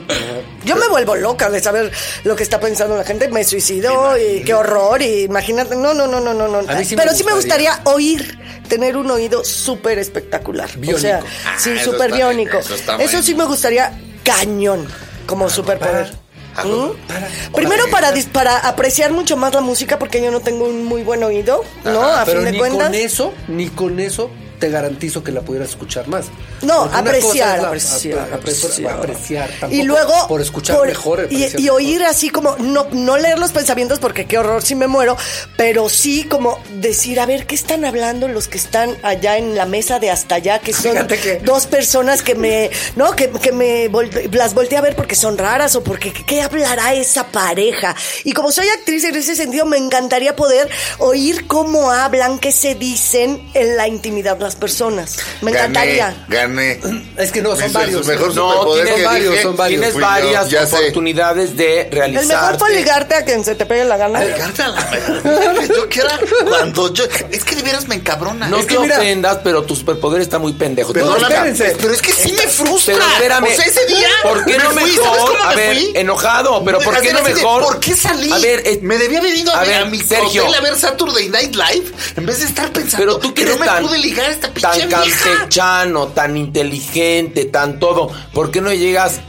Yo 0.65 0.77
me 0.77 0.89
vuelvo 0.89 1.17
loca 1.17 1.51
de 1.51 1.61
saber 1.61 1.91
lo 2.25 2.37
que 2.37 2.43
está 2.43 2.61
pensando 2.61 2.97
la 2.97 3.05
gente. 3.05 3.29
Me 3.29 3.45
suicidó 3.45 4.17
y 4.17 4.43
qué 4.45 4.55
horror. 4.55 5.03
Y 5.03 5.23
imagínate, 5.25 5.77
no, 5.77 5.93
no, 5.95 6.07
no, 6.07 6.21
no, 6.21 6.33
no. 6.35 6.49
no. 6.49 6.85
Sí 6.85 6.97
Pero 6.97 7.13
sí 7.15 7.25
me 7.25 7.33
gustaría. 7.35 7.81
oír, 7.85 8.39
tener 8.69 8.97
un 8.97 9.11
oído 9.11 9.45
súper 9.45 9.99
espectacular. 9.99 10.71
O 10.71 10.79
Biónico. 10.79 10.99
sea, 11.01 11.21
Ah, 11.47 11.57
sí, 11.59 11.71
eso 11.71 11.93
súper 11.93 12.13
biónico. 12.13 12.59
eso 12.99 13.23
sí 13.23 13.35
me 13.35 13.45
gustaría 13.45 13.93
cañón 14.25 14.87
como 15.27 15.49
superpoder. 15.51 16.15
Ah, 16.57 16.65
¿Mm? 16.65 17.53
Primero 17.53 17.85
para, 17.91 18.13
para 18.33 18.59
apreciar 18.59 19.11
mucho 19.13 19.37
más 19.37 19.53
la 19.53 19.61
música 19.61 19.99
porque 19.99 20.23
yo 20.23 20.31
no 20.31 20.39
tengo 20.41 20.67
un 20.67 20.85
muy 20.85 21.03
buen 21.03 21.25
oído, 21.25 21.65
¿no? 21.85 22.03
A 22.05 22.25
pero 22.25 22.39
fin 22.39 22.45
de 22.45 22.53
ni 22.53 22.59
cuentas. 22.59 22.87
con 22.87 22.95
eso, 22.95 23.35
ni 23.49 23.69
con 23.71 23.99
eso 23.99 24.31
te 24.65 24.71
garantizo 24.71 25.23
que 25.23 25.31
la 25.31 25.43
pudieras 25.43 25.69
escuchar 25.69 26.09
más. 26.09 26.25
No, 26.63 26.85
apreciar, 26.85 27.61
la- 27.61 27.69
apreciar, 27.69 28.31
apre- 28.33 28.55
apre- 28.55 28.89
apreciar. 28.91 29.51
y 29.71 29.83
luego 29.83 30.15
por 30.27 30.41
escuchar 30.41 30.79
por- 30.79 30.87
mejor 30.87 31.29
y, 31.31 31.69
oír 31.69 32.03
así 32.05 32.31
como 32.31 32.57
no 32.57 32.87
no 32.93 33.19
leer 33.19 33.39
los 33.39 33.53
pensamientos 33.53 33.99
porque 33.99 34.25
qué 34.25 34.39
horror 34.39 34.63
si 34.63 34.75
me 34.75 34.87
muero 34.87 35.19
pero 35.59 35.91
sí 35.91 36.25
como 36.25 36.59
decir 36.77 37.21
a 37.21 37.27
ver 37.27 37.47
qué 37.47 37.55
están 37.55 37.85
hablando 37.85 38.27
los 38.29 38.49
que 38.49 38.57
están 38.57 38.97
allá 39.03 39.37
en 39.37 39.55
la 39.55 39.67
mesa 39.67 39.99
de 39.99 40.11
hasta 40.11 40.37
allá 40.37 40.61
que 40.61 40.73
son 40.73 41.07
que- 41.09 41.41
dos 41.45 41.67
personas 41.67 42.23
que 42.23 42.35
me 42.35 42.71
no 42.97 43.15
que, 43.15 43.29
que 43.31 43.53
me 43.53 43.91
las 44.33 44.55
volteé 44.55 44.79
a 44.79 44.81
ver 44.81 44.97
porque 44.97 45.15
son 45.17 45.37
raras 45.37 45.77
o 45.77 45.85
porque 45.85 46.11
qué 46.15 46.41
hablará 46.41 46.95
esa 46.95 47.25
pareja 47.27 47.95
y 48.25 48.33
como 48.33 48.51
soy 48.51 48.69
actriz 48.69 49.05
en 49.05 49.17
ese 49.17 49.37
sentido 49.37 49.67
me 49.67 49.77
encantaría 49.77 50.35
poder 50.35 50.71
oír 51.01 51.47
cómo 51.49 51.91
hablan 51.91 52.39
qué 52.39 52.51
se 52.53 52.75
dicen 52.77 53.47
en 53.53 53.77
la 53.77 53.89
intimidad 53.89 54.39
las 54.55 54.61
personas 54.61 55.17
me 55.43 55.51
encantaría 55.51 56.15
Gané, 56.29 56.77
gané. 56.77 57.05
Es 57.19 57.33
que 57.33 57.43
no, 57.43 57.57
son 57.57 57.73
varios. 57.73 58.05
su 58.05 58.11
mejor 58.13 58.35
No, 58.35 58.73
tienes 58.75 58.95
que 58.95 59.05
varios, 59.05 59.31
dije, 59.33 59.43
son 59.43 59.57
varios. 59.57 59.81
Tienes 59.81 59.95
yo, 59.95 60.01
varias 60.01 60.71
sé. 60.71 60.77
oportunidades 60.77 61.57
de 61.57 61.81
el 61.83 61.91
realizar. 61.91 62.27
mejor 62.27 62.59
fue 62.59 62.75
ligarte 62.77 63.15
a 63.15 63.25
quien 63.25 63.45
se 63.45 63.55
te 63.55 63.67
pegue 63.67 63.85
la 63.85 63.97
gana 63.97 64.23
Ligarte 64.25 64.63
a 64.63 64.69
la 64.69 64.85
verdad, 64.85 65.55
que 65.61 65.69
yo 65.69 65.89
quiera 65.89 66.19
cuando 66.49 66.93
yo 66.93 67.05
es 67.31 67.45
que 67.45 67.57
de 67.57 67.63
veras 67.63 67.87
me 67.89 67.97
encabrona. 67.97 68.47
No 68.49 68.59
Es 68.59 68.67
te 68.67 68.79
mira, 68.79 68.97
ofendas, 68.99 69.39
pero 69.45 69.63
tu 69.65 69.75
superpoder 69.77 70.23
está 70.23 70.39
muy 70.39 70.53
pendejo. 70.55 70.93
Perdóname, 70.93 71.21
No, 71.21 71.27
espérense. 71.45 71.77
pero 71.81 71.95
es 71.95 72.03
que 72.03 72.13
sí 72.13 72.33
me 72.33 72.47
frustra. 72.49 72.95
Pero 72.95 73.07
espérame. 73.13 73.45
O 73.45 73.57
sea, 73.57 73.65
ese 73.67 73.87
día. 73.87 74.09
¿Por 74.23 74.45
qué 74.45 74.59
me 74.59 74.65
no 74.65 74.71
fui, 74.71 74.91
mejor? 74.91 75.05
¿Sabes 75.05 75.23
cómo 75.25 75.43
a 75.45 75.49
me 75.51 75.57
ver, 75.57 75.77
fui? 75.77 75.93
enojado, 75.95 76.65
pero 76.65 76.79
¿por 76.81 77.01
qué 77.01 77.13
no 77.13 77.23
mejor? 77.23 77.63
¿Por 77.65 77.81
qué 77.81 77.97
salí? 77.97 78.31
A 78.33 78.39
ver, 78.39 78.63
eh, 78.67 78.79
me 78.83 78.99
debía 78.99 79.19
haber 79.21 79.35
ido 79.37 79.53
a, 79.55 79.61
a 79.61 79.65
ver 79.65 79.75
a 79.83 79.85
mi 79.87 80.01
Sergio. 80.01 80.43
hotel 80.45 80.55
a 80.55 80.61
ver 80.61 80.77
Saturday 80.77 81.29
Night 81.29 81.55
Live 81.55 81.93
en 82.17 82.27
vez 82.27 82.41
de 82.41 82.47
estar 82.47 82.71
pensando 82.73 83.05
Pero 83.05 83.19
tú 83.19 83.35
que 83.35 83.45
no 83.45 83.57
me 83.59 83.67
pude 83.81 83.99
ligar 83.99 84.31
esta 84.35 84.53
tan 84.53 84.73
pinche 84.73 84.89
campechano, 84.89 86.09
tan 86.09 86.37
inteligente, 86.37 87.47
tan 87.47 87.79
todo. 87.79 88.11
¿Por 88.33 88.51
qué 88.51 88.61
no 88.61 88.73
llegas? 88.73 89.21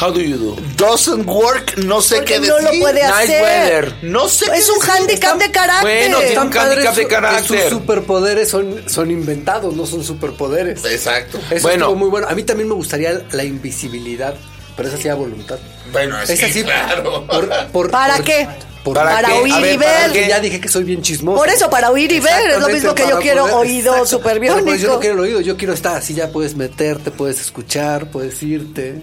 How 0.00 0.12
do 0.12 0.20
you 0.20 0.36
do? 0.36 0.56
Doesn't 0.76 1.26
work, 1.26 1.76
no 1.78 2.00
sé 2.00 2.16
Porque 2.18 2.34
qué 2.34 2.40
no 2.46 2.56
decir. 2.56 2.74
lo 2.74 2.80
puede 2.80 3.00
Nice 3.02 3.12
hacer. 3.12 3.42
weather. 3.42 3.94
No 4.02 4.28
sé 4.28 4.44
Es 4.54 4.66
qué 4.66 4.70
un 4.70 4.78
decir. 4.78 4.92
handicap 4.96 5.38
de 5.38 5.50
carácter. 5.50 5.82
Bueno, 6.10 6.18
tiene 6.18 6.40
un 6.40 6.56
handicap 6.56 6.94
de 6.94 7.06
carácter. 7.08 7.60
Sus 7.62 7.70
superpoderes 7.70 8.48
son, 8.48 8.88
son 8.88 9.10
inventados, 9.10 9.74
no 9.74 9.86
son 9.86 10.04
superpoderes. 10.04 10.84
Exacto. 10.84 11.40
Eso 11.50 11.66
Bueno. 11.66 11.92
muy 11.96 12.08
bueno. 12.10 12.28
A 12.28 12.34
mí 12.36 12.44
también 12.44 12.68
me 12.68 12.74
gustaría 12.76 13.22
la 13.32 13.42
invisibilidad, 13.42 14.34
pero 14.76 14.88
esa 14.88 14.98
sí 14.98 15.08
a 15.08 15.16
voluntad. 15.16 15.58
Bueno, 15.90 16.20
Es 16.22 16.30
así. 16.44 16.62
claro. 16.62 17.26
por- 17.26 17.48
por- 17.72 17.90
¿Para 17.90 18.16
por- 18.16 18.24
qué? 18.24 18.46
Por- 18.94 19.04
¿Para 19.04 19.34
oír 19.36 19.52
A 19.54 19.60
ver, 19.60 19.74
y 19.74 19.78
¿para 19.78 20.00
ver. 20.02 20.12
qué? 20.12 20.28
Ya 20.28 20.40
dije 20.40 20.60
que 20.60 20.68
soy 20.68 20.84
bien 20.84 21.02
chismoso. 21.02 21.38
Por 21.38 21.48
eso, 21.48 21.68
para 21.70 21.90
oír 21.90 22.10
y 22.12 22.20
ver, 22.20 22.50
es 22.50 22.60
lo 22.60 22.68
mismo 22.68 22.94
que 22.94 23.06
yo 23.08 23.18
quiero 23.18 23.42
poder- 23.42 23.56
oído 23.56 23.92
Pero, 23.92 24.64
pues, 24.64 24.80
yo 24.80 24.88
no 24.94 25.00
quiero 25.00 25.14
el 25.14 25.20
oído, 25.20 25.40
yo 25.40 25.56
quiero 25.56 25.72
estar 25.74 25.96
así, 25.96 26.14
ya 26.14 26.30
puedes 26.30 26.54
meterte, 26.56 27.10
puedes 27.10 27.40
escuchar, 27.40 28.10
puedes 28.10 28.42
irte. 28.42 29.00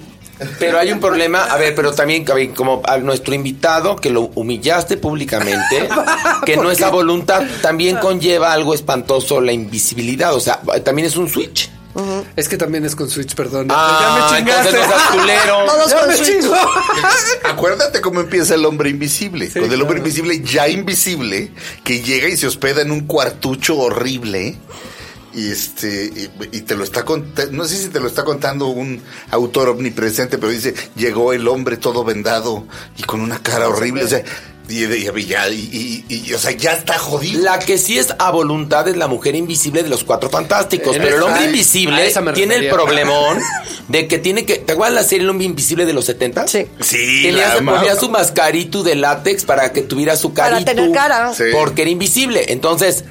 Pero 0.59 0.77
hay 0.77 0.91
un 0.91 0.99
problema, 0.99 1.45
a 1.45 1.55
ver, 1.57 1.73
pero 1.75 1.93
también 1.93 2.29
a 2.29 2.33
ver, 2.33 2.49
como 2.53 2.81
a 2.85 2.97
nuestro 2.97 3.33
invitado 3.33 3.95
que 3.95 4.09
lo 4.09 4.31
humillaste 4.35 4.97
públicamente, 4.97 5.87
que 6.45 6.57
no 6.57 6.69
es 6.71 6.81
a 6.81 6.89
voluntad, 6.89 7.41
también 7.61 7.95
conlleva 7.97 8.51
algo 8.51 8.73
espantoso 8.73 9.39
la 9.39 9.53
invisibilidad, 9.53 10.33
o 10.35 10.41
sea, 10.41 10.59
también 10.83 11.07
es 11.07 11.15
un 11.15 11.29
switch. 11.29 11.69
Es 12.35 12.49
que 12.49 12.57
también 12.57 12.83
es 12.85 12.95
con 12.95 13.09
Switch, 13.09 13.35
perdón. 13.35 13.67
Ah, 13.69 14.27
ya 14.29 14.35
me 14.35 14.39
chingaste. 14.39 14.69
entonces 14.77 14.89
no 15.13 15.19
culero. 15.19 15.65
Todos 15.65 15.89
Ya 15.91 15.99
con 15.99 16.07
me 16.09 16.15
switch. 16.17 16.27
chingo. 16.41 16.55
Acuérdate 17.45 18.01
cómo 18.01 18.19
empieza 18.21 18.55
el 18.55 18.65
hombre 18.65 18.89
invisible. 18.89 19.49
con 19.49 19.71
el 19.71 19.81
hombre 19.81 19.99
invisible 19.99 20.41
ya 20.41 20.67
invisible, 20.67 21.51
que 21.83 22.01
llega 22.01 22.27
y 22.27 22.37
se 22.37 22.47
hospeda 22.47 22.81
en 22.81 22.91
un 22.91 23.01
cuartucho 23.07 23.77
horrible. 23.77 24.57
Y 25.33 25.51
este, 25.51 26.05
y, 26.05 26.29
y 26.57 26.61
te 26.61 26.75
lo 26.75 26.85
está 26.85 27.03
contando, 27.03 27.51
no 27.51 27.65
sé 27.65 27.75
si 27.77 27.89
te 27.89 27.99
lo 27.99 28.07
está 28.07 28.23
contando 28.23 28.67
un 28.67 29.01
autor 29.31 29.67
omnipresente, 29.67 30.37
pero 30.37 30.49
dice, 30.49 30.73
llegó 30.95 31.33
el 31.33 31.47
hombre 31.49 31.75
todo 31.75 32.05
vendado 32.05 32.65
y 32.97 33.03
con 33.03 33.19
una 33.19 33.39
cara 33.39 33.67
horrible. 33.67 34.05
O 34.05 34.07
sea, 34.07 34.23
Y, 34.67 34.83
y- 34.85 35.09
y 35.15 35.25
ya, 35.25 35.47
y, 35.49 36.03
y- 36.09 36.15
y, 36.27 36.33
o 36.33 36.39
sea, 36.39 36.51
ya 36.51 36.73
está 36.73 36.97
jodido. 36.97 37.43
La 37.43 37.59
que 37.59 37.77
sí 37.77 37.97
es 37.99 38.13
a 38.17 38.31
voluntad 38.31 38.87
es 38.87 38.97
la 38.97 39.07
mujer 39.07 39.35
invisible 39.35 39.83
de 39.83 39.89
los 39.89 40.03
cuatro 40.03 40.29
fantásticos. 40.29 40.95
Pero 40.97 41.17
el 41.17 41.23
hombre 41.23 41.45
invisible 41.45 42.11
tiene 42.33 42.55
el 42.55 42.69
problemón 42.69 43.39
de 43.89 44.07
que 44.07 44.17
tiene 44.17 44.45
que. 44.45 44.55
¿Te 44.57 44.73
acuerdas 44.73 44.95
la 44.95 45.03
serie 45.03 45.23
El 45.23 45.29
hombre 45.29 45.45
invisible 45.45 45.85
de 45.85 45.93
los 45.93 46.05
70? 46.05 46.47
Sí. 46.47 46.65
Sí, 46.81 47.31
se 47.31 47.43
amaba. 47.43 47.79
ponía 47.79 47.95
su 47.95 48.09
mascarito 48.09 48.81
de 48.83 48.95
látex 48.95 49.45
para 49.45 49.71
que 49.71 49.81
tuviera 49.81 50.15
su 50.17 50.33
Para 50.33 50.51
carito. 50.51 50.71
tener 50.71 50.91
cara. 50.91 51.33
Sí. 51.33 51.43
Porque 51.53 51.83
era 51.83 51.91
invisible. 51.91 52.45
Entonces, 52.47 53.03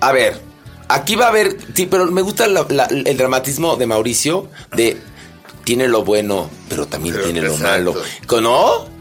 a 0.00 0.12
ver, 0.12 0.38
aquí 0.88 1.16
va 1.16 1.26
a 1.26 1.28
haber. 1.28 1.56
Sí, 1.74 1.86
pero 1.86 2.06
me 2.06 2.20
gusta 2.22 2.46
la- 2.48 2.66
la- 2.68 2.84
el 2.86 3.16
dramatismo 3.16 3.76
de 3.76 3.86
Mauricio 3.86 4.48
de. 4.74 4.98
Tiene 5.64 5.86
lo 5.86 6.02
bueno, 6.02 6.48
pero 6.70 6.86
también 6.86 7.14
Pero, 7.14 7.26
tiene 7.26 7.42
lo 7.42 7.52
exacto. 7.52 7.92
malo. 7.92 8.40
¿No? 8.40 8.97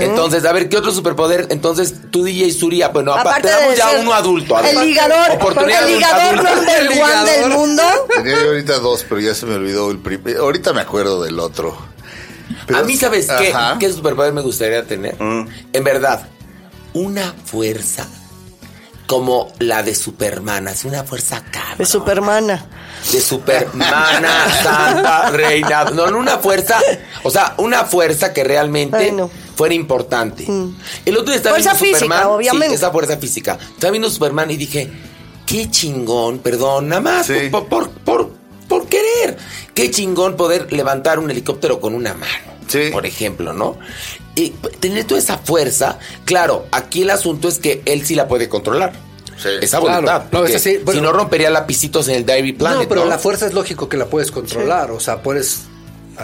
Entonces, 0.00 0.44
a 0.44 0.52
ver, 0.52 0.68
¿qué 0.68 0.76
otro 0.78 0.92
superpoder? 0.92 1.46
Entonces, 1.50 1.94
tú, 2.10 2.24
DJ 2.24 2.52
Suria, 2.52 2.88
bueno, 2.88 3.12
apa- 3.12 3.20
Aparte 3.22 3.48
te 3.48 3.54
damos 3.54 3.70
de 3.70 3.76
ya 3.76 3.90
ser 3.90 4.00
uno 4.00 4.12
adulto. 4.14 4.56
a 4.56 4.62
ver. 4.62 4.74
El 4.76 4.86
ligador, 4.86 5.30
Oportunidad 5.32 5.88
el 5.88 5.94
ligador 5.96 6.36
number 6.36 6.78
El 6.80 6.88
one 7.02 7.30
del 7.30 7.50
mundo. 7.50 7.82
Tenía 8.16 8.40
yo 8.42 8.48
ahorita 8.48 8.78
dos, 8.78 9.04
pero 9.08 9.20
ya 9.20 9.34
se 9.34 9.46
me 9.46 9.54
olvidó 9.54 9.90
el 9.90 9.98
primero. 9.98 10.42
Ahorita 10.42 10.72
me 10.72 10.80
acuerdo 10.80 11.22
del 11.22 11.38
otro. 11.40 11.76
Pero- 12.66 12.78
a 12.78 12.82
mí, 12.82 12.96
¿sabes 12.96 13.28
qué? 13.38 13.54
¿Qué 13.78 13.92
superpoder 13.92 14.32
me 14.32 14.40
gustaría 14.42 14.84
tener? 14.84 15.20
Mm. 15.20 15.48
En 15.72 15.84
verdad, 15.84 16.26
una 16.94 17.34
fuerza 17.44 18.06
como 19.08 19.50
la 19.58 19.82
de 19.82 19.94
Superman, 19.94 20.68
así 20.68 20.86
una 20.86 21.02
fuerza 21.02 21.42
cabrón. 21.50 21.78
De 21.78 21.86
Supermana. 21.86 22.66
de 23.10 23.20
Supermana, 23.22 24.46
Santa, 24.62 25.30
Reina. 25.30 25.84
No, 25.86 26.10
no 26.10 26.18
una 26.18 26.36
fuerza, 26.38 26.78
o 27.22 27.30
sea, 27.30 27.54
una 27.56 27.84
fuerza 27.86 28.32
que 28.34 28.44
realmente 28.44 28.96
Ay, 28.98 29.12
no. 29.12 29.30
fuera 29.56 29.74
importante. 29.74 30.46
El 31.06 31.16
otro 31.16 31.28
día 31.28 31.36
estaba 31.36 31.54
Fuerza 31.56 31.72
viendo 31.72 31.84
física, 31.98 31.98
Superman. 32.16 32.26
obviamente. 32.36 32.68
Sí, 32.68 32.74
esa 32.74 32.90
fuerza 32.90 33.16
física. 33.16 33.58
Estaba 33.74 33.90
viendo 33.92 34.10
Superman 34.10 34.50
y 34.50 34.56
dije, 34.58 34.90
qué 35.46 35.70
chingón, 35.70 36.40
perdón, 36.40 36.88
nada 36.88 37.00
más 37.00 37.26
Sí. 37.26 37.48
por, 37.50 37.66
por, 37.66 37.90
por, 37.90 38.30
por 38.68 38.86
querer. 38.88 39.38
Qué 39.74 39.90
chingón 39.90 40.36
poder 40.36 40.70
levantar 40.70 41.18
un 41.18 41.30
helicóptero 41.30 41.80
con 41.80 41.94
una 41.94 42.12
mano. 42.12 42.58
Sí. 42.68 42.90
Por 42.92 43.06
ejemplo, 43.06 43.54
¿no? 43.54 43.78
Y 44.38 44.50
tener 44.80 45.04
toda 45.04 45.18
esa 45.20 45.36
fuerza, 45.38 45.98
claro, 46.24 46.66
aquí 46.70 47.02
el 47.02 47.10
asunto 47.10 47.48
es 47.48 47.58
que 47.58 47.82
él 47.86 48.06
sí 48.06 48.14
la 48.14 48.28
puede 48.28 48.48
controlar. 48.48 48.92
Sí. 49.36 49.48
Esa 49.60 49.78
Claro. 49.80 50.02
voluntad. 50.02 50.24
No, 50.32 50.40
bueno. 50.40 50.58
si 50.58 51.00
no 51.00 51.12
rompería 51.12 51.50
lapicitos 51.50 52.08
en 52.08 52.16
el 52.16 52.26
Diary 52.26 52.52
Planet. 52.52 52.82
no, 52.82 52.88
pero 52.88 53.02
¿no? 53.04 53.08
la 53.10 53.18
fuerza 53.18 53.46
es 53.46 53.54
lógico 53.54 53.88
que 53.88 53.96
la 53.96 54.06
puedes 54.06 54.30
controlar. 54.30 54.90
O 54.90 55.00
sea, 55.00 55.22
puedes 55.22 55.62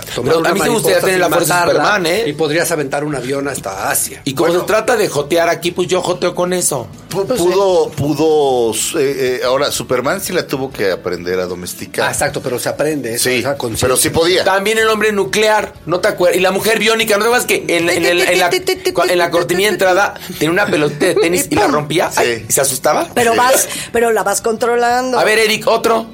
tomar 0.00 0.34
Pero 0.34 0.46
a 0.48 0.52
mí 0.54 0.60
me 0.60 0.68
gustaría 0.68 1.00
tener 1.00 1.20
la 1.20 1.28
fuerza 1.28 1.54
de 1.54 1.60
matarla 1.60 1.82
Superman, 1.82 2.06
¿eh? 2.06 2.24
Y 2.28 2.32
podrías 2.32 2.70
aventar 2.70 3.04
un 3.04 3.14
avión 3.14 3.48
hasta 3.48 3.90
Asia. 3.90 4.22
Y 4.24 4.34
como 4.34 4.52
se 4.52 4.60
trata 4.60 4.96
de 4.96 5.08
jotear 5.08 5.48
aquí, 5.48 5.70
pues 5.70 5.88
yo 5.88 6.00
joteo 6.02 6.34
con 6.34 6.52
eso. 6.52 6.86
Pu- 7.10 7.26
Pudo, 7.36 7.90
pudo, 7.90 8.72
eh, 8.98 9.38
eh, 9.40 9.40
ahora 9.44 9.70
Superman 9.70 10.20
sí 10.20 10.32
la 10.32 10.46
tuvo 10.46 10.72
que 10.72 10.90
aprender 10.90 11.38
a 11.38 11.46
domesticar. 11.46 12.08
Ah, 12.08 12.12
exacto, 12.12 12.40
pero 12.42 12.58
se 12.58 12.68
aprende 12.68 13.14
eso. 13.14 13.28
Sí, 13.30 13.36
esa 13.36 13.56
pero 13.80 13.96
sí 13.96 14.10
podía. 14.10 14.42
También 14.44 14.78
el 14.78 14.88
hombre 14.88 15.12
nuclear, 15.12 15.72
¿no 15.86 16.00
te 16.00 16.08
acuerdas? 16.08 16.38
Y 16.38 16.40
la 16.40 16.50
mujer 16.50 16.78
biónica, 16.80 17.14
¿no 17.16 17.20
te 17.22 17.26
acuerdas 17.28 17.46
que 17.46 17.64
en, 17.68 17.88
en 17.88 18.04
el- 18.04 18.20
en 18.22 18.38
la, 18.40 18.50
en 18.50 19.18
la 19.18 19.30
cortinilla 19.30 19.68
de 19.68 19.74
entrada 19.74 20.14
tenía 20.38 20.50
una 20.50 20.66
pelotita 20.66 21.06
de 21.06 21.14
tenis 21.14 21.46
y 21.50 21.54
la 21.54 21.68
rompía? 21.68 22.10
Sí. 22.10 22.16
Ay, 22.20 22.46
¿y 22.48 22.52
se 22.52 22.60
asustaba? 22.60 23.06
Pero 23.14 23.32
Sí. 23.32 23.38
vas, 23.38 23.68
pero 23.92 24.10
la 24.10 24.22
vas 24.24 24.40
controlando. 24.40 25.18
A 25.18 25.24
ver, 25.24 25.38
Eric, 25.38 25.66
otro. 25.68 26.06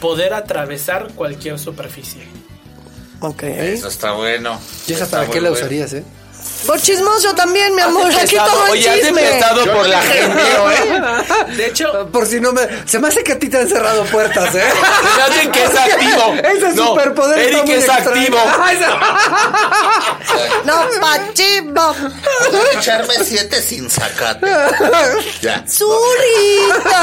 Poder 0.00 0.34
atravesar 0.34 1.08
cualquier 1.14 1.58
superficie. 1.58 2.22
Ok. 3.20 3.42
Eso 3.44 3.88
está 3.88 4.12
bueno. 4.12 4.58
¿Y 4.86 4.92
esa 4.92 5.04
Está 5.04 5.18
para 5.18 5.30
qué 5.30 5.40
la 5.40 5.50
bueno. 5.50 5.64
usarías, 5.64 5.92
eh? 5.94 6.04
Por 6.66 6.80
chismoso 6.80 7.32
también, 7.34 7.74
mi 7.76 7.82
amor. 7.82 8.06
Has 8.10 8.16
Aquí 8.16 8.34
empezado- 8.36 8.50
todo 8.50 8.66
el 8.66 8.72
Oye, 8.72 8.88
has 8.90 8.96
chisme. 8.96 9.22
empezado 9.28 9.64
por 9.72 9.86
la 9.88 10.00
gente, 10.02 10.42
¿eh? 10.42 11.54
De 11.56 11.66
hecho, 11.66 12.08
Por 12.10 12.26
si 12.26 12.40
no 12.40 12.52
me. 12.52 12.62
Se 12.86 12.98
me 12.98 13.08
hace 13.08 13.22
que 13.22 13.32
a 13.32 13.38
ti 13.38 13.48
te 13.48 13.58
han 13.58 13.68
cerrado 13.68 14.04
puertas, 14.04 14.54
¿eh? 14.54 14.64
Se 14.72 15.16
me 15.16 15.22
hace 15.22 15.50
que 15.50 15.64
es 15.64 15.76
activo. 15.76 16.34
Ese 16.44 16.74
No, 16.74 16.86
superpoder 16.88 17.38
está 17.38 17.50
Eric 17.58 17.64
muy 17.66 17.74
es 17.74 17.84
extraño. 17.84 18.10
activo. 18.10 18.38
Ay, 18.60 18.78
No, 20.64 20.74
pachivo. 21.00 21.94
Puedo 22.50 22.70
echarme 22.72 23.14
siete 23.24 23.62
sin 23.62 23.88
sacate. 23.90 24.46
Ya. 25.40 25.64
Zurita. 25.68 27.02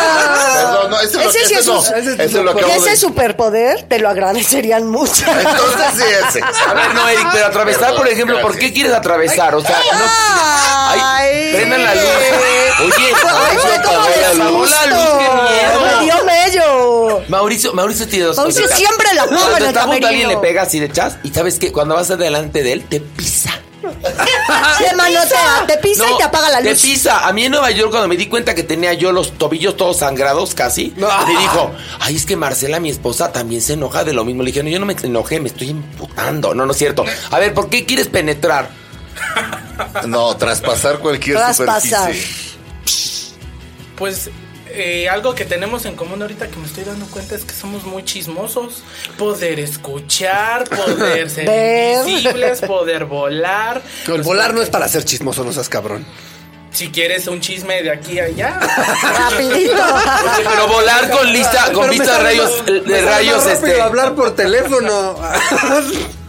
Perdón, 0.55 0.91
no, 0.91 0.99
eso, 0.99 1.19
ese 1.21 1.39
es 1.39 1.47
sí 1.47 1.53
lo, 1.53 1.59
es 1.59 1.65
eso, 1.65 1.73
no, 1.73 1.79
ese 1.97 2.13
es 2.13 2.19
eso 2.19 2.39
es 2.39 2.45
lo 2.45 2.53
que 2.55 2.61
Y 2.61 2.63
acabo 2.65 2.81
ese 2.81 2.89
de- 2.91 2.97
superpoder 2.97 3.83
te 3.83 3.99
lo 3.99 4.09
agradecerían 4.09 4.87
mucho. 4.87 5.25
Entonces 5.27 5.85
sí 5.95 6.03
ese. 6.29 6.41
A 6.43 6.73
ver, 6.73 6.93
no, 6.93 7.07
Eric, 7.07 7.27
pero 7.31 7.45
atravesar, 7.47 7.81
Perdón, 7.81 7.97
por 7.97 8.07
ejemplo, 8.07 8.35
¿por 8.41 8.51
gracias. 8.51 8.65
qué 8.69 8.73
quieres 8.73 8.93
atravesar? 8.93 9.32
O 9.55 9.61
sea, 9.61 9.77
no. 9.93 10.05
Ay, 10.89 11.51
prendan 11.53 11.83
la 11.83 11.95
luz. 11.95 12.03
Oye, 12.79 12.93
Ay, 13.05 13.13
Mauricio, 13.23 13.79
apagó 13.79 14.07
de 14.07 14.21
la 14.21 14.33
luz. 14.33 14.69
la 14.71 14.85
luz, 14.87 15.09
qué 15.17 15.53
miedo. 15.53 15.81
Me 15.81 16.03
dio 16.05 16.25
mello. 16.25 17.21
Mauricio, 17.29 17.73
Mauricio 17.73 18.07
tiene 18.07 18.25
dos 18.25 18.37
Mauricio 18.37 18.61
cositas. 18.63 18.77
siempre 18.79 19.07
la 19.15 19.25
Cuando 19.25 19.57
en 19.57 19.63
el 19.63 19.77
a 19.77 19.81
alguien 19.81 20.01
camerino. 20.01 20.29
le 20.29 20.37
pegas 20.37 20.73
y 20.73 20.79
le 20.79 20.85
echas 20.87 21.17
y 21.23 21.29
sabes 21.31 21.59
que 21.59 21.71
cuando 21.71 21.95
vas 21.95 22.11
adelante 22.11 22.63
de 22.63 22.73
él 22.73 22.83
te 22.85 22.99
pisa. 22.99 23.51
Te 24.79 24.95
manotea, 24.95 25.65
te 25.67 25.77
pisa 25.77 26.05
y 26.09 26.17
te 26.17 26.23
apaga 26.23 26.49
la 26.49 26.61
Te 26.61 26.71
luz. 26.71 26.81
pisa. 26.81 27.27
A 27.27 27.33
mí 27.33 27.45
en 27.45 27.51
Nueva 27.51 27.69
York 27.71 27.89
cuando 27.91 28.07
me 28.07 28.15
di 28.17 28.27
cuenta 28.27 28.55
que 28.55 28.63
tenía 28.63 28.93
yo 28.93 29.11
los 29.11 29.33
tobillos 29.37 29.75
todos 29.77 29.97
sangrados 29.97 30.53
casi, 30.55 30.93
No. 30.97 31.07
me 31.27 31.37
dijo, 31.39 31.71
ay, 31.99 32.15
es 32.15 32.25
que 32.25 32.35
Marcela, 32.35 32.79
mi 32.79 32.89
esposa, 32.89 33.31
también 33.31 33.61
se 33.61 33.73
enoja 33.73 34.03
de 34.03 34.13
lo 34.13 34.23
mismo. 34.25 34.41
Le 34.43 34.47
dije, 34.51 34.63
no, 34.63 34.69
yo 34.69 34.79
no 34.79 34.85
me 34.85 34.95
enojé, 35.03 35.39
me 35.39 35.49
estoy 35.49 35.69
emputando. 35.71 36.53
No, 36.53 36.65
no 36.65 36.71
es 36.71 36.77
cierto. 36.77 37.03
A 37.31 37.39
ver, 37.39 37.53
¿por 37.53 37.69
qué 37.69 37.85
quieres 37.85 38.07
penetrar? 38.07 38.69
No, 40.07 40.35
traspasar 40.37 40.99
cualquier 40.99 41.37
Traspasar. 41.37 42.13
superficie. 42.13 42.57
pues 43.97 44.29
eh, 44.75 45.07
algo 45.07 45.35
que 45.35 45.45
tenemos 45.45 45.85
en 45.85 45.95
común 45.95 46.19
ahorita 46.21 46.47
que 46.47 46.57
me 46.57 46.65
estoy 46.65 46.83
dando 46.83 47.05
cuenta 47.07 47.35
es 47.35 47.43
que 47.45 47.53
somos 47.53 47.83
muy 47.83 48.03
chismosos. 48.03 48.83
Poder 49.17 49.59
escuchar, 49.59 50.63
poder 50.69 51.29
ser 51.29 51.45
Ver. 51.45 52.07
invisibles, 52.07 52.61
poder 52.61 53.05
volar. 53.05 53.81
El 54.07 54.21
volar 54.23 54.53
no 54.53 54.61
es 54.61 54.69
para 54.69 54.87
ser 54.87 55.05
chismoso, 55.05 55.43
no 55.43 55.51
seas 55.53 55.69
cabrón. 55.69 56.05
Si 56.71 56.89
quieres 56.89 57.27
un 57.27 57.39
chisme 57.39 57.83
de 57.83 57.91
aquí 57.91 58.17
a 58.17 58.23
allá. 58.23 58.59
Rapidito. 59.29 59.75
Pero 60.43 60.67
volar 60.67 61.07
con 61.11 61.31
lista, 61.31 61.71
con 61.71 61.87
vista 61.91 62.17
de 62.17 62.23
rayos, 62.23 62.65
de 62.65 63.01
rayos, 63.03 63.45
este. 63.45 63.79
hablar 63.79 64.15
por 64.15 64.35
teléfono. 64.35 65.15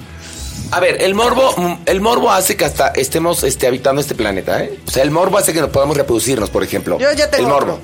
A 0.74 0.80
ver, 0.80 1.00
el 1.02 1.14
morbo, 1.14 1.54
mm, 1.56 1.82
el 1.86 2.00
morbo 2.00 2.32
hace 2.32 2.56
que 2.56 2.64
hasta 2.64 2.88
estemos 2.88 3.44
este, 3.44 3.68
habitando 3.68 4.00
este 4.00 4.16
planeta, 4.16 4.60
¿eh? 4.60 4.76
O 4.84 4.90
sea, 4.90 5.04
el 5.04 5.12
morbo 5.12 5.38
hace 5.38 5.52
que 5.52 5.60
nos 5.60 5.70
podamos 5.70 5.96
reproducirnos, 5.96 6.50
por 6.50 6.64
ejemplo. 6.64 6.98
Yo 6.98 7.12
ya 7.12 7.30
tengo 7.30 7.44
El 7.44 7.52
morbo. 7.52 7.78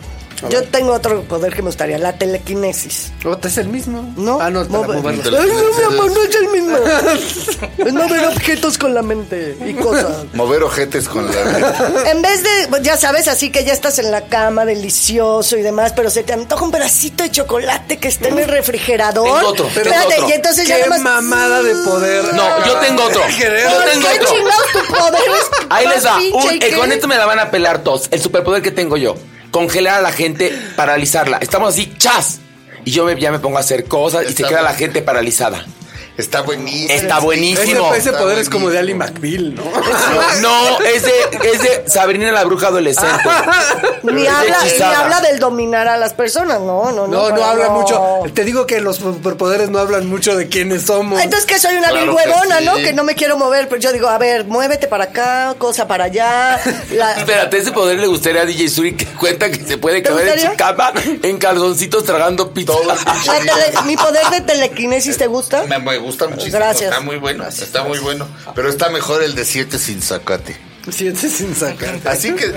Yo 0.48 0.62
tengo 0.64 0.94
otro 0.94 1.22
poder 1.24 1.52
que 1.52 1.60
me 1.60 1.66
gustaría, 1.68 1.98
la 1.98 2.14
telequinesis. 2.16 3.12
¿O 3.26 3.36
es 3.46 3.58
el 3.58 3.68
mismo? 3.68 4.14
¿No? 4.16 4.40
Ah, 4.40 4.48
no, 4.48 4.66
para 4.66 4.84
Mover- 4.88 5.02
moverlo. 5.02 5.38
Ay, 5.38 5.48
no, 5.52 5.78
mi 5.90 5.94
amor, 5.94 6.12
no 6.12 6.22
es 6.22 6.34
el 6.34 6.48
mismo. 6.48 6.78
es 7.86 7.92
mover 7.92 8.24
objetos 8.26 8.78
con 8.78 8.94
la 8.94 9.02
mente 9.02 9.56
y 9.66 9.74
cosas. 9.74 10.24
Mover 10.32 10.62
ojetes 10.62 11.08
con 11.08 11.26
la. 11.26 12.10
En 12.10 12.22
vez 12.22 12.42
de, 12.42 12.68
pues, 12.70 12.80
ya 12.82 12.96
sabes, 12.96 13.28
así 13.28 13.50
que 13.52 13.64
ya 13.64 13.74
estás 13.74 13.98
en 13.98 14.10
la 14.10 14.22
cama, 14.28 14.64
delicioso 14.64 15.58
y 15.58 15.62
demás, 15.62 15.92
pero 15.94 16.08
se 16.08 16.22
te 16.22 16.32
antoja 16.32 16.64
un 16.64 16.70
pedacito 16.70 17.22
de 17.22 17.30
chocolate 17.30 17.98
que 17.98 18.08
esté 18.08 18.28
en 18.28 18.38
el 18.38 18.48
refrigerador. 18.48 19.24
Tengo 19.24 19.48
otro, 19.48 19.66
Espérate, 19.66 20.14
otro. 20.14 20.28
y 20.28 20.32
entonces 20.32 20.66
ya 20.66 20.82
Qué 20.82 20.88
mamada 20.88 21.62
de 21.62 21.74
poder. 21.84 22.32
No, 22.34 22.64
yo 22.66 22.78
tengo 22.78 23.04
otro. 23.04 23.20
¿Por 23.20 23.30
Yo 23.30 23.84
tengo 23.92 24.08
qué 24.08 24.20
otro. 24.20 24.34
chingados 24.34 24.66
tu 24.72 24.94
poder 24.94 25.22
es 25.38 25.66
Ahí 25.68 25.86
les 25.86 26.06
va. 26.06 26.16
Un- 26.16 26.62
eh, 26.62 26.72
con 26.78 26.90
esto 26.92 27.06
me 27.08 27.16
la 27.16 27.26
van 27.26 27.38
a 27.40 27.50
pelar 27.50 27.82
todos. 27.82 28.08
El 28.10 28.22
superpoder 28.22 28.62
que 28.62 28.70
tengo 28.70 28.96
yo. 28.96 29.16
Congelar 29.50 29.98
a 29.98 30.00
la 30.00 30.12
gente, 30.12 30.52
paralizarla. 30.76 31.38
Estamos 31.38 31.74
así, 31.74 31.92
chas. 31.98 32.40
Y 32.84 32.92
yo 32.92 33.04
me- 33.04 33.18
ya 33.20 33.30
me 33.32 33.38
pongo 33.38 33.56
a 33.58 33.60
hacer 33.60 33.84
cosas 33.84 34.24
y 34.28 34.32
se 34.32 34.42
queda 34.44 34.62
la 34.62 34.74
gente 34.74 35.02
paralizada. 35.02 35.64
Está 36.16 36.42
buenísimo. 36.42 36.92
Está 36.92 37.16
Ese, 37.16 37.24
buenísimo. 37.24 37.94
ese 37.94 38.12
poder 38.12 38.38
es 38.38 38.50
como 38.50 38.68
de 38.70 38.78
Ali. 38.78 38.94
McBeal, 38.94 39.54
¿no? 39.54 39.62
No, 40.40 40.78
es 40.80 41.02
de, 41.04 41.12
es 41.52 41.62
de 41.62 41.84
Sabrina 41.88 42.30
la 42.32 42.44
bruja 42.44 42.68
adolescente. 42.68 43.10
Ni 44.02 44.26
habla, 44.26 44.58
ni 44.64 44.82
habla 44.82 45.20
del 45.20 45.38
dominar 45.38 45.86
a 45.88 45.96
las 45.98 46.14
personas, 46.14 46.58
no, 46.60 46.90
no, 46.90 47.06
no. 47.06 47.06
No, 47.06 47.30
no 47.30 47.44
habla 47.44 47.68
mucho. 47.70 48.00
Te 48.34 48.44
digo 48.44 48.66
que 48.66 48.80
los 48.80 48.96
superpoderes 48.96 49.68
no 49.70 49.78
hablan 49.78 50.06
mucho 50.08 50.34
de 50.36 50.48
quiénes 50.48 50.82
somos. 50.86 51.20
Entonces 51.20 51.46
que 51.46 51.58
soy 51.58 51.76
una 51.76 51.88
Claro 51.90 52.06
vil 52.06 52.14
huevona, 52.16 52.58
sí. 52.60 52.64
¿no? 52.64 52.74
Que 52.76 52.92
no 52.94 53.04
me 53.04 53.14
quiero 53.14 53.36
mover, 53.36 53.68
pero 53.68 53.80
yo 53.80 53.92
digo, 53.92 54.08
a 54.08 54.16
ver, 54.18 54.44
muévete 54.46 54.86
para 54.86 55.04
acá, 55.04 55.54
cosa 55.58 55.86
para 55.86 56.04
allá. 56.04 56.58
La- 56.92 57.12
Espérate, 57.18 57.58
ese 57.58 57.72
poder 57.72 57.98
le 57.98 58.06
gustaría 58.06 58.42
a 58.42 58.46
DJ 58.46 58.68
Suri 58.70 58.96
que 58.96 59.04
cuenta 59.06 59.50
que 59.50 59.62
se 59.64 59.76
puede 59.78 60.00
¿Te 60.02 60.08
quedar 60.08 60.28
en 60.28 60.40
su 60.50 60.56
cama 60.56 60.92
en 61.22 61.38
calzoncitos 61.38 62.04
tragando 62.04 62.52
pizza. 62.52 62.72
mi 63.84 63.96
poder 63.96 64.26
de 64.30 64.40
telequinesis 64.40 65.16
te 65.18 65.26
gusta? 65.26 65.62
Me, 65.64 65.78
me 65.78 65.98
gusta 66.00 66.26
muchísimo. 66.28 66.56
Gracias. 66.58 66.90
Está 66.90 67.00
muy 67.00 67.16
bueno. 67.16 67.46
Está 67.46 67.84
muy 67.84 67.98
bueno. 67.98 68.28
Pero 68.54 68.68
está 68.68 68.88
mejor 68.90 69.22
el 69.22 69.34
de 69.34 69.44
siete 69.44 69.78
sin 69.78 70.02
zacate. 70.02 70.56
Siete 70.90 71.28
sin 71.28 71.54
sacar. 71.54 71.98
Así 72.06 72.32
que 72.34 72.52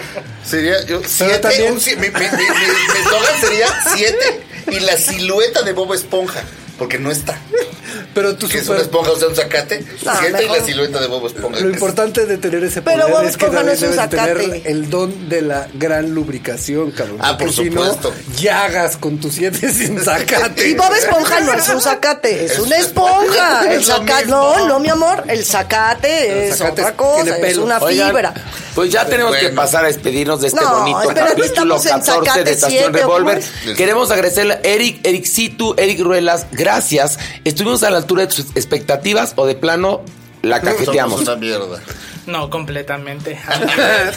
sería 0.46 0.84
yo 0.86 1.02
siete. 1.06 1.40
también- 1.40 1.74
un 1.74 1.78
mi, 1.78 1.92
mi, 1.96 2.10
mi, 2.10 2.10
mi- 2.10 2.10
mi 2.10 3.00
eslogan 3.06 3.42
sería 3.42 3.68
siete 3.96 4.44
y 4.72 4.80
la 4.80 4.98
silueta 4.98 5.62
de 5.62 5.74
Bob 5.74 5.94
Esponja. 5.94 6.42
Porque 6.78 6.98
no 7.00 7.12
está. 7.12 7.38
Pero 8.14 8.36
tú 8.36 8.48
que 8.48 8.60
es 8.60 8.68
una 8.68 8.80
esponja, 8.80 9.12
o 9.12 9.16
sea, 9.18 9.28
un 9.28 9.36
zacate. 9.36 9.84
No, 10.04 10.12
y 10.28 10.32
mejor. 10.32 10.58
la 10.60 10.64
silueta 10.66 11.00
de 11.02 11.08
Bob 11.08 11.26
Esponja. 11.28 11.60
Lo 11.60 11.70
importante 11.70 12.26
de 12.26 12.38
tener 12.38 12.64
ese 12.64 12.82
Pero 12.82 13.02
poder 13.02 13.14
Bob 13.14 13.24
es 13.26 13.38
que 13.38 13.46
Esponja 13.46 13.64
no 13.64 13.70
también 13.72 13.76
es 13.76 13.82
un 13.84 14.10
deben 14.10 14.10
tener 14.38 14.68
el 14.68 14.90
don 14.90 15.30
de 15.30 15.42
la 15.42 15.68
gran 15.74 16.12
lubricación, 16.14 16.92
cabrón. 16.92 17.18
Ah, 17.20 17.38
por 17.38 17.48
Porque 17.48 17.64
si 17.64 17.70
supuesto. 17.70 18.10
no, 18.12 18.36
llagas 18.38 18.98
con 18.98 19.20
tus 19.20 19.34
siete 19.36 19.72
sin 19.74 20.00
zacate. 20.00 20.70
Y 20.70 20.74
Bob 20.76 20.94
Esponja 20.94 21.40
no 21.42 21.54
es 21.54 21.70
un 21.70 21.82
zacate, 21.82 22.46
es, 22.46 22.52
Es- 22.54 22.60
una 22.60 22.78
es- 22.78 22.86
esponja. 22.88 23.66
es 23.72 23.78
El 23.78 23.84
zacate, 23.86 24.26
no, 24.28 24.68
no, 24.68 24.80
mi 24.80 24.90
amor, 24.90 25.24
el 25.28 25.44
zacate 25.46 26.46
El 26.48 26.52
es 26.52 26.62
otra 26.62 26.96
cosa, 26.96 27.38
es 27.38 27.58
una 27.58 27.78
Oigan, 27.80 28.08
fibra. 28.10 28.34
Pues 28.76 28.92
ya 28.92 29.06
tenemos 29.06 29.36
que 29.36 29.50
pasar 29.50 29.86
a 29.86 29.88
despedirnos 29.88 30.42
de 30.42 30.48
este 30.48 30.60
No, 30.60 30.80
bonito 30.80 31.00
no 31.04 31.14
capítulo 31.14 31.76
estamos 31.76 31.86
en 31.86 31.92
14 32.24 32.44
de 32.44 32.52
Estación 32.52 32.94
Revolver. 32.94 33.38
¿o 33.38 33.42
cómo 33.66 33.76
Queremos 33.76 34.10
agradecerle 34.12 34.54
a 34.56 34.60
Eric, 34.64 35.00
Eric 35.04 35.26
Situ, 35.26 35.76
Eric 35.78 36.00
Ruelas, 36.00 36.48
gracias. 36.64 37.20
Estuvimos 37.44 37.84
a 37.84 37.90
la 37.90 37.98
altura 37.98 38.22
de 38.22 38.28
tus 38.28 38.40
expectativas 38.56 39.34
o 39.36 39.46
de 39.46 39.56
plano 39.56 40.02
la 40.42 40.60
Somos 40.60 40.74
cajeteamos. 40.74 41.22
una 41.22 41.36
mierda. 41.36 41.80
No, 42.26 42.50
completamente. 42.50 43.38
al 43.48 43.60
nivel. 43.68 44.14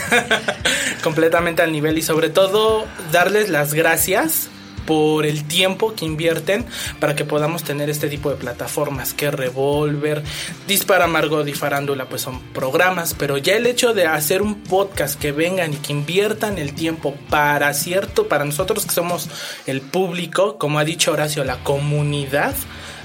completamente 1.03 1.63
al 1.63 1.73
nivel 1.73 1.99
y 1.99 2.03
sobre 2.03 2.29
todo 2.31 2.85
darles 3.13 3.49
las 3.49 3.75
gracias 3.75 4.49
por 4.87 5.27
el 5.27 5.47
tiempo 5.47 5.95
que 5.95 6.05
invierten 6.05 6.65
para 7.01 7.15
que 7.15 7.25
podamos 7.25 7.65
tener 7.65 7.91
este 7.91 8.09
tipo 8.09 8.31
de 8.31 8.37
plataformas 8.37 9.13
que 9.13 9.31
Revolver, 9.31 10.23
Dispara 10.67 11.07
Margot 11.07 11.47
y 11.47 11.53
Farándula 11.53 12.09
pues 12.09 12.23
son 12.23 12.41
programas, 12.53 13.15
pero 13.15 13.37
ya 13.37 13.57
el 13.57 13.67
hecho 13.67 13.93
de 13.93 14.07
hacer 14.07 14.43
un 14.43 14.63
podcast 14.63 15.21
que 15.21 15.33
vengan 15.33 15.75
y 15.75 15.77
que 15.77 15.93
inviertan 15.93 16.59
el 16.59 16.75
tiempo 16.75 17.15
para 17.29 17.75
cierto, 17.75 18.29
para 18.29 18.45
nosotros 18.45 18.87
que 18.87 18.95
somos 18.95 19.29
el 19.67 19.81
público, 19.81 20.59
como 20.59 20.79
ha 20.79 20.85
dicho 20.85 21.13
Horacio, 21.13 21.45
la 21.45 21.63
comunidad, 21.63 22.55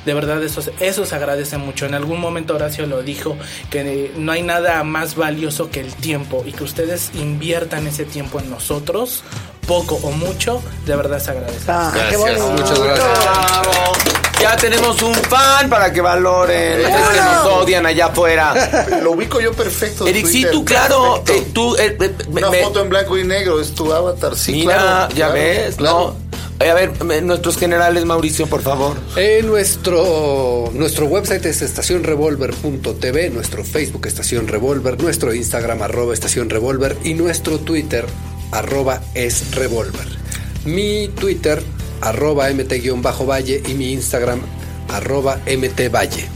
de 0.05 0.13
verdad, 0.13 0.41
eso, 0.43 0.61
eso 0.79 1.05
se 1.05 1.15
agradece 1.15 1.57
mucho. 1.57 1.85
En 1.85 1.93
algún 1.93 2.19
momento 2.19 2.55
Horacio 2.55 2.85
lo 2.87 3.01
dijo, 3.03 3.35
que 3.69 4.11
no 4.17 4.31
hay 4.31 4.41
nada 4.43 4.83
más 4.83 5.15
valioso 5.15 5.69
que 5.69 5.79
el 5.81 5.93
tiempo 5.93 6.43
y 6.45 6.51
que 6.53 6.63
ustedes 6.63 7.11
inviertan 7.13 7.87
ese 7.87 8.05
tiempo 8.05 8.39
en 8.39 8.49
nosotros, 8.49 9.23
poco 9.67 9.95
o 10.03 10.11
mucho, 10.11 10.61
de 10.85 10.95
verdad 10.95 11.19
se 11.19 11.31
agradece. 11.31 11.65
Ah, 11.67 11.91
Gracias. 11.93 12.39
Muchas 12.41 12.79
gracias. 12.79 13.07
Bravo. 13.21 13.71
Ya 14.41 14.55
tenemos 14.55 14.99
un 15.03 15.13
fan 15.13 15.69
para 15.69 15.93
que 15.93 16.01
valoren. 16.01 16.79
Es 16.81 16.87
que 16.87 17.21
nos 17.21 17.45
odian 17.45 17.85
allá 17.85 18.07
afuera. 18.07 18.89
Lo 19.03 19.11
ubico 19.11 19.39
yo 19.39 19.53
perfecto. 19.53 20.07
Eric, 20.07 20.25
sí, 20.25 20.47
tú, 20.51 20.65
claro. 20.65 21.23
eh, 21.27 21.47
tú, 21.53 21.75
eh, 21.75 21.95
eh, 22.01 22.11
me- 22.29 22.39
Una 22.41 22.49
me- 22.49 22.63
foto 22.63 22.81
en 22.81 22.89
blanco 22.89 23.17
y 23.19 23.23
negro 23.23 23.61
es 23.61 23.75
tu 23.75 23.93
avatar. 23.93 24.35
Sí, 24.35 24.53
mira, 24.53 24.77
claro, 24.77 25.09
ya 25.09 25.15
claro, 25.15 25.33
ves, 25.33 25.75
claro. 25.75 26.15
¿no? 26.30 26.30
Eh, 26.63 26.69
A 26.69 26.73
ver, 26.73 27.23
nuestros 27.23 27.57
generales, 27.57 28.05
Mauricio, 28.05 28.47
por 28.47 28.61
favor. 28.61 28.97
Eh, 29.15 29.41
nuestro, 29.43 30.69
nuestro 30.73 31.05
website 31.07 31.45
es 31.45 31.61
estacionrevolver.tv, 31.61 33.29
nuestro 33.31 33.63
Facebook 33.63 34.05
Estación 34.07 34.47
Revolver, 34.47 35.01
nuestro 35.01 35.33
Instagram 35.33 35.81
arroba 35.81 36.13
Estación 36.13 36.49
Revolver 36.49 36.97
y 37.03 37.13
nuestro 37.13 37.59
Twitter 37.59 38.05
arroba 38.51 39.01
es 39.15 39.55
Revolver. 39.55 40.07
Mi 40.65 41.07
Twitter 41.09 41.63
arroba 42.01 42.49
mt-valle 42.49 43.63
y 43.67 43.73
mi 43.73 43.93
Instagram 43.93 44.41
arroba 44.89 45.39
mtvalle. 45.47 46.27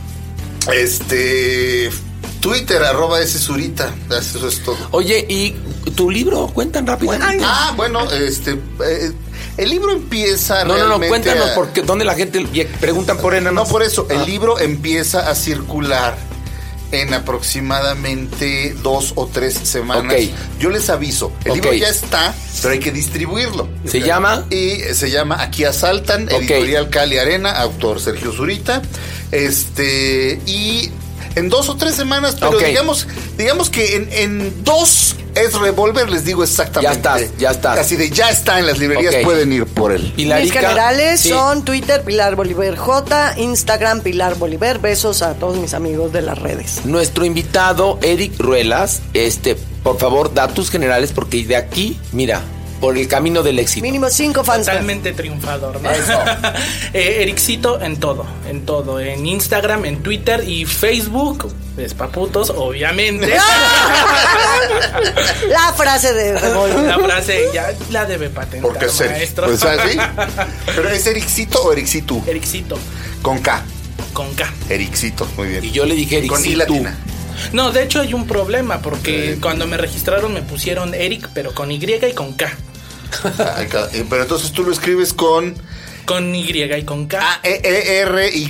Este. 0.73 1.89
Twitter, 2.39 2.83
arroba 2.83 3.21
ese 3.21 3.39
Zurita. 3.39 3.93
Eso 4.09 4.47
es 4.47 4.59
todo. 4.63 4.77
Oye, 4.91 5.25
¿y 5.27 5.55
tu 5.95 6.09
libro? 6.11 6.47
Cuentan 6.47 6.85
rápido. 6.85 7.13
Ah, 7.43 7.73
bueno, 7.75 8.09
este. 8.11 8.51
eh, 8.51 9.11
el 9.57 9.69
libro 9.69 9.91
empieza. 9.91 10.63
No, 10.65 10.77
no, 10.77 10.87
no, 10.97 11.07
cuéntanos, 11.07 11.51
a- 11.51 11.55
porque 11.55 11.81
¿dónde 11.81 12.05
la 12.05 12.15
gente 12.15 12.45
y- 12.53 12.63
preguntan 12.65 13.17
por 13.17 13.33
él? 13.35 13.43
No, 13.53 13.65
por 13.65 13.83
eso. 13.83 14.07
El 14.09 14.19
Ah. 14.19 14.25
libro 14.25 14.59
empieza 14.59 15.29
a 15.29 15.35
circular 15.35 16.17
en 16.91 17.13
aproximadamente 17.13 18.75
dos 18.83 19.13
o 19.15 19.27
tres 19.27 19.53
semanas. 19.55 20.13
Ok. 20.13 20.29
Yo 20.59 20.69
les 20.69 20.89
aviso. 20.89 21.31
El 21.43 21.53
libro 21.55 21.73
ya 21.73 21.89
está, 21.89 22.33
pero 22.61 22.73
hay 22.73 22.79
que 22.79 22.91
distribuirlo. 22.91 23.67
¿Se 23.85 23.99
llama? 24.01 24.45
Y 24.49 24.77
se 24.93 25.09
llama 25.09 25.41
Aquí 25.41 25.65
Asaltan, 25.65 26.29
editorial 26.29 26.89
Cali 26.89 27.17
Arena, 27.17 27.51
autor 27.51 27.99
Sergio 27.99 28.31
Zurita. 28.31 28.81
Este, 29.31 30.39
y 30.45 30.91
en 31.35 31.49
dos 31.49 31.69
o 31.69 31.75
tres 31.75 31.95
semanas, 31.95 32.35
pero 32.39 32.57
digamos, 32.59 33.07
digamos 33.37 33.69
que 33.69 33.95
en, 33.95 34.09
en 34.11 34.63
dos 34.63 35.15
es 35.35 35.53
Revolver, 35.53 36.09
les 36.09 36.23
digo 36.23 36.43
exactamente. 36.43 36.81
Ya 37.03 37.17
estás, 37.17 37.37
ya 37.37 37.51
estás. 37.51 37.79
Así 37.79 37.97
de 37.97 38.09
ya 38.09 38.29
está 38.29 38.59
en 38.59 38.67
las 38.67 38.79
librerías, 38.79 39.15
pueden 39.23 39.51
ir 39.51 39.65
por 39.65 39.91
él. 39.91 40.01
Mis 40.03 40.11
Pilarica. 40.13 40.61
generales 40.61 41.19
Sí. 41.21 41.29
son 41.29 41.65
Twitter 41.65 42.03
Pilar 42.03 42.35
Bolívar 42.35 42.75
J, 42.75 43.33
Instagram 43.37 44.01
Pilar 44.01 44.35
Bolívar. 44.35 44.79
Besos 44.79 45.21
a 45.21 45.33
todos 45.33 45.57
mis 45.57 45.73
amigos 45.73 46.13
de 46.13 46.21
las 46.21 46.39
redes. 46.39 46.85
Nuestro 46.85 47.25
invitado, 47.25 47.99
Eric 48.01 48.39
Ruelas, 48.39 49.01
este, 49.13 49.55
por 49.83 49.97
favor, 49.99 50.33
da 50.33 50.47
tus 50.47 50.69
generales, 50.69 51.11
porque 51.13 51.43
de 51.45 51.57
aquí, 51.57 51.99
mira, 52.13 52.41
por 52.79 52.97
el 52.97 53.07
camino 53.07 53.41
del 53.43 53.59
éxito. 53.59 53.83
Mínimo 53.83 54.09
cinco 54.09 54.43
fans. 54.43 54.65
Totalmente 54.65 55.13
triunfador, 55.13 55.81
¿no? 55.81 55.89
eh, 56.93 57.21
Ericito 57.21 57.81
en 57.81 57.97
todo, 57.97 58.25
en 58.49 58.65
todo, 58.65 58.99
en 58.99 59.25
Instagram, 59.25 59.85
en 59.85 60.03
Twitter 60.03 60.43
y 60.47 60.65
Facebook, 60.65 61.51
despaputos, 61.75 62.49
obviamente. 62.49 63.35
La 65.49 65.73
frase 65.73 66.13
de 66.13 66.33
la 66.33 66.99
frase 66.99 67.45
ya 67.53 67.73
la 67.91 68.05
debe 68.05 68.29
patentar, 68.29 68.69
Porque 68.71 68.85
es 68.85 68.99
Eric. 68.99 69.11
maestro. 69.13 69.45
Pues 69.47 69.63
así. 69.63 69.97
Pero 70.75 70.89
es 70.89 71.05
Ericito 71.07 71.61
o 71.63 71.71
Erixitu. 71.73 72.23
Ericito, 72.27 72.77
Con 73.21 73.39
K. 73.39 73.63
con 74.13 74.33
K. 74.35 74.51
Ericito, 74.69 75.27
muy 75.37 75.47
bien. 75.49 75.63
Y 75.65 75.71
yo 75.71 75.85
le 75.85 75.95
dije, 75.95 76.17
Eric, 76.17 76.29
Con 76.29 76.45
I 76.45 76.55
latina. 76.55 76.97
No, 77.53 77.71
de 77.71 77.83
hecho 77.83 78.01
hay 78.01 78.13
un 78.13 78.27
problema 78.27 78.81
porque 78.81 79.37
cuando 79.41 79.67
me 79.67 79.77
registraron 79.77 80.33
me 80.33 80.41
pusieron 80.41 80.93
Eric, 80.93 81.29
pero 81.33 81.53
con 81.53 81.71
Y 81.71 81.75
y 81.83 82.13
con 82.13 82.33
K. 82.33 82.51
Eh, 83.93 84.05
Pero 84.09 84.23
entonces 84.23 84.51
tú 84.51 84.63
lo 84.63 84.71
escribes 84.71 85.13
con 85.13 85.55
Con 86.05 86.33
Y 86.35 86.49
y 86.51 86.83
con 86.83 87.07
K. 87.07 87.19
A 87.21 87.39
E 87.43 87.61
E 87.63 87.99
R 87.99 88.29
Y 88.33 88.47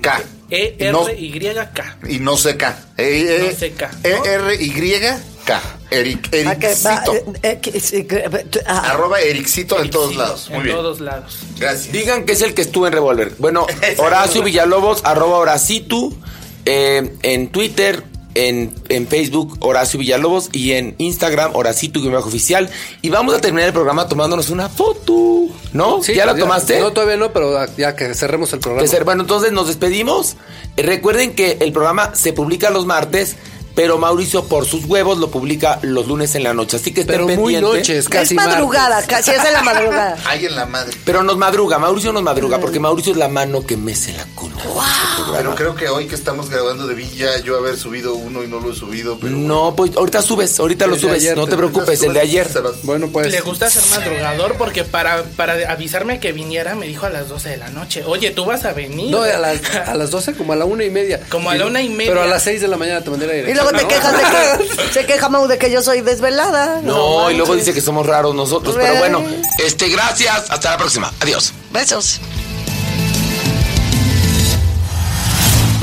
K. 0.00 0.22
E 0.50 0.76
R 0.78 0.92
No- 0.92 1.08
Y 1.08 1.38
K. 1.72 1.98
y 2.08 2.18
no 2.18 2.36
sé 2.36 2.56
K. 2.56 2.76
E, 2.96 3.36
E- 3.36 3.38
No 3.52 3.56
sé 3.58 3.72
K, 3.72 3.90
E. 4.02 4.16
R 4.24 4.54
Y 4.54 4.70
K. 5.44 5.60
Eric 5.90 6.28
Ah, 6.46 6.56
eh, 7.42 7.60
eh, 7.62 8.62
ah. 8.66 8.90
Arroba 8.92 9.20
Ericito 9.20 9.80
en 9.82 9.90
todos 9.90 10.14
lados. 10.14 10.48
Muy 10.48 10.58
en 10.58 10.62
bien. 10.64 10.76
todos 10.76 11.00
lados. 11.00 11.38
Gracias. 11.58 11.92
Digan 11.92 12.24
que 12.24 12.32
es 12.32 12.42
el 12.42 12.54
que 12.54 12.62
estuvo 12.62 12.86
en 12.86 12.92
Revolver. 12.92 13.32
Bueno, 13.38 13.66
Horacio 13.98 14.42
Villalobos, 14.42 15.00
arroba 15.04 15.38
Horacitu, 15.38 16.16
eh, 16.66 17.16
en 17.22 17.48
Twitter, 17.48 18.04
en, 18.34 18.72
en 18.88 19.06
Facebook, 19.06 19.58
Horacio 19.60 19.98
Villalobos, 19.98 20.50
y 20.52 20.72
en 20.72 20.94
Instagram, 20.98 21.52
bajo 21.52 22.28
oficial. 22.28 22.68
Y 23.02 23.10
vamos 23.10 23.34
a 23.34 23.40
terminar 23.40 23.68
el 23.68 23.72
programa 23.72 24.08
tomándonos 24.08 24.50
una 24.50 24.68
foto, 24.68 25.46
¿no? 25.72 26.02
Sí, 26.02 26.14
¿Ya 26.14 26.26
la 26.26 26.36
tomaste? 26.36 26.80
No, 26.80 26.92
todavía 26.92 27.16
no, 27.16 27.32
pero 27.32 27.66
ya 27.76 27.96
que 27.96 28.14
cerremos 28.14 28.52
el 28.52 28.60
programa. 28.60 28.86
Bueno, 29.04 29.22
entonces 29.22 29.52
nos 29.52 29.66
despedimos. 29.66 30.36
Eh, 30.76 30.82
recuerden 30.82 31.34
que 31.34 31.58
el 31.60 31.72
programa 31.72 32.14
se 32.14 32.32
publica 32.32 32.70
los 32.70 32.86
martes, 32.86 33.36
pero 33.74 33.98
Mauricio 33.98 34.44
por 34.44 34.66
sus 34.66 34.84
huevos 34.84 35.18
lo 35.18 35.30
publica 35.30 35.78
los 35.82 36.06
lunes 36.06 36.34
en 36.34 36.42
la 36.42 36.54
noche. 36.54 36.76
Así 36.76 36.92
que 36.92 37.02
estén 37.02 37.14
pero 37.16 37.24
muy 37.26 37.54
pendientes. 37.54 37.88
noches, 37.88 38.08
casi 38.08 38.34
es 38.34 38.44
madrugada, 38.44 38.96
martes. 38.96 39.08
casi 39.08 39.30
es 39.30 39.42
de 39.42 39.52
la 39.52 39.62
madrugada. 39.62 40.16
Ay, 40.26 40.46
en 40.46 40.56
la 40.56 40.66
madre. 40.66 40.96
Pero 41.04 41.22
nos 41.22 41.36
madruga, 41.36 41.78
Mauricio 41.78 42.12
nos 42.12 42.22
madruga, 42.22 42.58
porque 42.58 42.80
Mauricio 42.80 43.12
es 43.12 43.18
la 43.18 43.28
mano 43.28 43.64
que 43.64 43.76
mece 43.76 44.12
la 44.12 44.24
cuna. 44.34 44.56
Pero 45.32 45.54
creo 45.54 45.74
que 45.74 45.88
hoy 45.88 46.06
que 46.06 46.14
estamos 46.14 46.50
grabando 46.50 46.86
de 46.86 46.94
Villa, 46.94 47.38
yo 47.44 47.56
haber 47.56 47.76
subido 47.76 48.14
uno 48.14 48.42
y 48.42 48.48
no 48.48 48.60
lo 48.60 48.72
he 48.72 48.74
subido. 48.74 49.18
Pero 49.18 49.36
No, 49.36 49.74
pues 49.76 49.96
ahorita 49.96 50.22
subes, 50.22 50.58
ahorita 50.58 50.86
lo 50.86 50.94
El 50.94 51.00
de 51.00 51.06
subes, 51.08 51.22
ayer 51.22 51.36
no 51.36 51.44
te- 51.44 51.50
te 51.52 51.56
preocupes, 51.56 52.02
el 52.02 52.12
de 52.12 52.20
ayer. 52.20 52.48
Bueno, 52.82 53.08
pues. 53.12 53.30
Le 53.30 53.40
gusta 53.40 53.70
ser 53.70 53.82
madrugador 53.98 54.54
porque 54.56 54.84
para, 54.84 55.22
para 55.36 55.54
avisarme 55.70 56.20
que 56.20 56.32
viniera 56.32 56.74
me 56.74 56.86
dijo 56.86 57.06
a 57.06 57.10
las 57.10 57.28
12 57.28 57.48
de 57.50 57.56
la 57.56 57.70
noche, 57.70 58.02
oye, 58.04 58.30
tú 58.30 58.44
vas 58.44 58.64
a 58.64 58.72
venir. 58.72 59.10
No, 59.10 59.22
a 59.22 59.38
las, 59.38 59.60
a 59.86 59.94
las 59.94 60.10
12, 60.10 60.34
como 60.34 60.52
a 60.52 60.56
la 60.56 60.64
una 60.64 60.84
y 60.84 60.90
media. 60.90 61.20
Como 61.30 61.50
a 61.50 61.54
la 61.54 61.66
una 61.66 61.82
y 61.82 61.88
media. 61.88 62.10
Pero 62.12 62.22
a 62.22 62.26
las 62.26 62.42
6 62.42 62.60
de 62.60 62.68
la 62.68 62.76
mañana 62.76 63.02
te 63.02 63.10
mandé 63.10 63.26
la 63.26 63.32
dirección. 63.34 63.59
Luego 63.62 63.78
te 63.78 63.86
quejas 63.86 64.16
de 64.16 64.22
que 64.22 64.92
se 64.92 65.06
queja 65.06 65.28
Mau 65.28 65.46
de 65.46 65.58
que 65.58 65.70
yo 65.70 65.82
soy 65.82 66.00
desvelada. 66.00 66.80
No, 66.82 67.30
y 67.30 67.36
luego 67.36 67.54
dice 67.54 67.72
que 67.72 67.80
somos 67.80 68.06
raros 68.06 68.34
nosotros, 68.34 68.76
pero 68.78 68.96
bueno, 68.96 69.22
este, 69.58 69.88
gracias, 69.88 70.50
hasta 70.50 70.70
la 70.70 70.76
próxima, 70.76 71.12
adiós. 71.20 71.52
Besos. 71.70 72.20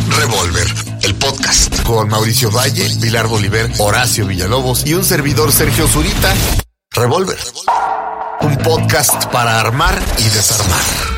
Revolver, 0.09 0.67
el 1.03 1.15
podcast 1.15 1.83
con 1.83 2.09
Mauricio 2.09 2.49
Valle, 2.49 2.89
Pilar 2.99 3.27
Bolívar, 3.27 3.69
Horacio 3.77 4.25
Villalobos 4.25 4.85
y 4.85 4.93
un 4.93 5.05
servidor 5.05 5.51
Sergio 5.51 5.87
Zurita. 5.87 6.33
Revolver, 6.91 7.37
un 8.41 8.57
podcast 8.57 9.25
para 9.25 9.59
armar 9.59 10.01
y 10.17 10.23
desarmar. 10.29 11.16